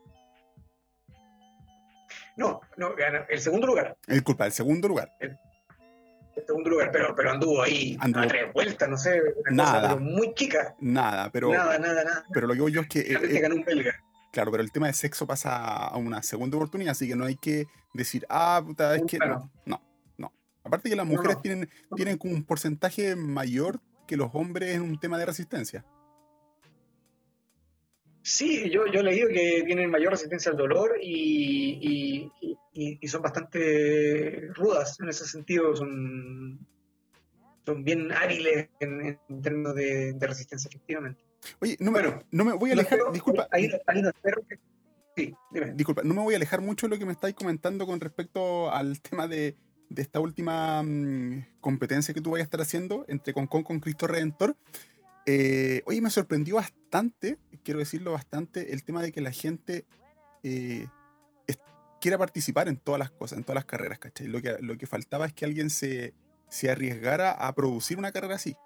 No, 2.38 2.62
no, 2.78 2.94
el 3.30 3.40
segundo 3.40 3.68
lugar. 3.68 3.98
El 4.08 4.24
culpa, 4.24 4.46
el 4.46 4.52
segundo 4.52 4.88
lugar. 4.88 5.16
El, 5.20 5.38
segundo 6.46 6.70
lugar, 6.70 6.90
pero, 6.92 7.14
pero 7.16 7.32
anduvo 7.32 7.62
ahí 7.62 7.98
a 8.00 8.28
tres 8.28 8.54
vueltas, 8.54 8.90
no 8.90 8.98
sé, 8.98 9.22
nada, 9.52 9.90
pero 9.90 10.00
muy 10.00 10.34
chica. 10.34 10.76
Nada, 10.80 11.32
pero. 11.32 11.52
Nada, 11.52 11.78
nada, 11.80 12.04
nada. 12.04 12.26
Pero 12.34 12.48
lo 12.48 12.54
que 12.54 12.58
digo 12.58 12.70
yo 12.70 12.82
es 12.82 12.88
que. 12.88 13.00
Eh, 13.00 13.40
ganó 13.40 13.56
un 13.56 13.64
belga. 13.64 13.96
Claro, 14.32 14.52
pero 14.52 14.64
el 14.64 14.72
tema 14.72 14.88
de 14.88 14.94
sexo 14.94 15.28
pasa 15.28 15.58
a 15.88 15.98
una 15.98 16.24
segunda 16.24 16.56
oportunidad, 16.56 16.92
así 16.92 17.08
que 17.08 17.16
no 17.16 17.26
hay 17.26 17.36
que 17.36 17.66
decir, 17.94 18.26
ah, 18.30 18.64
puta, 18.66 18.96
es 18.96 19.04
que 19.06 19.18
no, 19.18 19.52
no, 19.66 19.82
no. 20.18 20.34
Aparte 20.64 20.90
que 20.90 20.96
las 20.96 21.06
mujeres 21.06 21.42
tienen, 21.42 21.70
tienen 21.96 22.18
un 22.24 22.44
porcentaje 22.46 23.16
mayor 23.18 23.82
que 24.08 24.16
los 24.16 24.30
hombres 24.34 24.76
en 24.76 24.84
un 24.84 25.00
tema 25.00 25.18
de 25.18 25.26
resistencia. 25.26 25.86
Sí, 28.24 28.70
yo, 28.70 28.86
yo 28.86 29.00
he 29.00 29.04
leído 29.04 29.28
que 29.30 29.64
tienen 29.66 29.90
mayor 29.90 30.12
resistencia 30.12 30.52
al 30.52 30.58
dolor 30.58 30.98
y, 31.02 32.32
son 33.08 33.22
bastante 33.22 34.50
rudas 34.54 35.00
en 35.00 35.10
ese 35.10 35.26
sentido, 35.26 35.76
son, 35.76 36.60
son 37.66 37.84
bien 37.84 38.12
hábiles 38.12 38.70
en, 38.80 39.20
términos 39.42 39.76
de, 39.76 40.16
resistencia, 40.20 40.70
efectivamente. 40.70 41.22
Oye, 41.60 41.76
no 41.80 41.92
me, 41.92 42.02
no 42.32 42.46
me 42.46 42.54
voy 42.54 42.70
a 42.70 42.74
alejar, 42.74 43.00
disculpa. 43.12 43.48
sí, 45.16 45.36
Disculpa, 45.74 46.04
no 46.04 46.14
me 46.14 46.22
voy 46.22 46.34
a 46.36 46.38
alejar 46.38 46.62
mucho 46.62 46.88
de 46.88 46.96
lo 46.96 47.00
que 47.00 47.06
me 47.06 47.12
estáis 47.12 47.36
comentando 47.36 47.86
con 47.86 48.00
respecto 48.00 48.72
al 48.72 49.02
tema 49.02 49.28
de, 49.28 49.58
esta 49.96 50.22
última 50.22 50.82
mm, 50.84 51.60
competencia 51.60 52.14
que 52.14 52.22
tú 52.22 52.32
vayas 52.32 52.46
a 52.46 52.48
estar 52.48 52.62
haciendo 52.62 53.06
entre 53.10 53.34
Concon 53.34 53.64
con 53.64 53.80
Cristo 53.80 54.08
Redentor. 54.08 54.56
Eh, 55.26 55.84
oye, 55.86 56.02
me 56.02 56.10
sorprendió 56.10 56.56
bastante, 56.56 57.38
quiero 57.64 57.80
decirlo 57.80 58.14
bastante, 58.14 58.74
el 58.74 58.84
tema 58.84 59.02
de 59.02 59.12
que 59.12 59.22
la 59.22 59.32
gente 59.32 59.86
eh, 60.44 60.88
quiera 62.02 62.18
participar 62.18 62.68
en 62.68 62.76
todas 62.76 63.00
las 63.00 63.12
cosas, 63.12 63.38
en 63.38 63.44
todas 63.46 63.56
las 63.56 63.66
carreras, 63.66 64.00
¿cachai? 64.00 64.28
Lo 64.28 64.42
que, 64.42 64.58
lo 64.60 64.78
que 64.78 64.88
faltaba 64.88 65.26
es 65.26 65.34
que 65.34 65.46
alguien 65.46 65.70
se, 65.70 66.14
se 66.50 66.70
arriesgara 66.70 67.32
a 67.32 67.54
producir 67.56 67.98
una 67.98 68.12
carrera 68.12 68.36
así, 68.36 68.58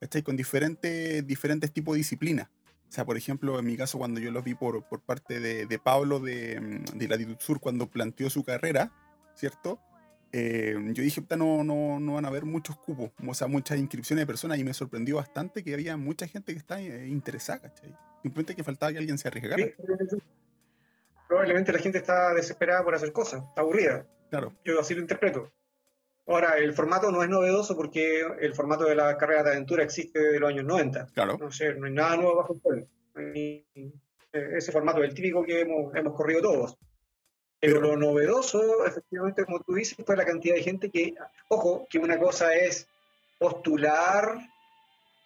¿cachai? 0.00 0.22
Con 0.22 0.36
diferentes, 0.36 1.26
diferentes 1.26 1.72
tipos 1.72 1.94
de 1.94 1.98
disciplinas. 1.98 2.48
O 2.88 2.92
sea, 2.92 3.06
por 3.06 3.16
ejemplo, 3.16 3.58
en 3.58 3.64
mi 3.64 3.76
caso, 3.76 3.98
cuando 3.98 4.20
yo 4.20 4.32
lo 4.32 4.42
vi 4.42 4.54
por, 4.54 4.82
por 4.82 5.00
parte 5.00 5.38
de, 5.38 5.64
de 5.64 5.78
Pablo 5.78 6.18
de, 6.18 6.60
mm, 6.60 6.98
de 6.98 7.08
Latitud 7.08 7.36
Sur, 7.38 7.60
cuando 7.60 7.88
planteó 7.88 8.28
su 8.28 8.42
carrera, 8.42 8.92
¿cierto? 9.34 9.80
Eh, 10.32 10.76
yo 10.92 11.02
dije, 11.02 11.22
no, 11.36 11.64
no, 11.64 11.98
no 11.98 12.14
van 12.14 12.24
a 12.24 12.28
haber 12.28 12.44
muchos 12.44 12.76
cupos, 12.76 13.10
o 13.24 13.34
sea, 13.34 13.48
muchas 13.48 13.78
inscripciones 13.78 14.22
de 14.22 14.26
personas 14.26 14.58
y 14.58 14.64
me 14.64 14.74
sorprendió 14.74 15.16
bastante 15.16 15.64
que 15.64 15.74
había 15.74 15.96
mucha 15.96 16.26
gente 16.26 16.52
que 16.52 16.58
está 16.58 16.80
eh, 16.80 17.08
interesada, 17.08 17.60
¿cachai? 17.62 17.96
Simplemente 18.22 18.54
que 18.54 18.62
faltaba 18.62 18.92
que 18.92 18.98
alguien 18.98 19.18
se 19.18 19.28
arriesgara. 19.28 19.64
Probablemente 21.30 21.72
la 21.72 21.78
gente 21.78 21.98
está 21.98 22.34
desesperada 22.34 22.82
por 22.82 22.92
hacer 22.92 23.12
cosas, 23.12 23.44
está 23.48 23.60
aburrida. 23.60 24.04
Claro. 24.30 24.52
Yo 24.64 24.80
así 24.80 24.96
lo 24.96 25.00
interpreto. 25.00 25.52
Ahora, 26.26 26.58
el 26.58 26.72
formato 26.72 27.12
no 27.12 27.22
es 27.22 27.28
novedoso 27.28 27.76
porque 27.76 28.26
el 28.40 28.52
formato 28.52 28.82
de 28.84 28.96
la 28.96 29.16
carrera 29.16 29.44
de 29.44 29.50
aventura 29.50 29.84
existe 29.84 30.18
desde 30.18 30.40
los 30.40 30.50
años 30.50 30.64
90. 30.64 31.06
Claro. 31.14 31.38
No 31.38 31.52
sé, 31.52 31.74
no 31.74 31.86
hay 31.86 31.92
nada 31.92 32.16
nuevo 32.16 32.34
bajo 32.34 32.54
el 32.54 32.60
sol. 32.60 32.88
Eh, 33.14 33.64
ese 34.32 34.72
formato 34.72 35.04
es 35.04 35.10
el 35.10 35.14
típico 35.14 35.44
que 35.44 35.60
hemos, 35.60 35.94
hemos 35.94 36.16
corrido 36.16 36.42
todos. 36.42 36.76
Pero 37.60 37.80
lo 37.80 37.96
novedoso, 37.96 38.84
efectivamente, 38.84 39.44
como 39.44 39.60
tú 39.60 39.74
dices, 39.74 40.04
fue 40.04 40.16
la 40.16 40.24
cantidad 40.24 40.56
de 40.56 40.64
gente 40.64 40.90
que, 40.90 41.14
ojo, 41.46 41.86
que 41.88 42.00
una 42.00 42.18
cosa 42.18 42.54
es 42.54 42.88
postular 43.38 44.36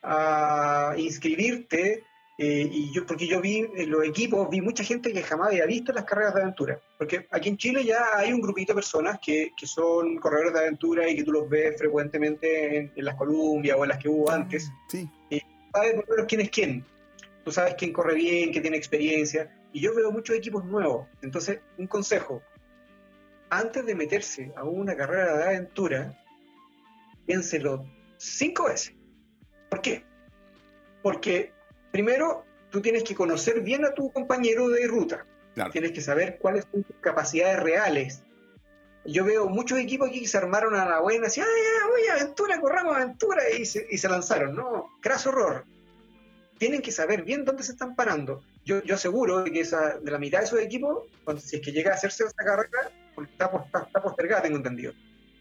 a 0.03 0.95
inscribirte, 0.99 2.05
eh, 2.37 2.69
y 2.71 2.93
yo, 2.93 3.07
porque 3.07 3.29
yo 3.29 3.41
vi 3.41 3.65
en 3.77 3.91
los 3.91 4.05
equipos, 4.05 4.49
vi 4.51 4.61
mucha 4.61 4.83
gente 4.83 5.13
que 5.13 5.23
jamás 5.23 5.49
había 5.49 5.67
visto 5.67 5.93
las 5.93 6.05
carreras 6.05 6.35
de 6.35 6.43
aventura. 6.43 6.81
Porque 6.99 7.27
aquí 7.31 7.49
en 7.49 7.57
Chile 7.57 7.85
ya 7.85 8.05
hay 8.17 8.33
un 8.33 8.41
grupito 8.41 8.73
de 8.73 8.77
personas 8.77 9.19
que, 9.21 9.53
que 9.57 9.67
son 9.67 10.17
corredores 10.19 10.53
de 10.53 10.61
aventura 10.61 11.09
y 11.09 11.17
que 11.17 11.23
tú 11.23 11.33
los 11.33 11.49
ves 11.49 11.79
frecuentemente 11.79 12.77
en, 12.77 12.93
las 12.97 13.15
Columbia 13.15 13.77
o 13.77 13.85
en 13.85 13.91
las 13.91 13.99
que 13.99 14.09
hubo 14.09 14.31
antes. 14.31 14.71
Sí. 14.89 15.09
Y 15.31 15.41
sabes 15.73 16.05
quién 16.27 16.41
es 16.41 16.51
quién. 16.51 16.85
Tú 17.45 17.53
sabes 17.53 17.75
quién 17.75 17.93
corre 17.93 18.15
bien, 18.15 18.51
quién 18.51 18.63
tiene 18.63 18.77
experiencia 18.77 19.51
y 19.75 19.81
yo 19.81 19.95
veo 19.95 20.11
muchos 20.11 20.37
equipos 20.37 20.65
nuevos. 20.65 21.09
Entonces, 21.21 21.61
un 21.77 21.89
consejo, 21.89 22.41
antes 23.51 23.85
de 23.85 23.95
meterse 23.95 24.53
a 24.57 24.63
una 24.63 24.97
carrera 24.97 25.37
de 25.37 25.45
aventura, 25.45 26.19
piénselo 27.27 27.85
cinco 28.17 28.67
veces. 28.67 28.95
¿Por 29.69 29.83
qué? 29.83 30.05
Porque 31.03 31.54
primero 31.95 32.45
tú 32.71 32.83
tienes 32.83 33.05
que 33.05 33.15
conocer 33.15 33.61
bien 33.61 33.85
a 33.85 33.95
tu 33.95 34.11
compañero 34.11 34.69
de 34.69 34.85
ruta. 34.89 35.25
Tienes 35.71 35.93
que 35.93 36.01
saber 36.01 36.39
cuáles 36.41 36.67
son 36.69 36.83
tus 36.83 36.97
capacidades 36.97 37.61
reales. 37.61 38.25
Yo 39.05 39.25
veo 39.25 39.49
muchos 39.49 39.79
equipos 39.79 40.09
aquí 40.09 40.23
que 40.23 40.27
se 40.27 40.37
armaron 40.37 40.75
a 40.75 40.85
la 40.85 40.99
buena, 40.99 41.29
así, 41.29 41.41
¡ay, 41.41 41.47
voy 41.89 42.09
a 42.09 42.15
aventura, 42.15 42.61
corramos 42.61 42.97
aventura! 42.97 43.49
Y 43.57 43.65
se, 43.65 43.87
y 43.89 43.99
se 43.99 44.09
lanzaron. 44.09 44.57
No, 44.57 44.91
craso 45.01 45.29
horror 45.29 45.65
tienen 46.59 46.83
que 46.83 46.91
saber 46.91 47.23
bien 47.23 47.45
dónde 47.45 47.63
se 47.63 47.73
están 47.73 47.95
parando. 47.95 48.43
Yo, 48.65 48.83
yo 48.83 48.97
aseguro 48.97 49.45
que 49.45 49.61
esa, 49.61 49.99
de 49.99 50.11
la 50.11 50.19
mitad 50.19 50.39
de 50.39 50.47
esos 50.47 50.59
equipos, 50.59 51.05
si 51.39 51.57
es 51.57 51.63
que 51.63 51.71
llega 51.71 51.93
a 51.93 51.95
hacerse 51.95 52.25
esa 52.25 52.45
carrera, 52.45 52.91
porque 53.15 53.31
está, 53.31 53.51
está, 53.87 54.03
postergada, 54.03 54.43
tengo 54.43 54.57
entendido, 54.57 54.95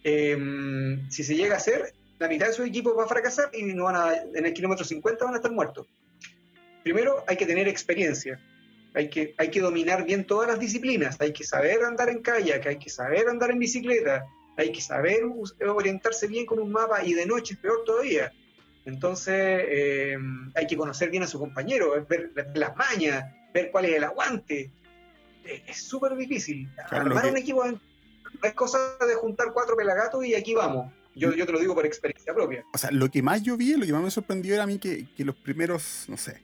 em, 0.03 1.09
si 1.09 1.23
se 1.23 1.35
llega 1.35 1.55
a 1.55 1.57
hacer, 1.57 1.93
la 2.19 2.27
mitad 2.27 2.45
de 2.45 2.51
esos 2.51 2.67
equipos 2.67 2.95
va 2.95 3.05
a 3.05 3.07
fracasar 3.07 3.49
y 3.53 3.63
no 3.73 3.85
van 3.85 3.95
a, 3.95 4.15
en 4.15 4.45
el 4.45 4.53
kilómetro 4.53 4.85
50 4.85 5.25
van 5.25 5.33
a 5.33 5.37
estar 5.37 5.51
muertos. 5.51 5.87
Primero 6.83 7.23
hay 7.27 7.37
que 7.37 7.45
tener 7.45 7.67
experiencia, 7.67 8.39
hay 8.93 9.09
que, 9.09 9.33
hay 9.37 9.49
que 9.49 9.61
dominar 9.61 10.05
bien 10.05 10.25
todas 10.25 10.49
las 10.49 10.59
disciplinas, 10.59 11.19
hay 11.19 11.33
que 11.33 11.43
saber 11.43 11.83
andar 11.83 12.09
en 12.09 12.21
kayak, 12.21 12.65
hay 12.67 12.77
que 12.77 12.89
saber 12.89 13.27
andar 13.27 13.51
en 13.51 13.59
bicicleta, 13.59 14.25
hay 14.57 14.71
que 14.71 14.81
saber 14.81 15.21
orientarse 15.67 16.27
bien 16.27 16.45
con 16.45 16.59
un 16.59 16.71
mapa 16.71 17.03
y 17.03 17.13
de 17.13 17.25
noche 17.25 17.55
es 17.55 17.59
peor 17.59 17.83
todavía. 17.85 18.31
Entonces 18.85 19.33
eh, 19.35 20.17
hay 20.55 20.67
que 20.67 20.77
conocer 20.77 21.09
bien 21.09 21.23
a 21.23 21.27
su 21.27 21.39
compañero, 21.39 22.05
ver, 22.07 22.31
las 22.53 22.75
mañas, 22.75 23.25
ver 23.53 23.71
cuál 23.71 23.85
es 23.85 23.95
el 23.95 24.03
aguante. 24.03 24.71
Eh, 25.45 25.63
es 25.67 25.83
súper 25.83 26.15
difícil. 26.15 26.69
Armar 26.89 27.27
un 27.27 27.37
equipo 27.37 27.65
no 27.65 27.79
es 28.43 28.53
cosa 28.53 28.77
de 29.07 29.15
juntar 29.15 29.53
cuatro 29.53 29.75
pelagatos 29.75 30.25
y 30.25 30.35
aquí 30.35 30.53
vamos. 30.53 30.91
Yo, 31.15 31.31
yo, 31.33 31.45
te 31.45 31.51
lo 31.51 31.59
digo 31.59 31.75
por 31.75 31.85
experiencia 31.85 32.33
propia. 32.33 32.65
O 32.73 32.77
sea, 32.77 32.89
lo 32.91 33.09
que 33.09 33.21
más 33.21 33.43
yo 33.43 33.55
vi, 33.55 33.75
lo 33.75 33.85
que 33.85 33.93
más 33.93 34.01
me 34.01 34.09
sorprendió 34.09 34.55
era 34.55 34.63
a 34.63 34.67
mí 34.67 34.79
que, 34.79 35.05
que 35.15 35.23
los 35.23 35.35
primeros, 35.35 36.05
no 36.07 36.17
sé, 36.17 36.41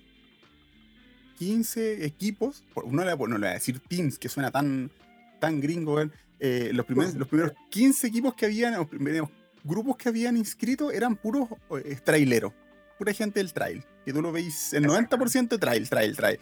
15 1.40 2.06
equipos, 2.06 2.66
no 2.76 3.06
le, 3.06 3.16
no 3.16 3.28
le 3.28 3.38
voy 3.38 3.48
a 3.48 3.54
decir 3.54 3.80
teams, 3.80 4.20
que 4.20 4.28
suena 4.28 4.52
tan, 4.52 4.92
tan 5.40 5.62
gringo, 5.62 6.02
eh, 6.38 6.72
los, 6.74 6.86
primeros, 6.86 7.16
los 7.16 7.30
primeros 7.30 7.54
15 7.70 8.08
equipos 8.08 8.36
que 8.36 8.46
habían, 8.46 8.74
los 8.74 8.88
primeros 8.88 9.30
grupos 9.64 9.96
que 9.96 10.10
habían 10.10 10.36
inscrito 10.36 10.92
eran 10.92 11.16
puros 11.16 11.48
eh, 11.86 11.98
traileros, 12.04 12.52
pura 12.98 13.14
gente 13.14 13.40
del 13.40 13.54
trail. 13.54 13.86
Que 14.04 14.12
tú 14.12 14.22
lo 14.22 14.34
veis, 14.34 14.74
el 14.74 14.86
90% 14.86 15.48
de 15.48 15.58
trail, 15.58 15.90
trail, 15.90 16.16
trail. 16.16 16.40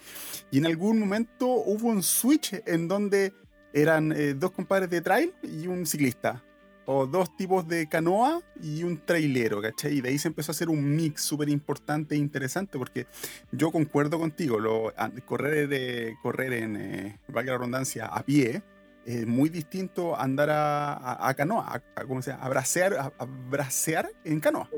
Y 0.50 0.58
en 0.58 0.66
algún 0.66 1.00
momento 1.00 1.48
hubo 1.48 1.89
un 1.89 2.02
switch 2.02 2.60
en 2.66 2.88
donde 2.88 3.34
eran 3.74 4.12
eh, 4.14 4.34
dos 4.34 4.52
compadres 4.52 4.89
de 4.89 5.02
trail 5.02 5.32
y 5.43 5.68
un 5.68 5.86
ciclista. 5.86 6.43
O 6.90 7.06
dos 7.06 7.36
tipos 7.36 7.68
de 7.68 7.90
canoa 7.90 8.42
y 8.64 8.84
un 8.84 8.98
trailero, 9.06 9.62
¿cachai? 9.62 9.98
Y 9.98 10.02
de 10.02 10.10
ahí 10.10 10.18
se 10.18 10.30
empezó 10.30 10.52
a 10.52 10.54
hacer 10.54 10.70
un 10.70 10.96
mix 10.96 11.22
súper 11.22 11.50
importante 11.50 12.16
e 12.16 12.18
interesante, 12.18 12.78
porque 12.78 13.08
yo 13.52 13.72
concuerdo 13.72 14.18
contigo, 14.18 14.58
lo, 14.58 14.94
correr, 15.26 15.68
de, 15.68 16.16
correr 16.24 16.54
en, 16.54 16.78
eh, 16.78 17.20
valga 17.28 17.52
la 17.52 17.58
redundancia, 17.58 18.06
a 18.06 18.24
pie, 18.24 18.64
es 19.06 19.28
muy 19.28 19.50
distinto 19.50 20.16
a 20.16 20.24
andar 20.24 20.50
a, 20.50 21.34
canoa, 21.36 21.82
a, 21.96 22.06
¿cómo 22.06 22.22
se 22.22 22.32
llama? 22.32 22.46
A 22.46 22.50
bracear, 22.50 22.94
a, 22.94 23.26
bracear 23.50 24.10
en 24.24 24.40
canoa. 24.40 24.70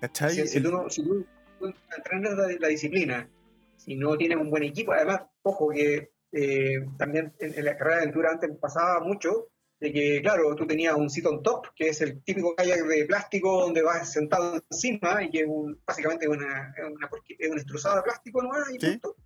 ¿Cachai? 0.00 0.46
Si, 0.46 0.60
tú, 0.60 0.70
si 0.88 1.02
tú, 1.02 1.26
entrenas 1.96 2.34
la, 2.60 2.68
disciplina, 2.68 3.28
si 3.76 3.96
no 3.96 4.16
tienes 4.16 4.38
un 4.38 4.50
buen 4.50 4.62
equipo, 4.62 4.92
además, 4.92 5.22
ojo 5.42 5.70
que 5.70 6.12
eh, 6.30 6.86
también 6.96 7.34
en, 7.40 7.64
la 7.64 7.76
carrera 7.76 7.96
de 7.96 8.02
aventura 8.02 8.30
antes 8.30 8.50
pasaba 8.60 9.00
mucho 9.00 9.48
de 9.80 9.92
que, 9.92 10.20
claro, 10.22 10.54
tú 10.56 10.66
tenías 10.66 10.94
un 10.94 11.08
sit 11.08 11.26
on 11.26 11.42
top, 11.42 11.68
que 11.74 11.88
es 11.88 12.00
el 12.00 12.22
típico 12.22 12.54
kayak 12.54 12.80
de 12.80 13.04
plástico 13.06 13.62
donde 13.62 13.82
vas 13.82 14.12
sentado 14.12 14.60
encima 14.70 15.22
y 15.22 15.30
que 15.30 15.40
es 15.40 15.46
básicamente 15.86 16.26
una, 16.26 16.74
una, 16.88 17.10
es 17.38 17.50
un 17.50 17.58
estruzado 17.58 17.96
de 17.96 18.02
plástico 18.02 18.42
nomás 18.42 18.68
y 18.72 18.78
punto, 18.78 19.16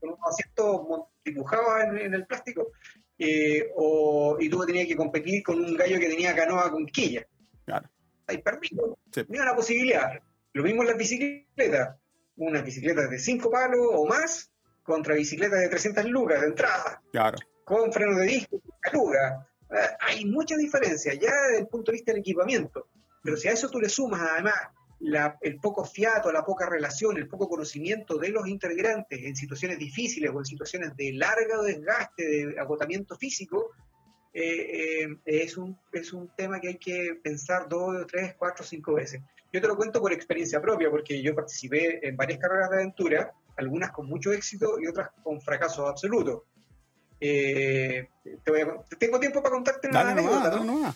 con 0.00 0.10
un 0.10 0.16
asiento 0.26 1.10
dibujado 1.24 1.80
en, 1.80 2.14
el 2.14 2.26
plástico, 2.26 2.72
eh, 3.18 3.70
o, 3.76 4.38
y 4.40 4.48
tú 4.48 4.64
tenías 4.64 4.86
que 4.86 4.96
competir 4.96 5.42
con 5.42 5.62
un 5.62 5.76
gallo 5.76 5.98
que 5.98 6.08
tenía 6.08 6.34
canoa 6.34 6.70
con 6.70 6.86
quilla. 6.86 7.26
Claro. 7.66 7.88
Hay 8.26 8.38
permiso, 8.38 8.98
sí. 9.12 9.22
una 9.28 9.54
posibilidad. 9.54 10.12
Lo 10.54 10.62
mismo 10.62 10.82
en 10.82 10.88
las 10.88 10.96
bicicletas, 10.96 11.96
unas 12.36 12.64
bicicletas 12.64 13.10
de 13.10 13.18
5 13.18 13.50
palos 13.50 13.86
o 13.92 14.06
más 14.06 14.50
contra 14.82 15.14
bicicletas 15.14 15.60
de 15.60 15.68
300 15.68 16.04
lucas 16.06 16.40
de 16.40 16.46
entrada. 16.46 17.02
Claro. 17.12 17.36
Con 17.64 17.92
frenos 17.92 18.16
de 18.16 18.24
disco, 18.24 18.56
eh, 18.56 19.46
hay 20.00 20.24
mucha 20.24 20.56
diferencia 20.56 21.14
ya 21.14 21.32
desde 21.48 21.60
el 21.60 21.66
punto 21.66 21.90
de 21.90 21.96
vista 21.96 22.12
del 22.12 22.20
equipamiento. 22.20 22.88
Pero 23.22 23.36
si 23.36 23.48
a 23.48 23.52
eso 23.52 23.68
tú 23.68 23.80
le 23.80 23.88
sumas 23.88 24.20
además 24.20 24.54
el 25.40 25.60
poco 25.60 25.84
fiato, 25.84 26.32
la 26.32 26.44
poca 26.44 26.68
relación, 26.68 27.16
el 27.16 27.28
poco 27.28 27.48
conocimiento 27.48 28.18
de 28.18 28.30
los 28.30 28.48
integrantes 28.48 29.20
en 29.22 29.36
situaciones 29.36 29.78
difíciles 29.78 30.30
o 30.32 30.38
en 30.38 30.44
situaciones 30.44 30.96
de 30.96 31.12
largo 31.12 31.62
desgaste, 31.62 32.24
de 32.24 32.60
agotamiento 32.60 33.16
físico, 33.16 33.70
eh, 34.32 35.04
eh, 35.04 35.18
es, 35.24 35.56
un, 35.56 35.78
es 35.92 36.12
un 36.12 36.28
tema 36.36 36.60
que 36.60 36.68
hay 36.68 36.78
que 36.78 37.18
pensar 37.22 37.68
dos, 37.68 38.06
tres, 38.06 38.34
cuatro, 38.38 38.64
cinco 38.64 38.94
veces. 38.94 39.20
Yo 39.52 39.60
te 39.60 39.68
lo 39.68 39.76
cuento 39.76 40.00
por 40.00 40.12
experiencia 40.12 40.60
propia, 40.60 40.90
porque 40.90 41.22
yo 41.22 41.34
participé 41.34 42.06
en 42.06 42.16
varias 42.16 42.38
carreras 42.38 42.70
de 42.70 42.76
aventura, 42.76 43.32
algunas 43.56 43.90
con 43.92 44.06
mucho 44.06 44.32
éxito 44.32 44.78
y 44.80 44.86
otras 44.86 45.10
con 45.22 45.40
fracaso 45.40 45.86
absoluto. 45.86 46.44
Eh, 47.20 48.08
tengo 48.98 49.18
tiempo 49.18 49.42
para 49.42 49.54
contarte 49.54 49.88
una 49.88 50.10
anécdota, 50.10 50.60
¿no? 50.64 50.94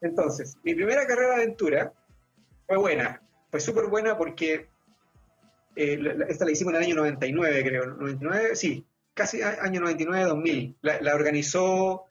Entonces, 0.00 0.56
mi 0.62 0.74
primera 0.74 1.06
carrera 1.06 1.30
de 1.30 1.42
aventura 1.42 1.92
fue 2.66 2.76
buena, 2.76 3.22
fue 3.50 3.60
súper 3.60 3.86
buena 3.86 4.16
porque 4.16 4.68
eh, 5.76 6.16
esta 6.28 6.44
la 6.44 6.50
hicimos 6.50 6.72
en 6.72 6.80
el 6.80 6.86
año 6.86 6.96
99, 6.96 7.64
creo, 7.64 7.86
99, 7.86 8.56
sí, 8.56 8.84
casi 9.14 9.42
año 9.42 9.80
99, 9.80 10.24
2000. 10.24 10.76
La, 10.82 11.14
organizó 11.14 12.06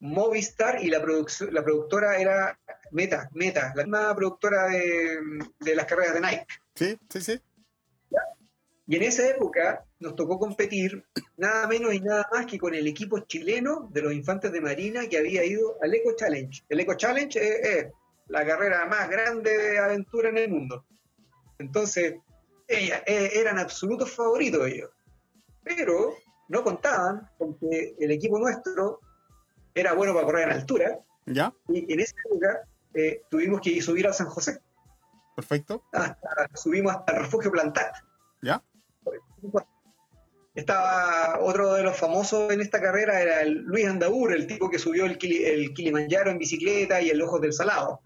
Movistar 0.00 0.82
y 0.82 0.88
la, 0.88 0.98
la 0.98 1.64
productora 1.64 2.18
era 2.18 2.58
Meta, 2.90 3.28
Meta, 3.32 3.72
la 3.74 3.82
misma 3.82 4.14
productora 4.14 4.68
de, 4.68 5.18
de 5.60 5.74
las 5.74 5.86
carreras 5.86 6.14
de 6.14 6.20
Nike. 6.20 6.46
Sí, 6.74 6.98
sí, 7.08 7.20
sí. 7.20 7.40
Y 8.86 8.96
en 8.96 9.02
esa 9.02 9.28
época 9.28 9.84
nos 10.00 10.16
tocó 10.16 10.38
competir 10.38 11.04
nada 11.36 11.66
menos 11.68 11.94
y 11.94 12.00
nada 12.00 12.26
más 12.32 12.46
que 12.46 12.58
con 12.58 12.74
el 12.74 12.86
equipo 12.86 13.20
chileno 13.20 13.88
de 13.92 14.02
los 14.02 14.12
infantes 14.12 14.50
de 14.52 14.60
Marina 14.60 15.08
que 15.08 15.18
había 15.18 15.44
ido 15.44 15.78
al 15.82 15.94
Eco 15.94 16.12
Challenge. 16.16 16.64
El 16.68 16.80
Eco 16.80 16.94
Challenge 16.94 17.38
es, 17.38 17.86
la 18.28 18.46
carrera 18.46 18.86
más 18.86 19.08
grande 19.08 19.56
de 19.56 19.78
aventura 19.78 20.30
en 20.30 20.38
el 20.38 20.50
mundo. 20.50 20.84
Entonces, 21.58 22.16
ellas, 22.66 23.02
eh, 23.06 23.30
eran 23.34 23.58
absolutos 23.58 24.10
favoritos 24.10 24.66
ellos. 24.66 24.90
Pero 25.62 26.14
no 26.48 26.64
contaban 26.64 27.30
con 27.38 27.58
que 27.58 27.94
el 27.98 28.10
equipo 28.10 28.38
nuestro 28.38 29.00
era 29.74 29.92
bueno 29.94 30.12
para 30.14 30.26
correr 30.26 30.48
en 30.48 30.54
altura. 30.54 30.98
¿Ya? 31.26 31.52
Y 31.68 31.92
en 31.92 32.00
esa 32.00 32.14
época 32.26 32.68
eh, 32.94 33.22
tuvimos 33.30 33.60
que 33.60 33.80
subir 33.80 34.06
a 34.06 34.12
San 34.12 34.26
José. 34.26 34.60
Perfecto. 35.36 35.84
subimos 36.54 36.94
hasta 36.94 37.12
el 37.12 37.22
refugio 37.22 37.50
Plantat. 37.50 37.94
¿Ya? 38.42 38.62
Estaba 40.54 41.40
otro 41.40 41.72
de 41.72 41.82
los 41.82 41.96
famosos 41.96 42.52
en 42.52 42.60
esta 42.60 42.80
carrera, 42.80 43.20
era 43.20 43.40
el 43.40 43.62
Luis 43.62 43.86
Andaur, 43.86 44.34
el 44.34 44.46
tipo 44.46 44.68
que 44.68 44.78
subió 44.78 45.06
el, 45.06 45.18
el 45.22 45.72
Kilimanjaro 45.72 46.30
en 46.30 46.38
bicicleta 46.38 47.00
y 47.00 47.08
el 47.08 47.22
Ojos 47.22 47.40
del 47.40 47.54
Salado. 47.54 48.00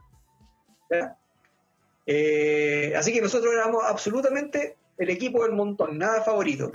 Eh, 2.06 2.94
así 2.96 3.12
que 3.12 3.20
nosotros 3.20 3.52
éramos 3.52 3.82
absolutamente 3.84 4.76
el 4.96 5.10
equipo 5.10 5.42
del 5.42 5.52
montón, 5.52 5.98
nada 5.98 6.22
favorito. 6.22 6.70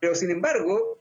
Pero 0.00 0.14
sin 0.14 0.30
embargo, 0.30 0.98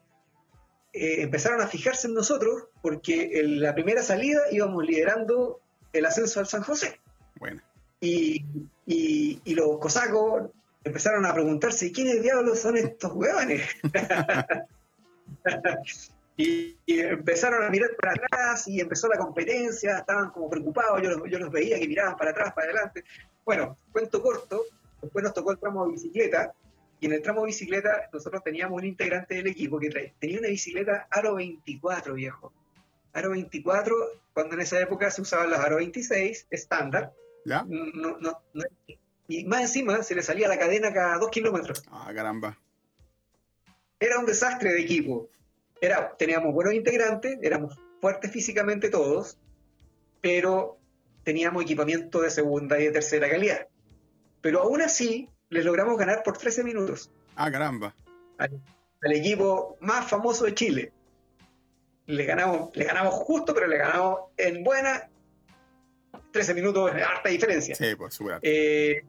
eh, 0.92 1.22
empezaron 1.22 1.62
a 1.62 1.68
fijarse 1.68 2.08
en 2.08 2.14
nosotros 2.14 2.66
porque 2.82 3.40
en 3.40 3.62
la 3.62 3.74
primera 3.74 4.04
salida 4.04 4.42
íbamos 4.52 4.86
liderando 4.86 5.62
el 5.94 6.06
ascenso 6.06 6.42
al 6.42 6.48
San 6.48 6.64
José. 6.64 7.00
Bueno. 7.40 7.62
Y, 8.02 8.44
y, 8.86 9.42
y 9.46 9.56
los 9.56 9.78
cosacos 9.80 10.52
empezaron 10.86 11.26
a 11.26 11.34
preguntarse, 11.34 11.92
¿quiénes 11.92 12.22
diablos 12.22 12.60
son 12.60 12.78
estos 12.78 13.12
huevones? 13.12 13.64
y, 16.38 16.78
empezaron 16.88 17.64
a 17.64 17.70
mirar 17.70 17.90
para 18.00 18.14
atrás 18.14 18.68
y 18.68 18.80
empezó 18.80 19.08
la 19.08 19.18
competencia, 19.18 19.98
estaban 19.98 20.30
como 20.30 20.50
preocupados, 20.50 21.02
yo 21.02 21.10
los, 21.10 21.30
yo 21.30 21.40
los 21.40 21.52
veía 21.52 21.80
que 21.80 21.88
miraban 21.88 22.16
para 22.16 22.32
atrás, 22.32 22.54
para 22.54 22.68
adelante. 22.68 23.04
Bueno, 23.44 23.78
cuento 23.92 24.22
corto, 24.22 24.62
después 25.02 25.24
nos 25.24 25.34
tocó 25.34 25.52
el 25.52 25.58
tramo 25.58 25.86
de 25.86 25.94
bicicleta, 25.94 26.54
y 27.00 27.08
en 27.08 27.14
el 27.14 27.22
tramo 27.22 27.42
de 27.42 27.48
bicicleta 27.48 28.10
nosotros 28.14 28.44
teníamos 28.44 28.80
un 28.80 28.86
integrante 28.86 29.36
del 29.36 29.48
equipo 29.48 29.80
que 29.80 30.14
tenía 30.20 30.40
una 30.40 30.50
bicicleta 30.50 31.08
Aro 31.10 31.36
24, 31.36 32.14
viejo. 32.14 32.54
Aro 33.14 33.32
24, 33.32 33.96
cuando 34.34 34.56
en 34.56 34.62
esa 34.62 34.80
época 34.80 35.10
se 35.10 35.22
usaban 35.22 35.50
las 35.50 35.62
Aro 35.62 35.78
26 35.78 36.48
estándar. 36.52 37.12
¿Ya? 37.44 37.66
No, 37.68 38.18
no, 38.20 38.40
no, 38.54 38.64
y 39.28 39.46
más 39.46 39.62
encima 39.62 40.04
se 40.04 40.16
le 40.16 40.22
salía 40.22 40.48
la 40.48 40.60
cadena 40.60 40.94
cada 40.94 41.18
dos 41.18 41.30
kilómetros. 41.30 41.84
Ah, 41.90 42.12
caramba. 42.14 42.58
Era 44.00 44.20
un 44.20 44.26
desastre 44.26 44.74
de 44.74 44.82
equipo. 44.82 45.30
Era, 45.82 46.16
teníamos 46.18 46.54
buenos 46.54 46.74
integrantes, 46.74 47.38
éramos 47.42 47.78
fuertes 48.02 48.32
físicamente 48.32 48.90
todos, 48.90 49.38
pero 50.22 50.78
teníamos 51.24 51.64
equipamiento 51.64 52.22
de 52.22 52.30
segunda 52.30 52.80
y 52.80 52.86
de 52.86 52.92
tercera 52.92 53.30
calidad. 53.30 53.68
Pero 54.42 54.62
aún 54.62 54.82
así, 54.82 55.30
les 55.50 55.66
logramos 55.66 55.98
ganar 55.98 56.22
por 56.24 56.38
13 56.38 56.64
minutos. 56.64 57.10
Ah, 57.36 57.52
caramba. 57.52 57.96
Al, 58.38 58.62
equipo 59.12 59.78
más 59.82 60.10
famoso 60.10 60.46
de 60.46 60.54
Chile. 60.54 60.94
Le 62.08 62.26
ganamos, 62.26 62.76
le 62.76 62.86
ganamos 62.86 63.14
justo, 63.14 63.54
pero 63.54 63.68
le 63.68 63.78
ganamos 63.78 64.20
en 64.38 64.64
buena 64.64 65.10
13 66.32 66.54
minutos, 66.54 66.92
harta 66.92 67.30
diferencia. 67.30 67.76
Sí, 67.76 67.96
pues, 67.96 68.20
eh, 68.42 69.04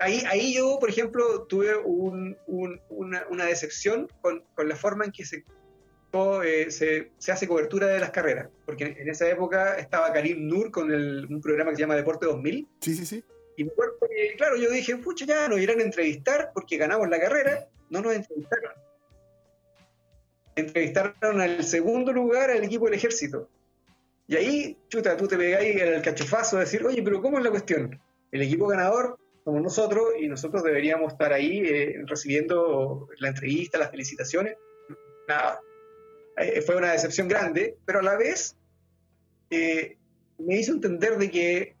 ahí, 0.00 0.22
ahí 0.28 0.54
yo, 0.54 0.78
por 0.80 0.90
ejemplo, 0.90 1.44
tuve 1.44 1.76
una, 1.76 3.44
decepción 3.46 4.08
con, 4.20 4.42
la 4.56 4.76
forma 4.76 5.04
en 5.04 5.12
que 5.12 5.22
eh, 5.22 6.70
se, 6.70 7.12
se, 7.18 7.32
hace 7.32 7.46
cobertura 7.46 7.86
de 7.86 8.00
las 8.00 8.10
carreras. 8.10 8.48
Porque 8.66 8.96
en 8.98 9.08
esa 9.08 9.28
época 9.28 9.78
estaba 9.78 10.12
Karim 10.12 10.48
Nur 10.48 10.70
con 10.70 10.90
un 10.92 11.40
programa 11.40 11.70
que 11.70 11.76
se 11.76 11.82
llama 11.82 11.96
Deporte 11.96 12.26
2000. 12.26 12.68
Sí, 12.80 12.94
sí, 12.94 13.06
sí. 13.06 13.24
Y 13.56 13.64
me 13.64 13.72
acuerdo 13.72 13.94
que, 14.00 14.36
claro, 14.36 14.56
yo 14.56 14.70
dije, 14.70 14.96
pucha, 14.96 15.26
ya 15.26 15.48
nos 15.48 15.60
irán 15.60 15.80
a 15.80 15.84
entrevistar 15.84 16.50
porque 16.54 16.76
ganamos 16.78 17.08
la 17.08 17.20
carrera. 17.20 17.68
No 17.90 18.00
nos 18.00 18.14
entrevistaron. 18.14 18.72
Entrevistaron 20.56 21.40
al 21.40 21.62
segundo 21.64 22.12
lugar 22.12 22.50
al 22.50 22.64
equipo 22.64 22.86
del 22.86 22.94
ejército. 22.94 23.48
Y 24.26 24.36
ahí, 24.36 24.78
chuta, 24.88 25.16
tú 25.16 25.26
te 25.26 25.36
pegáis 25.36 25.80
el 25.80 26.02
cachofazo 26.02 26.56
de 26.56 26.64
decir, 26.64 26.84
oye, 26.86 27.02
pero 27.02 27.20
¿cómo 27.20 27.38
es 27.38 27.44
la 27.44 27.50
cuestión? 27.50 28.00
El 28.30 28.42
equipo 28.42 28.68
ganador 28.68 29.18
como 29.44 29.60
nosotros 29.60 30.04
y 30.18 30.28
nosotros 30.28 30.62
deberíamos 30.62 31.12
estar 31.12 31.32
ahí 31.32 31.60
eh, 31.60 32.02
recibiendo 32.06 33.08
la 33.18 33.28
entrevista, 33.28 33.78
las 33.78 33.90
felicitaciones. 33.90 34.56
Nada, 35.28 35.60
eh, 36.36 36.60
fue 36.62 36.76
una 36.76 36.92
decepción 36.92 37.28
grande, 37.28 37.76
pero 37.84 38.00
a 38.00 38.02
la 38.02 38.16
vez 38.16 38.56
eh, 39.50 39.96
me 40.38 40.56
hizo 40.56 40.72
entender 40.72 41.16
de 41.16 41.30
que 41.30 41.76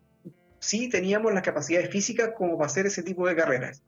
sí 0.58 0.88
teníamos 0.88 1.32
las 1.32 1.42
capacidades 1.42 1.90
físicas 1.90 2.32
como 2.36 2.56
para 2.56 2.66
hacer 2.66 2.86
ese 2.86 3.02
tipo 3.02 3.26
de 3.26 3.36
carreras. 3.36 3.82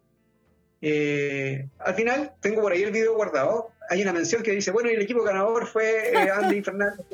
al 1.79 1.95
final, 1.95 2.33
tengo 2.41 2.63
por 2.63 2.73
ahí 2.73 2.83
el 2.83 2.93
video 2.93 3.15
guardado. 3.15 3.71
Hay 3.91 4.03
una 4.03 4.13
mención 4.13 4.43
que 4.43 4.53
dice, 4.53 4.71
bueno, 4.71 4.89
el 4.89 5.03
equipo 5.03 5.23
ganador 5.23 5.67
fue 5.67 6.15
Andy 6.17 6.63
Fernández, 6.63 7.05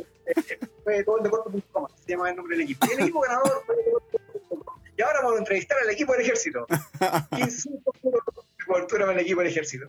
fue 0.84 1.02
todo 1.02 1.18
el 1.18 1.24
deporte.com, 1.24 1.86
se 2.04 2.12
llama 2.12 2.30
el 2.30 2.36
nombre 2.36 2.56
del 2.56 2.64
equipo. 2.64 2.86
Y 2.86 2.94
el 2.94 3.00
equipo 3.00 3.20
ganador 3.20 3.62
fue 3.66 3.76
y 4.98 5.02
ahora 5.02 5.20
vamos 5.20 5.36
a 5.36 5.38
entrevistar 5.38 5.78
al 5.80 5.90
equipo 5.90 6.12
del 6.12 6.22
ejército. 6.22 6.66
15 7.30 7.70
de 7.70 7.78
cobertura 8.66 9.06
para 9.06 9.18
el 9.18 9.24
equipo 9.24 9.40
del 9.40 9.50
ejército. 9.50 9.88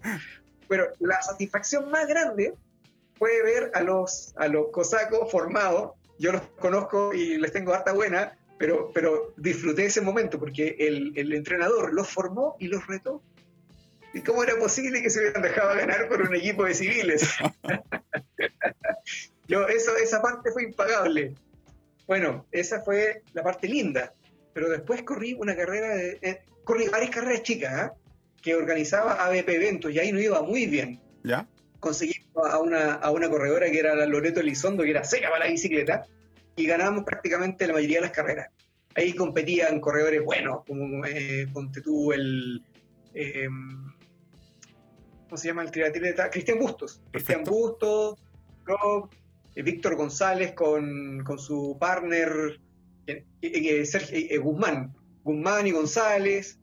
Pero 0.68 0.94
la 1.00 1.20
satisfacción 1.24 1.90
más 1.90 2.08
grande 2.08 2.54
puede 3.18 3.42
ver 3.42 3.72
a 3.74 3.82
los, 3.82 4.34
a 4.38 4.48
los 4.48 4.70
cosacos 4.70 5.32
formados. 5.32 5.94
Yo 6.20 6.32
los 6.32 6.44
conozco 6.60 7.12
y 7.12 7.40
les 7.40 7.52
tengo 7.52 7.74
harta 7.74 7.92
buena, 7.92 8.38
pero, 8.60 8.92
pero 8.94 9.34
disfruté 9.36 9.88
ese 9.88 10.02
momento 10.02 10.40
porque 10.40 10.76
el, 10.78 11.14
el 11.16 11.34
entrenador 11.34 11.92
los 11.92 12.08
formó 12.08 12.56
y 12.60 12.68
los 12.68 12.86
retó. 12.86 13.24
¿Y 14.14 14.22
cómo 14.22 14.44
era 14.44 14.58
posible 14.60 15.02
que 15.02 15.10
se 15.10 15.22
hubieran 15.22 15.42
dejado 15.42 15.76
ganar 15.76 16.08
por 16.08 16.22
un 16.22 16.36
equipo 16.36 16.66
de 16.66 16.76
civiles? 16.76 17.28
Yo, 19.48 19.68
eso, 19.68 19.96
esa 19.98 20.22
parte 20.22 20.52
fue 20.52 20.66
impagable. 20.66 21.34
Bueno, 22.06 22.46
esa 22.52 22.82
fue 22.82 23.24
la 23.34 23.42
parte 23.42 23.68
linda. 23.68 24.14
Pero 24.60 24.72
después 24.72 25.04
corrí 25.04 25.36
una 25.36 25.56
carrera, 25.56 25.96
de, 25.96 26.20
eh, 26.22 26.42
corrí 26.66 26.90
varias 26.90 27.12
carreras 27.12 27.44
chicas, 27.44 27.86
¿eh? 27.86 27.92
que 28.42 28.56
organizaba 28.56 29.14
ABP 29.26 29.48
Eventos 29.56 29.90
y 29.90 30.00
ahí 30.00 30.12
no 30.12 30.20
iba 30.20 30.42
muy 30.42 30.66
bien. 30.66 31.00
¿Ya? 31.24 31.48
Conseguí 31.80 32.12
a 32.36 32.58
una, 32.60 32.96
a 32.96 33.10
una 33.12 33.30
corredora 33.30 33.72
que 33.72 33.80
era 33.80 33.96
la 33.96 34.06
Loreto 34.06 34.42
Elizondo, 34.42 34.84
que 34.84 34.90
era 34.90 35.06
seca 35.06 35.30
para 35.30 35.46
la 35.46 35.52
bicicleta, 35.52 36.06
y 36.58 36.66
ganamos 36.66 37.06
prácticamente 37.06 37.68
la 37.68 37.72
mayoría 37.72 38.00
de 38.00 38.02
las 38.02 38.12
carreras. 38.12 38.50
Ahí 38.96 39.14
competían 39.14 39.80
corredores 39.80 40.22
buenos, 40.26 40.66
como 40.66 41.06
eh, 41.06 41.48
ponte 41.54 41.80
tú 41.80 42.12
el. 42.12 42.62
Eh, 43.14 43.48
¿Cómo 45.24 45.38
se 45.38 45.48
llama 45.48 45.62
el 45.62 45.72
triatleta? 45.72 46.30
Cristian 46.30 46.60
Bustos. 46.60 47.02
Cristian 47.12 47.46
Bustos, 47.46 48.20
Rob, 48.66 49.10
eh, 49.56 49.64
Víctor 49.64 49.96
González 49.96 50.52
con, 50.52 51.24
con, 51.24 51.40
su 51.40 51.78
partner 51.80 52.60
Sergio, 53.86 54.42
Guzmán. 54.42 54.94
Guzmán 55.24 55.68
y 55.68 55.72
González. 55.72 56.58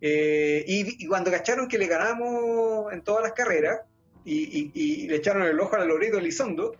Y, 0.00 1.04
y, 1.04 1.06
cuando 1.06 1.30
cacharon 1.30 1.68
que 1.68 1.78
le 1.78 1.86
ganamos 1.86 2.92
en 2.92 3.02
todas 3.02 3.22
las 3.22 3.32
carreras, 3.32 3.80
y, 4.24 4.70
y, 4.74 5.08
le 5.08 5.16
echaron 5.16 5.42
el 5.42 5.58
ojo 5.58 5.76
a 5.76 5.84
Loreto 5.84 6.18
Elizondo, 6.18 6.74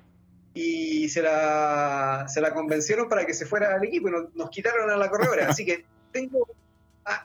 y 0.56 1.09
se 1.10 1.20
la, 1.20 2.24
se 2.28 2.40
la 2.40 2.55
convencieron 2.55 3.10
para 3.10 3.26
que 3.26 3.34
se 3.34 3.44
fuera 3.44 3.74
al 3.74 3.84
equipo 3.84 4.09
y 4.09 4.12
nos, 4.12 4.34
nos 4.34 4.48
quitaron 4.48 4.88
a 4.88 4.97
la 4.97 5.10
corredora. 5.10 5.48
Así 5.51 5.66
que 5.66 5.84
tengo 6.12 6.48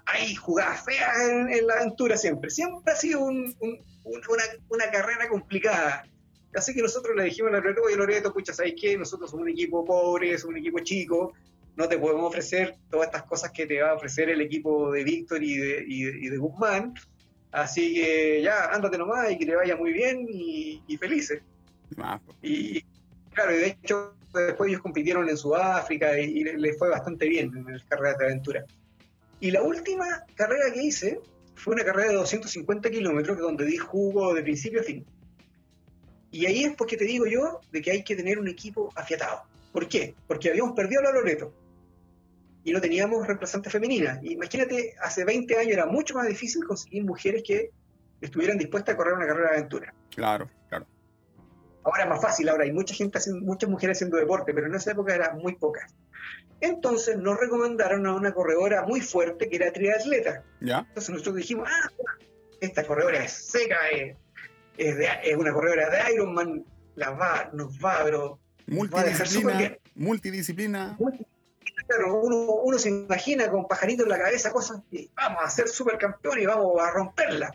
ahí 0.05 0.35
jugadas 0.35 0.84
feas 0.84 1.18
en, 1.30 1.65
la 1.65 1.76
aventura 1.76 2.18
siempre. 2.18 2.49
Siempre 2.49 2.93
ha 2.93 2.95
sido 2.95 3.22
un, 3.22 3.55
una, 4.03 4.43
una, 4.69 4.91
carrera 4.91 5.30
complicada. 5.30 6.03
Así 6.53 6.73
que 6.73 6.81
nosotros 6.81 7.15
le 7.15 7.23
dijimos 7.23 7.53
a 7.53 7.55
Loreto, 7.55 7.81
oye 7.84 7.95
Loreto, 7.95 8.34
pucha, 8.34 8.53
¿sabes 8.53 8.73
qué? 8.80 8.97
Nosotros 8.97 9.31
somos 9.31 9.43
un 9.43 9.49
equipo 9.49 9.85
pobre, 9.85 10.38
somos 10.38 10.55
un 10.55 10.59
equipo 10.59 10.80
chico, 10.80 11.34
no 11.76 11.88
te 11.88 11.98
podemos 11.98 12.27
ofrecer 12.27 12.76
todas 12.89 13.07
estas 13.07 13.23
cosas 13.23 13.52
que 13.52 13.65
te 13.65 13.81
va 13.81 13.91
a 13.91 13.93
ofrecer 13.93 14.30
el 14.30 14.41
equipo 14.41 14.91
de 14.91 15.03
Víctor 15.03 15.43
y 15.43 15.57
de, 15.57 15.84
y, 15.88 16.30
de, 16.30 16.38
Guzmán. 16.38 16.93
Así 17.52 17.93
que 17.93 18.41
ya, 18.41 18.65
ándate 18.65 18.98
nomás 18.98 19.31
y 19.31 19.38
que 19.38 19.45
te 19.45 19.56
vaya 19.56 19.76
muy 19.76 19.91
bien 19.91 20.26
y, 20.30 20.98
felices. 20.98 21.41
Y 22.41 22.81
claro, 23.34 23.52
de 23.52 23.68
hecho, 23.68 24.15
después 24.34 24.69
ellos 24.69 24.81
compitieron 24.81 25.27
en 25.27 25.38
Sudáfrica 25.38 26.18
y, 26.19 26.43
les 26.43 26.77
fue 26.77 26.89
bastante 26.89 27.27
bien 27.27 27.52
en 27.56 27.73
las 27.73 27.84
carreras 27.85 28.18
de 28.18 28.26
aventura. 28.26 28.65
Y 29.39 29.52
la 29.52 29.64
última 29.64 30.06
carrera 30.35 30.72
que 30.73 30.84
hice 30.84 31.19
fue 31.56 31.73
una 31.73 31.84
carrera 31.84 32.10
de 32.10 32.15
250 32.15 32.89
kilómetros 32.89 33.38
donde 33.38 33.65
di 33.65 33.77
jugo 33.77 34.34
de 34.34 34.43
principio 34.43 34.81
a 34.81 34.84
fin. 34.84 35.06
Y 36.31 36.45
ahí 36.45 36.64
es 36.64 36.76
porque 36.76 36.95
te 36.95 37.06
digo 37.06 37.26
yo 37.26 37.60
de 37.72 37.81
que 37.81 37.91
hay 37.91 38.03
que 38.03 38.15
tener 38.15 38.39
un 38.39 38.48
equipo 38.48 38.89
afiatado. 38.95 39.41
¿Por 39.73 39.88
qué? 39.88 40.15
Porque 40.27 40.49
habíamos 40.49 40.73
perdido 40.73 41.02
a 41.02 41.06
la 41.06 41.11
Loreto 41.11 41.53
y 42.64 42.74
no 42.74 42.82
teníamos 42.82 43.26
reemplazante 43.26 43.70
femenina. 43.70 44.20
Imagínate, 44.24 44.96
hace 45.02 45.26
20 45.26 45.58
años 45.58 45.74
era 45.74 45.86
mucho 45.86 46.16
más 46.16 46.28
difícil 46.28 46.64
conseguir 46.66 47.04
mujeres 47.04 47.44
que 47.46 47.72
estuvieran 48.22 48.58
dispuestas 48.58 48.94
a 48.94 48.98
correr 48.98 49.14
una 49.14 49.26
carrera 49.26 49.50
de 49.50 49.58
aventura. 49.58 49.94
Claro, 50.14 50.50
claro. 50.70 50.86
Ahora 51.84 52.04
es 52.04 52.10
más 52.10 52.22
fácil, 52.22 52.50
ahora 52.50 52.64
hay 52.64 52.72
mucha 52.72 52.94
gente, 52.94 53.20
muchas 53.42 53.70
mujeres 53.70 53.98
haciendo 53.98 54.18
deporte, 54.18 54.54
pero 54.54 54.68
en 54.68 54.76
esa 54.76 54.92
época 54.92 55.16
eran 55.16 55.40
muy 55.40 55.56
pocas. 55.56 55.96
Entonces 56.60 57.18
nos 57.18 57.40
recomendaron 57.40 58.06
a 58.06 58.14
una 58.14 58.34
corredora 58.34 58.84
muy 58.84 59.02
fuerte 59.02 59.50
que 59.50 59.56
era 59.56 59.74
triatleta. 59.74 60.44
¿Ya? 60.60 60.80
Entonces 60.80 61.10
nosotros 61.10 61.38
dijimos, 61.38 61.68
ah, 61.72 61.90
esta 62.60 62.86
corredora 62.86 63.24
es 63.24 63.32
seca, 63.32 63.78
es, 63.90 64.16
es, 64.78 65.36
una 65.36 65.52
corredora 65.52 65.90
de 65.90 66.14
Ironman, 66.14 66.64
la 66.96 67.10
va, 67.12 67.50
nos 67.54 67.80
va, 67.80 68.02
pero 68.04 68.40
multidisciplina, 68.68 69.78
multidisciplina. 69.96 70.98
Uno, 71.97 72.38
uno, 72.63 72.77
se 72.77 72.89
imagina 72.89 73.49
con 73.49 73.68
pajaritos 73.68 74.05
en 74.05 74.09
la 74.09 74.19
cabeza 74.19 74.51
cosas 74.51 74.81
y 74.91 75.09
vamos 75.15 75.39
a 75.43 75.49
ser 75.49 75.68
supercampeón 75.68 76.39
y 76.39 76.45
vamos 76.45 76.80
a 76.80 76.91
romperla. 76.91 77.51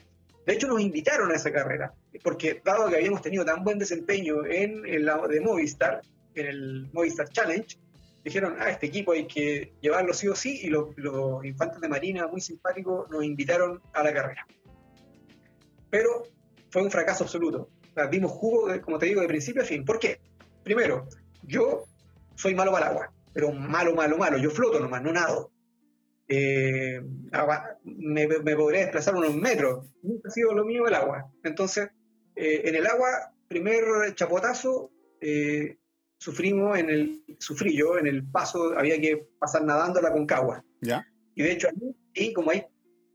De 0.47 0.53
hecho, 0.53 0.69
nos 0.69 0.81
invitaron 0.81 1.33
a 1.33 1.35
esa 1.35 1.51
carrera, 1.51 1.93
porque 2.23 2.61
dado 2.65 2.89
que 2.89 2.97
habíamos 2.97 3.21
tenido 3.21 3.45
tan 3.45 3.65
buen 3.65 3.79
desempeño 3.79 4.45
en 4.47 4.87
el 4.87 5.11
de 5.29 5.41
Movistar, 5.41 6.03
en 6.35 6.47
el 6.47 6.89
Movistar 6.93 7.29
Challenge, 7.31 7.77
dijeron, 8.23 8.57
ah, 8.61 8.71
este 8.71 8.87
equipo 8.87 9.13
hay 9.13 9.27
que 9.27 9.73
llevarlo 9.81 10.15
sí 10.15 10.29
o 10.29 10.37
sí, 10.37 10.61
y 10.63 10.69
los, 10.69 10.95
infantes 11.45 11.81
de 11.81 11.89
Marina, 11.89 12.29
muy 12.29 12.41
simpáticos, 12.41 13.11
nos 13.11 13.25
invitaron 13.25 13.83
a 13.93 14.05
la 14.05 14.13
carrera. 14.13 14.47
Pero 15.91 16.25
fue 16.71 16.83
un 16.83 16.91
fracaso 16.91 17.25
absoluto. 17.25 17.69
O 17.97 18.07
dimos 18.09 18.31
jugo, 18.31 18.69
como 18.83 18.99
te 18.99 19.07
digo, 19.07 19.23
de 19.23 19.29
principio 19.29 19.63
a 19.63 19.65
fin. 19.65 19.85
¿Por 19.85 19.99
qué? 19.99 20.21
Primero, 20.63 21.09
yo 21.43 21.85
soy 22.35 22.55
malo 22.55 22.71
para 22.71 22.87
el 22.87 22.93
agua, 22.93 23.13
pero 23.37 23.53
malo, 23.53 23.95
malo, 23.95 24.17
malo. 24.17 24.39
Yo 24.39 24.51
floto 24.51 24.81
nomás, 24.81 25.03
no 25.03 25.13
nado. 25.13 25.53
Eh, 26.27 27.03
me, 27.85 28.27
me, 28.27 28.57
podría 28.57 28.81
desplazar 28.81 29.15
unos 29.15 29.37
metros. 29.37 29.85
Nunca 30.03 30.31
ha 30.31 30.33
sido 30.33 30.55
lo 30.55 30.65
mío 30.65 30.89
el 30.89 30.95
agua. 30.95 31.31
Entonces, 31.45 31.91
eh, 32.35 32.63
en 32.65 32.77
el 32.77 32.87
agua, 32.87 33.35
primer 33.47 34.15
chapotazo, 34.15 34.91
eh, 35.21 35.77
sufrimos 36.17 36.79
en 36.79 36.89
el, 36.89 37.25
sufrí 37.39 37.77
yo 37.77 37.99
en 37.99 38.07
el 38.07 38.25
paso, 38.27 38.73
había 38.75 38.99
que 38.99 39.29
pasar 39.39 39.65
nadando 39.65 39.99
a 39.99 40.05
la 40.05 40.13
Concagua. 40.13 40.65
¿Ya? 40.81 41.07
Y 41.35 41.43
de 41.43 41.53
hecho, 41.53 41.69
y 42.15 42.33
como 42.33 42.53
ahí, 42.53 42.65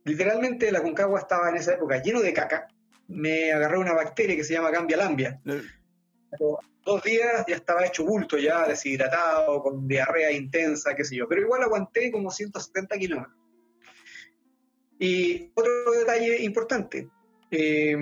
literalmente 0.05 0.71
la 0.71 0.83
Concagua 0.83 1.19
estaba 1.19 1.49
en 1.49 1.55
esa 1.55 1.73
época 1.73 1.99
lleno 2.03 2.21
de 2.21 2.31
caca, 2.31 2.67
me 3.07 3.51
agarré 3.51 3.79
una 3.79 3.93
bacteria 3.93 4.35
que 4.35 4.43
se 4.43 4.53
llama 4.53 4.69
Gambia 4.69 4.97
lambia. 4.97 5.41
Dos 6.39 7.03
días 7.03 7.45
ya 7.47 7.55
estaba 7.55 7.85
hecho 7.85 8.05
bulto, 8.05 8.37
ya 8.37 8.67
deshidratado, 8.67 9.61
con 9.61 9.87
diarrea 9.87 10.31
intensa, 10.31 10.95
qué 10.95 11.03
sé 11.03 11.15
yo. 11.15 11.27
Pero 11.27 11.41
igual 11.41 11.61
aguanté 11.63 12.11
como 12.11 12.31
170 12.31 12.97
kilómetros. 12.97 13.37
Y 14.97 15.51
otro 15.55 15.91
detalle 15.97 16.43
importante, 16.43 17.09
eh, 17.49 17.97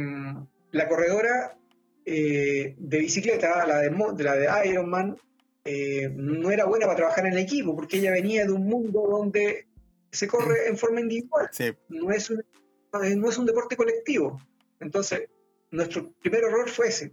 la 0.71 0.87
corredora 0.87 1.57
eh, 2.05 2.75
de 2.77 2.97
bicicleta, 2.99 3.65
la 3.65 3.79
de, 3.79 4.23
la 4.23 4.35
de 4.35 4.69
Ironman, 4.69 5.17
eh, 5.63 6.09
no 6.13 6.51
era 6.51 6.65
buena 6.65 6.85
para 6.85 6.97
trabajar 6.97 7.25
en 7.27 7.33
el 7.33 7.39
equipo, 7.39 7.75
porque 7.75 7.97
ella 7.97 8.11
venía 8.11 8.45
de 8.45 8.51
un 8.51 8.65
mundo 8.65 9.07
donde 9.09 9.67
se 10.11 10.27
corre 10.27 10.67
en 10.67 10.77
forma 10.77 11.01
individual. 11.01 11.49
No, 11.89 12.11
es 12.11 12.29
un, 12.29 12.43
no 12.91 13.29
es 13.29 13.37
un 13.37 13.45
deporte 13.45 13.75
colectivo. 13.75 14.41
Entonces, 14.79 15.29
nuestro 15.71 16.11
primer 16.13 16.43
error 16.43 16.69
fue 16.69 16.87
ese. 16.87 17.11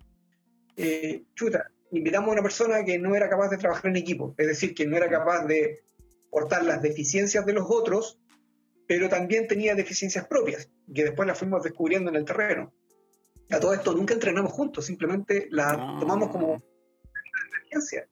Eh, 0.77 1.25
chuta, 1.35 1.71
invitamos 1.91 2.29
a 2.29 2.33
una 2.33 2.43
persona 2.43 2.85
que 2.85 2.99
no 2.99 3.15
era 3.15 3.29
capaz 3.29 3.49
de 3.49 3.59
trabajar 3.59 3.87
en 3.87 3.97
equipo, 3.97 4.35
es 4.37 4.47
decir, 4.47 4.75
que 4.75 4.87
no 4.87 4.97
era 4.97 5.09
capaz 5.09 5.47
de 5.47 5.81
portar 6.31 6.65
las 6.65 6.83
deficiencias 6.83 7.47
de 7.47 7.53
los 7.53 7.67
otros, 7.69 8.19
pero 8.87 9.09
también 9.09 9.49
tenía 9.49 9.75
deficiencias 9.75 10.27
propias, 10.27 10.69
que 10.95 11.05
después 11.05 11.27
las 11.27 11.39
fuimos 11.39 11.63
descubriendo 11.63 12.11
en 12.11 12.17
el 12.17 12.25
terreno 12.25 12.73
a 13.51 13.61
todo 13.61 13.75
esto 13.75 13.93
nunca 13.93 14.15
entrenamos 14.15 14.53
juntos, 14.53 14.87
simplemente 14.87 15.49
la 15.51 15.97
tomamos 16.01 16.31
como 16.31 16.63
experiencia. 17.53 18.09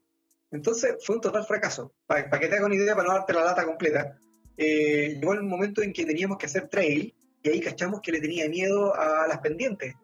Entonces 0.51 0.97
fue 1.05 1.17
un 1.17 1.21
total 1.21 1.45
fracaso. 1.45 1.93
Para, 2.07 2.31
que 2.31 2.49
te 2.49 2.55
hagas 2.55 2.67
una 2.67 2.77
idea, 2.77 2.95
para 2.95 3.09
no 3.09 3.15
darte 3.15 3.33
la 3.33 3.45
data 3.45 3.65
completa, 3.65 4.17
eh, 4.57 5.19
llegó 5.21 5.33
el 5.33 5.43
momento 5.43 5.83
en 5.83 5.93
que 5.93 6.07
teníamos 6.07 6.39
que 6.39 6.47
hacer 6.47 6.69
trail 6.69 7.13
y 7.43 7.49
ahí 7.49 7.61
cachamos 7.61 8.01
que 8.01 8.13
le 8.13 8.21
tenía 8.21 8.49
miedo 8.49 8.95
a 8.95 9.27
las 9.27 9.39
pendientes. 9.39 9.95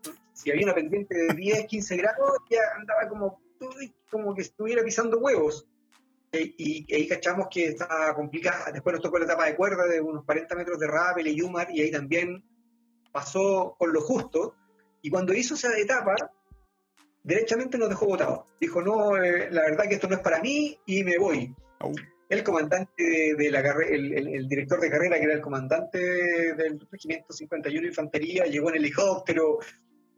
Si 0.43 0.51
había 0.51 0.65
una 0.65 0.75
pendiente 0.75 1.15
de 1.15 1.35
10, 1.35 1.67
15 1.67 1.97
grados, 1.97 2.39
ya 2.49 2.61
andaba 2.77 3.09
como, 3.09 3.41
como 4.11 4.35
que 4.35 4.43
estuviera 4.43 4.83
pisando 4.83 5.19
huevos. 5.19 5.67
E, 6.33 6.55
y, 6.57 6.95
ahí 6.95 7.09
cachamos 7.09 7.49
que 7.51 7.67
estaba 7.67 8.15
complicada. 8.15 8.71
Después 8.73 8.95
nos 8.95 9.03
tocó 9.03 9.19
la 9.19 9.25
etapa 9.25 9.47
de 9.47 9.57
cuerda 9.57 9.87
de 9.87 10.01
unos 10.01 10.25
40 10.25 10.55
metros 10.55 10.79
de 10.79 10.87
rappel 10.87 11.27
y 11.27 11.37
Yumar, 11.37 11.69
y 11.71 11.83
ahí 11.83 11.91
también 11.91 12.43
pasó 13.13 13.75
con 13.79 13.93
lo 13.93 14.01
justo 14.01 14.55
y 15.03 15.11
cuando 15.11 15.33
hizo 15.33 15.55
esa 15.55 15.77
etapa, 15.79 16.15
derechamente 17.23 17.79
nos 17.79 17.89
dejó 17.89 18.07
votados. 18.07 18.41
Dijo, 18.61 18.83
no, 18.83 19.17
eh, 19.17 19.49
la 19.51 19.63
verdad 19.63 19.85
que 19.89 19.95
esto 19.95 20.09
no 20.09 20.17
es 20.17 20.21
para 20.21 20.41
mí 20.41 20.79
y 20.87 21.03
me 21.05 21.19
voy. 21.19 21.55
El 22.29 22.45
comandante 22.45 23.35
de, 23.37 23.51
la 23.51 23.63
carrera, 23.63 23.97
el, 23.97 24.47
director 24.47 24.81
de 24.81 24.91
carrera, 24.91 25.17
que 25.17 25.25
era 25.25 25.35
el 25.35 25.41
comandante 25.41 25.99
del 26.55 26.87
Regimiento 26.91 27.33
51 27.33 27.89
Infantería, 27.89 28.45
llegó 28.45 28.69
en 28.69 28.77
helicóptero, 28.77 29.59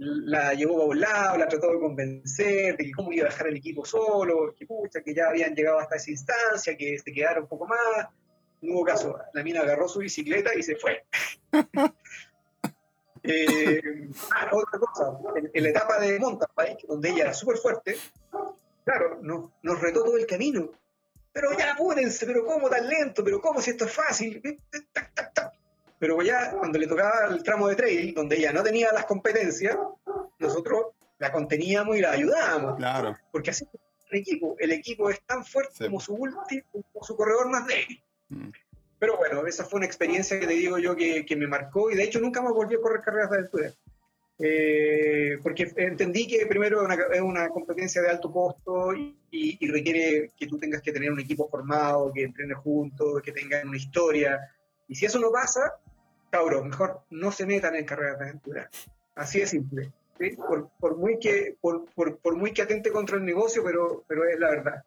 la 0.02 0.52
llevó 0.54 0.82
a 0.82 0.86
un 0.86 1.00
lado, 1.00 1.38
la 1.38 1.48
trató 1.48 1.72
de 1.72 1.78
convencer 1.78 2.76
de 2.76 2.84
que 2.84 2.92
cómo 2.92 3.12
iba 3.12 3.26
a 3.26 3.30
dejar 3.30 3.48
el 3.48 3.56
equipo 3.56 3.84
solo, 3.84 4.54
que 4.56 4.66
pucha, 4.66 5.00
que 5.02 5.14
ya 5.14 5.28
habían 5.28 5.54
llegado 5.54 5.78
hasta 5.78 5.96
esa 5.96 6.10
instancia, 6.10 6.76
que 6.76 6.98
se 6.98 7.12
quedara 7.12 7.40
un 7.40 7.46
poco 7.46 7.66
más. 7.66 8.08
No 8.60 8.74
hubo 8.74 8.84
caso. 8.84 9.18
La 9.32 9.42
mina 9.42 9.60
agarró 9.60 9.88
su 9.88 10.00
bicicleta 10.00 10.50
y 10.56 10.62
se 10.62 10.76
fue. 10.76 11.04
Eh, 13.24 14.10
ah, 14.34 14.50
otra 14.50 14.80
cosa, 14.80 15.16
en, 15.36 15.62
la 15.62 15.68
etapa 15.68 16.00
de 16.00 16.18
mountain 16.18 16.50
bike, 16.56 16.86
donde 16.88 17.10
ella 17.10 17.22
era 17.22 17.32
súper 17.32 17.56
fuerte, 17.56 17.96
claro, 18.84 19.20
nos, 19.22 19.52
nos 19.62 19.80
retó 19.80 20.02
todo 20.02 20.16
el 20.16 20.26
camino. 20.26 20.72
Pero 21.32 21.56
ya 21.56 21.74
apúrense, 21.74 22.26
pero 22.26 22.44
¿cómo 22.44 22.68
tan 22.68 22.88
lento? 22.88 23.22
¿Pero 23.22 23.40
cómo 23.40 23.60
si 23.60 23.70
esto 23.70 23.84
es 23.84 23.92
fácil? 23.92 24.42
Pero 26.02 26.20
ya 26.20 26.50
cuando 26.58 26.80
le 26.80 26.88
tocaba 26.88 27.32
el 27.32 27.44
tramo 27.44 27.68
de 27.68 27.76
trail, 27.76 28.12
donde 28.12 28.36
ella 28.36 28.52
no 28.52 28.64
tenía 28.64 28.92
las 28.92 29.04
competencias, 29.04 29.78
nosotros 30.40 30.86
la 31.20 31.30
conteníamos 31.30 31.96
y 31.96 32.00
la 32.00 32.10
ayudábamos. 32.10 32.74
Claro. 32.74 33.16
Porque 33.30 33.50
así 33.50 33.64
el 34.10 34.18
equipo, 34.18 34.56
el 34.58 34.72
equipo 34.72 35.10
es 35.10 35.22
tan 35.22 35.44
fuerte 35.44 35.84
como 35.84 36.00
su 36.00 36.14
último, 36.14 36.64
como 36.72 37.04
su 37.04 37.14
corredor 37.14 37.48
más 37.50 37.68
débil. 37.68 38.02
Mm. 38.30 38.48
Pero 38.98 39.16
bueno, 39.16 39.46
esa 39.46 39.64
fue 39.64 39.76
una 39.76 39.86
experiencia 39.86 40.40
que 40.40 40.48
te 40.48 40.54
digo 40.54 40.76
yo 40.76 40.96
que, 40.96 41.24
me 41.36 41.46
marcó 41.46 41.88
y 41.88 41.94
de 41.94 42.02
hecho 42.02 42.18
nunca 42.18 42.42
más 42.42 42.52
volví 42.52 42.74
a 42.74 42.80
correr 42.80 43.00
carreras 43.02 43.30
de 43.30 43.38
altura. 43.38 43.72
Eh, 44.40 45.38
porque 45.40 45.72
entendí 45.76 46.26
que 46.26 46.46
primero 46.46 46.82
es 47.12 47.20
una, 47.20 47.48
competencia 47.50 48.02
de 48.02 48.10
alto 48.10 48.32
costo 48.32 48.92
y, 49.30 49.70
requiere 49.70 50.32
que 50.36 50.48
tú 50.48 50.58
tengas 50.58 50.82
que 50.82 50.90
tener 50.90 51.12
un 51.12 51.20
equipo 51.20 51.48
formado, 51.48 52.12
que 52.12 52.24
entrenes 52.24 52.58
juntos, 52.58 53.22
que 53.22 53.30
tengan 53.30 53.68
una 53.68 53.76
historia. 53.76 54.40
Y 54.88 54.96
si 54.96 55.06
eso 55.06 55.20
no 55.20 55.30
pasa, 55.30 55.78
cabros, 56.32 56.64
mejor 56.64 57.02
no 57.10 57.30
se 57.30 57.46
metan 57.46 57.76
en 57.76 57.84
carreras 57.84 58.18
de 58.18 58.24
aventura. 58.24 58.70
Así 59.14 59.40
de 59.40 59.46
simple. 59.46 59.92
Por, 60.80 60.96
muy 60.96 61.18
que, 61.18 61.56
por, 61.60 61.86
por, 61.86 62.36
muy 62.36 62.52
que 62.52 62.62
atente 62.62 62.90
contra 62.90 63.16
el 63.16 63.24
negocio, 63.24 63.62
pero, 63.64 64.04
pero 64.08 64.24
es 64.24 64.38
la 64.38 64.50
verdad 64.50 64.84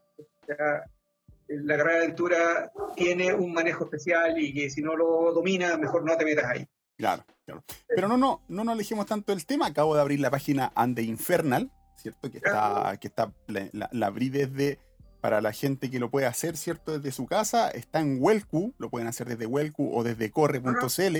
la 1.48 1.78
carrera 1.78 2.00
de 2.00 2.06
aventura 2.06 2.72
tiene 2.96 3.34
un 3.34 3.54
manejo 3.54 3.86
especial 3.86 4.40
y 4.40 4.54
que 4.54 4.70
si 4.70 4.82
no 4.82 4.96
lo 4.96 5.32
domina, 5.34 5.78
mejor 5.78 6.04
no 6.04 6.18
te 6.18 6.26
metas 6.26 6.46
ahí. 6.46 6.68
Claro, 6.98 7.24
claro. 7.46 7.64
Pero 7.88 8.08
no, 8.08 8.18
no, 8.18 8.42
no 8.48 8.64
nos 8.64 8.74
alejemos 8.74 9.06
tanto 9.06 9.32
del 9.32 9.46
tema. 9.46 9.68
Acabo 9.68 9.96
de 9.96 10.02
abrir 10.02 10.20
la 10.20 10.32
página 10.32 10.72
Ande 10.76 11.04
Infernal, 11.04 11.72
¿cierto? 11.98 12.32
Que 12.32 12.38
está, 12.38 12.98
que 13.00 13.08
está 13.08 13.32
la, 13.48 14.08
abrí 14.08 14.30
desde, 14.30 14.80
para 15.26 15.42
la 15.42 15.54
gente 15.54 15.90
que 15.90 16.00
lo 16.00 16.12
puede 16.12 16.28
hacer, 16.28 16.56
¿cierto? 16.56 17.00
Desde 17.00 17.12
su 17.12 17.26
casa. 17.26 17.72
Está 17.72 18.00
en 18.00 18.18
Welcu, 18.22 18.76
lo 18.78 18.92
pueden 18.92 19.08
hacer 19.08 19.28
desde 19.28 19.48
Welcu 19.48 19.92
o 19.92 20.04
desde 20.04 20.30
corre.cl. 20.30 21.18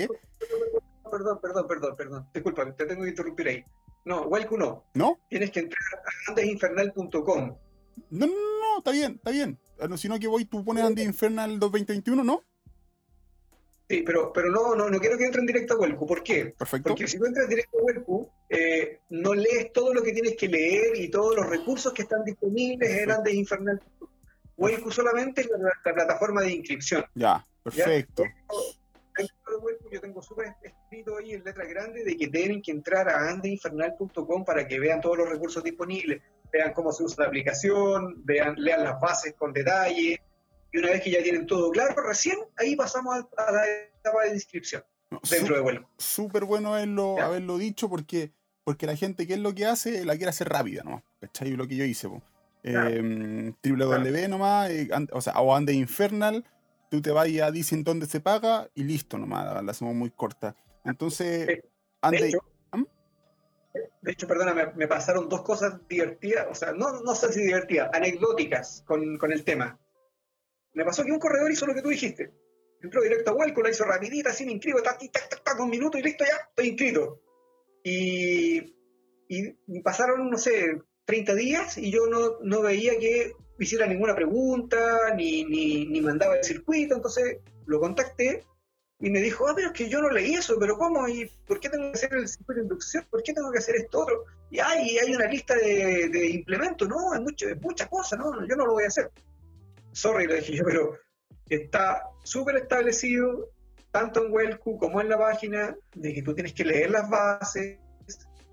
Perdón, 1.10 1.40
perdón, 1.42 1.66
perdón, 1.66 1.96
perdón. 1.96 2.28
Disculpa, 2.32 2.72
te 2.76 2.86
tengo 2.86 3.02
que 3.02 3.08
interrumpir 3.08 3.48
ahí. 3.48 3.64
No, 4.04 4.22
Welcu 4.28 4.56
no. 4.56 4.84
¿No? 4.94 5.18
Tienes 5.28 5.50
que 5.50 5.58
entrar 5.58 5.82
a 5.96 6.30
andesinfernal.com. 6.30 7.56
No, 8.10 8.26
no, 8.26 8.32
no, 8.32 8.78
está 8.78 8.92
bien, 8.92 9.14
está 9.16 9.32
bien. 9.32 9.58
Ah, 9.80 9.88
no, 9.88 10.18
que 10.20 10.28
voy, 10.28 10.44
tú 10.44 10.64
pones 10.64 10.84
Andy 10.84 11.02
Infernal 11.02 11.58
2021, 11.58 12.22
¿no? 12.22 12.44
Sí, 13.90 14.04
pero, 14.06 14.32
pero 14.32 14.52
no, 14.52 14.76
no, 14.76 14.88
no 14.88 15.00
quiero 15.00 15.18
que 15.18 15.26
entren 15.26 15.46
directo 15.46 15.74
a 15.74 15.78
Huelco. 15.78 16.06
¿Por 16.06 16.22
qué? 16.22 16.54
Perfecto. 16.56 16.90
Porque 16.90 17.08
si 17.08 17.18
tú 17.18 17.26
entras 17.26 17.48
directo 17.48 17.76
a 17.80 17.82
Huelco, 17.82 18.32
eh, 18.48 19.00
no 19.10 19.34
lees 19.34 19.72
todo 19.72 19.92
lo 19.92 20.02
que 20.02 20.12
tienes 20.12 20.36
que 20.36 20.48
leer 20.48 20.96
y 20.96 21.08
todos 21.08 21.36
los 21.36 21.46
recursos 21.46 21.92
que 21.92 22.02
están 22.02 22.24
disponibles 22.24 22.90
en 22.90 23.10
Andes 23.10 23.34
Infernal. 23.34 23.82
Huelco 24.56 24.90
solamente 24.90 25.42
es 25.42 25.48
la, 25.50 25.92
plataforma 25.94 26.42
de 26.42 26.52
inscripción. 26.52 27.04
Ya, 27.14 27.46
perfecto. 27.62 28.24
yo 29.90 30.00
tengo 30.00 30.22
súper 30.22 30.54
escrito 30.62 31.18
ahí 31.18 31.32
en 31.32 31.44
letras 31.44 31.68
grandes 31.68 32.04
de 32.04 32.16
que 32.16 32.28
deben 32.28 32.62
que 32.62 32.70
entrar 32.70 33.08
a 33.08 33.30
andeinfernal.com 33.30 34.44
para 34.44 34.66
que 34.66 34.78
vean 34.78 35.00
todos 35.00 35.18
los 35.18 35.28
recursos 35.28 35.62
disponibles 35.62 36.22
vean 36.52 36.72
cómo 36.72 36.92
se 36.92 37.04
usa 37.04 37.24
la 37.24 37.28
aplicación, 37.28 38.22
vean, 38.24 38.54
lean 38.56 38.84
las 38.84 39.00
bases 39.00 39.34
con 39.34 39.52
detalle, 39.52 40.20
y 40.72 40.78
una 40.78 40.88
vez 40.88 41.02
que 41.02 41.10
ya 41.10 41.22
tienen 41.22 41.46
todo 41.46 41.70
claro, 41.70 41.94
recién 42.02 42.38
ahí 42.56 42.76
pasamos 42.76 43.24
a, 43.36 43.52
la 43.52 43.64
etapa 43.66 44.24
de 44.24 44.34
inscripción 44.34 44.84
dentro 45.30 45.54
de 45.54 45.62
vuelo. 45.62 45.88
Súper 45.98 46.44
bueno 46.44 46.74
haberlo, 46.74 47.18
haberlo 47.20 47.58
dicho 47.58 47.88
porque, 47.88 48.32
porque 48.66 48.84
la 48.84 48.96
gente, 48.96 49.28
¿qué 49.28 49.34
es 49.34 49.38
lo 49.38 49.54
que 49.54 49.64
hace? 49.64 50.04
La 50.04 50.16
quiere 50.16 50.30
hacer 50.30 50.48
rápida, 50.48 50.82
¿no? 50.82 51.04
¿Cachai? 51.20 51.52
Lo 51.52 51.68
que 51.68 51.76
yo 51.76 51.84
hice, 51.84 52.08
eh, 52.64 53.52
www 53.62 54.28
nomás, 54.28 54.70
eh, 54.70 54.88
o 55.12 55.20
sea, 55.20 55.34
o 55.34 55.54
ande 55.54 55.72
infernal, 55.72 56.44
tú 56.90 57.00
te 57.00 57.12
vas 57.12 57.28
a 57.28 57.52
dicen 57.52 57.84
dónde 57.84 58.06
se 58.06 58.18
paga 58.18 58.68
y 58.74 58.82
listo 58.82 59.18
nomás, 59.18 59.62
la, 59.62 59.70
hacemos 59.70 59.94
muy 59.94 60.10
corta. 60.10 60.56
Entonces, 60.84 61.60
ande, 62.00 62.36
de 64.02 64.10
hecho, 64.10 64.26
perdona, 64.26 64.72
me, 64.74 64.88
pasaron 64.88 65.28
dos 65.28 65.42
cosas 65.42 65.78
divertidas, 65.88 66.48
o 66.50 66.54
sea, 66.56 66.72
no, 66.72 67.02
no 67.02 67.14
sé 67.14 67.32
si 67.32 67.42
divertidas, 67.42 67.90
anecdóticas 67.92 68.82
con, 68.84 69.16
con, 69.16 69.30
el 69.30 69.44
tema. 69.44 69.78
Me 70.72 70.84
pasó 70.84 71.04
que 71.04 71.12
un 71.12 71.20
corredor 71.20 71.52
hizo 71.52 71.66
lo 71.66 71.74
que 71.74 71.82
tú 71.82 71.90
dijiste. 71.90 72.32
Entró 72.82 73.00
directo 73.00 73.30
a 73.30 73.34
Huelco, 73.34 73.62
la 73.62 73.70
hizo 73.70 73.84
rapidita, 73.84 74.30
así 74.30 74.44
me 74.44 74.50
inscribo, 74.50 74.82
tac, 74.82 74.98
tac, 75.12 75.40
tac, 75.44 75.60
un 75.60 75.70
minuto 75.70 75.98
y 75.98 76.02
listo, 76.02 76.24
ya, 76.24 76.48
estoy 76.48 76.70
inscrito. 76.70 77.22
Y, 77.88 78.72
pasaron, 79.84 80.28
no 80.28 80.38
sé, 80.38 80.80
30 81.04 81.34
días 81.34 81.78
y 81.78 81.92
yo 81.92 82.08
no, 82.08 82.40
no 82.42 82.62
veía 82.62 82.98
que 82.98 83.32
hiciera 83.60 83.86
ninguna 83.86 84.16
pregunta, 84.16 85.14
ni, 85.14 85.44
ni, 85.44 85.86
ni 85.86 86.00
mandaba 86.00 86.36
el 86.36 86.44
circuito, 86.44 86.96
entonces 86.96 87.38
lo 87.66 87.78
contacté 87.78 88.44
y 88.98 89.10
me 89.10 89.20
dijo, 89.20 89.46
ah, 89.46 89.52
pero 89.54 89.68
es 89.68 89.72
que 89.74 89.88
yo 89.88 90.00
no 90.00 90.10
leí 90.10 90.34
eso, 90.34 90.56
pero 90.58 90.76
¿cómo? 90.76 91.06
¿Y 91.06 91.30
por 91.46 91.60
qué 91.60 91.68
tengo 91.68 91.92
que 91.92 91.98
hacer 91.98 92.12
el 92.14 92.26
circuito 92.26 92.54
de 92.54 92.62
inducción? 92.62 93.06
¿Por 93.08 93.22
qué 93.22 93.32
tengo 93.32 93.52
que 93.52 93.58
hacer 93.58 93.76
esto 93.76 94.00
otro? 94.00 94.24
Y 94.50 94.58
hay, 94.58 94.98
hay 94.98 95.14
una 95.14 95.26
lista 95.26 95.54
de, 95.54 96.30
implementos, 96.30 96.88
no, 96.88 97.12
hay, 97.12 97.20
mucho, 97.20 97.46
muchas 97.60 97.88
cosas, 97.88 98.18
no, 98.18 98.32
yo 98.48 98.56
no 98.56 98.66
lo 98.66 98.72
voy 98.72 98.84
a 98.84 98.88
hacer. 98.88 99.12
Sorry, 99.92 100.26
le 100.26 100.36
dije 100.36 100.56
yo, 100.56 100.64
pero 100.64 100.98
está 101.48 102.02
súper 102.24 102.56
establecido, 102.56 103.48
tanto 103.96 104.26
en 104.26 104.30
Welcu 104.30 104.76
como 104.76 105.00
en 105.00 105.08
la 105.08 105.16
página, 105.16 105.74
de 105.94 106.12
que 106.12 106.20
tú 106.20 106.34
tienes 106.34 106.52
que 106.52 106.66
leer 106.66 106.90
las 106.90 107.08
bases 107.08 107.78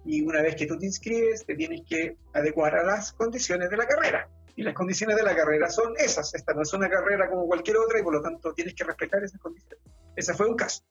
y 0.06 0.22
una 0.22 0.42
vez 0.42 0.56
que 0.56 0.66
tú 0.66 0.78
te 0.78 0.86
inscribes, 0.86 1.46
te 1.46 1.56
tienes 1.56 1.82
que 1.86 2.16
adecuar 2.34 2.76
a 2.78 2.84
las 2.84 3.12
condiciones 3.12 3.70
de 3.70 3.76
la 3.76 3.86
carrera. 3.86 4.30
Y 4.56 4.64
las 4.64 4.74
condiciones 4.74 5.18
de 5.18 5.24
la 5.24 5.36
carrera 5.36 5.70
son 5.70 5.96
esas. 5.98 6.34
Esta 6.34 6.54
no 6.54 6.62
es 6.62 6.72
una 6.72 6.90
carrera 6.90 7.30
como 7.30 7.46
cualquier 7.46 7.76
otra 7.76 8.00
y 8.00 8.04
por 8.04 8.14
lo 8.14 8.22
tanto 8.22 8.54
tienes 8.54 8.74
que 8.74 8.86
respetar 8.86 9.22
esas 9.22 9.42
condiciones. 9.42 9.84
Ese 10.16 10.34
fue 10.34 10.48
un 10.48 10.56
caso. 10.56 10.82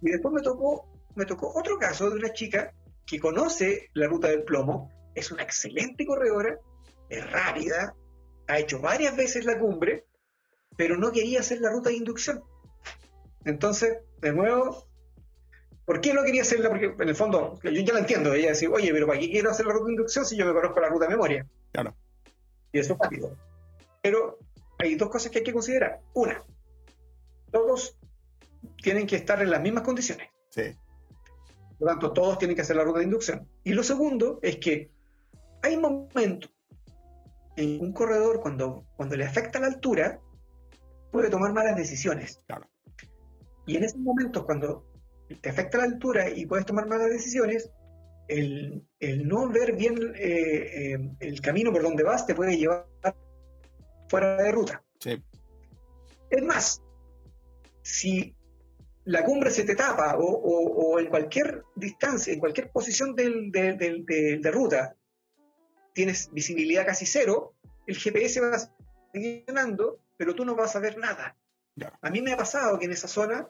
Y 0.00 0.12
después 0.12 0.32
me 0.32 0.42
tocó, 0.42 0.88
me 1.16 1.26
tocó 1.26 1.52
otro 1.58 1.76
caso 1.76 2.08
de 2.08 2.18
una 2.18 2.32
chica 2.32 2.72
que 3.04 3.18
conoce 3.18 3.88
la 3.94 4.06
ruta 4.06 4.28
del 4.28 4.44
plomo, 4.44 4.92
es 5.16 5.32
una 5.32 5.42
excelente 5.42 6.06
corredora, 6.06 6.56
es 7.08 7.28
rápida, 7.32 7.96
ha 8.46 8.58
hecho 8.60 8.78
varias 8.78 9.16
veces 9.16 9.44
la 9.44 9.58
cumbre, 9.58 10.04
pero 10.76 10.96
no 10.96 11.10
quería 11.10 11.40
hacer 11.40 11.60
la 11.60 11.70
ruta 11.70 11.90
de 11.90 11.96
inducción. 11.96 12.44
Entonces, 13.44 13.98
de 14.20 14.32
nuevo, 14.32 14.86
¿por 15.84 16.00
qué 16.00 16.12
no 16.12 16.22
quería 16.24 16.42
hacerla? 16.42 16.68
Porque 16.68 16.94
en 16.98 17.08
el 17.08 17.14
fondo, 17.14 17.58
yo 17.62 17.70
ya 17.70 17.92
la 17.92 18.00
entiendo, 18.00 18.32
ella 18.34 18.50
dice, 18.50 18.68
oye, 18.68 18.92
pero 18.92 19.06
¿para 19.06 19.18
qué 19.18 19.30
quiero 19.30 19.50
hacer 19.50 19.66
la 19.66 19.72
ruta 19.72 19.86
de 19.86 19.92
inducción 19.92 20.24
si 20.24 20.36
yo 20.36 20.46
me 20.46 20.52
conozco 20.52 20.80
la 20.80 20.88
ruta 20.88 21.06
de 21.06 21.10
memoria? 21.10 21.46
Claro. 21.72 21.94
Y 22.72 22.78
eso 22.78 22.94
es 22.94 22.98
válido. 22.98 23.36
Pero 24.02 24.38
hay 24.78 24.94
dos 24.94 25.08
cosas 25.08 25.30
que 25.30 25.38
hay 25.38 25.44
que 25.44 25.52
considerar. 25.52 26.00
Una, 26.14 26.44
todos 27.50 27.96
tienen 28.82 29.06
que 29.06 29.16
estar 29.16 29.40
en 29.42 29.50
las 29.50 29.60
mismas 29.60 29.84
condiciones. 29.84 30.28
Sí. 30.50 30.76
Por 31.78 31.86
lo 31.86 31.92
tanto, 31.92 32.12
todos 32.12 32.38
tienen 32.38 32.56
que 32.56 32.62
hacer 32.62 32.76
la 32.76 32.84
ruta 32.84 32.98
de 32.98 33.04
inducción. 33.04 33.48
Y 33.64 33.72
lo 33.72 33.82
segundo 33.82 34.40
es 34.42 34.56
que 34.56 34.90
hay 35.62 35.76
momentos 35.76 36.50
en 37.56 37.80
un 37.80 37.92
corredor 37.92 38.40
cuando, 38.40 38.84
cuando 38.96 39.16
le 39.16 39.24
afecta 39.24 39.58
la 39.58 39.66
altura, 39.66 40.20
puede 41.10 41.30
tomar 41.30 41.52
malas 41.52 41.76
decisiones. 41.76 42.40
Claro. 42.46 42.68
Y 43.68 43.76
en 43.76 43.84
esos 43.84 44.00
momentos, 44.00 44.44
cuando 44.44 44.86
te 45.42 45.50
afecta 45.50 45.76
la 45.78 45.84
altura 45.84 46.30
y 46.30 46.46
puedes 46.46 46.64
tomar 46.64 46.86
malas 46.88 47.10
decisiones, 47.10 47.70
el, 48.26 48.82
no 49.26 49.48
ver 49.50 49.76
bien 49.76 50.14
eh, 50.16 50.94
eh, 50.94 51.10
el 51.20 51.40
camino 51.42 51.70
por 51.70 51.82
donde 51.82 52.02
vas 52.02 52.26
te 52.26 52.34
puede 52.34 52.56
llevar 52.56 52.86
fuera 54.08 54.42
de 54.42 54.52
ruta. 54.52 54.82
Sí. 54.98 55.22
Es 56.30 56.42
más, 56.42 56.82
si 57.82 58.34
la 59.04 59.22
cumbre 59.22 59.50
se 59.50 59.64
te 59.64 59.76
tapa 59.76 60.16
o, 60.18 60.98
en 60.98 61.06
cualquier 61.06 61.62
distancia, 61.76 62.32
en 62.32 62.40
cualquier 62.40 62.70
posición 62.70 63.14
de 63.14 64.50
ruta, 64.50 64.96
tienes 65.92 66.30
visibilidad 66.32 66.86
casi 66.86 67.04
cero, 67.04 67.54
el 67.86 67.96
GPS 67.98 68.40
va 68.40 68.56
a 68.56 68.58
seguir 69.12 69.44
funcionando, 69.44 70.00
pero 70.16 70.34
tú 70.34 70.46
no 70.46 70.54
vas 70.54 70.74
a 70.74 70.80
ver 70.80 70.96
nada. 70.96 71.36
A 72.00 72.10
mí 72.10 72.22
me 72.22 72.32
ha 72.32 72.36
pasado 72.36 72.78
que 72.78 72.86
en 72.86 72.92
esa 72.92 73.08
zona 73.08 73.48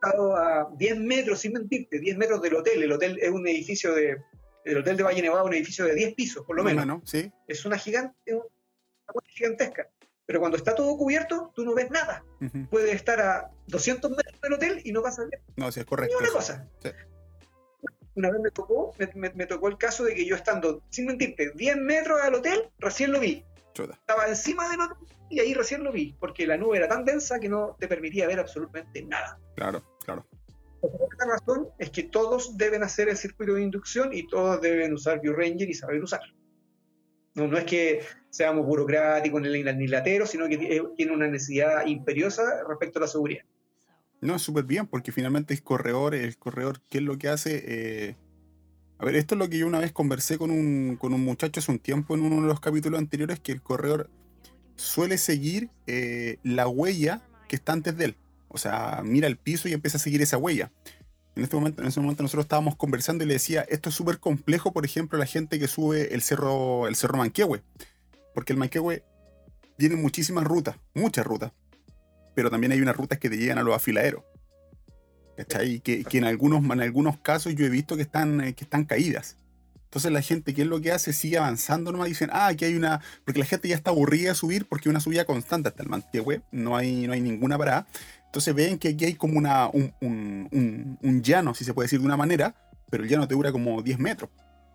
estado 0.00 0.36
a 0.36 0.70
10 0.76 0.98
metros, 1.00 1.40
sin 1.40 1.52
mentirte, 1.52 1.98
10 1.98 2.16
metros 2.16 2.42
del 2.42 2.54
hotel. 2.56 2.82
El 2.82 2.92
hotel 2.92 3.18
es 3.20 3.30
un 3.30 3.46
edificio 3.46 3.94
de. 3.94 4.22
El 4.64 4.78
hotel 4.78 4.96
de 4.96 5.02
Valle 5.02 5.22
Nevado 5.22 5.46
un 5.46 5.54
edificio 5.54 5.86
de 5.86 5.94
10 5.94 6.14
pisos, 6.14 6.44
por 6.44 6.56
lo 6.56 6.62
menos. 6.62 7.00
¿sí? 7.04 7.32
Es 7.48 7.64
una 7.64 7.78
gigante, 7.78 8.34
una 8.34 9.26
gigantesca 9.26 9.88
pero 10.30 10.38
cuando 10.38 10.56
está 10.56 10.76
todo 10.76 10.96
cubierto, 10.96 11.50
tú 11.56 11.64
no 11.64 11.74
ves 11.74 11.90
nada. 11.90 12.24
Puedes 12.70 12.94
estar 12.94 13.20
a 13.20 13.50
200 13.66 14.12
metros 14.12 14.40
del 14.40 14.52
hotel 14.52 14.80
y 14.84 14.92
no 14.92 15.02
vas 15.02 15.18
a 15.18 15.22
ver 15.22 15.42
no, 15.56 15.72
sí, 15.72 15.80
es 15.80 15.86
correcto, 15.86 16.14
ni 16.20 16.24
una 16.24 16.32
cosa. 16.32 16.68
Una 18.14 18.30
vez 18.30 18.40
me 18.40 18.50
tocó, 18.52 18.94
me, 19.16 19.46
tocó 19.46 19.66
el 19.66 19.76
caso 19.76 20.04
de 20.04 20.14
que 20.14 20.24
yo 20.24 20.36
estando, 20.36 20.84
sin 20.88 21.06
mentirte, 21.06 21.50
10 21.56 21.78
metros 21.78 22.20
al 22.22 22.36
hotel, 22.36 22.70
recién 22.78 23.10
lo 23.10 23.18
vi. 23.18 23.44
Estaba 23.74 24.28
encima 24.28 24.70
del 24.70 24.82
hotel 24.82 24.98
y 25.30 25.40
ahí 25.40 25.54
recién 25.54 25.84
lo 25.84 25.92
vi, 25.92 26.14
porque 26.18 26.46
la 26.46 26.56
nube 26.56 26.76
era 26.76 26.88
tan 26.88 27.04
densa 27.04 27.38
que 27.38 27.48
no 27.48 27.76
te 27.78 27.86
permitía 27.86 28.26
ver 28.26 28.40
absolutamente 28.40 29.02
nada. 29.02 29.38
Claro, 29.54 29.82
claro. 30.04 30.26
por 30.80 30.90
esta 31.12 31.26
razón 31.26 31.68
es 31.78 31.90
que 31.90 32.02
todos 32.02 32.58
deben 32.58 32.82
hacer 32.82 33.08
el 33.08 33.16
circuito 33.16 33.54
de 33.54 33.62
inducción 33.62 34.10
y 34.12 34.26
todos 34.26 34.60
deben 34.60 34.92
usar 34.92 35.20
View 35.20 35.32
Ranger 35.32 35.70
y 35.70 35.74
saber 35.74 36.02
usarlo. 36.02 36.34
No, 37.34 37.46
no 37.46 37.56
es 37.56 37.64
que 37.64 38.00
seamos 38.28 38.66
burocráticos 38.66 39.40
ni 39.40 39.86
lateros, 39.86 40.30
sino 40.30 40.48
que 40.48 40.82
tiene 40.96 41.12
una 41.12 41.28
necesidad 41.28 41.86
imperiosa 41.86 42.64
respecto 42.68 42.98
a 42.98 43.02
la 43.02 43.08
seguridad. 43.08 43.44
No, 44.20 44.34
es 44.34 44.42
súper 44.42 44.64
bien, 44.64 44.86
porque 44.86 45.12
finalmente 45.12 45.54
es 45.54 45.62
corredor, 45.62 46.14
el 46.14 46.36
corredor, 46.36 46.80
¿qué 46.90 46.98
es 46.98 47.04
lo 47.04 47.16
que 47.16 47.28
hace? 47.28 47.64
Eh, 47.66 48.16
a 48.98 49.04
ver, 49.04 49.14
esto 49.14 49.34
es 49.34 49.38
lo 49.38 49.48
que 49.48 49.58
yo 49.58 49.66
una 49.66 49.78
vez 49.78 49.92
conversé 49.92 50.36
con 50.36 50.50
un, 50.50 50.96
con 50.96 51.14
un 51.14 51.24
muchacho 51.24 51.60
hace 51.60 51.70
un 51.70 51.78
tiempo 51.78 52.14
en 52.14 52.22
uno 52.22 52.42
de 52.42 52.48
los 52.48 52.60
capítulos 52.60 52.98
anteriores, 52.98 53.40
que 53.40 53.52
el 53.52 53.62
corredor 53.62 54.10
suele 54.80 55.18
seguir 55.18 55.70
eh, 55.86 56.38
la 56.42 56.66
huella 56.66 57.22
que 57.48 57.56
está 57.56 57.72
antes 57.72 57.96
de 57.96 58.06
él. 58.06 58.16
O 58.48 58.58
sea, 58.58 59.02
mira 59.04 59.28
el 59.28 59.36
piso 59.36 59.68
y 59.68 59.72
empieza 59.72 59.98
a 59.98 60.00
seguir 60.00 60.22
esa 60.22 60.38
huella. 60.38 60.72
En, 61.36 61.44
este 61.44 61.54
momento, 61.54 61.82
en 61.82 61.88
ese 61.88 62.00
momento 62.00 62.22
nosotros 62.22 62.44
estábamos 62.44 62.76
conversando 62.76 63.22
y 63.22 63.26
le 63.26 63.34
decía, 63.34 63.62
esto 63.68 63.90
es 63.90 63.94
súper 63.94 64.18
complejo, 64.18 64.72
por 64.72 64.84
ejemplo, 64.84 65.18
la 65.18 65.26
gente 65.26 65.58
que 65.58 65.68
sube 65.68 66.12
el 66.14 66.22
cerro, 66.22 66.88
el 66.88 66.96
cerro 66.96 67.18
Manquehue. 67.18 67.62
Porque 68.34 68.52
el 68.52 68.58
Manquehue 68.58 69.04
tiene 69.76 69.96
muchísimas 69.96 70.44
rutas, 70.44 70.76
muchas 70.94 71.26
rutas. 71.26 71.52
Pero 72.34 72.50
también 72.50 72.72
hay 72.72 72.80
unas 72.80 72.96
rutas 72.96 73.18
que 73.18 73.30
te 73.30 73.36
llegan 73.36 73.58
a 73.58 73.62
los 73.62 73.74
afiladeros. 73.74 74.24
¿Cachai? 75.36 75.80
Que, 75.80 76.04
que 76.04 76.18
en, 76.18 76.24
algunos, 76.24 76.64
en 76.64 76.80
algunos 76.80 77.18
casos 77.18 77.54
yo 77.54 77.64
he 77.64 77.70
visto 77.70 77.96
que 77.96 78.02
están, 78.02 78.40
eh, 78.40 78.54
que 78.54 78.64
están 78.64 78.84
caídas. 78.84 79.36
Entonces 79.90 80.12
la 80.12 80.22
gente, 80.22 80.54
¿qué 80.54 80.62
es 80.62 80.68
lo 80.68 80.80
que 80.80 80.92
hace? 80.92 81.12
Sigue 81.12 81.38
avanzando 81.38 81.90
nomás. 81.90 82.06
Dicen, 82.06 82.30
ah, 82.32 82.46
aquí 82.46 82.64
hay 82.64 82.76
una. 82.76 83.00
Porque 83.24 83.40
la 83.40 83.44
gente 83.44 83.66
ya 83.66 83.74
está 83.74 83.90
aburrida 83.90 84.28
de 84.28 84.34
subir 84.36 84.68
porque 84.68 84.88
una 84.88 85.00
subida 85.00 85.24
constante 85.24 85.68
hasta 85.68 85.82
el 85.82 85.88
Manquehue. 85.88 86.42
No 86.52 86.76
hay, 86.76 87.08
no 87.08 87.12
hay 87.12 87.20
ninguna 87.20 87.58
parada. 87.58 87.88
Entonces 88.26 88.54
ven 88.54 88.78
que 88.78 88.90
aquí 88.90 89.06
hay 89.06 89.14
como 89.14 89.36
una, 89.36 89.68
un, 89.68 91.20
llano, 91.24 91.54
si 91.54 91.64
se 91.64 91.74
puede 91.74 91.86
decir 91.86 91.98
de 91.98 92.06
una 92.06 92.16
manera, 92.16 92.54
pero 92.88 93.02
el 93.02 93.08
llano 93.08 93.26
te 93.26 93.34
dura 93.34 93.50
como 93.50 93.82
10 93.82 93.98
metros. 93.98 94.30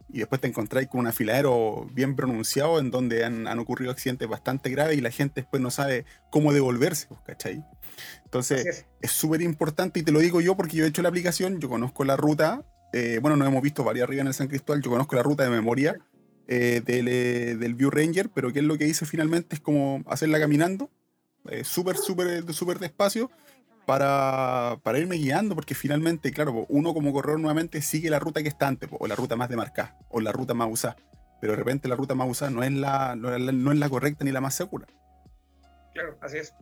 Y 0.10 0.20
después 0.20 0.42
te 0.42 0.50
encontráis 0.50 0.90
con 0.90 1.00
un 1.00 1.08
afiladero 1.08 1.88
bien 1.94 2.18
pronunciado 2.18 2.80
en 2.80 2.92
donde 2.92 3.24
han, 3.24 3.58
ocurrido 3.58 3.92
accidentes 3.92 4.28
bastante 4.28 4.70
graves 4.70 4.98
y 4.98 5.02
la 5.02 5.12
gente 5.12 5.40
después 5.40 5.62
no 5.62 5.72
sabe 5.72 6.04
cómo 6.30 6.52
devolverse, 6.52 7.08
pues, 7.08 7.22
¿cachai? 7.26 7.64
Entonces 8.26 8.86
es 9.00 9.12
súper 9.12 9.42
importante 9.42 10.02
y 10.02 10.04
te 10.04 10.12
lo 10.12 10.20
digo 10.20 10.42
yo 10.42 10.58
porque 10.58 10.76
yo 10.76 10.84
he 10.84 10.90
hecho 10.90 11.02
la 11.02 11.08
aplicación, 11.08 11.62
yo 11.62 11.70
conozco 11.70 12.04
la 12.04 12.18
ruta, 12.18 12.66
eh, 12.98 13.20
bueno, 13.20 13.36
nos 13.36 13.46
hemos 13.50 13.62
visto 13.62 13.84
varias 13.84 14.06
arriba 14.06 14.22
en 14.22 14.28
el 14.28 14.34
San 14.34 14.48
Cristóbal, 14.48 14.82
yo 14.82 14.90
conozco 14.90 15.18
la 15.18 15.22
ruta 15.22 15.44
de 15.44 15.50
memoria 15.50 15.98
eh, 16.48 16.82
del, 16.86 17.10
eh, 17.10 17.58
del 17.58 17.76
View 17.76 17.90
Ranger, 17.90 18.30
pero 18.30 18.54
qué 18.54 18.60
es 18.60 18.66
lo 18.66 18.78
que 18.78 18.88
hice 18.88 19.06
finalmente 19.06 19.56
es 19.56 19.60
como 19.60 20.02
hacerla 20.08 20.40
caminando, 20.40 20.90
súper, 21.64 21.98
súper, 21.98 22.54
súper 22.54 22.80
despacio 22.80 23.30
para, 23.86 24.80
para, 24.82 24.98
irme 24.98 25.18
guiando, 25.18 25.56
porque 25.56 25.76
finalmente, 25.76 26.32
claro, 26.32 26.66
uno 26.70 26.94
como 26.94 27.12
corredor 27.12 27.38
nuevamente 27.42 27.82
sigue 27.82 28.10
la 28.10 28.20
ruta 28.20 28.42
que 28.42 28.48
está 28.48 28.70
antes, 28.70 28.90
o 28.98 29.08
la 29.08 29.16
ruta 29.16 29.36
más 29.36 29.50
demarcada, 29.50 29.98
o 30.08 30.22
la 30.22 30.32
ruta 30.32 30.54
más 30.54 30.70
usada. 30.72 30.96
Pero 31.42 31.52
de 31.52 31.58
repente 31.58 31.90
la 31.90 31.98
ruta 31.98 32.16
más 32.16 32.30
usada 32.30 32.50
no 32.50 32.64
es 32.64 32.72
la, 32.72 33.18
no 33.18 33.36
es 33.36 33.78
la, 33.78 33.90
correcta 33.90 34.24
ni 34.24 34.32
la 34.32 34.40
más 34.40 34.56
segura. 34.56 34.88
Claro, 35.94 36.18
así 36.22 36.38
es. 36.38 36.54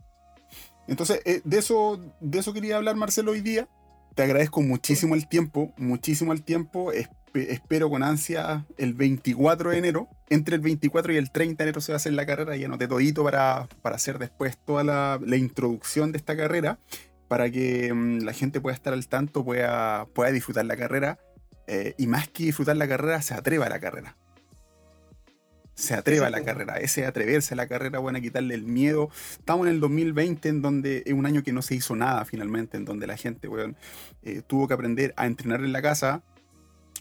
Entonces, 0.88 1.20
de, 1.44 1.58
eso, 1.58 2.00
de 2.20 2.40
eso 2.40 2.52
quería 2.52 2.78
hablar, 2.78 2.96
Marcelo, 2.96 3.30
hoy 3.30 3.40
día. 3.40 3.68
Te 4.14 4.22
agradezco 4.22 4.62
muchísimo 4.62 5.14
el 5.14 5.28
tiempo, 5.28 5.74
muchísimo 5.76 6.32
el 6.32 6.42
tiempo. 6.42 6.92
espero 7.34 7.90
con 7.90 8.02
ansia 8.02 8.64
el 8.78 8.94
24 8.94 9.70
de 9.70 9.78
enero. 9.78 10.08
Entre 10.30 10.54
el 10.54 10.60
24 10.60 11.12
y 11.12 11.16
el 11.16 11.30
30 11.30 11.64
de 11.64 11.68
enero 11.70 11.80
se 11.80 11.92
va 11.92 11.96
a 11.96 11.98
hacer 11.98 12.12
la 12.12 12.24
carrera. 12.24 12.56
Ya 12.56 12.66
anoté 12.66 12.86
todito 12.86 13.24
para, 13.24 13.68
para 13.82 13.96
hacer 13.96 14.18
después 14.18 14.56
toda 14.56 14.84
la, 14.84 15.20
la 15.24 15.36
introducción 15.36 16.12
de 16.12 16.18
esta 16.18 16.36
carrera 16.36 16.78
para 17.28 17.50
que 17.50 17.92
mm, 17.92 18.18
la 18.18 18.32
gente 18.32 18.60
pueda 18.60 18.74
estar 18.76 18.92
al 18.92 19.08
tanto, 19.08 19.44
pueda, 19.44 20.06
pueda 20.06 20.30
disfrutar 20.30 20.64
la 20.66 20.76
carrera 20.76 21.18
eh, 21.66 21.94
y 21.98 22.06
más 22.06 22.28
que 22.28 22.44
disfrutar 22.44 22.76
la 22.76 22.86
carrera, 22.86 23.20
se 23.22 23.34
atreva 23.34 23.66
a 23.66 23.70
la 23.70 23.80
carrera. 23.80 24.16
Se 25.74 25.94
atreva 25.94 26.28
a 26.28 26.30
la 26.30 26.44
carrera, 26.44 26.76
ese 26.76 27.04
atreverse 27.04 27.54
a 27.54 27.56
la 27.56 27.66
carrera, 27.66 27.98
bueno, 27.98 28.20
quitarle 28.20 28.54
el 28.54 28.64
miedo. 28.64 29.10
Estamos 29.32 29.66
en 29.66 29.74
el 29.74 29.80
2020, 29.80 30.48
en 30.48 30.62
donde 30.62 31.02
es 31.04 31.12
un 31.12 31.26
año 31.26 31.42
que 31.42 31.52
no 31.52 31.62
se 31.62 31.74
hizo 31.74 31.96
nada 31.96 32.24
finalmente, 32.24 32.76
en 32.76 32.84
donde 32.84 33.06
la 33.06 33.16
gente, 33.16 33.48
bueno, 33.48 33.74
eh, 34.22 34.42
tuvo 34.46 34.68
que 34.68 34.74
aprender 34.74 35.12
a 35.16 35.26
entrenar 35.26 35.60
en 35.60 35.72
la 35.72 35.82
casa, 35.82 36.22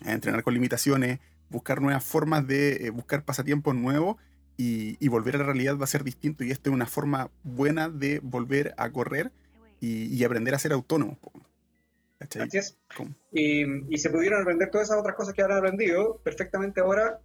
a 0.03 0.11
entrenar 0.11 0.43
con 0.43 0.53
limitaciones, 0.55 1.19
buscar 1.49 1.81
nuevas 1.81 2.03
formas 2.03 2.47
de 2.47 2.87
eh, 2.87 2.89
buscar 2.89 3.23
pasatiempos 3.23 3.75
nuevos 3.75 4.17
y, 4.57 4.97
y, 4.99 5.07
volver 5.07 5.35
a 5.35 5.39
la 5.39 5.45
realidad 5.45 5.77
va 5.77 5.83
a 5.83 5.87
ser 5.87 6.03
distinto. 6.03 6.43
Y 6.43 6.51
esta 6.51 6.69
es 6.69 6.73
una 6.73 6.85
forma 6.85 7.29
buena 7.43 7.89
de 7.89 8.19
volver 8.23 8.73
a 8.77 8.91
correr 8.91 9.31
y, 9.83 10.23
aprender 10.23 10.55
a 10.55 10.59
ser 10.59 10.71
autónomo. 10.71 11.17
Así 12.19 12.39
es. 12.57 12.77
Y, 13.31 13.97
se 13.97 14.09
pudieron 14.09 14.41
aprender 14.41 14.69
todas 14.71 14.87
esas 14.87 14.99
otras 14.99 15.15
cosas 15.15 15.33
que 15.33 15.41
han 15.41 15.51
aprendido 15.51 16.19
perfectamente 16.23 16.79
ahora. 16.81 17.19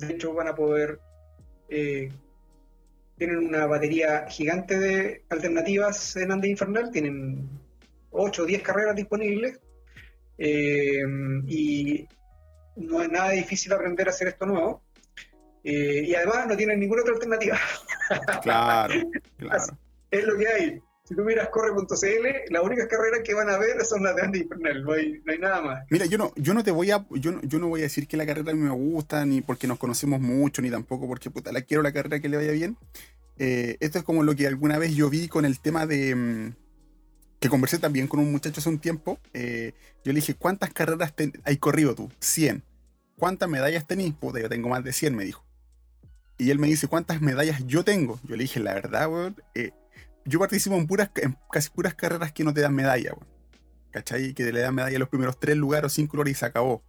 De 0.00 0.14
hecho, 0.14 0.34
van 0.34 0.48
a 0.48 0.54
poder. 0.54 0.98
Eh, 1.68 2.10
tienen 3.16 3.38
una 3.38 3.66
batería 3.66 4.26
gigante 4.28 4.78
de 4.78 5.24
alternativas 5.28 6.16
en 6.16 6.32
Ande 6.32 6.48
Infernal. 6.48 6.90
Tienen 6.90 7.48
8 8.10 8.42
o 8.42 8.46
10 8.46 8.62
carreras 8.62 8.96
disponibles. 8.96 9.60
Eh, 10.38 11.02
y 11.46 12.08
no 12.76 13.02
es 13.02 13.10
nada 13.10 13.30
difícil 13.30 13.72
aprender 13.72 14.06
a 14.08 14.10
hacer 14.10 14.28
esto 14.28 14.46
nuevo. 14.46 14.82
Eh, 15.62 16.04
y 16.06 16.14
además 16.14 16.46
no 16.46 16.56
tienen 16.56 16.80
ninguna 16.80 17.02
otra 17.02 17.14
alternativa. 17.14 17.58
Claro, 18.42 18.94
claro. 19.38 19.64
Es 20.10 20.24
lo 20.24 20.36
que 20.36 20.48
hay 20.48 20.82
si 21.10 21.16
tú 21.16 21.24
miras 21.24 21.48
corre.cl, 21.48 22.52
las 22.52 22.62
únicas 22.62 22.86
carreras 22.86 23.22
que 23.24 23.34
van 23.34 23.50
a 23.50 23.58
ver 23.58 23.84
son 23.84 24.04
las 24.04 24.14
de 24.14 24.22
Andy 24.22 24.38
Infernal, 24.42 24.84
no 24.84 24.92
hay, 24.92 25.20
nada 25.40 25.60
más. 25.60 25.84
Mira, 25.90 26.06
yo 26.06 26.16
no, 26.16 26.32
yo 26.36 26.54
no 26.54 26.62
te 26.62 26.70
voy 26.70 26.92
a, 26.92 27.04
yo 27.10 27.32
no, 27.32 27.40
yo 27.42 27.58
no 27.58 27.66
voy 27.66 27.80
a 27.80 27.82
decir 27.82 28.06
que 28.06 28.16
la 28.16 28.24
carrera 28.24 28.52
a 28.52 28.54
mí 28.54 28.60
me 28.60 28.70
gusta, 28.70 29.26
ni 29.26 29.40
porque 29.40 29.66
nos 29.66 29.80
conocemos 29.80 30.20
mucho, 30.20 30.62
ni 30.62 30.70
tampoco 30.70 31.08
porque 31.08 31.28
puta, 31.28 31.50
la 31.50 31.62
quiero 31.62 31.82
la 31.82 31.90
carrera 31.90 32.20
que 32.20 32.28
le 32.28 32.36
vaya 32.36 32.52
bien. 32.52 32.76
Eh, 33.38 33.76
esto 33.80 33.98
es 33.98 34.04
como 34.04 34.22
lo 34.22 34.36
que 34.36 34.46
alguna 34.46 34.78
vez 34.78 34.94
yo 34.94 35.10
vi 35.10 35.26
con 35.26 35.44
el 35.44 35.58
tema 35.58 35.84
de. 35.84 36.14
Mm, 36.14 36.54
que 37.40 37.48
conversé 37.48 37.80
también 37.80 38.06
con 38.06 38.20
un 38.20 38.30
muchacho 38.30 38.60
hace 38.60 38.68
un 38.68 38.78
tiempo. 38.78 39.18
Eh, 39.34 39.72
yo 40.04 40.12
le 40.12 40.20
dije, 40.20 40.34
¿cuántas 40.34 40.72
carreras 40.72 41.12
hay 41.42 41.56
corrido 41.56 41.96
tú? 41.96 42.08
100. 42.20 42.62
¿Cuántas 43.18 43.48
medallas 43.48 43.84
tenés? 43.84 44.12
Puta, 44.12 44.38
yo 44.38 44.48
tengo 44.48 44.68
más 44.68 44.84
de 44.84 44.92
100, 44.92 45.16
me 45.16 45.24
dijo. 45.24 45.44
Y 46.38 46.52
él 46.52 46.60
me 46.60 46.68
dice, 46.68 46.86
¿cuántas 46.86 47.20
medallas 47.20 47.66
yo 47.66 47.82
tengo? 47.82 48.20
Yo 48.22 48.36
le 48.36 48.44
dije, 48.44 48.60
la 48.60 48.74
verdad, 48.74 49.10
weón, 49.10 49.36
eh, 49.56 49.72
yo 50.24 50.38
participo 50.38 50.76
en, 50.76 50.86
puras, 50.86 51.10
casi 51.50 51.70
puras 51.70 51.94
carreras 51.94 52.32
que 52.32 52.44
no 52.44 52.52
te 52.54 52.60
dan 52.60 52.74
medalla, 52.74 53.14
¿cachai? 53.90 54.34
Que 54.34 54.52
le 54.52 54.60
dan 54.60 54.74
medalla 54.74 54.96
a 54.96 55.00
los 55.00 55.08
primeros 55.08 55.38
tres 55.38 55.56
lugares 55.56 55.86
o 55.86 55.88
cinco 55.88 56.16
lugares 56.16 56.36
y 56.36 56.40
se 56.40 56.46
acabó. 56.46 56.82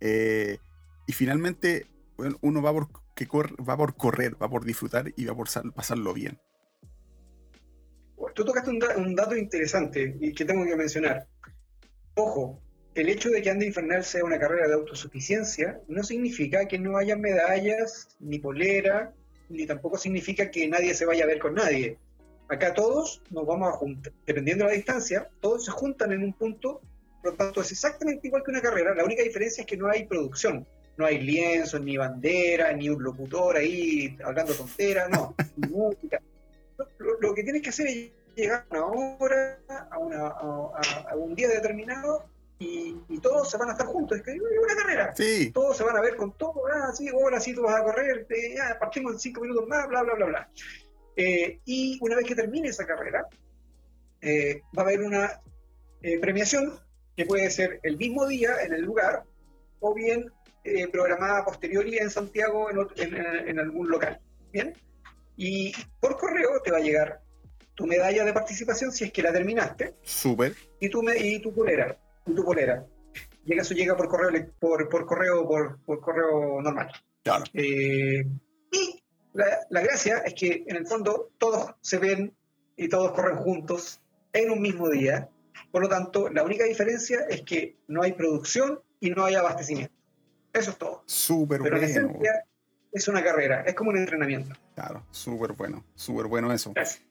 Eh, 0.00 0.58
y 1.06 1.12
finalmente, 1.12 1.86
uno 2.40 2.62
va 2.62 2.72
por, 2.72 2.88
que 3.14 3.26
va 3.26 3.76
por 3.76 3.96
correr, 3.96 4.40
va 4.40 4.48
por 4.48 4.64
disfrutar 4.64 5.12
y 5.16 5.24
va 5.24 5.34
por 5.34 5.48
pasarlo 5.74 6.12
bien. 6.14 6.38
Tú 8.34 8.44
tocaste 8.44 8.70
un, 8.70 9.14
dato 9.16 9.36
interesante 9.36 10.16
y 10.20 10.32
que 10.32 10.44
tengo 10.44 10.64
que 10.64 10.76
mencionar. 10.76 11.26
Ojo, 12.14 12.60
el 12.94 13.08
hecho 13.08 13.30
de 13.30 13.42
que 13.42 13.50
Ande 13.50 13.66
Infernal 13.66 14.04
sea 14.04 14.24
una 14.24 14.38
carrera 14.38 14.68
de 14.68 14.74
autosuficiencia 14.74 15.80
no 15.88 16.04
significa 16.04 16.66
que 16.66 16.78
no 16.78 16.96
haya 16.96 17.16
medallas, 17.16 18.16
ni 18.20 18.38
polera, 18.38 19.12
ni 19.48 19.66
tampoco 19.66 19.98
significa 19.98 20.50
que 20.50 20.68
nadie 20.68 20.94
se 20.94 21.04
vaya 21.06 21.24
a 21.24 21.28
ver 21.28 21.38
con 21.38 21.54
nadie. 21.54 21.98
Acá 22.48 22.72
todos 22.72 23.20
nos 23.30 23.46
vamos 23.46 23.68
a 23.68 23.72
juntar, 23.72 24.12
dependiendo 24.26 24.64
de 24.64 24.70
la 24.70 24.76
distancia, 24.76 25.28
todos 25.40 25.66
se 25.66 25.70
juntan 25.70 26.12
en 26.12 26.24
un 26.24 26.32
punto, 26.32 26.80
por 27.22 27.32
lo 27.32 27.36
tanto 27.36 27.60
es 27.60 27.70
exactamente 27.72 28.26
igual 28.26 28.42
que 28.42 28.50
una 28.50 28.62
carrera, 28.62 28.94
la 28.94 29.04
única 29.04 29.22
diferencia 29.22 29.62
es 29.62 29.66
que 29.66 29.76
no 29.76 29.88
hay 29.88 30.06
producción, 30.06 30.66
no 30.96 31.04
hay 31.04 31.18
lienzos, 31.18 31.80
ni 31.80 31.96
bandera, 31.96 32.72
ni 32.72 32.88
un 32.88 33.02
locutor 33.02 33.56
ahí 33.56 34.16
hablando 34.24 34.54
tonteras, 34.54 35.10
no, 35.10 35.34
ni 35.56 35.68
música. 35.68 36.20
Lo, 37.20 37.34
que 37.34 37.42
tienes 37.42 37.62
que 37.62 37.68
hacer 37.68 37.86
es 37.86 38.10
llegar 38.34 38.64
a 38.70 38.84
una 38.84 39.16
hora, 39.18 39.58
a, 39.90 41.16
un 41.16 41.34
día 41.34 41.48
determinado, 41.48 42.24
y, 42.58 42.96
todos 43.20 43.50
se 43.50 43.56
van 43.56 43.68
a 43.68 43.72
estar 43.72 43.86
juntos. 43.86 44.18
Es 44.18 44.24
que 44.24 44.32
es 44.32 44.40
una 44.40 44.74
carrera. 44.74 45.14
Todos 45.52 45.76
se 45.76 45.84
van 45.84 45.96
a 45.96 46.00
ver 46.00 46.16
con 46.16 46.32
todo. 46.32 46.62
Ah, 46.72 46.92
sí, 46.92 47.08
ahora 47.08 47.40
sí 47.40 47.54
tú 47.54 47.62
vas 47.62 47.80
a 47.80 47.84
correr. 47.84 48.26
Eh, 48.30 48.56
partimos 48.80 49.12
en 49.12 49.18
cinco 49.20 49.40
minutos 49.40 49.66
más, 49.68 49.88
bla, 49.88 50.02
bla, 50.02 50.14
bla, 50.14 50.26
bla. 50.26 50.48
Eh, 51.20 51.58
y 51.64 51.98
una 52.00 52.14
vez 52.14 52.24
que 52.26 52.36
termine 52.36 52.68
esa 52.68 52.86
carrera, 52.86 53.26
eh, 54.20 54.62
va 54.76 54.82
a 54.82 54.86
haber 54.86 55.00
una 55.00 55.42
eh, 56.00 56.20
premiación 56.20 56.78
que 57.16 57.26
puede 57.26 57.50
ser 57.50 57.80
el 57.82 57.96
mismo 57.96 58.24
día 58.28 58.62
en 58.62 58.72
el 58.72 58.82
lugar 58.82 59.24
o 59.80 59.94
bien 59.94 60.32
programada 60.92 61.46
posteriori 61.46 61.96
en 61.96 62.10
Santiago 62.10 62.68
en, 62.70 63.58
algún 63.58 63.88
local. 63.88 64.20
Bien. 64.52 64.74
Y 65.34 65.72
por 65.98 66.18
correo 66.18 66.60
te 66.62 66.70
va 66.70 66.76
a 66.76 66.82
llegar 66.82 67.22
tu 67.74 67.86
medalla 67.86 68.22
de 68.22 68.34
participación 68.34 68.92
si 68.92 69.04
es 69.04 69.12
que 69.12 69.22
la 69.22 69.32
terminaste. 69.32 69.94
Súper. 70.02 70.54
Y 70.78 70.90
tu, 70.90 71.02
y 71.10 71.40
tu 71.40 71.54
polera. 71.54 71.98
Y 72.26 72.34
tu 72.34 72.44
polera. 72.44 72.84
Llega, 73.46 73.62
eso 73.62 73.72
llega 73.72 73.96
por 73.96 74.08
correo 74.08 74.46
por, 74.60 74.88
por 74.90 75.06
correo 75.06 75.48
por, 75.48 75.82
por 75.84 76.00
correo 76.00 76.60
normal. 76.60 76.92
Claro. 77.22 77.44
y 77.54 78.97
la, 79.68 79.80
gracia 79.80 80.18
es 80.18 80.34
que 80.34 80.64
en 80.66 80.76
el 80.76 80.86
fondo 80.86 81.30
todos 81.38 81.74
se 81.80 81.98
ven 81.98 82.34
y 82.76 82.88
todos 82.88 83.12
corren 83.12 83.36
juntos 83.36 84.00
en 84.32 84.50
un 84.50 84.60
mismo 84.60 84.88
día 84.88 85.28
Por 85.70 85.82
lo 85.82 85.88
tanto, 85.88 86.28
la 86.28 86.42
única 86.44 86.64
diferencia 86.64 87.20
es 87.28 87.42
que 87.42 87.76
no 87.88 88.02
hay 88.02 88.12
producción 88.12 88.80
y 89.00 89.10
no 89.10 89.24
hay 89.24 89.34
abastecimiento. 89.34 89.94
Eso 90.52 90.70
es 90.70 90.78
todo. 90.78 91.02
Súper 91.06 91.60
Pero 91.62 91.76
en 91.76 91.82
bueno. 91.82 92.08
esencia 92.08 92.44
es 92.92 93.08
una 93.08 93.22
carrera, 93.22 93.62
es 93.62 93.74
como 93.74 93.90
un 93.90 93.98
entrenamiento. 93.98 94.56
Claro, 94.74 95.04
súper 95.10 95.52
bueno, 95.52 95.84
súper 95.94 96.26
bueno 96.26 96.52
eso. 96.52 96.72
Gracias. 96.74 97.02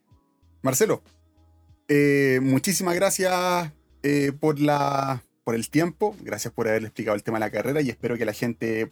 Marcelo, 0.62 1.02
eh, 1.88 2.40
muchísimas 2.42 2.96
gracias 2.96 3.72
eh, 4.04 4.32
por, 4.38 4.60
la, 4.60 5.22
por 5.44 5.56
el 5.56 5.70
tiempo, 5.70 6.16
gracias 6.22 6.54
por 6.54 6.68
haberle 6.68 6.88
explicado 6.88 7.16
el 7.16 7.24
tema 7.24 7.38
de 7.38 7.46
la 7.46 7.52
carrera 7.52 7.82
y 7.82 7.90
espero 7.90 8.18
que 8.18 8.26
la 8.26 8.34
gente 8.34 8.92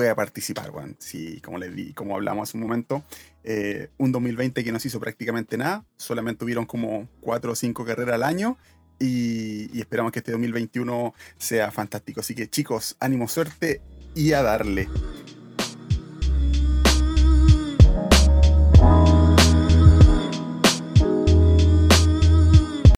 pueda 0.00 0.14
participar. 0.14 0.70
Bueno, 0.70 0.94
sí, 0.98 1.42
como 1.42 1.58
les 1.58 1.76
di, 1.76 1.92
como 1.92 2.14
hablamos 2.14 2.48
hace 2.48 2.56
un 2.56 2.62
momento, 2.62 3.04
eh, 3.44 3.90
un 3.98 4.12
2020 4.12 4.64
que 4.64 4.72
no 4.72 4.80
se 4.80 4.88
hizo 4.88 4.98
prácticamente 4.98 5.58
nada, 5.58 5.84
solamente 5.98 6.40
tuvieron 6.40 6.64
como 6.64 7.06
cuatro 7.20 7.52
o 7.52 7.54
cinco 7.54 7.84
carreras 7.84 8.14
al 8.14 8.22
año 8.22 8.56
y, 8.98 9.68
y 9.76 9.80
esperamos 9.80 10.10
que 10.10 10.20
este 10.20 10.32
2021 10.32 11.12
sea 11.36 11.70
fantástico. 11.70 12.20
Así 12.20 12.34
que 12.34 12.48
chicos, 12.48 12.96
ánimo, 12.98 13.28
suerte 13.28 13.82
y 14.14 14.32
a 14.32 14.42
darle. 14.42 14.88